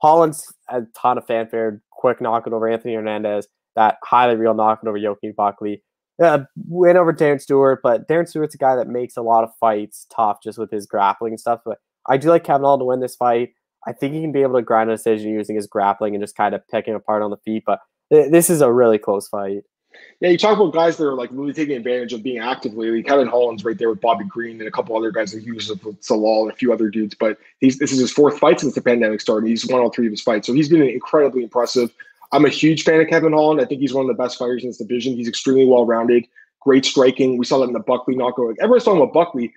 Holland's 0.01 0.53
a 0.69 0.83
ton 0.95 1.17
of 1.17 1.25
fanfare, 1.25 1.81
quick 1.91 2.21
knockout 2.21 2.53
over 2.53 2.69
Anthony 2.69 2.95
Hernandez, 2.95 3.47
that 3.75 3.97
highly 4.03 4.35
real 4.35 4.53
knockout 4.53 4.87
over 4.87 4.99
Joaquin 4.99 5.33
Buckley. 5.35 5.83
Uh, 6.21 6.39
win 6.67 6.97
over 6.97 7.13
Darren 7.13 7.39
Stewart, 7.39 7.79
but 7.81 8.07
Darren 8.07 8.27
Stewart's 8.27 8.55
a 8.55 8.57
guy 8.57 8.75
that 8.75 8.87
makes 8.87 9.15
a 9.15 9.21
lot 9.21 9.43
of 9.43 9.51
fights 9.59 10.05
tough 10.13 10.39
just 10.43 10.57
with 10.57 10.69
his 10.69 10.85
grappling 10.85 11.33
and 11.33 11.39
stuff. 11.39 11.61
But 11.65 11.77
I 12.07 12.17
do 12.17 12.29
like 12.29 12.43
Kevin 12.43 12.63
Holland 12.63 12.81
to 12.81 12.85
win 12.85 12.99
this 12.99 13.15
fight. 13.15 13.51
I 13.87 13.93
think 13.93 14.13
he 14.13 14.21
can 14.21 14.31
be 14.31 14.41
able 14.41 14.55
to 14.55 14.61
grind 14.61 14.89
a 14.89 14.93
decision 14.93 15.31
using 15.31 15.55
his 15.55 15.67
grappling 15.67 16.15
and 16.15 16.21
just 16.21 16.35
kind 16.35 16.53
of 16.53 16.67
picking 16.67 16.95
apart 16.95 17.21
on 17.21 17.31
the 17.31 17.37
feet. 17.37 17.63
But 17.65 17.79
th- 18.11 18.31
this 18.31 18.49
is 18.49 18.61
a 18.61 18.71
really 18.71 18.97
close 18.97 19.27
fight. 19.27 19.63
Yeah, 20.19 20.29
you 20.29 20.37
talk 20.37 20.59
about 20.59 20.73
guys 20.73 20.97
that 20.97 21.05
are 21.05 21.15
like 21.15 21.29
really 21.31 21.53
taking 21.53 21.75
advantage 21.75 22.13
of 22.13 22.21
being 22.21 22.39
active 22.39 22.73
lately. 22.73 23.01
Kevin 23.01 23.27
Holland's 23.27 23.63
right 23.63 23.77
there 23.77 23.89
with 23.89 24.01
Bobby 24.01 24.25
Green 24.25 24.59
and 24.59 24.67
a 24.67 24.71
couple 24.71 24.95
other 24.95 25.11
guys 25.11 25.33
uses 25.33 25.83
with 25.83 26.03
Salal 26.03 26.43
and 26.43 26.51
a 26.51 26.55
few 26.55 26.71
other 26.73 26.89
dudes. 26.89 27.15
But 27.15 27.37
he's 27.59 27.79
this 27.79 27.91
is 27.91 27.99
his 27.99 28.11
fourth 28.11 28.37
fight 28.37 28.59
since 28.59 28.75
the 28.75 28.81
pandemic 28.81 29.21
started. 29.21 29.47
He's 29.47 29.65
won 29.65 29.81
all 29.81 29.89
three 29.89 30.07
of 30.07 30.11
his 30.11 30.21
fights, 30.21 30.47
so 30.47 30.53
he's 30.53 30.69
been 30.69 30.81
incredibly 30.81 31.43
impressive. 31.43 31.91
I'm 32.31 32.45
a 32.45 32.49
huge 32.49 32.83
fan 32.83 33.01
of 33.01 33.07
Kevin 33.07 33.33
Holland. 33.33 33.59
I 33.59 33.65
think 33.65 33.81
he's 33.81 33.93
one 33.93 34.07
of 34.07 34.15
the 34.15 34.21
best 34.21 34.37
fighters 34.37 34.63
in 34.63 34.69
this 34.69 34.77
division. 34.77 35.15
He's 35.15 35.27
extremely 35.27 35.65
well 35.65 35.85
rounded, 35.85 36.25
great 36.59 36.85
striking. 36.85 37.37
We 37.37 37.45
saw 37.45 37.59
that 37.59 37.67
in 37.67 37.73
the 37.73 37.79
Buckley 37.79 38.15
knockout. 38.15 38.47
Like 38.47 38.57
everyone's 38.59 38.83
talking 38.83 39.01
about 39.01 39.13
Buckley. 39.13 39.53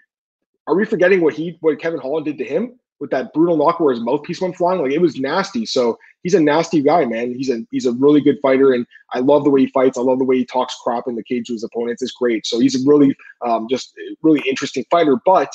Are 0.67 0.75
we 0.75 0.85
forgetting 0.85 1.21
what 1.21 1.35
he 1.35 1.59
what 1.61 1.79
Kevin 1.81 2.01
Holland 2.01 2.25
did 2.25 2.39
to 2.39 2.45
him? 2.45 2.79
With 3.03 3.11
that 3.11 3.33
brutal 3.35 3.57
knock 3.57 3.81
where 3.81 3.93
his 3.93 4.01
mouthpiece 4.01 4.41
went 4.41 4.55
flying. 4.55 4.81
Like 4.81 4.93
it 4.93 5.01
was 5.01 5.19
nasty. 5.19 5.67
So 5.67 5.99
he's 6.23 6.35
a 6.35 6.41
nasty 6.41 6.81
guy, 6.81 7.05
man. 7.05 7.35
He's 7.35 7.51
a 7.51 7.67
he's 7.73 7.85
a 7.85 7.93
really 7.93 8.21
good 8.21 8.39
fighter, 8.41 8.73
and 8.73 8.87
I 9.13 9.19
love 9.19 9.43
the 9.43 9.51
way 9.51 9.63
he 9.63 9.67
fights. 9.67 9.99
I 9.99 10.03
love 10.03 10.21
the 10.21 10.25
way 10.25 10.39
he 10.39 10.45
talks 10.45 10.77
crap 10.83 11.09
in 11.09 11.17
the 11.17 11.25
cage 11.25 11.49
to 11.49 11.53
his 11.53 11.65
opponents. 11.65 12.01
It's 12.01 12.13
great. 12.13 12.47
So 12.47 12.61
he's 12.61 12.81
a 12.81 12.89
really 12.89 13.15
um, 13.45 13.67
just 13.69 13.93
really 14.23 14.41
interesting 14.49 14.85
fighter. 14.89 15.17
But 15.27 15.53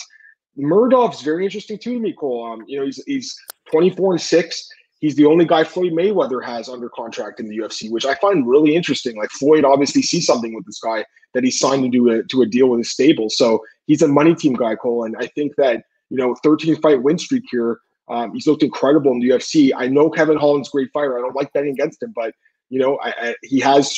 Muradov's 0.59 1.21
very 1.21 1.45
interesting 1.45 1.79
too 1.79 1.93
to 1.93 1.99
me, 2.01 2.11
Cole. 2.11 2.51
Um, 2.51 2.65
you 2.67 2.77
know, 2.77 2.85
he's 2.85 3.01
he's 3.07 3.33
24 3.71 4.11
and 4.11 4.21
six. 4.21 4.67
He's 4.99 5.15
the 5.15 5.25
only 5.25 5.45
guy 5.45 5.63
Floyd 5.63 5.93
Mayweather 5.93 6.43
has 6.43 6.67
under 6.67 6.89
contract 6.89 7.39
in 7.39 7.47
the 7.47 7.59
UFC, 7.59 7.89
which 7.89 8.05
I 8.05 8.15
find 8.15 8.45
really 8.45 8.75
interesting. 8.75 9.15
Like 9.15 9.29
Floyd 9.29 9.63
obviously 9.63 10.01
sees 10.01 10.25
something 10.25 10.53
with 10.53 10.65
this 10.65 10.81
guy 10.81 11.05
that 11.33 11.45
he 11.45 11.51
signed 11.51 11.83
to 11.83 11.89
do 11.89 12.09
a 12.09 12.23
to 12.23 12.41
a 12.41 12.45
deal 12.45 12.67
with 12.67 12.79
his 12.79 12.91
stable. 12.91 13.29
So 13.29 13.63
he's 13.85 14.01
a 14.01 14.07
money 14.09 14.35
team 14.35 14.53
guy, 14.53 14.75
Cole, 14.75 15.05
and 15.05 15.15
I 15.17 15.27
think 15.27 15.55
that 15.55 15.85
you 16.09 16.17
know, 16.17 16.35
13 16.43 16.79
fight 16.81 17.01
win 17.01 17.17
streak 17.17 17.43
here. 17.49 17.79
Um, 18.09 18.33
he's 18.33 18.47
looked 18.47 18.63
incredible 18.63 19.11
in 19.11 19.19
the 19.19 19.29
UFC. 19.29 19.71
I 19.75 19.87
know 19.87 20.09
Kevin 20.09 20.37
Holland's 20.37 20.69
great 20.69 20.89
fighter. 20.93 21.17
I 21.17 21.21
don't 21.21 21.35
like 21.35 21.51
betting 21.53 21.71
against 21.71 22.01
him, 22.01 22.13
but 22.15 22.33
you 22.69 22.79
know, 22.79 22.97
I, 22.97 23.09
I, 23.09 23.35
he 23.43 23.59
has 23.59 23.93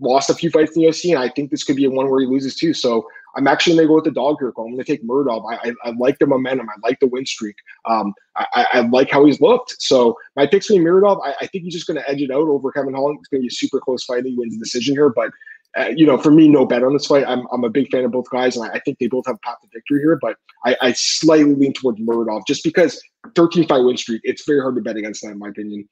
lost 0.00 0.30
a 0.30 0.34
few 0.34 0.50
fights 0.50 0.76
in 0.76 0.82
the 0.82 0.88
UFC, 0.88 1.10
and 1.10 1.18
I 1.18 1.28
think 1.28 1.50
this 1.50 1.64
could 1.64 1.76
be 1.76 1.84
a 1.84 1.90
one 1.90 2.10
where 2.10 2.20
he 2.20 2.26
loses 2.26 2.56
too. 2.56 2.74
So 2.74 3.06
I'm 3.36 3.46
actually 3.46 3.76
going 3.76 3.84
to 3.84 3.88
go 3.88 3.94
with 3.96 4.04
the 4.04 4.10
dog 4.10 4.36
here. 4.40 4.48
I'm 4.48 4.66
going 4.66 4.78
to 4.78 4.84
take 4.84 5.04
Muradov. 5.04 5.50
I, 5.50 5.68
I, 5.68 5.72
I, 5.84 5.92
like 5.98 6.18
the 6.18 6.26
momentum. 6.26 6.68
I 6.68 6.74
like 6.86 7.00
the 7.00 7.06
win 7.06 7.24
streak. 7.24 7.56
Um, 7.86 8.12
I, 8.36 8.66
I, 8.72 8.80
like 8.80 9.10
how 9.10 9.24
he's 9.24 9.40
looked. 9.40 9.76
So 9.78 10.18
my 10.36 10.46
pick's 10.46 10.68
Muradov. 10.70 11.20
I, 11.24 11.34
I 11.40 11.46
think 11.46 11.64
he's 11.64 11.72
just 11.72 11.86
going 11.86 11.98
to 11.98 12.08
edge 12.08 12.20
it 12.20 12.30
out 12.30 12.48
over 12.48 12.70
Kevin 12.72 12.94
Holland. 12.94 13.18
It's 13.20 13.28
going 13.28 13.40
to 13.40 13.44
be 13.44 13.48
a 13.48 13.50
super 13.50 13.80
close 13.80 14.04
fight. 14.04 14.24
He 14.24 14.34
wins 14.36 14.54
the 14.54 14.62
decision 14.62 14.94
here, 14.94 15.08
but 15.08 15.30
uh, 15.78 15.88
you 15.96 16.04
know, 16.04 16.18
for 16.18 16.30
me, 16.30 16.48
no 16.48 16.66
bet 16.66 16.82
on 16.82 16.92
this 16.92 17.06
fight. 17.06 17.24
I'm, 17.26 17.46
I'm 17.52 17.64
a 17.64 17.70
big 17.70 17.90
fan 17.90 18.04
of 18.04 18.12
both 18.12 18.28
guys, 18.30 18.56
and 18.56 18.70
I, 18.70 18.74
I 18.74 18.80
think 18.80 18.98
they 18.98 19.06
both 19.06 19.26
have 19.26 19.36
a 19.36 19.38
path 19.38 19.56
to 19.62 19.68
victory 19.72 20.00
here. 20.00 20.18
But 20.20 20.36
I, 20.64 20.76
I 20.80 20.92
slightly 20.92 21.54
lean 21.54 21.72
towards 21.72 21.98
Muradov 22.00 22.42
just 22.46 22.62
because 22.62 23.00
13 23.34 23.66
fight 23.66 23.78
win 23.78 23.96
streak. 23.96 24.20
It's 24.24 24.44
very 24.44 24.60
hard 24.60 24.74
to 24.76 24.82
bet 24.82 24.96
against 24.96 25.22
that, 25.22 25.30
in 25.30 25.38
my 25.38 25.48
opinion. 25.48 25.88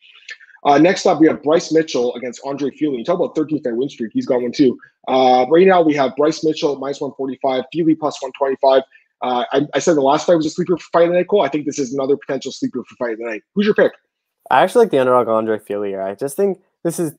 Uh, 0.64 0.76
next 0.76 1.06
up, 1.06 1.20
we 1.20 1.26
have 1.26 1.42
Bryce 1.42 1.72
Mitchell 1.72 2.14
against 2.14 2.42
Andre 2.44 2.70
Fili. 2.70 2.98
You 2.98 3.04
talk 3.04 3.18
about 3.18 3.34
13 3.34 3.62
fight 3.62 3.76
win 3.76 3.88
streak. 3.88 4.10
He's 4.12 4.26
got 4.26 4.42
one 4.42 4.52
too. 4.52 4.78
Uh, 5.08 5.46
right 5.48 5.66
now, 5.66 5.80
we 5.80 5.94
have 5.94 6.14
Bryce 6.16 6.44
Mitchell 6.44 6.76
minus 6.78 7.00
145, 7.00 7.64
Fili 7.72 7.94
plus 7.94 8.20
125. 8.20 8.82
Uh, 9.22 9.44
I, 9.52 9.66
I, 9.74 9.78
said 9.78 9.96
the 9.96 10.00
last 10.00 10.26
fight 10.26 10.36
was 10.36 10.46
a 10.46 10.50
sleeper 10.50 10.78
for 10.78 10.88
fight 10.92 11.04
of 11.04 11.10
the 11.10 11.16
night, 11.16 11.28
Cole. 11.28 11.42
I 11.42 11.48
think 11.48 11.66
this 11.66 11.78
is 11.78 11.92
another 11.92 12.16
potential 12.16 12.52
sleeper 12.52 12.82
for 12.84 12.94
fight 12.96 13.12
of 13.12 13.18
the 13.18 13.26
night. 13.26 13.42
Who's 13.54 13.66
your 13.66 13.74
pick? 13.74 13.92
I 14.50 14.62
actually 14.62 14.84
like 14.84 14.92
the 14.92 14.98
underdog 14.98 15.28
Andre 15.28 15.58
Fili 15.58 15.90
here. 15.90 16.02
I 16.02 16.14
just 16.14 16.36
think 16.36 16.60
this 16.84 16.98
is 16.98 17.12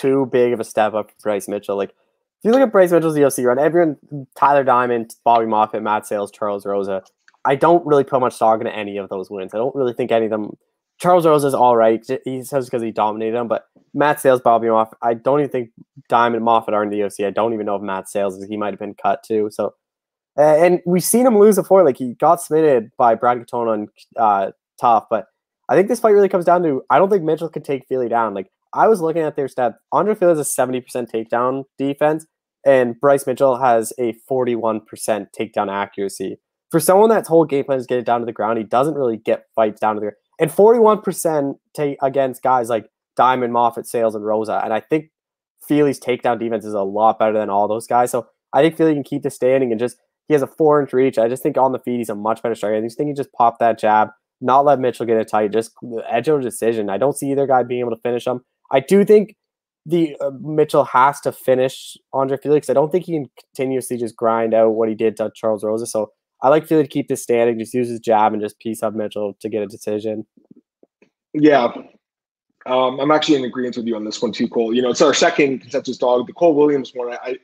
too 0.00 0.26
big 0.26 0.52
of 0.52 0.60
a 0.60 0.64
step 0.64 0.94
up 0.94 1.10
for 1.10 1.16
Bryce 1.22 1.48
Mitchell. 1.48 1.76
Like, 1.76 1.90
if 1.90 2.44
you 2.44 2.50
look 2.50 2.60
at 2.60 2.72
Bryce 2.72 2.92
Mitchell's 2.92 3.16
UFC 3.16 3.44
run, 3.44 3.58
everyone, 3.58 3.96
Tyler 4.36 4.64
Diamond, 4.64 5.14
Bobby 5.24 5.46
Moffett, 5.46 5.82
Matt 5.82 6.06
Sayles, 6.06 6.30
Charles 6.30 6.66
Rosa, 6.66 7.02
I 7.44 7.54
don't 7.54 7.86
really 7.86 8.04
put 8.04 8.20
much 8.20 8.34
stock 8.34 8.60
into 8.60 8.74
any 8.74 8.98
of 8.98 9.08
those 9.08 9.30
wins. 9.30 9.54
I 9.54 9.58
don't 9.58 9.74
really 9.74 9.94
think 9.94 10.10
any 10.12 10.26
of 10.26 10.30
them. 10.30 10.56
Charles 10.98 11.26
Rosa 11.26 11.46
is 11.46 11.54
all 11.54 11.76
right. 11.76 12.04
He 12.24 12.42
says 12.42 12.66
because 12.66 12.82
he 12.82 12.90
dominated 12.90 13.38
him, 13.38 13.48
but 13.48 13.66
Matt 13.94 14.20
Sayles, 14.20 14.40
Bobby 14.40 14.66
Moffett, 14.66 14.94
I 15.02 15.14
don't 15.14 15.40
even 15.40 15.50
think 15.50 15.70
Diamond 16.08 16.44
Moffett 16.44 16.72
are 16.72 16.82
in 16.82 16.90
the 16.90 17.00
UFC. 17.00 17.26
I 17.26 17.30
don't 17.30 17.52
even 17.54 17.66
know 17.66 17.76
if 17.76 17.82
Matt 17.82 18.08
Sayles 18.08 18.36
is. 18.36 18.48
He 18.48 18.56
might 18.56 18.72
have 18.72 18.78
been 18.78 18.94
cut 18.94 19.22
too. 19.22 19.48
So, 19.50 19.74
and 20.36 20.80
we've 20.86 21.04
seen 21.04 21.26
him 21.26 21.38
lose 21.38 21.56
before. 21.56 21.84
Like 21.84 21.98
he 21.98 22.14
got 22.14 22.40
submitted 22.40 22.90
by 22.96 23.14
Brad 23.14 23.38
Katona 23.38 23.72
on 23.72 23.88
uh, 24.16 24.50
TUF, 24.80 25.04
but 25.10 25.26
I 25.68 25.76
think 25.76 25.88
this 25.88 26.00
fight 26.00 26.10
really 26.10 26.28
comes 26.28 26.44
down 26.44 26.62
to 26.62 26.82
I 26.90 26.98
don't 26.98 27.10
think 27.10 27.24
Mitchell 27.24 27.48
can 27.48 27.62
take 27.62 27.86
Fili 27.88 28.08
down. 28.08 28.34
Like 28.34 28.50
I 28.76 28.88
was 28.88 29.00
looking 29.00 29.22
at 29.22 29.36
their 29.36 29.46
stats. 29.46 29.74
Andre 29.90 30.14
Fili 30.14 30.30
has 30.30 30.38
a 30.38 30.44
seventy 30.44 30.80
percent 30.80 31.10
takedown 31.10 31.64
defense, 31.78 32.26
and 32.64 33.00
Bryce 33.00 33.26
Mitchell 33.26 33.56
has 33.56 33.92
a 33.98 34.14
forty-one 34.28 34.82
percent 34.82 35.28
takedown 35.38 35.72
accuracy. 35.72 36.38
For 36.70 36.80
someone 36.80 37.08
that's 37.08 37.28
whole 37.28 37.44
game 37.44 37.64
plan 37.64 37.78
is 37.78 37.86
get 37.86 37.98
it 37.98 38.06
down 38.06 38.20
to 38.20 38.26
the 38.26 38.32
ground, 38.32 38.58
he 38.58 38.64
doesn't 38.64 38.94
really 38.94 39.16
get 39.16 39.44
fights 39.54 39.80
down 39.80 39.94
to 39.94 40.00
the 40.00 40.04
ground. 40.06 40.16
And 40.38 40.52
forty-one 40.52 41.00
percent 41.00 41.56
take 41.74 41.96
against 42.02 42.42
guys 42.42 42.68
like 42.68 42.86
Diamond, 43.16 43.54
Moffett, 43.54 43.86
Sayles, 43.86 44.14
and 44.14 44.24
Rosa. 44.24 44.60
And 44.62 44.72
I 44.72 44.80
think 44.80 45.06
Fili's 45.66 45.98
takedown 45.98 46.38
defense 46.38 46.64
is 46.64 46.74
a 46.74 46.82
lot 46.82 47.18
better 47.18 47.32
than 47.32 47.50
all 47.50 47.66
those 47.66 47.86
guys. 47.86 48.10
So 48.10 48.26
I 48.52 48.62
think 48.62 48.76
Fili 48.76 48.94
can 48.94 49.04
keep 49.04 49.22
the 49.22 49.30
standing 49.30 49.70
and 49.70 49.80
just 49.80 49.96
he 50.28 50.34
has 50.34 50.42
a 50.42 50.46
four 50.46 50.80
inch 50.80 50.92
reach. 50.92 51.18
I 51.18 51.28
just 51.28 51.42
think 51.42 51.56
on 51.56 51.72
the 51.72 51.78
feet 51.78 51.98
he's 51.98 52.10
a 52.10 52.14
much 52.14 52.42
better 52.42 52.54
striker. 52.54 52.76
I 52.76 52.80
just 52.80 52.98
think 52.98 53.08
he 53.08 53.14
just 53.14 53.32
pop 53.32 53.58
that 53.60 53.78
jab, 53.78 54.08
not 54.40 54.64
let 54.64 54.80
Mitchell 54.80 55.06
get 55.06 55.16
it 55.16 55.28
tight, 55.28 55.52
just 55.52 55.72
edge 56.10 56.28
of 56.28 56.42
decision. 56.42 56.90
I 56.90 56.98
don't 56.98 57.16
see 57.16 57.30
either 57.30 57.46
guy 57.46 57.62
being 57.62 57.80
able 57.80 57.94
to 57.94 58.00
finish 58.02 58.26
him. 58.26 58.40
I 58.70 58.80
do 58.80 59.04
think 59.04 59.36
the 59.86 60.16
uh, 60.20 60.30
Mitchell 60.40 60.84
has 60.84 61.20
to 61.20 61.32
finish 61.32 61.96
Andre 62.12 62.36
Fili. 62.36 62.60
I 62.68 62.72
don't 62.72 62.90
think 62.90 63.04
he 63.04 63.12
can 63.12 63.30
continuously 63.38 63.96
just 63.96 64.16
grind 64.16 64.52
out 64.52 64.70
what 64.70 64.88
he 64.88 64.94
did 64.94 65.16
to 65.16 65.30
Charles 65.34 65.62
Rosa. 65.62 65.86
So 65.86 66.10
I 66.42 66.48
like 66.48 66.66
Fili 66.66 66.82
to 66.82 66.88
keep 66.88 67.08
this 67.08 67.22
standing, 67.22 67.58
just 67.58 67.72
use 67.72 67.88
his 67.88 68.00
jab 68.00 68.32
and 68.32 68.42
just 68.42 68.58
piece 68.58 68.82
up 68.82 68.94
Mitchell 68.94 69.36
to 69.40 69.48
get 69.48 69.62
a 69.62 69.66
decision. 69.66 70.26
Yeah. 71.32 71.72
Um, 72.66 72.98
I'm 72.98 73.12
actually 73.12 73.36
in 73.36 73.44
agreement 73.44 73.76
with 73.76 73.86
you 73.86 73.94
on 73.94 74.04
this 74.04 74.20
one 74.20 74.32
too, 74.32 74.48
Cole. 74.48 74.74
You 74.74 74.82
know, 74.82 74.90
it's 74.90 75.00
our 75.00 75.14
second 75.14 75.60
consensus 75.60 75.98
dog. 75.98 76.26
The 76.26 76.32
Cole 76.32 76.54
Williams 76.54 76.90
one, 76.94 77.12
I, 77.12 77.18
I 77.22 77.36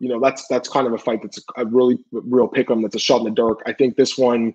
you 0.00 0.08
know, 0.08 0.18
that's 0.18 0.46
that's 0.48 0.68
kind 0.68 0.86
of 0.86 0.94
a 0.94 0.98
fight 0.98 1.20
that's 1.22 1.38
a 1.56 1.66
really 1.66 1.98
real 2.10 2.48
pick 2.48 2.70
'em. 2.70 2.80
That's 2.82 2.96
a 2.96 2.98
shot 2.98 3.18
in 3.18 3.24
the 3.24 3.30
dark. 3.30 3.60
I 3.66 3.72
think 3.74 3.96
this 3.96 4.16
one, 4.16 4.54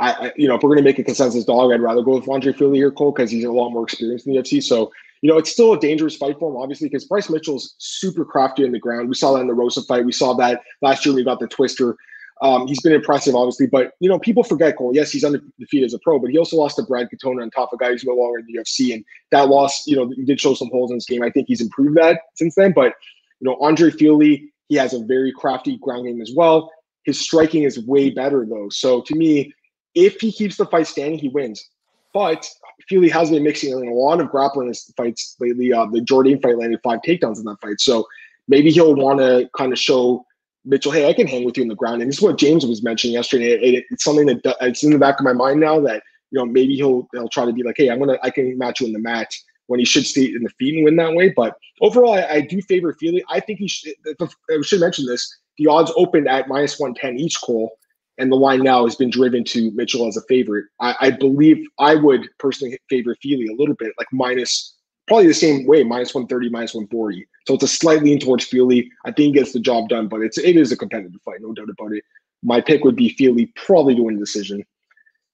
I, 0.00 0.12
I 0.12 0.32
you 0.36 0.48
know, 0.48 0.56
if 0.56 0.62
we're 0.62 0.70
gonna 0.70 0.82
make 0.82 0.98
a 0.98 1.04
consensus 1.04 1.44
dog, 1.44 1.72
I'd 1.72 1.80
rather 1.80 2.02
go 2.02 2.18
with 2.18 2.28
Andre 2.28 2.52
Fili 2.52 2.78
here, 2.78 2.90
Cole, 2.90 3.12
because 3.12 3.30
he's 3.30 3.44
a 3.44 3.52
lot 3.52 3.70
more 3.70 3.84
experienced 3.84 4.26
in 4.26 4.32
the 4.32 4.40
UFC. 4.40 4.60
So 4.60 4.90
you 5.24 5.30
know, 5.30 5.38
it's 5.38 5.50
still 5.50 5.72
a 5.72 5.80
dangerous 5.80 6.14
fight 6.14 6.38
for 6.38 6.50
him, 6.50 6.58
obviously, 6.58 6.86
because 6.86 7.06
Bryce 7.06 7.30
Mitchell's 7.30 7.76
super 7.78 8.26
crafty 8.26 8.62
in 8.62 8.72
the 8.72 8.78
ground. 8.78 9.08
We 9.08 9.14
saw 9.14 9.32
that 9.32 9.40
in 9.40 9.46
the 9.46 9.54
Rosa 9.54 9.80
fight. 9.80 10.04
We 10.04 10.12
saw 10.12 10.34
that 10.34 10.60
last 10.82 11.06
year 11.06 11.14
when 11.14 11.20
we 11.20 11.24
got 11.24 11.40
the 11.40 11.46
twister. 11.46 11.96
Um, 12.42 12.66
he's 12.66 12.82
been 12.82 12.92
impressive, 12.92 13.34
obviously, 13.34 13.66
but 13.66 13.92
you 14.00 14.10
know, 14.10 14.18
people 14.18 14.44
forget 14.44 14.76
Cole. 14.76 14.94
Yes, 14.94 15.10
he's 15.10 15.24
undefeated 15.24 15.86
as 15.86 15.94
a 15.94 15.98
pro, 16.00 16.18
but 16.18 16.28
he 16.28 16.36
also 16.36 16.58
lost 16.58 16.76
to 16.76 16.82
Brad 16.82 17.08
Katona 17.08 17.40
on 17.40 17.50
top 17.50 17.72
of 17.72 17.80
a 17.80 17.82
guy 17.82 17.92
who's 17.92 18.04
no 18.04 18.12
longer 18.12 18.40
in 18.40 18.44
the 18.44 18.58
UFC, 18.58 18.92
and 18.92 19.02
that 19.30 19.48
loss, 19.48 19.86
you 19.86 19.96
know, 19.96 20.12
did 20.26 20.38
show 20.38 20.52
some 20.52 20.68
holes 20.68 20.90
in 20.90 20.96
his 20.96 21.06
game. 21.06 21.22
I 21.22 21.30
think 21.30 21.48
he's 21.48 21.62
improved 21.62 21.96
that 21.96 22.20
since 22.34 22.54
then. 22.54 22.72
But 22.72 22.92
you 23.40 23.48
know, 23.48 23.56
Andre 23.62 23.92
Fili, 23.92 24.52
he 24.68 24.74
has 24.74 24.92
a 24.92 25.02
very 25.06 25.32
crafty 25.34 25.78
ground 25.78 26.04
game 26.04 26.20
as 26.20 26.32
well. 26.36 26.70
His 27.04 27.18
striking 27.18 27.62
is 27.62 27.82
way 27.86 28.10
better 28.10 28.44
though. 28.44 28.68
So 28.68 29.00
to 29.00 29.14
me, 29.14 29.54
if 29.94 30.20
he 30.20 30.30
keeps 30.30 30.58
the 30.58 30.66
fight 30.66 30.86
standing, 30.86 31.18
he 31.18 31.28
wins. 31.28 31.66
But 32.14 32.48
Fili 32.88 33.08
has 33.10 33.30
been 33.30 33.42
mixing 33.42 33.72
in 33.72 33.88
a 33.88 33.92
lot 33.92 34.20
of 34.20 34.30
grappling 34.30 34.72
fights 34.96 35.36
lately. 35.40 35.72
Uh, 35.72 35.86
the 35.86 36.00
Jordan 36.00 36.40
fight 36.40 36.56
landed 36.56 36.80
five 36.82 37.00
takedowns 37.06 37.38
in 37.38 37.44
that 37.44 37.60
fight. 37.60 37.80
So 37.80 38.06
maybe 38.48 38.70
he'll 38.70 38.94
want 38.94 39.18
to 39.18 39.50
kind 39.56 39.72
of 39.72 39.78
show 39.78 40.24
Mitchell, 40.64 40.92
hey, 40.92 41.08
I 41.08 41.12
can 41.12 41.26
hang 41.26 41.44
with 41.44 41.56
you 41.56 41.64
on 41.64 41.68
the 41.68 41.74
ground. 41.74 42.00
And 42.00 42.10
this 42.10 42.18
is 42.18 42.22
what 42.22 42.38
James 42.38 42.64
was 42.64 42.82
mentioning 42.82 43.14
yesterday. 43.14 43.52
It, 43.52 43.62
it, 43.62 43.84
it's 43.90 44.04
something 44.04 44.26
that 44.26 44.56
it's 44.62 44.82
in 44.82 44.92
the 44.92 44.98
back 44.98 45.18
of 45.18 45.24
my 45.24 45.32
mind 45.32 45.60
now 45.60 45.78
that 45.80 46.02
you 46.30 46.38
know 46.38 46.46
maybe 46.46 46.74
he'll 46.74 47.06
he'll 47.12 47.28
try 47.28 47.44
to 47.44 47.52
be 47.52 47.62
like, 47.62 47.76
hey, 47.76 47.90
I'm 47.90 47.98
gonna 47.98 48.18
I 48.22 48.30
can 48.30 48.56
match 48.56 48.80
you 48.80 48.86
in 48.86 48.92
the 48.92 48.98
match 48.98 49.42
when 49.66 49.78
he 49.78 49.84
should 49.84 50.06
stay 50.06 50.24
in 50.24 50.42
the 50.42 50.50
feet 50.58 50.74
and 50.74 50.84
win 50.84 50.96
that 50.96 51.14
way. 51.14 51.30
But 51.30 51.56
overall, 51.80 52.14
I, 52.14 52.26
I 52.26 52.40
do 52.40 52.62
favor 52.62 52.94
Fili. 52.94 53.22
I 53.28 53.40
think 53.40 53.58
he 53.58 53.68
should. 53.68 53.92
I 54.20 54.60
should 54.62 54.80
mention 54.80 55.06
this. 55.06 55.38
The 55.58 55.66
odds 55.66 55.92
opened 55.96 56.28
at 56.28 56.48
minus 56.48 56.78
one 56.78 56.94
ten 56.94 57.18
each. 57.18 57.40
Cole 57.42 57.76
and 58.18 58.30
the 58.30 58.36
line 58.36 58.62
now 58.62 58.84
has 58.84 58.94
been 58.94 59.10
driven 59.10 59.44
to 59.44 59.70
Mitchell 59.72 60.06
as 60.06 60.16
a 60.16 60.22
favorite. 60.22 60.66
I, 60.80 60.94
I 61.00 61.10
believe 61.10 61.64
I 61.78 61.94
would 61.94 62.28
personally 62.38 62.78
favor 62.88 63.16
Fili 63.20 63.46
a 63.46 63.56
little 63.56 63.74
bit, 63.74 63.92
like 63.98 64.08
minus 64.12 64.74
probably 65.06 65.26
the 65.26 65.34
same 65.34 65.66
way, 65.66 65.82
minus 65.82 66.14
130, 66.14 66.50
minus 66.50 66.74
140. 66.74 67.26
So 67.46 67.54
it's 67.54 67.62
a 67.62 67.68
slight 67.68 68.02
lean 68.02 68.18
towards 68.18 68.44
Fili. 68.44 68.90
I 69.04 69.10
think 69.10 69.26
he 69.26 69.32
gets 69.32 69.52
the 69.52 69.60
job 69.60 69.88
done, 69.88 70.08
but 70.08 70.22
it's 70.22 70.38
it 70.38 70.56
is 70.56 70.72
a 70.72 70.76
competitive 70.76 71.20
fight, 71.24 71.40
no 71.40 71.52
doubt 71.52 71.70
about 71.70 71.92
it. 71.92 72.04
My 72.42 72.60
pick 72.60 72.84
would 72.84 72.96
be 72.96 73.10
Fili 73.10 73.52
probably 73.56 73.94
to 73.94 74.02
win 74.02 74.16
the 74.16 74.20
decision. 74.20 74.64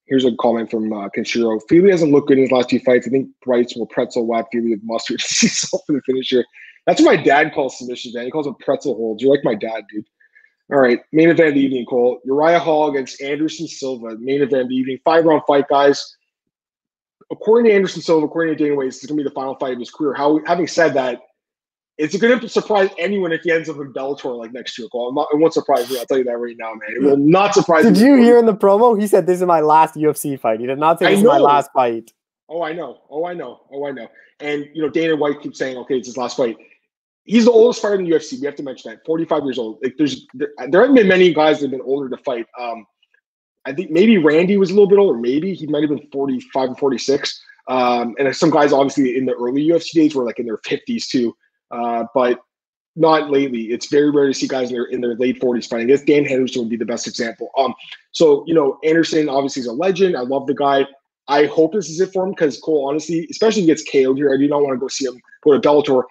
Here's 0.07 0.25
a 0.25 0.35
comment 0.41 0.71
from 0.71 0.93
uh, 0.93 1.09
Kenshiro. 1.17 1.61
Fili 1.69 1.91
hasn't 1.91 2.11
looked 2.11 2.29
good 2.29 2.39
in 2.39 2.45
his 2.45 2.53
last 2.53 2.69
two 2.69 2.81
fights. 2.81 3.07
I 3.07 3.11
think 3.11 3.29
Bryce 3.45 3.77
will 3.77 3.87
pretzel 3.87 4.27
whack 4.27 4.47
Fili 4.51 4.71
with 4.71 4.81
mustard 4.83 5.21
to 5.21 5.29
see 5.29 5.49
for 5.87 5.93
the 5.93 6.03
finisher. 6.05 6.45
That's 6.87 7.01
what 7.01 7.17
my 7.17 7.23
dad 7.23 7.53
calls 7.55 7.79
submissions, 7.79 8.15
man. 8.15 8.25
He 8.25 8.31
calls 8.31 8.47
them 8.47 8.57
pretzel 8.59 8.97
holds. 8.97 9.23
You're 9.23 9.33
like 9.33 9.45
my 9.45 9.55
dad, 9.55 9.85
dude. 9.93 10.07
All 10.73 10.79
right, 10.79 11.01
main 11.13 11.31
event 11.31 11.49
of 11.49 11.55
the 11.55 11.61
evening, 11.61 11.85
Cole. 11.87 12.21
Uriah 12.25 12.61
Hall 12.61 12.91
against 12.91 13.21
Anderson 13.21 13.67
Silva. 13.67 14.17
Main 14.19 14.43
event 14.43 14.63
of 14.63 14.69
the 14.69 14.77
evening. 14.77 14.99
Five 15.05 15.25
round 15.25 15.43
fight, 15.47 15.69
guys. 15.69 16.17
According 17.33 17.71
to 17.71 17.75
Anderson 17.75 18.03
Silva, 18.03 18.27
according 18.27 18.57
to 18.57 18.65
Dana 18.65 18.77
White, 18.77 18.87
this 18.87 19.03
is 19.03 19.07
going 19.07 19.19
to 19.19 19.25
be 19.25 19.29
the 19.29 19.35
final 19.35 19.57
fight 19.57 19.73
of 19.73 19.79
his 19.79 19.91
career. 19.91 20.15
How, 20.15 20.41
having 20.47 20.67
said 20.67 20.95
that, 20.95 21.21
it's 21.99 22.17
going 22.17 22.39
to 22.39 22.49
surprise 22.49 22.91
anyone 22.99 23.33
if 23.33 23.43
he 23.43 23.51
ends 23.51 23.69
up 23.69 23.77
in 23.77 23.93
Bellator 23.93 24.37
like 24.37 24.53
next 24.53 24.79
year, 24.79 24.89
Cole. 24.89 25.13
Not, 25.13 25.29
it 25.33 25.39
won't 25.39 25.55
surprise 25.55 25.91
me. 25.91 25.99
I'll 25.99 26.07
tell 26.07 26.19
you 26.19 26.25
that 26.25 26.39
right 26.39 26.57
now, 26.59 26.73
man. 26.73 26.97
It 26.97 27.03
will 27.03 27.17
not 27.17 27.53
surprise 27.53 27.85
did 27.85 27.95
me. 27.95 27.99
Did 27.99 28.07
you 28.07 28.17
hear 28.17 28.39
in 28.39 28.47
the 28.47 28.55
promo? 28.55 28.99
He 28.99 29.07
said, 29.07 29.27
This 29.27 29.41
is 29.41 29.47
my 29.47 29.61
last 29.61 29.97
UFC 29.97 30.39
fight. 30.39 30.61
He 30.61 30.67
did 30.67 30.79
not 30.79 30.99
say 30.99 31.11
this 31.11 31.19
is 31.19 31.25
my 31.25 31.39
last 31.39 31.71
fight. 31.73 32.13
Oh, 32.49 32.63
I 32.63 32.73
know. 32.73 32.99
Oh, 33.11 33.25
I 33.25 33.35
know. 33.35 33.61
Oh, 33.71 33.87
I 33.87 33.93
know. 33.93 34.09
And, 34.41 34.67
you 34.73 34.83
know, 34.83 34.89
Dana 34.89 35.15
White 35.15 35.41
keeps 35.41 35.59
saying, 35.59 35.77
okay, 35.77 35.99
it's 35.99 36.09
his 36.09 36.17
last 36.17 36.37
fight 36.37 36.57
he's 37.25 37.45
the 37.45 37.51
oldest 37.51 37.83
fighter 37.83 37.97
in 37.97 38.05
the 38.05 38.11
UFC. 38.11 38.41
We 38.41 38.47
have 38.47 38.57
to 38.57 38.63
mention 38.63 38.91
that. 38.91 39.05
45 39.05 39.45
years 39.45 39.59
old. 39.59 39.79
Like 39.83 39.95
there's 39.97 40.27
there, 40.35 40.49
there 40.69 40.81
haven't 40.81 40.97
been 40.97 41.09
many 41.09 41.33
guys 41.33 41.59
that 41.59 41.67
have 41.67 41.71
been 41.71 41.83
older 41.83 42.09
to 42.09 42.23
fight. 42.23 42.47
Um, 42.59 42.87
I 43.67 43.73
think 43.73 43.91
maybe 43.91 44.19
Randy 44.19 44.57
was 44.57 44.71
a 44.71 44.75
little 44.75 44.89
bit 44.89 44.99
older. 44.99 45.19
Maybe 45.19 45.55
he 45.55 45.67
might 45.67 45.83
have 45.83 45.91
been 45.91 46.09
45 46.13 46.71
or 46.71 46.75
46. 46.77 47.43
Um, 47.69 48.15
and 48.19 48.35
some 48.35 48.51
guys 48.51 48.73
obviously 48.73 49.17
in 49.17 49.27
the 49.27 49.35
early 49.35 49.67
UFC 49.67 49.93
days 49.93 50.15
were 50.15 50.25
like 50.25 50.39
in 50.39 50.47
their 50.47 50.59
50s 50.59 51.07
too. 51.09 51.37
Uh, 51.71 52.05
but 52.15 52.41
not 52.97 53.31
lately. 53.31 53.71
It's 53.71 53.87
very 53.87 54.11
rare 54.11 54.27
to 54.27 54.35
see 54.35 54.49
guys 54.49 54.71
in 54.71 54.75
their 54.75 54.85
in 54.85 55.01
their 55.01 55.15
late 55.15 55.41
40s 55.41 55.69
fighting. 55.69 55.87
I 55.87 55.91
guess 55.91 56.03
Dan 56.03 56.25
Henderson 56.25 56.63
would 56.63 56.71
be 56.71 56.77
the 56.77 56.85
best 56.85 57.07
example. 57.07 57.51
Um, 57.57 57.75
so 58.13 58.45
you 58.47 58.55
know, 58.55 58.79
Anderson 58.85 59.29
obviously 59.29 59.61
is 59.61 59.67
a 59.67 59.73
legend. 59.73 60.17
I 60.17 60.21
love 60.21 60.47
the 60.47 60.55
guy. 60.55 60.87
I 61.29 61.47
hope 61.47 61.73
this 61.73 61.89
is 61.89 62.01
it 62.01 62.13
for 62.13 62.25
him 62.25 62.31
because 62.31 62.59
Cole, 62.59 62.89
honestly, 62.89 63.27
especially 63.31 63.65
gets 63.65 63.85
KO'd 63.85 64.17
here, 64.17 64.35
I 64.35 64.37
do 64.37 64.49
not 64.49 64.63
want 64.63 64.75
to 64.75 64.81
go 64.81 64.89
see 64.89 65.07
him 65.07 65.21
go 65.45 65.53
to 65.53 65.61
Bellator 65.61 66.03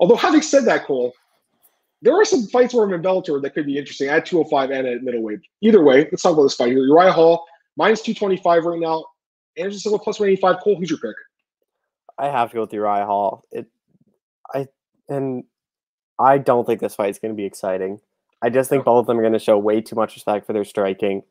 Although 0.00 0.16
having 0.16 0.42
said 0.42 0.64
that, 0.66 0.84
Cole, 0.84 1.12
there 2.02 2.14
are 2.14 2.24
some 2.24 2.46
fights 2.46 2.74
where 2.74 2.84
I'm 2.84 2.92
in 2.92 3.02
Bellator 3.02 3.42
that 3.42 3.54
could 3.54 3.66
be 3.66 3.78
interesting 3.78 4.08
I 4.08 4.18
at 4.18 4.26
205 4.26 4.70
and 4.70 4.86
at 4.86 5.02
middleweight. 5.02 5.40
Either 5.60 5.82
way, 5.82 6.08
let's 6.10 6.22
talk 6.22 6.34
about 6.34 6.44
this 6.44 6.54
fight 6.54 6.68
here. 6.68 6.84
Uriah 6.84 7.12
Hall, 7.12 7.44
minus 7.76 8.02
225 8.02 8.64
right 8.64 8.78
now. 8.78 9.04
Anderson 9.56 9.80
Silva 9.80 9.98
plus 9.98 10.20
185. 10.20 10.62
Cole, 10.62 10.76
who's 10.76 10.90
your 10.90 10.98
pick? 11.00 11.16
I 12.18 12.26
have 12.26 12.50
to 12.50 12.54
go 12.54 12.60
with 12.62 12.72
Uriah 12.72 13.06
Hall. 13.06 13.44
It, 13.50 13.66
I 14.54 14.66
and 15.08 15.44
I 16.18 16.38
don't 16.38 16.66
think 16.66 16.80
this 16.80 16.94
fight 16.94 17.10
is 17.10 17.18
going 17.18 17.32
to 17.32 17.36
be 17.36 17.44
exciting. 17.44 18.00
I 18.42 18.50
just 18.50 18.70
think 18.70 18.84
both 18.84 19.00
of 19.00 19.06
them 19.06 19.18
are 19.18 19.22
going 19.22 19.32
to 19.32 19.38
show 19.38 19.58
way 19.58 19.80
too 19.80 19.96
much 19.96 20.14
respect 20.14 20.46
for 20.46 20.52
their 20.52 20.64
striking. 20.64 21.22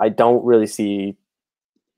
I 0.00 0.08
don't 0.08 0.44
really 0.44 0.66
see. 0.66 1.16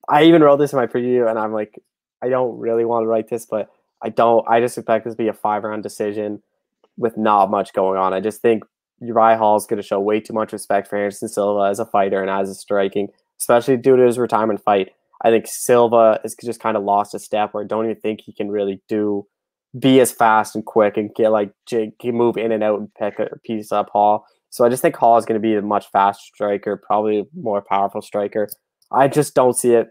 I 0.08 0.24
even 0.24 0.42
wrote 0.42 0.56
this 0.56 0.72
in 0.72 0.78
my 0.78 0.86
preview, 0.86 1.28
and 1.28 1.38
I'm 1.38 1.52
like, 1.52 1.78
I 2.22 2.28
don't 2.28 2.58
really 2.58 2.84
want 2.84 3.04
to 3.04 3.08
write 3.08 3.28
this, 3.28 3.46
but 3.46 3.70
I 4.02 4.10
don't. 4.10 4.46
I 4.48 4.60
just 4.60 4.78
expect 4.78 5.04
this 5.04 5.14
to 5.14 5.18
be 5.18 5.28
a 5.28 5.32
five 5.32 5.64
round 5.64 5.82
decision 5.82 6.42
with 6.96 7.16
not 7.16 7.50
much 7.50 7.72
going 7.72 7.98
on. 7.98 8.12
I 8.12 8.20
just 8.20 8.42
think 8.42 8.64
Uriah 9.00 9.38
Hall 9.38 9.56
is 9.56 9.66
going 9.66 9.80
to 9.80 9.86
show 9.86 10.00
way 10.00 10.20
too 10.20 10.32
much 10.32 10.52
respect 10.52 10.88
for 10.88 10.96
Anderson 10.96 11.28
Silva 11.28 11.68
as 11.68 11.78
a 11.78 11.86
fighter 11.86 12.20
and 12.20 12.30
as 12.30 12.50
a 12.50 12.54
striking, 12.54 13.08
especially 13.40 13.76
due 13.76 13.96
to 13.96 14.02
his 14.02 14.18
retirement 14.18 14.62
fight. 14.62 14.90
I 15.22 15.30
think 15.30 15.46
Silva 15.46 16.20
is 16.24 16.36
just 16.44 16.60
kind 16.60 16.76
of 16.76 16.84
lost 16.84 17.14
a 17.14 17.18
step 17.18 17.50
or 17.54 17.64
don't 17.64 17.84
even 17.86 18.00
think 18.00 18.20
he 18.20 18.32
can 18.32 18.50
really 18.50 18.80
do 18.88 19.26
be 19.78 20.00
as 20.00 20.12
fast 20.12 20.54
and 20.54 20.64
quick 20.64 20.96
and 20.96 21.14
get 21.14 21.30
like 21.30 21.52
move 22.04 22.36
in 22.36 22.52
and 22.52 22.62
out 22.62 22.78
and 22.78 22.94
pick 22.94 23.18
a 23.18 23.38
piece 23.44 23.70
up 23.72 23.90
Hall. 23.90 24.24
So 24.50 24.64
I 24.64 24.68
just 24.68 24.80
think 24.80 24.96
Hall 24.96 25.18
is 25.18 25.26
going 25.26 25.40
to 25.40 25.46
be 25.46 25.56
a 25.56 25.62
much 25.62 25.90
faster 25.90 26.24
striker, 26.34 26.76
probably 26.76 27.26
more 27.34 27.60
powerful 27.60 28.00
striker. 28.00 28.48
I 28.90 29.08
just 29.08 29.34
don't 29.34 29.54
see 29.54 29.74
it 29.74 29.88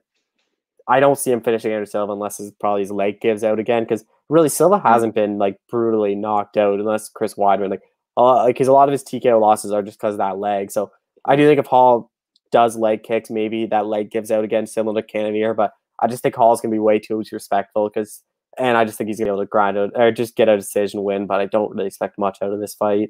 I 0.90 1.00
don't 1.00 1.18
see 1.18 1.32
him 1.32 1.42
finishing 1.42 1.72
Anderson 1.72 1.92
Silva 1.92 2.14
unless 2.14 2.38
his 2.38 2.52
probably 2.60 2.82
his 2.82 2.92
leg 2.92 3.20
gives 3.20 3.44
out 3.44 3.60
again. 3.60 3.84
Because 3.84 4.06
really, 4.30 4.50
Silva 4.50 4.80
hasn't 4.80 5.16
been 5.16 5.38
like 5.38 5.58
brutally 5.70 6.16
knocked 6.16 6.58
out 6.58 6.80
unless 6.80 7.10
Chris 7.10 7.36
Weidman 7.36 7.70
like 7.70 7.82
uh, 8.16 8.48
because 8.48 8.68
a 8.68 8.74
lot 8.74 8.90
of 8.90 8.94
his 8.94 9.04
TKO 9.04 9.40
losses 9.40 9.72
are 9.72 9.84
just 9.84 10.00
because 10.00 10.16
of 10.16 10.20
that 10.20 10.40
leg. 10.40 10.72
So 10.72 10.92
I 11.26 11.36
do 11.36 11.46
think 11.48 11.60
if 11.60 11.68
Hall 11.68 12.12
does 12.52 12.76
leg 12.78 13.04
kicks, 13.04 13.30
maybe 13.30 13.66
that 13.68 13.86
leg 13.86 14.10
gives 14.10 14.32
out 14.32 14.44
again, 14.44 14.66
similar 14.66 15.02
to 15.02 15.08
Cannonier. 15.08 15.54
But 15.54 15.72
I 16.02 16.08
just 16.08 16.24
think 16.24 16.36
Hall's 16.36 16.62
gonna 16.62 16.72
be 16.72 16.80
way 16.80 17.00
too 17.00 17.22
respectful 17.32 17.90
because, 17.90 18.24
and 18.58 18.78
I 18.78 18.86
just 18.86 18.98
think 18.98 19.10
he's 19.10 19.20
gonna 19.20 19.32
be 19.32 19.34
able 19.34 19.44
to 19.44 19.48
grind 19.48 19.78
out 19.78 19.92
or 19.96 20.12
just 20.12 20.36
get 20.36 20.50
a 20.50 20.58
decision 20.58 21.04
win. 21.04 21.28
But 21.28 21.42
I 21.42 21.46
don't 21.46 21.72
really 21.72 21.88
expect 21.88 22.18
much 22.18 22.40
out 22.42 22.54
of 22.54 22.60
this 22.60 22.74
fight. 22.74 23.10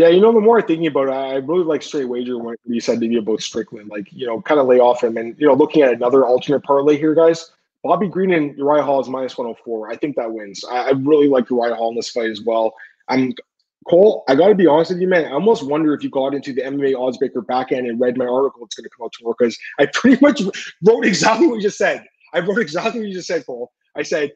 Yeah, 0.00 0.08
you 0.08 0.22
know, 0.22 0.32
the 0.32 0.40
more 0.40 0.58
I'm 0.58 0.66
thinking 0.66 0.86
about 0.86 1.08
it, 1.08 1.12
I 1.12 1.34
really 1.34 1.62
like 1.62 1.82
straight 1.82 2.06
wager 2.06 2.38
when 2.38 2.56
you 2.64 2.80
said 2.80 3.00
maybe 3.00 3.18
about 3.18 3.42
Strickland, 3.42 3.90
like 3.90 4.10
you 4.10 4.26
know, 4.26 4.40
kind 4.40 4.58
of 4.58 4.66
lay 4.66 4.78
off 4.78 5.04
him, 5.04 5.18
and 5.18 5.38
you 5.38 5.46
know, 5.46 5.52
looking 5.52 5.82
at 5.82 5.92
another 5.92 6.24
alternate 6.24 6.60
parlay 6.60 6.96
here, 6.96 7.14
guys. 7.14 7.52
Bobby 7.84 8.08
Green 8.08 8.32
and 8.32 8.56
Uriah 8.56 8.82
Hall 8.82 8.98
is 9.02 9.10
minus 9.10 9.36
104. 9.36 9.90
I 9.90 9.96
think 9.96 10.16
that 10.16 10.32
wins. 10.32 10.64
I, 10.64 10.88
I 10.88 10.90
really 10.92 11.28
like 11.28 11.50
Uriah 11.50 11.74
Hall 11.74 11.90
in 11.90 11.96
this 11.96 12.08
fight 12.08 12.30
as 12.30 12.40
well. 12.40 12.72
I'm 13.08 13.34
Cole, 13.90 14.24
I 14.26 14.36
got 14.36 14.48
to 14.48 14.54
be 14.54 14.66
honest 14.66 14.90
with 14.90 15.02
you, 15.02 15.08
man. 15.08 15.26
I 15.26 15.32
almost 15.32 15.66
wonder 15.66 15.92
if 15.92 16.02
you 16.02 16.08
got 16.08 16.32
into 16.32 16.54
the 16.54 16.62
MMA 16.62 16.94
oddsbreaker 16.94 17.44
backend 17.44 17.86
and 17.86 18.00
read 18.00 18.16
my 18.16 18.24
article. 18.24 18.64
It's 18.64 18.76
going 18.76 18.84
to 18.84 18.90
come 18.96 19.04
out 19.04 19.12
tomorrow 19.12 19.36
because 19.38 19.58
I 19.78 19.84
pretty 19.92 20.18
much 20.22 20.40
wrote 20.82 21.04
exactly 21.04 21.46
what 21.46 21.56
you 21.56 21.62
just 21.62 21.76
said. 21.76 22.06
I 22.32 22.40
wrote 22.40 22.58
exactly 22.58 23.00
what 23.00 23.08
you 23.08 23.14
just 23.14 23.28
said, 23.28 23.44
Cole. 23.44 23.70
I 23.94 24.02
said 24.02 24.32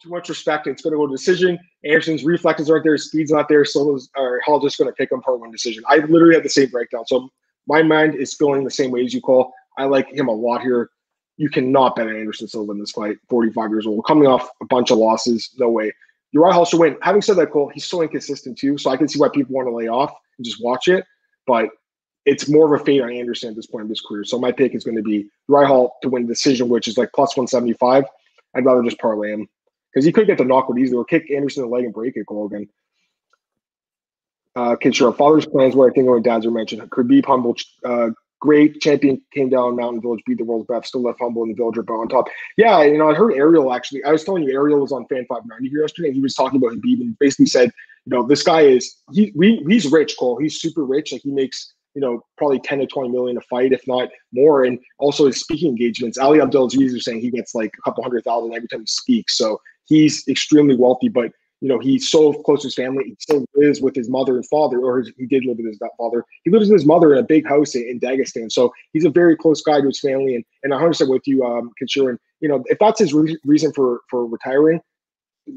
too 0.00 0.10
much 0.10 0.28
respect. 0.28 0.66
It's 0.66 0.82
going 0.82 0.92
to 0.92 0.98
go 0.98 1.06
to 1.06 1.12
decision. 1.12 1.58
Anderson's 1.84 2.24
reflexes 2.24 2.70
aren't 2.70 2.84
there. 2.84 2.98
Speed's 2.98 3.32
not 3.32 3.48
there. 3.48 3.64
So 3.64 3.98
or 4.16 4.40
Hall 4.44 4.60
just 4.60 4.78
going 4.78 4.88
to 4.88 4.94
pick 4.94 5.12
him 5.12 5.20
part 5.20 5.40
one 5.40 5.50
decision. 5.50 5.84
I 5.88 5.98
literally 5.98 6.34
had 6.34 6.44
the 6.44 6.50
same 6.50 6.68
breakdown. 6.68 7.06
So 7.06 7.28
my 7.66 7.82
mind 7.82 8.14
is 8.14 8.34
feeling 8.34 8.64
the 8.64 8.70
same 8.70 8.90
way 8.90 9.04
as 9.04 9.14
you 9.14 9.20
call. 9.20 9.52
I 9.78 9.84
like 9.84 10.10
him 10.12 10.28
a 10.28 10.32
lot 10.32 10.62
here. 10.62 10.90
You 11.36 11.50
cannot 11.50 11.96
bet 11.96 12.06
on 12.06 12.16
Anderson 12.16 12.46
Silva 12.46 12.72
in 12.72 12.78
this 12.78 12.92
fight. 12.92 13.16
45 13.28 13.70
years 13.70 13.86
old, 13.86 14.04
coming 14.06 14.26
off 14.26 14.48
a 14.62 14.66
bunch 14.66 14.90
of 14.90 14.98
losses. 14.98 15.50
No 15.58 15.68
way. 15.68 15.92
Uriah 16.32 16.52
Hall 16.52 16.64
should 16.64 16.80
win. 16.80 16.96
Having 17.02 17.22
said 17.22 17.36
that, 17.36 17.50
Cole, 17.50 17.70
he's 17.72 17.86
so 17.86 18.02
inconsistent 18.02 18.58
too. 18.58 18.78
So 18.78 18.90
I 18.90 18.96
can 18.96 19.08
see 19.08 19.18
why 19.18 19.28
people 19.28 19.54
want 19.54 19.68
to 19.68 19.74
lay 19.74 19.88
off 19.88 20.12
and 20.38 20.44
just 20.44 20.62
watch 20.62 20.88
it. 20.88 21.04
But 21.46 21.70
it's 22.26 22.48
more 22.48 22.72
of 22.72 22.80
a 22.80 22.84
fade 22.84 23.02
on 23.02 23.12
Anderson 23.12 23.50
at 23.50 23.56
this 23.56 23.66
point 23.66 23.84
in 23.84 23.88
his 23.88 24.00
career. 24.00 24.24
So 24.24 24.38
my 24.38 24.50
pick 24.50 24.74
is 24.74 24.84
going 24.84 24.96
to 24.96 25.02
be 25.02 25.28
Uriah 25.48 25.66
Hall 25.66 25.96
to 26.02 26.08
win 26.08 26.22
the 26.22 26.28
decision, 26.28 26.68
which 26.68 26.88
is 26.88 26.96
like 26.96 27.10
plus 27.14 27.36
175. 27.36 28.04
I'd 28.56 28.64
rather 28.64 28.82
just 28.82 28.98
parlay 28.98 29.32
him 29.32 29.48
because 29.94 30.04
he 30.04 30.12
could 30.12 30.26
get 30.26 30.38
the 30.38 30.44
knockout 30.44 30.78
easily 30.78 30.98
or 30.98 31.04
kick 31.04 31.30
Anderson 31.30 31.62
in 31.62 31.70
the 31.70 31.74
leg 31.74 31.84
and 31.84 31.94
break 31.94 32.16
it, 32.16 32.26
Colgan. 32.26 32.68
Uh, 34.56 34.76
Kid, 34.76 34.94
sure. 34.94 35.12
Father's 35.12 35.46
plans 35.46 35.74
where 35.74 35.88
I 35.88 35.92
think 35.92 36.08
when 36.08 36.22
dads 36.22 36.46
are 36.46 36.50
mentioned. 36.50 36.82
Khabib 36.90 37.24
humble, 37.24 37.56
uh, 37.84 38.10
great 38.40 38.80
champion 38.80 39.20
came 39.32 39.48
down 39.48 39.76
Mountain 39.76 40.00
Village, 40.00 40.20
beat 40.26 40.38
the 40.38 40.44
world's 40.44 40.66
best, 40.66 40.88
still 40.88 41.02
left 41.02 41.18
humble 41.20 41.42
in 41.42 41.48
the 41.48 41.54
Villager, 41.54 41.82
but 41.82 41.94
on 41.94 42.08
top. 42.08 42.26
Yeah, 42.56 42.82
you 42.82 42.98
know, 42.98 43.10
I 43.10 43.14
heard 43.14 43.32
Ariel 43.34 43.72
actually. 43.72 44.04
I 44.04 44.12
was 44.12 44.24
telling 44.24 44.44
you, 44.44 44.52
Ariel 44.52 44.80
was 44.80 44.92
on 44.92 45.06
Fan 45.06 45.26
590 45.28 45.68
here 45.68 45.80
yesterday, 45.80 46.08
and 46.08 46.16
he 46.16 46.22
was 46.22 46.34
talking 46.34 46.58
about 46.58 46.76
Khabib 46.76 47.00
and 47.00 47.18
basically 47.18 47.46
said, 47.46 47.70
you 48.04 48.16
know, 48.16 48.26
this 48.26 48.42
guy 48.42 48.62
is 48.62 48.96
he 49.12 49.32
we, 49.34 49.64
he's 49.68 49.90
rich, 49.90 50.16
Cole. 50.18 50.38
He's 50.38 50.60
super 50.60 50.84
rich. 50.84 51.12
Like 51.12 51.22
he 51.22 51.30
makes 51.30 51.72
you 51.94 52.00
know 52.00 52.24
probably 52.36 52.58
10 52.60 52.80
to 52.80 52.86
20 52.86 53.08
million 53.08 53.36
a 53.38 53.40
fight, 53.42 53.72
if 53.72 53.86
not 53.86 54.08
more. 54.32 54.64
And 54.64 54.78
also 54.98 55.26
his 55.26 55.40
speaking 55.40 55.70
engagements. 55.70 56.18
Ali 56.18 56.40
Abdelaziz 56.40 56.92
is 56.92 57.04
saying 57.04 57.20
he 57.20 57.30
gets 57.30 57.54
like 57.54 57.72
a 57.78 57.82
couple 57.82 58.04
hundred 58.04 58.24
thousand 58.24 58.54
every 58.54 58.68
time 58.68 58.80
he 58.80 58.86
speaks. 58.86 59.38
So 59.38 59.58
he's 59.86 60.26
extremely 60.28 60.76
wealthy, 60.76 61.08
but 61.08 61.32
you 61.60 61.68
know, 61.68 61.78
he's 61.78 62.10
so 62.10 62.34
close 62.34 62.60
to 62.60 62.66
his 62.66 62.74
family. 62.74 63.04
He 63.06 63.16
still 63.18 63.46
lives 63.54 63.80
with 63.80 63.94
his 63.94 64.10
mother 64.10 64.36
and 64.36 64.46
father, 64.48 64.80
or 64.80 64.98
his, 64.98 65.10
he 65.16 65.24
did 65.24 65.46
live 65.46 65.56
with 65.56 65.66
his 65.66 65.80
father. 65.96 66.22
He 66.42 66.50
lives 66.50 66.68
with 66.68 66.78
his 66.78 66.86
mother 66.86 67.14
in 67.14 67.20
a 67.20 67.22
big 67.22 67.48
house 67.48 67.74
in, 67.74 67.88
in 67.88 68.00
Dagestan. 68.00 68.52
So 68.52 68.70
he's 68.92 69.06
a 69.06 69.10
very 69.10 69.34
close 69.34 69.62
guy 69.62 69.80
to 69.80 69.86
his 69.86 69.98
family. 69.98 70.34
And, 70.34 70.44
and 70.62 70.74
100% 70.74 71.08
with 71.08 71.26
you, 71.26 71.42
um, 71.42 71.72
you 72.40 72.48
know, 72.48 72.62
if 72.66 72.78
that's 72.78 72.98
his 72.98 73.14
re- 73.14 73.38
reason 73.46 73.72
for, 73.72 74.02
for 74.10 74.26
retiring, 74.26 74.78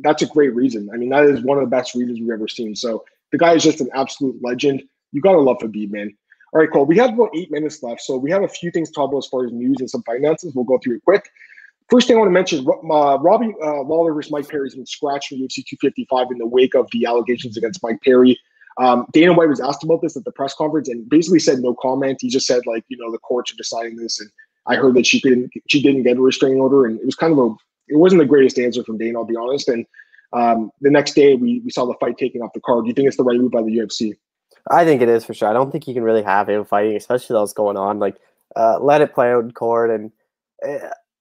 that's 0.02 0.22
a 0.22 0.28
great 0.28 0.56
reason. 0.56 0.90
I 0.94 0.98
mean, 0.98 1.10
that 1.10 1.26
is 1.26 1.42
one 1.42 1.58
of 1.58 1.66
the 1.66 1.70
best 1.70 1.94
reasons 1.94 2.22
we've 2.22 2.30
ever 2.30 2.48
seen. 2.48 2.74
So 2.74 3.04
the 3.34 3.38
guy 3.38 3.56
is 3.56 3.64
just 3.64 3.82
an 3.82 3.90
absolute 3.94 4.42
legend. 4.42 4.84
You 5.12 5.20
got 5.20 5.34
to 5.34 5.40
love 5.40 5.58
Khabib, 5.58 5.92
man. 5.92 6.16
All 6.54 6.62
right, 6.62 6.72
Cole. 6.72 6.86
We 6.86 6.98
have 6.98 7.14
about 7.14 7.32
eight 7.36 7.52
minutes 7.52 7.84
left. 7.84 8.02
So 8.02 8.16
we 8.16 8.32
have 8.32 8.44
a 8.44 8.48
few 8.48 8.72
things 8.72 8.90
to 8.90 8.96
talk 8.96 9.10
about 9.10 9.20
as 9.20 9.28
far 9.28 9.46
as 9.46 9.52
news 9.52 9.78
and 9.80 9.90
some 9.90 10.04
finances. 10.04 10.56
We'll 10.56 10.64
go 10.64 10.78
through 10.78 10.96
it 10.96 11.04
quick. 11.04 11.30
First 11.90 12.08
thing 12.08 12.18
I 12.18 12.20
want 12.20 12.30
to 12.30 12.34
mention, 12.34 12.68
uh, 12.68 13.18
Robbie 13.20 13.54
uh, 13.64 13.82
Lawler 13.82 14.14
versus 14.14 14.32
Mike 14.32 14.50
Perry 14.50 14.66
has 14.68 14.76
been 14.76 14.86
scratched 14.86 15.30
from 15.30 15.38
UFC 15.38 15.66
255 15.66 16.32
in 16.32 16.38
the 16.38 16.46
wake 16.46 16.76
of 16.76 16.88
the 16.92 17.06
allegations 17.06 17.56
against 17.56 17.82
Mike 17.82 18.02
Perry. 18.04 18.38
Um, 18.78 19.08
Dana 19.14 19.34
White 19.34 19.50
was 19.50 19.62
asked 19.62 19.84
about 19.84 20.02
this 20.02 20.16
at 20.18 20.26
the 20.26 20.32
press 20.32 20.54
conference 20.54 20.90
and 20.90 21.10
basically 21.10 21.40
said 21.40 21.60
no 21.60 21.74
comment. 21.74 22.20
He 22.22 22.30
just 22.30 22.46
said 22.46 22.66
like, 22.68 22.84
you 22.90 22.98
know, 22.98 23.12
the 23.12 23.18
courts 23.20 23.52
are 23.52 23.56
deciding 23.56 23.96
this, 23.96 24.20
and 24.20 24.30
I 24.68 24.76
heard 24.76 24.96
that 24.96 25.06
she 25.06 25.20
didn't 25.20 25.52
she 25.68 25.82
didn't 25.82 26.04
get 26.04 26.18
a 26.18 26.22
restraining 26.22 26.60
order, 26.60 26.86
and 26.86 27.00
it 27.00 27.06
was 27.06 27.16
kind 27.16 27.34
of 27.34 27.40
a 27.40 27.56
it 27.88 27.98
wasn't 27.98 28.20
the 28.20 28.28
greatest 28.28 28.60
answer 28.60 28.84
from 28.84 28.98
Dana, 28.98 29.20
I'll 29.20 29.26
be 29.26 29.36
honest. 29.36 29.70
And 29.70 29.86
um, 30.34 30.72
the 30.82 30.92
next 30.92 31.14
day 31.14 31.36
we 31.36 31.62
we 31.62 31.72
saw 31.72 31.86
the 31.86 31.96
fight 32.00 32.18
taken 32.18 32.42
off 32.42 32.54
the 32.54 32.60
card. 32.60 32.84
Do 32.84 32.90
you 32.90 32.94
think 32.94 33.08
it's 33.08 33.18
the 33.18 33.24
right 33.24 33.40
move 33.40 33.52
by 33.52 33.64
the 33.64 33.78
UFC? 33.78 34.14
I 34.70 34.84
think 34.84 35.02
it 35.02 35.10
is 35.10 35.24
for 35.24 35.34
sure. 35.34 35.48
I 35.48 35.54
don't 35.54 35.72
think 35.72 35.88
you 35.88 35.94
can 35.94 36.04
really 36.04 36.24
have 36.24 36.50
him 36.50 36.66
fighting, 36.66 36.98
especially 36.98 37.36
those 37.36 37.54
going 37.54 37.78
on. 37.78 38.00
Like, 38.00 38.18
uh, 38.56 38.80
let 38.82 39.02
it 39.02 39.14
play 39.14 39.32
out 39.32 39.46
in 39.46 39.52
court, 39.52 39.90
and 39.90 40.12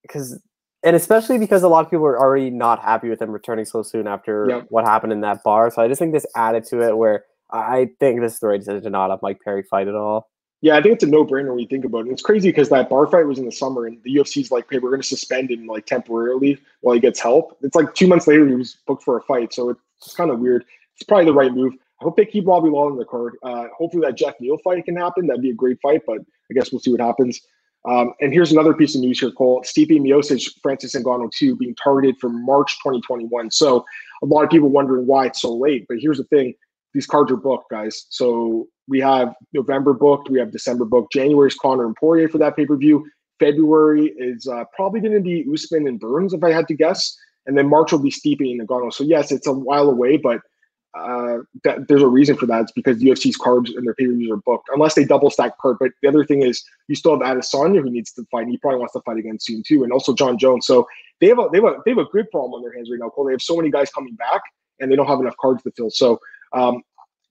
because 0.02 0.34
uh, 0.34 0.38
and 0.82 0.94
especially 0.96 1.38
because 1.38 1.62
a 1.62 1.68
lot 1.68 1.84
of 1.84 1.90
people 1.90 2.06
are 2.06 2.18
already 2.18 2.50
not 2.50 2.80
happy 2.80 3.08
with 3.08 3.20
him 3.20 3.30
returning 3.30 3.64
so 3.64 3.82
soon 3.82 4.06
after 4.06 4.46
yep. 4.48 4.66
what 4.68 4.84
happened 4.84 5.12
in 5.12 5.20
that 5.22 5.42
bar. 5.42 5.70
So 5.70 5.82
I 5.82 5.88
just 5.88 5.98
think 5.98 6.12
this 6.12 6.26
added 6.36 6.64
to 6.66 6.80
it 6.80 6.96
where 6.96 7.24
I 7.50 7.90
think 8.00 8.20
this 8.20 8.34
is 8.34 8.40
the 8.40 8.48
right 8.48 8.60
decision 8.60 8.82
to 8.82 8.90
not 8.90 9.10
have 9.10 9.20
Mike 9.22 9.40
Perry 9.42 9.62
fight 9.62 9.88
at 9.88 9.94
all. 9.94 10.28
Yeah, 10.62 10.76
I 10.76 10.82
think 10.82 10.94
it's 10.94 11.04
a 11.04 11.08
no-brainer 11.08 11.50
when 11.50 11.58
you 11.58 11.66
think 11.66 11.84
about 11.84 12.06
it. 12.06 12.12
It's 12.12 12.22
crazy 12.22 12.48
because 12.48 12.70
that 12.70 12.88
bar 12.88 13.06
fight 13.06 13.26
was 13.26 13.38
in 13.38 13.44
the 13.44 13.52
summer, 13.52 13.86
and 13.86 14.02
the 14.04 14.16
UFC's 14.16 14.50
like, 14.50 14.66
"Hey, 14.70 14.78
we're 14.78 14.90
going 14.90 15.02
to 15.02 15.06
suspend 15.06 15.50
him 15.50 15.66
like 15.66 15.86
temporarily 15.86 16.58
while 16.80 16.94
he 16.94 17.00
gets 17.00 17.20
help." 17.20 17.58
It's 17.62 17.76
like 17.76 17.94
two 17.94 18.06
months 18.06 18.26
later 18.26 18.48
he 18.48 18.54
was 18.54 18.78
booked 18.86 19.02
for 19.02 19.18
a 19.18 19.22
fight, 19.22 19.52
so 19.52 19.76
it's 19.98 20.14
kind 20.14 20.30
of 20.30 20.40
weird. 20.40 20.64
It's 20.94 21.04
probably 21.04 21.26
the 21.26 21.34
right 21.34 21.52
move. 21.52 21.74
I 22.00 22.04
hope 22.04 22.16
they 22.16 22.26
keep 22.26 22.46
Robbie 22.46 22.70
Lawler 22.70 22.92
in 22.92 22.98
the 22.98 23.04
card. 23.04 23.36
Uh, 23.42 23.66
hopefully 23.76 24.02
that 24.06 24.16
Jeff 24.16 24.34
Neal 24.40 24.58
fight 24.58 24.84
can 24.84 24.96
happen. 24.96 25.26
That'd 25.26 25.42
be 25.42 25.50
a 25.50 25.54
great 25.54 25.80
fight, 25.80 26.02
but 26.06 26.18
I 26.18 26.54
guess 26.54 26.72
we'll 26.72 26.80
see 26.80 26.90
what 26.90 27.00
happens. 27.00 27.40
Um, 27.86 28.12
and 28.20 28.32
here's 28.32 28.52
another 28.52 28.74
piece 28.74 28.94
of 28.94 29.00
news 29.00 29.20
here, 29.20 29.30
Cole. 29.30 29.62
Stipe 29.62 29.90
Miocic, 29.90 30.50
Francis 30.62 30.94
Ngannou 30.94 31.30
2 31.30 31.56
being 31.56 31.74
targeted 31.82 32.16
for 32.20 32.28
March 32.28 32.76
2021. 32.78 33.50
So 33.50 33.84
a 34.22 34.26
lot 34.26 34.42
of 34.42 34.50
people 34.50 34.68
wondering 34.68 35.06
why 35.06 35.26
it's 35.26 35.42
so 35.42 35.54
late. 35.54 35.86
But 35.88 35.98
here's 36.00 36.18
the 36.18 36.24
thing. 36.24 36.54
These 36.94 37.06
cards 37.06 37.30
are 37.30 37.36
booked, 37.36 37.70
guys. 37.70 38.06
So 38.08 38.66
we 38.88 39.00
have 39.00 39.34
November 39.52 39.92
booked. 39.92 40.30
We 40.30 40.38
have 40.40 40.50
December 40.50 40.84
booked. 40.84 41.12
January 41.12 41.48
is 41.48 41.54
Conor 41.54 41.86
and 41.86 41.96
Poirier 41.96 42.28
for 42.28 42.38
that 42.38 42.56
pay-per-view. 42.56 43.06
February 43.38 44.14
is 44.16 44.48
uh, 44.48 44.64
probably 44.74 45.00
going 45.00 45.12
to 45.12 45.20
be 45.20 45.46
Usman 45.52 45.86
and 45.86 46.00
Burns, 46.00 46.32
if 46.32 46.42
I 46.42 46.50
had 46.50 46.66
to 46.68 46.74
guess. 46.74 47.16
And 47.46 47.56
then 47.56 47.68
March 47.68 47.92
will 47.92 48.00
be 48.00 48.10
Stipe 48.10 48.40
and 48.40 48.66
Ngannou. 48.66 48.92
So 48.92 49.04
yes, 49.04 49.30
it's 49.30 49.46
a 49.46 49.52
while 49.52 49.88
away, 49.88 50.16
but– 50.16 50.40
uh, 50.96 51.38
that 51.64 51.88
there's 51.88 52.02
a 52.02 52.06
reason 52.06 52.36
for 52.36 52.46
that. 52.46 52.62
It's 52.62 52.72
because 52.72 52.98
UFC's 52.98 53.36
cards 53.36 53.70
and 53.70 53.86
their 53.86 53.94
pay 53.94 54.06
per 54.06 54.12
views 54.12 54.30
are 54.30 54.36
booked, 54.36 54.68
unless 54.72 54.94
they 54.94 55.04
double 55.04 55.30
stack 55.30 55.58
card. 55.58 55.76
But 55.78 55.92
the 56.02 56.08
other 56.08 56.24
thing 56.24 56.42
is, 56.42 56.64
you 56.88 56.94
still 56.94 57.12
have 57.18 57.36
Adesanya 57.36 57.82
who 57.82 57.90
needs 57.90 58.12
to 58.12 58.24
fight. 58.30 58.48
He 58.48 58.58
probably 58.58 58.78
wants 58.78 58.94
to 58.94 59.00
fight 59.00 59.18
again 59.18 59.38
soon 59.40 59.62
too, 59.66 59.84
and 59.84 59.92
also 59.92 60.14
Jon 60.14 60.38
Jones. 60.38 60.66
So 60.66 60.86
they 61.20 61.28
have 61.28 61.38
a 61.38 61.48
they 61.52 61.58
have 61.58 61.64
a 61.64 61.76
they 61.84 61.90
have 61.92 61.98
a 61.98 62.06
good 62.06 62.30
problem 62.30 62.54
on 62.54 62.62
their 62.62 62.72
hands 62.72 62.90
right 62.90 62.98
now. 63.00 63.10
Cole. 63.10 63.26
They 63.26 63.32
have 63.32 63.42
so 63.42 63.56
many 63.56 63.70
guys 63.70 63.90
coming 63.90 64.14
back, 64.14 64.42
and 64.80 64.90
they 64.90 64.96
don't 64.96 65.06
have 65.06 65.20
enough 65.20 65.36
cards 65.40 65.62
to 65.64 65.70
fill. 65.72 65.90
So. 65.90 66.20
Um, 66.52 66.82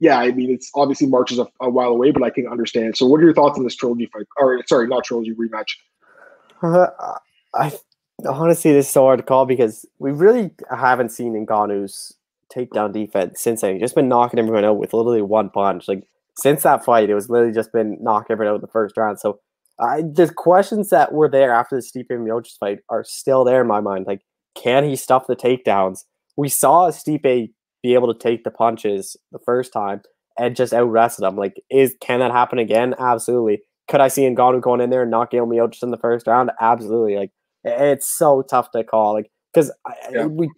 yeah, 0.01 0.19
I 0.19 0.31
mean, 0.31 0.51
it's 0.51 0.69
obviously 0.75 1.07
March 1.07 1.31
is 1.31 1.39
a, 1.39 1.47
a, 1.61 1.69
while 1.69 1.87
away, 1.87 2.11
but 2.11 2.21
I 2.21 2.29
can 2.29 2.47
understand. 2.47 2.97
So, 2.97 3.05
what 3.05 3.21
are 3.21 3.23
your 3.23 3.33
thoughts 3.33 3.57
on 3.57 3.63
this 3.63 3.77
trilogy 3.77 4.09
fight? 4.11 4.25
Or, 4.37 4.61
sorry, 4.67 4.87
not 4.87 5.05
trilogy 5.05 5.33
rematch. 5.33 5.69
Uh, 6.61 6.87
I 7.53 7.71
honestly, 8.27 8.73
this 8.73 8.87
is 8.87 8.91
so 8.91 9.03
hard 9.03 9.19
to 9.19 9.23
call 9.23 9.45
because 9.45 9.85
we 9.99 10.11
really 10.11 10.51
haven't 10.69 11.09
seen 11.09 11.33
Ngannou's 11.45 12.13
takedown 12.55 12.93
defense 12.93 13.41
since 13.41 13.61
then. 13.61 13.73
He's 13.73 13.81
just 13.81 13.95
been 13.95 14.09
knocking 14.09 14.39
everyone 14.39 14.65
out 14.65 14.77
with 14.77 14.93
literally 14.93 15.21
one 15.21 15.49
punch. 15.49 15.87
Like 15.87 16.03
since 16.37 16.63
that 16.63 16.85
fight, 16.85 17.09
it 17.09 17.15
was 17.15 17.29
literally 17.29 17.53
just 17.53 17.71
been 17.71 17.97
knocking 18.01 18.33
everyone 18.33 18.53
out 18.53 18.55
in 18.55 18.61
the 18.61 18.67
first 18.67 18.97
round. 18.97 19.19
So 19.19 19.39
I 19.79 20.01
the 20.01 20.31
questions 20.33 20.89
that 20.89 21.13
were 21.13 21.29
there 21.29 21.53
after 21.53 21.75
the 21.75 21.81
Stipe 21.81 22.11
Miocic 22.11 22.57
fight 22.59 22.79
are 22.89 23.03
still 23.03 23.43
there 23.43 23.61
in 23.61 23.67
my 23.67 23.81
mind. 23.81 24.05
Like, 24.07 24.21
can 24.55 24.83
he 24.83 24.95
stuff 24.95 25.27
the 25.27 25.35
takedowns? 25.35 26.05
We 26.37 26.49
saw 26.49 26.89
Stipe 26.89 27.49
be 27.83 27.93
able 27.93 28.13
to 28.13 28.19
take 28.19 28.43
the 28.43 28.51
punches 28.51 29.15
the 29.31 29.39
first 29.45 29.73
time 29.73 30.01
and 30.37 30.55
just 30.55 30.73
out 30.73 30.89
wrestle 30.89 31.27
him. 31.27 31.35
Like, 31.35 31.55
is 31.69 31.95
can 32.01 32.19
that 32.19 32.31
happen 32.31 32.59
again? 32.59 32.95
Absolutely. 32.97 33.61
Could 33.87 34.01
I 34.01 34.07
see 34.07 34.23
Ngannou 34.23 34.61
going 34.61 34.81
in 34.81 34.89
there 34.89 35.03
and 35.03 35.11
knocking 35.11 35.39
Miocic 35.41 35.83
in 35.83 35.91
the 35.91 35.97
first 35.97 36.25
round? 36.25 36.51
Absolutely. 36.59 37.17
Like, 37.17 37.31
it's 37.63 38.17
so 38.17 38.41
tough 38.41 38.71
to 38.71 38.83
call. 38.83 39.13
Like, 39.13 39.29
because 39.53 39.71
yeah. 40.11 40.25
we 40.25 40.49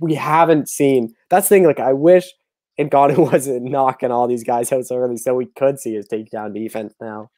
we 0.00 0.14
haven't 0.14 0.68
seen. 0.68 1.14
That's 1.30 1.48
the 1.48 1.56
thing. 1.56 1.64
Like 1.64 1.80
I 1.80 1.92
wish 1.92 2.32
Ngannou 2.78 3.18
wasn't 3.32 3.64
knocking 3.64 4.10
all 4.10 4.26
these 4.26 4.44
guys 4.44 4.72
out 4.72 4.86
so 4.86 4.96
early, 4.96 5.16
so 5.16 5.34
we 5.34 5.46
could 5.46 5.78
see 5.78 5.94
his 5.94 6.08
takedown 6.08 6.54
defense 6.54 6.94
now. 7.00 7.30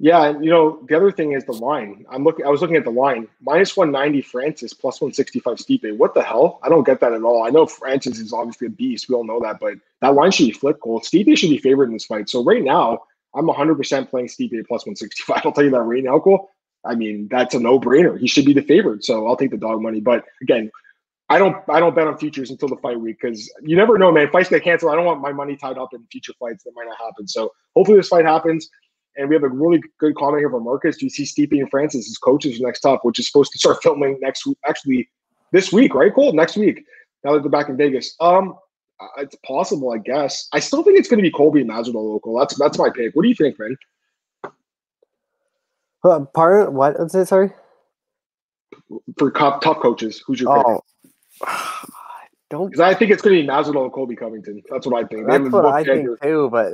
Yeah, 0.00 0.26
and 0.26 0.44
you 0.44 0.50
know 0.50 0.84
the 0.88 0.96
other 0.96 1.10
thing 1.10 1.32
is 1.32 1.44
the 1.44 1.52
line. 1.52 2.06
I'm 2.08 2.22
looking. 2.22 2.46
I 2.46 2.50
was 2.50 2.60
looking 2.60 2.76
at 2.76 2.84
the 2.84 2.90
line. 2.90 3.26
Minus 3.40 3.76
190 3.76 4.22
Francis, 4.22 4.72
plus 4.72 5.00
165 5.00 5.56
Stipe. 5.56 5.96
What 5.96 6.14
the 6.14 6.22
hell? 6.22 6.60
I 6.62 6.68
don't 6.68 6.84
get 6.84 7.00
that 7.00 7.12
at 7.12 7.22
all. 7.22 7.44
I 7.44 7.50
know 7.50 7.66
Francis 7.66 8.20
is 8.20 8.32
obviously 8.32 8.68
a 8.68 8.70
beast. 8.70 9.08
We 9.08 9.16
all 9.16 9.24
know 9.24 9.40
that, 9.40 9.58
but 9.58 9.74
that 10.00 10.14
line 10.14 10.30
should 10.30 10.46
be 10.46 10.52
flip 10.52 10.80
goal. 10.80 11.00
Stipe 11.00 11.36
should 11.36 11.50
be 11.50 11.58
favored 11.58 11.88
in 11.88 11.94
this 11.94 12.06
fight. 12.06 12.28
So 12.28 12.44
right 12.44 12.62
now, 12.62 13.02
I'm 13.34 13.46
100% 13.46 14.08
playing 14.08 14.28
Stipe 14.28 14.66
plus 14.68 14.86
165. 14.86 15.42
I'll 15.44 15.52
tell 15.52 15.64
you 15.64 15.70
that 15.70 15.80
right 15.82 16.04
now, 16.04 16.20
Cole. 16.20 16.50
I 16.84 16.94
mean, 16.94 17.28
that's 17.28 17.54
a 17.54 17.58
no-brainer. 17.58 18.18
He 18.18 18.28
should 18.28 18.44
be 18.44 18.52
the 18.52 18.62
favorite, 18.62 19.04
so 19.04 19.26
I'll 19.26 19.36
take 19.36 19.50
the 19.50 19.56
dog 19.56 19.82
money. 19.82 20.00
But 20.00 20.24
again, 20.40 20.70
I 21.30 21.38
don't 21.38 21.56
I 21.68 21.78
don't 21.78 21.94
bet 21.94 22.06
on 22.06 22.16
futures 22.16 22.50
until 22.50 22.68
the 22.68 22.76
fight 22.76 22.98
week 22.98 23.18
because 23.20 23.52
you 23.62 23.76
never 23.76 23.98
know, 23.98 24.10
man. 24.10 24.30
Fights 24.30 24.48
get 24.48 24.64
canceled. 24.64 24.92
I 24.92 24.96
don't 24.96 25.04
want 25.04 25.20
my 25.20 25.32
money 25.32 25.56
tied 25.56 25.76
up 25.76 25.92
in 25.92 26.04
future 26.10 26.32
fights 26.40 26.64
that 26.64 26.72
might 26.74 26.86
not 26.86 26.96
happen. 26.98 27.28
So 27.28 27.52
hopefully 27.76 27.98
this 27.98 28.08
fight 28.08 28.24
happens. 28.24 28.68
And 29.16 29.28
we 29.28 29.34
have 29.34 29.42
a 29.42 29.48
really 29.48 29.82
good 29.98 30.14
comment 30.14 30.40
here 30.40 30.50
from 30.50 30.64
Marcus. 30.64 30.96
Do 30.96 31.06
you 31.06 31.10
see 31.10 31.24
Stipe 31.24 31.58
and 31.58 31.68
Francis 31.70 32.08
as 32.08 32.16
coaches 32.18 32.56
for 32.56 32.64
next 32.64 32.80
TUF, 32.80 33.00
which 33.02 33.18
is 33.18 33.26
supposed 33.26 33.50
to 33.52 33.58
start 33.58 33.82
filming 33.82 34.16
next 34.20 34.46
week? 34.46 34.56
Actually, 34.66 35.08
this 35.50 35.72
week, 35.72 35.94
right? 35.94 36.14
Cool. 36.14 36.32
Next 36.32 36.56
week. 36.56 36.84
Now 37.24 37.34
that 37.34 37.42
they're 37.42 37.50
back 37.50 37.68
in 37.68 37.76
Vegas. 37.76 38.14
Um, 38.20 38.54
uh, 39.00 39.06
it's 39.18 39.36
possible, 39.44 39.92
I 39.92 39.98
guess. 39.98 40.48
I 40.52 40.60
still 40.60 40.82
think 40.82 40.98
it's 40.98 41.08
going 41.08 41.18
to 41.18 41.22
be 41.22 41.30
Colby 41.30 41.60
and 41.60 41.70
Masvidal 41.70 41.94
local. 41.94 42.38
That's 42.38 42.56
that's 42.58 42.78
my 42.78 42.90
pick. 42.90 43.14
What 43.14 43.22
do 43.22 43.28
you 43.28 43.34
think, 43.34 43.58
man? 43.58 43.76
Uh, 46.04 46.20
pardon, 46.32 46.74
what? 46.74 47.10
Sorry. 47.10 47.50
For 49.18 49.30
top, 49.30 49.60
top 49.60 49.80
coaches, 49.82 50.22
who's 50.26 50.40
your 50.40 50.56
oh. 50.56 50.74
pick? 50.74 50.84
don't 52.50 52.70
because 52.70 52.80
I 52.80 52.94
think 52.94 53.10
it's 53.10 53.22
going 53.22 53.36
to 53.36 53.42
be 53.42 53.48
Masvidal 53.48 53.84
and 53.84 53.92
Colby 53.92 54.16
Covington. 54.16 54.62
That's 54.70 54.86
what 54.86 55.04
I 55.04 55.06
think. 55.06 55.26
That's 55.28 55.48
what 55.50 55.66
I 55.66 55.84
think 55.84 56.20
too. 56.22 56.48
But 56.50 56.72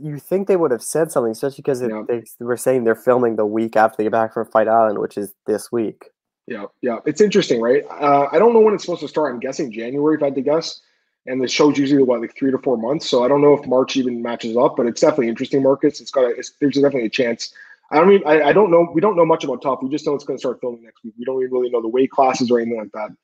you 0.00 0.18
think 0.18 0.48
they 0.48 0.56
would 0.56 0.70
have 0.70 0.82
said 0.82 1.10
something, 1.10 1.32
especially 1.32 1.56
because 1.56 1.82
yeah. 1.82 2.02
they 2.08 2.22
were 2.40 2.56
saying 2.56 2.84
they're 2.84 2.94
filming 2.94 3.36
the 3.36 3.46
week 3.46 3.76
after 3.76 3.96
they 3.98 4.04
get 4.04 4.12
back 4.12 4.34
from 4.34 4.46
Fight 4.46 4.68
Island, 4.68 4.98
which 4.98 5.16
is 5.16 5.32
this 5.46 5.72
week. 5.72 6.10
Yeah, 6.46 6.66
yeah, 6.82 6.98
it's 7.06 7.22
interesting, 7.22 7.60
right? 7.60 7.84
Uh, 7.88 8.28
I 8.30 8.38
don't 8.38 8.52
know 8.52 8.60
when 8.60 8.74
it's 8.74 8.84
supposed 8.84 9.00
to 9.00 9.08
start. 9.08 9.32
I'm 9.32 9.40
guessing 9.40 9.72
January, 9.72 10.16
if 10.16 10.22
I 10.22 10.26
had 10.26 10.34
to 10.34 10.42
guess. 10.42 10.80
And 11.26 11.40
the 11.40 11.48
show's 11.48 11.78
usually 11.78 12.02
what, 12.02 12.20
like 12.20 12.36
three 12.36 12.50
to 12.50 12.58
four 12.58 12.76
months. 12.76 13.08
So 13.08 13.24
I 13.24 13.28
don't 13.28 13.40
know 13.40 13.54
if 13.54 13.66
March 13.66 13.96
even 13.96 14.20
matches 14.20 14.58
up, 14.58 14.76
but 14.76 14.84
it's 14.84 15.00
definitely 15.00 15.28
interesting. 15.28 15.62
Markets. 15.62 16.00
It's 16.02 16.10
got. 16.10 16.24
A, 16.24 16.28
it's, 16.36 16.52
there's 16.60 16.74
definitely 16.74 17.06
a 17.06 17.10
chance. 17.10 17.54
I 17.90 17.96
don't 17.96 18.08
mean. 18.08 18.22
I, 18.26 18.42
I 18.42 18.52
don't 18.52 18.70
know. 18.70 18.90
We 18.92 19.00
don't 19.00 19.16
know 19.16 19.24
much 19.24 19.42
about 19.42 19.62
top. 19.62 19.82
We 19.82 19.88
just 19.88 20.06
know 20.06 20.14
it's 20.14 20.24
going 20.24 20.36
to 20.36 20.40
start 20.40 20.60
filming 20.60 20.82
next 20.82 21.02
week. 21.02 21.14
We 21.18 21.24
don't 21.24 21.40
even 21.40 21.50
really 21.50 21.70
know 21.70 21.80
the 21.80 21.88
weight 21.88 22.10
classes 22.10 22.50
or 22.50 22.60
anything 22.60 22.78
like 22.78 22.92
that. 22.92 23.16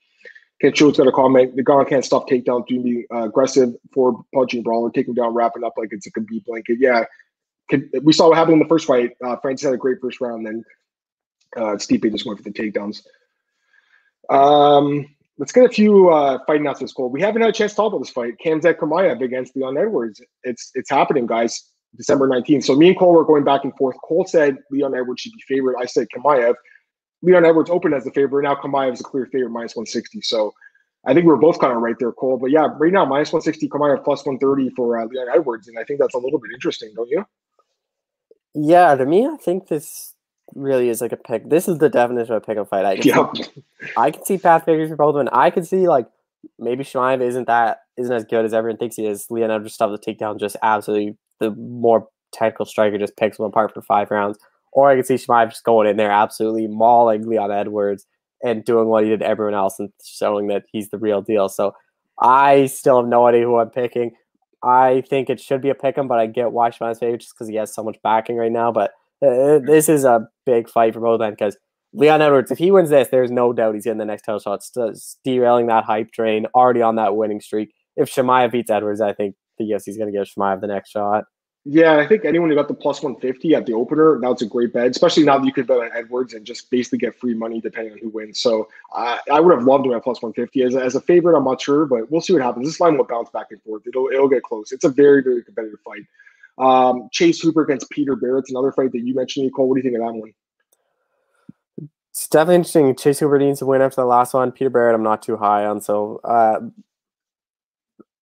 Ken 0.61 0.75
Schuld's 0.75 0.99
got 0.99 1.09
a 1.09 1.13
comment. 1.13 1.57
The 1.57 1.63
guy 1.63 1.85
can't 1.85 2.05
stop 2.05 2.29
takedown, 2.29 2.67
doing 2.67 2.83
the 2.83 3.17
uh, 3.17 3.25
aggressive 3.25 3.71
for 3.93 4.23
punching 4.35 4.63
brawler, 4.63 4.91
taking 4.91 5.15
down, 5.15 5.35
wrapping 5.35 5.65
up 5.65 5.75
like 5.77 5.89
it's 5.93 6.07
a 6.07 6.13
Khabib 6.13 6.45
blanket. 6.45 6.79
Yeah, 6.79 7.05
we 8.03 8.13
saw 8.13 8.29
what 8.29 8.37
happened 8.37 8.55
in 8.55 8.59
the 8.61 8.69
first 8.69 8.87
fight. 8.87 9.13
Uh, 9.25 9.37
Francis 9.37 9.65
had 9.65 9.75
a 9.75 9.79
great 9.79 9.99
first 10.01 10.21
round, 10.21 10.47
then 10.47 10.65
uh, 11.57 11.77
Stipe 11.77 12.11
just 12.11 12.27
went 12.27 12.39
for 12.39 12.45
the 12.45 12.51
takedowns. 12.51 13.03
Um, 14.29 15.07
let's 15.39 15.53
get 15.53 15.65
a 15.65 15.69
few 15.69 16.11
uh, 16.11 16.39
fight 16.47 16.61
announcements, 16.61 16.93
Cole. 16.93 17.11
We 17.11 17.23
haven't 17.23 17.43
had 17.43 17.51
a 17.51 17.55
chance 17.55 17.73
to 17.73 17.77
talk 17.77 17.93
about 17.93 18.01
this 18.01 18.11
fight. 18.11 18.35
Khamzat 18.45 18.79
Chimaev 18.79 19.23
against 19.23 19.57
Leon 19.57 19.79
Edwards. 19.79 20.21
It's 20.45 20.71
it's 20.75 20.91
happening, 20.91 21.27
guys. 21.27 21.71
December 21.97 22.29
19th. 22.29 22.65
So 22.65 22.77
me 22.77 22.89
and 22.89 22.99
Cole 22.99 23.13
were 23.13 23.25
going 23.25 23.43
back 23.43 23.65
and 23.65 23.75
forth. 23.77 23.97
Cole 24.05 24.25
said 24.25 24.59
Leon 24.71 24.95
Edwards 24.95 25.23
should 25.23 25.33
be 25.33 25.43
favorite. 25.49 25.77
I 25.81 25.87
said 25.87 26.07
Chimaev. 26.15 26.55
Leon 27.23 27.45
Edwards 27.45 27.71
opened 27.71 27.95
as 27.95 28.05
the 28.05 28.11
favorite. 28.12 28.45
Now 28.45 28.55
Chimaev 28.55 28.95
is 28.95 29.01
a 29.01 29.05
clear 29.05 29.27
favorite, 29.27 29.51
minus 29.51 29.77
160. 29.77 30.23
So 30.23 30.53
I 31.07 31.14
think 31.14 31.27
we 31.27 31.33
are 31.33 31.37
both 31.37 31.59
kind 31.59 31.73
of 31.73 31.81
right 31.81 31.97
there, 31.99 32.12
Cole. 32.12 32.39
But 32.39 32.51
yeah, 32.51 32.68
right 32.79 32.93
now, 32.93 33.05
minus 33.05 33.33
160, 33.33 33.68
Chimaev 33.68 34.05
plus 34.05 34.25
130 34.25 34.75
for 34.75 34.99
uh, 34.99 35.07
Leon 35.07 35.29
Edwards. 35.35 35.68
And 35.68 35.79
I 35.79 35.85
think 35.85 36.01
that's 36.01 36.14
a 36.14 36.18
little 36.18 36.39
bit 36.39 36.51
interesting, 36.53 36.93
don't 36.95 37.09
you? 37.09 37.25
Yeah, 38.55 38.95
to 38.95 39.07
me, 39.07 39.27
I 39.27 39.37
think 39.37 39.68
this 39.68 40.14
really 40.55 40.89
is 40.89 41.01
like 41.01 41.12
a 41.12 41.16
pick. 41.16 41.49
This 41.49 41.68
is 41.68 41.79
the 41.79 41.89
definition 41.89 42.35
of 42.35 42.43
a 42.43 42.47
pick 42.47 42.59
and 42.59 42.68
fight. 42.68 42.85
I 42.85 42.97
can, 42.97 43.35
see, 43.35 43.45
I 43.97 44.11
can 44.11 44.25
see 44.25 44.39
path 44.39 44.64
figures 44.64 44.89
for 44.89 44.97
both 44.97 45.14
of 45.14 45.25
them. 45.25 45.29
I 45.33 45.51
can 45.51 45.64
see 45.64 45.89
like 45.89 46.09
maybe 46.59 46.85
Chimaev 46.85 47.21
isn't 47.21 47.47
that 47.47 47.83
isn't 47.97 48.14
as 48.14 48.25
good 48.25 48.45
as 48.45 48.53
everyone 48.53 48.79
thinks 48.79 48.97
he 48.97 49.07
is. 49.07 49.31
Leon 49.31 49.51
Edwards 49.51 49.75
stuff 49.75 49.91
the 49.91 50.14
takedown 50.14 50.41
just 50.41 50.57
absolutely 50.62 51.16
the 51.39 51.51
more 51.53 52.09
technical 52.33 52.66
striker 52.66 52.99
just 52.99 53.16
picks 53.16 53.39
him 53.39 53.45
apart 53.45 53.73
for 53.73 53.83
five 53.83 54.11
rounds. 54.11 54.39
Or 54.73 54.91
I 54.91 54.95
can 54.95 55.05
see 55.05 55.14
Chimaev 55.14 55.51
just 55.51 55.64
going 55.64 55.89
in 55.89 55.97
there 55.97 56.11
absolutely 56.11 56.68
mauling 56.68 57.29
Leon 57.29 57.51
Edwards 57.51 58.07
and 58.43 58.64
doing 58.64 58.89
what 58.89 59.05
he 59.05 59.11
did 59.11 59.21
to 59.21 59.27
everyone 59.27 59.55
else 59.55 59.79
and 59.79 59.91
showing 60.05 60.49
that 60.49 60.64
he's 60.73 60.89
the 60.91 60.99
real 60.99 61.21
deal. 61.21 61.49
So 61.49 61.75
I 62.21 62.66
still 62.66 63.01
have 63.01 63.09
no 63.09 63.27
idea 63.27 63.43
who 63.43 63.57
I'm 63.57 63.71
picking. 63.71 64.12
I 64.62 65.03
think 65.09 65.31
it 65.31 65.41
should 65.41 65.62
be 65.62 65.71
a 65.71 65.75
pick 65.75 65.97
him, 65.97 66.07
but 66.07 66.18
I 66.18 66.27
get 66.27 66.53
why 66.53 66.71
Chimaev's 66.71 66.99
favorite 66.99 67.23
just 67.23 67.35
because 67.35 67.49
he 67.49 67.57
has 67.57 67.75
so 67.75 67.83
much 67.83 67.97
backing 68.03 68.37
right 68.37 68.53
now. 68.53 68.71
But 68.71 68.93
uh, 69.27 69.59
this 69.59 69.89
is 69.89 70.05
a 70.05 70.29
big 70.47 70.68
fight 70.68 70.95
for 70.95 71.01
both 71.01 71.21
ends 71.21 71.37
because 71.39 71.57
Leon 71.93 72.23
Edwards, 72.23 72.51
if 72.51 72.59
he 72.59 72.71
wins 72.71 72.91
this, 72.91 73.09
there's 73.09 73.31
no 73.31 73.53
doubt 73.53 73.75
he's 73.75 73.85
getting 73.85 73.99
the 73.99 74.05
next 74.05 74.23
title 74.23 74.39
shot. 74.39 74.62
Derailing 75.25 75.66
that 75.66 75.85
hype 75.85 76.12
train, 76.12 76.47
already 76.55 76.83
on 76.83 76.97
that 76.97 77.16
winning 77.16 77.41
streak. 77.41 77.73
If 77.97 78.11
Chimaev 78.11 78.53
beats 78.53 78.71
Edwards, 78.71 79.01
I 79.01 79.12
think 79.12 79.35
yes, 79.59 79.85
he's 79.85 79.97
going 79.97 80.12
to 80.12 80.16
give 80.16 80.29
Chimaev 80.29 80.61
the 80.61 80.66
next 80.66 80.91
shot. 80.91 81.25
Yeah, 81.67 81.99
I 81.99 82.07
think 82.07 82.25
anyone 82.25 82.49
who 82.49 82.57
got 82.57 82.69
the 82.69 82.75
plus 82.75 83.03
150 83.03 83.55
at 83.55 83.67
the 83.67 83.75
opener, 83.75 84.19
that's 84.19 84.41
a 84.41 84.47
great 84.47 84.73
bet, 84.73 84.87
especially 84.87 85.25
now 85.25 85.37
that 85.37 85.45
you 85.45 85.53
could 85.53 85.67
bet 85.67 85.79
on 85.79 85.91
Edwards 85.95 86.33
and 86.33 86.47
just 86.47 86.71
basically 86.71 86.99
get 86.99 87.19
free 87.19 87.35
money 87.35 87.61
depending 87.61 87.93
on 87.93 87.99
who 87.99 88.09
wins. 88.09 88.41
So 88.41 88.69
I 88.95 89.39
would 89.39 89.55
have 89.55 89.67
loved 89.67 89.85
to 89.85 89.91
have 89.91 90.03
plus 90.03 90.23
150 90.23 90.63
as, 90.63 90.75
as 90.75 90.95
a 90.95 91.03
favorite. 91.03 91.37
I'm 91.37 91.45
not 91.45 91.61
sure, 91.61 91.85
but 91.85 92.11
we'll 92.11 92.23
see 92.23 92.33
what 92.33 92.41
happens. 92.41 92.67
This 92.67 92.81
line 92.81 92.97
will 92.97 93.05
bounce 93.05 93.29
back 93.29 93.49
and 93.51 93.61
forth. 93.63 93.87
It'll 93.87 94.09
it'll 94.09 94.29
get 94.29 94.43
close. 94.43 94.73
It's 94.73 94.85
a 94.85 94.89
very 94.89 95.23
very 95.23 95.43
competitive 95.43 95.81
fight. 95.85 96.03
Um, 96.57 97.09
Chase 97.13 97.41
Hooper 97.41 97.63
against 97.63 97.91
Peter 97.91 98.17
Barrett's 98.17 98.51
another 98.51 98.73
fight 98.73 98.93
that 98.93 99.01
you 99.01 99.15
mentioned, 99.15 99.45
Nicole. 99.45 99.69
What 99.69 99.75
do 99.75 99.81
you 99.81 99.91
think 99.91 100.01
of 100.03 100.07
that 100.07 100.19
one? 100.19 100.33
It's 102.11 102.27
definitely 102.27 102.57
interesting. 102.57 102.97
Chase 102.97 103.19
Hooper 103.19 103.39
needs 103.39 103.59
to 103.59 103.67
win 103.67 103.83
after 103.83 104.01
the 104.01 104.07
last 104.07 104.33
one. 104.33 104.51
Peter 104.51 104.71
Barrett, 104.71 104.95
I'm 104.95 105.03
not 105.03 105.23
too 105.23 105.37
high 105.37 105.67
on, 105.67 105.81
so 105.81 106.21
uh, 106.25 106.61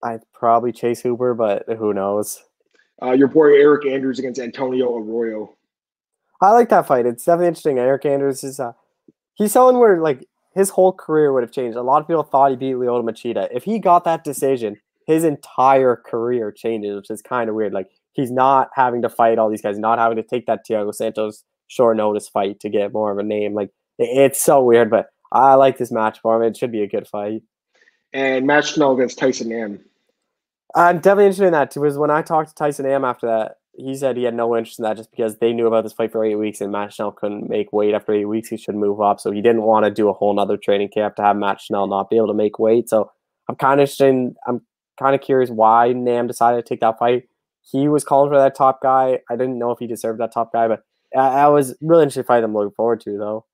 I'd 0.03 0.23
probably 0.33 0.73
Chase 0.73 1.01
Hooper, 1.03 1.35
but 1.35 1.65
who 1.79 1.95
knows? 1.95 2.43
Uh, 3.03 3.13
your 3.13 3.29
boy 3.29 3.49
Eryk 3.51 3.91
Anders 3.91 4.19
against 4.19 4.41
Antonio 4.41 4.97
Arroyo. 4.97 5.55
I 6.41 6.53
like 6.53 6.69
that 6.69 6.87
fight. 6.87 7.07
It's 7.07 7.25
definitely 7.25 7.49
interesting. 7.49 7.77
Eryk 7.77 8.05
Anders 8.05 8.45
is 8.45 8.61
uh, 8.61 8.73
he's 9.35 9.53
someone 9.53 9.79
where 9.79 10.01
like 10.01 10.27
his 10.55 10.71
whole 10.71 10.93
career 10.93 11.33
would 11.33 11.43
have 11.43 11.53
changed. 11.53 11.77
A 11.77 11.83
lot 11.83 12.01
of 12.01 12.09
people 12.09 12.23
thought 12.23 12.51
he 12.51 12.57
beat 12.57 12.75
Lyoto 12.75 13.05
Machida. 13.05 13.49
If 13.53 13.65
he 13.65 13.79
got 13.79 14.05
that 14.05 14.25
decision, 14.25 14.77
his 15.07 15.25
entire 15.25 15.97
career 15.97 16.53
changes, 16.53 16.95
which 16.97 17.11
is 17.11 17.23
kind 17.23 17.49
of 17.49 17.55
weird. 17.55 17.73
Like 17.73 17.89
he's 18.13 18.31
not 18.31 18.71
having 18.75 19.03
to 19.03 19.09
fight 19.09 19.39
all 19.39 19.49
these 19.49 19.63
guys, 19.63 19.79
not 19.79 19.99
having 19.99 20.17
to 20.17 20.23
take 20.23 20.47
that 20.47 20.67
Thiago 20.69 20.95
Santos 20.95 21.45
short 21.69 21.97
notice 21.97 22.29
fight 22.29 22.61
to 22.61 22.69
get 22.69 22.93
more 22.93 23.13
of 23.13 23.19
a 23.19 23.23
name. 23.23 23.55
Like 23.55 23.71
it's 23.99 24.43
so 24.43 24.63
weird, 24.63 24.91
but 24.91 25.09
I 25.33 25.55
like 25.55 25.79
this 25.79 25.93
match 25.93 26.21
for 26.21 26.37
him. 26.37 26.43
It 26.43 26.57
should 26.57 26.73
be 26.73 26.83
a 26.83 26.89
good 26.89 27.07
fight. 27.07 27.43
And 28.13 28.47
Matt 28.47 28.65
Schnell 28.65 28.95
against 28.95 29.19
Tyson 29.19 29.51
Nam. 29.51 29.81
I'm 30.75 30.97
definitely 30.97 31.25
interested 31.25 31.47
in 31.47 31.53
that 31.53 31.71
too. 31.71 31.81
Was 31.81 31.99
when 31.99 32.11
I 32.11 32.23
talked 32.23 32.51
to 32.51 32.55
Tyson 32.55 32.87
Nam 32.87 33.05
after 33.05 33.27
that, 33.27 33.57
he 33.79 33.95
said 33.95 34.17
he 34.17 34.25
had 34.25 34.35
no 34.35 34.57
interest 34.57 34.79
in 34.79 34.83
that 34.83 34.97
just 34.97 35.11
because 35.11 35.39
they 35.39 35.53
knew 35.53 35.67
about 35.67 35.85
this 35.85 35.93
fight 35.93 36.13
for 36.13 36.25
eight 36.25 36.35
weeks 36.35 36.61
and 36.61 36.73
Matt 36.73 36.93
Schnell 36.93 37.13
couldn't 37.13 37.49
make 37.49 37.73
weight 37.73 37.95
after 37.95 38.13
eight 38.13 38.25
weeks. 38.25 38.49
He 38.49 38.57
should 38.57 38.75
move 38.75 39.01
up, 39.01 39.21
so 39.21 39.31
he 39.31 39.41
didn't 39.41 39.63
want 39.63 39.85
to 39.85 39.91
do 39.91 40.09
a 40.09 40.13
whole 40.13 40.35
nother 40.35 40.57
training 40.57 40.89
camp 40.89 41.17
to 41.17 41.23
have 41.23 41.37
Matt 41.37 41.61
Schnell 41.61 41.87
not 41.87 42.11
be 42.11 42.17
able 42.17 42.27
to 42.27 42.35
make 42.35 42.59
weight. 42.59 42.89
So 42.89 43.11
I'm 43.49 43.57
kind 43.57 43.81
of 43.81 43.85
interested. 43.85 44.09
In, 44.09 44.35
I'm 44.47 44.63
kind 44.99 45.15
of 45.15 45.21
curious 45.21 45.49
why 45.49 45.93
Nam 45.93 46.27
decided 46.27 46.65
to 46.65 46.69
take 46.69 46.81
that 46.81 46.99
fight. 46.99 47.29
He 47.63 47.87
was 47.89 48.03
calling 48.03 48.31
for 48.31 48.37
that 48.37 48.57
top 48.57 48.83
guy. 48.83 49.21
I 49.31 49.37
didn't 49.37 49.59
know 49.59 49.71
if 49.71 49.79
he 49.79 49.87
deserved 49.87 50.21
that 50.21 50.33
top 50.33 50.53
guy, 50.53 50.69
but 50.69 50.83
I, 51.17 51.29
I 51.43 51.47
was 51.49 51.75
really 51.81 52.03
interested 52.03 52.27
fight 52.27 52.43
I'm 52.43 52.55
looking 52.55 52.75
forward 52.75 53.01
to 53.03 53.17
though. 53.17 53.47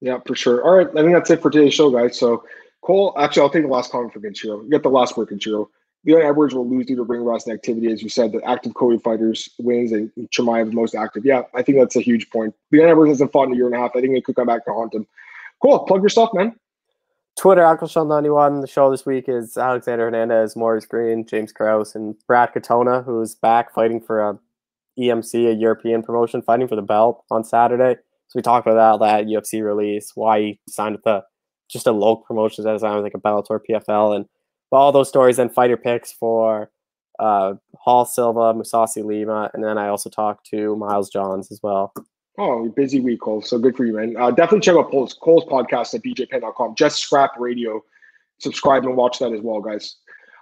Yeah, 0.00 0.18
for 0.26 0.34
sure. 0.34 0.62
All 0.64 0.76
right, 0.76 0.88
I 0.88 1.02
think 1.02 1.12
that's 1.12 1.30
it 1.30 1.42
for 1.42 1.50
today's 1.50 1.74
show, 1.74 1.90
guys. 1.90 2.18
So 2.18 2.44
Cole, 2.82 3.14
actually, 3.18 3.42
I'll 3.42 3.50
take 3.50 3.64
the 3.64 3.68
last 3.68 3.90
comment 3.90 4.12
for 4.12 4.20
Kenshiro. 4.20 4.68
Get 4.70 4.82
the 4.82 4.90
last 4.90 5.16
word, 5.16 5.28
Kenshiro. 5.28 5.68
Leon 6.04 6.22
Edwards 6.22 6.54
will 6.54 6.68
lose 6.68 6.86
due 6.86 6.96
to 6.96 7.02
ring 7.02 7.22
rust 7.22 7.46
and 7.46 7.54
activity, 7.54 7.92
as 7.92 8.02
you 8.02 8.08
said. 8.08 8.32
The 8.32 8.42
active 8.44 8.72
COVID 8.72 9.02
fighters 9.02 9.48
wins, 9.58 9.92
and 9.92 10.10
Chimaev 10.30 10.68
is 10.68 10.74
most 10.74 10.94
active. 10.94 11.24
Yeah, 11.24 11.42
I 11.54 11.62
think 11.62 11.78
that's 11.78 11.96
a 11.96 12.00
huge 12.00 12.30
point. 12.30 12.54
Leon 12.72 12.88
Edwards 12.88 13.10
hasn't 13.10 13.32
fought 13.32 13.48
in 13.48 13.54
a 13.54 13.56
year 13.56 13.66
and 13.66 13.74
a 13.74 13.78
half. 13.78 13.90
I 13.96 14.00
think 14.00 14.16
it 14.16 14.24
could 14.24 14.36
come 14.36 14.46
back 14.46 14.64
to 14.66 14.72
haunt 14.72 14.94
him. 14.94 15.06
Cool. 15.60 15.80
Plug 15.80 16.02
your 16.02 16.08
stuff, 16.08 16.30
man. 16.32 16.54
Twitter, 17.36 17.62
Alcoshell91. 17.62 18.60
The 18.60 18.66
show 18.66 18.90
this 18.90 19.06
week 19.06 19.28
is 19.28 19.56
Alexander 19.56 20.06
Hernandez, 20.06 20.56
Maurice 20.56 20.86
Greene, 20.86 21.24
James 21.26 21.52
Krause, 21.52 21.94
and 21.94 22.14
Brad 22.26 22.52
Katona, 22.52 23.04
who's 23.04 23.34
back 23.34 23.72
fighting 23.72 24.00
for 24.00 24.20
a 24.20 24.38
EMC, 24.98 25.50
a 25.50 25.54
European 25.54 26.02
promotion, 26.02 26.42
fighting 26.42 26.66
for 26.66 26.74
the 26.76 26.82
belt 26.82 27.24
on 27.30 27.44
Saturday. 27.44 27.94
So 28.28 28.32
we 28.34 28.42
talked 28.42 28.66
about 28.66 28.98
that, 28.98 29.06
that 29.06 29.26
UFC 29.26 29.64
release, 29.64 30.12
why 30.14 30.40
he 30.40 30.60
signed 30.68 30.96
with 30.96 31.04
the 31.04 31.24
just 31.68 31.86
a 31.86 31.92
local 31.92 32.24
promotion 32.24 32.66
at 32.66 32.74
a 32.74 32.78
time, 32.78 33.02
like 33.02 33.14
a 33.14 33.20
Bellator 33.20 33.60
PFL, 33.70 34.16
and 34.16 34.26
all 34.76 34.92
those 34.92 35.08
stories 35.08 35.38
and 35.38 35.52
fighter 35.52 35.76
picks 35.76 36.12
for 36.12 36.70
uh, 37.18 37.54
Hall 37.76 38.04
Silva, 38.04 38.54
Mousasi 38.54 39.04
Lima, 39.04 39.50
and 39.54 39.62
then 39.64 39.78
I 39.78 39.88
also 39.88 40.10
talked 40.10 40.46
to 40.50 40.76
Miles 40.76 41.10
Johns 41.10 41.50
as 41.50 41.60
well. 41.62 41.92
Oh, 42.38 42.68
busy 42.68 43.00
week, 43.00 43.20
Cole. 43.20 43.42
So 43.42 43.58
good 43.58 43.76
for 43.76 43.84
you, 43.84 43.94
man. 43.94 44.16
Uh, 44.16 44.30
definitely 44.30 44.60
check 44.60 44.76
out 44.76 44.90
Cole's, 44.90 45.14
Cole's 45.14 45.44
podcast 45.46 45.94
at 45.94 46.02
bjpenn.com. 46.02 46.76
Just 46.76 47.00
Scrap 47.00 47.32
Radio. 47.38 47.82
Subscribe 48.38 48.84
and 48.84 48.96
watch 48.96 49.18
that 49.18 49.32
as 49.32 49.40
well, 49.40 49.60
guys. 49.60 49.96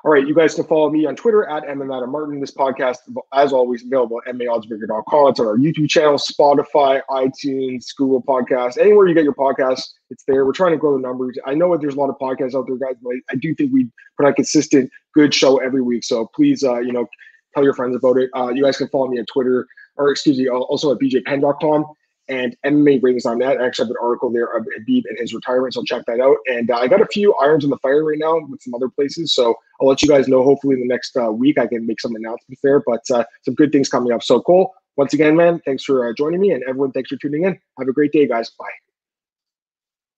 All 0.07 0.13
right, 0.13 0.25
you 0.25 0.37
guys 0.37 0.55
can 0.55 0.63
follow 0.63 0.89
me 0.89 1.05
on 1.05 1.17
Twitter 1.17 1.45
at 1.49 1.65
Martin. 1.77 2.39
This 2.39 2.53
podcast, 2.53 2.99
as 3.35 3.53
always, 3.53 3.85
available 3.85 4.21
at 4.25 4.33
MMAOddsBreaker.com. 4.37 5.31
It's 5.31 5.41
on 5.41 5.47
our 5.49 5.57
YouTube 5.59 5.89
channel, 5.89 6.15
Spotify, 6.15 7.01
iTunes, 7.11 7.87
Google 7.97 8.23
Podcasts, 8.23 8.79
anywhere 8.79 9.09
you 9.09 9.15
get 9.15 9.25
your 9.25 9.35
podcasts, 9.35 9.83
it's 10.11 10.23
there. 10.29 10.47
We're 10.47 10.53
trying 10.53 10.71
to 10.71 10.79
grow 10.79 10.93
the 10.93 11.03
numbers. 11.03 11.37
I 11.45 11.55
know 11.55 11.73
that 11.73 11.81
there's 11.81 11.97
a 11.97 11.99
lot 11.99 12.09
of 12.09 12.19
podcasts 12.19 12.55
out 12.55 12.69
there, 12.69 12.77
guys, 12.77 12.95
but 13.03 13.15
I 13.33 13.35
do 13.35 13.53
think 13.57 13.73
we 13.73 13.91
put 14.17 14.27
on 14.27 14.31
a 14.31 14.35
consistent, 14.37 14.93
good 15.13 15.35
show 15.35 15.57
every 15.57 15.83
week. 15.83 16.05
So 16.05 16.31
please, 16.37 16.63
uh, 16.63 16.79
you 16.79 16.93
know, 16.93 17.09
tell 17.53 17.65
your 17.65 17.75
friends 17.75 17.97
about 17.97 18.17
it. 18.17 18.31
Uh, 18.33 18.51
you 18.51 18.63
guys 18.63 18.77
can 18.77 18.87
follow 18.91 19.09
me 19.09 19.19
on 19.19 19.27
Twitter, 19.27 19.67
or 19.97 20.13
excuse 20.13 20.39
me, 20.39 20.49
also 20.49 20.93
at 20.93 21.01
bjpenn.com. 21.01 21.85
and 22.29 22.57
MMA 22.65 23.03
ratings 23.03 23.27
on 23.27 23.39
that. 23.39 23.61
I 23.61 23.67
actually 23.67 23.87
have 23.87 23.91
an 23.91 23.97
article 24.03 24.31
there 24.31 24.47
of 24.47 24.65
Khabib 24.65 25.03
and 25.09 25.19
his 25.19 25.35
retirement, 25.35 25.75
so 25.75 25.83
check 25.83 26.05
that 26.07 26.21
out. 26.21 26.37
And 26.47 26.71
uh, 26.71 26.77
I 26.77 26.89
got 26.89 27.01
a 27.01 27.07
few 27.07 27.35
irons 27.35 27.65
in 27.65 27.71
the 27.71 27.79
fire 27.79 28.05
right 28.05 28.19
now 28.19 28.39
with 28.49 28.63
some 28.63 28.75
other 28.75 28.89
places, 28.89 29.35
so 29.35 29.55
I'll 29.81 29.89
let 29.89 30.03
you 30.03 30.09
guys 30.09 30.29
know. 30.29 30.43
Hopefully, 30.43 30.75
in 30.75 30.81
the 30.81 30.87
next 30.87 31.17
uh, 31.17 31.31
week, 31.31 31.59
I 31.59 31.67
can 31.67 31.87
make 31.87 32.01
some 32.01 32.15
announcements 32.15 32.61
there. 32.63 32.83
But 32.87 33.03
uh, 33.11 33.25
some 33.43 33.55
good 33.55 33.73
things 33.73 33.89
coming 33.89 34.13
up. 34.13 34.23
So 34.23 34.41
Cole, 34.41 34.75
once 34.97 35.13
again, 35.13 35.37
man, 35.37 35.61
thanks 35.65 35.85
for 35.85 36.09
uh, 36.09 36.13
joining 36.17 36.41
me, 36.41 36.53
and 36.53 36.63
everyone, 36.69 36.93
thanks 36.93 37.11
for 37.11 37.17
tuning 37.17 37.45
in. 37.45 37.59
Have 37.79 37.89
a 37.89 37.93
great 37.93 38.13
day, 38.13 38.27
guys. 38.27 38.51
Bye. 38.51 38.86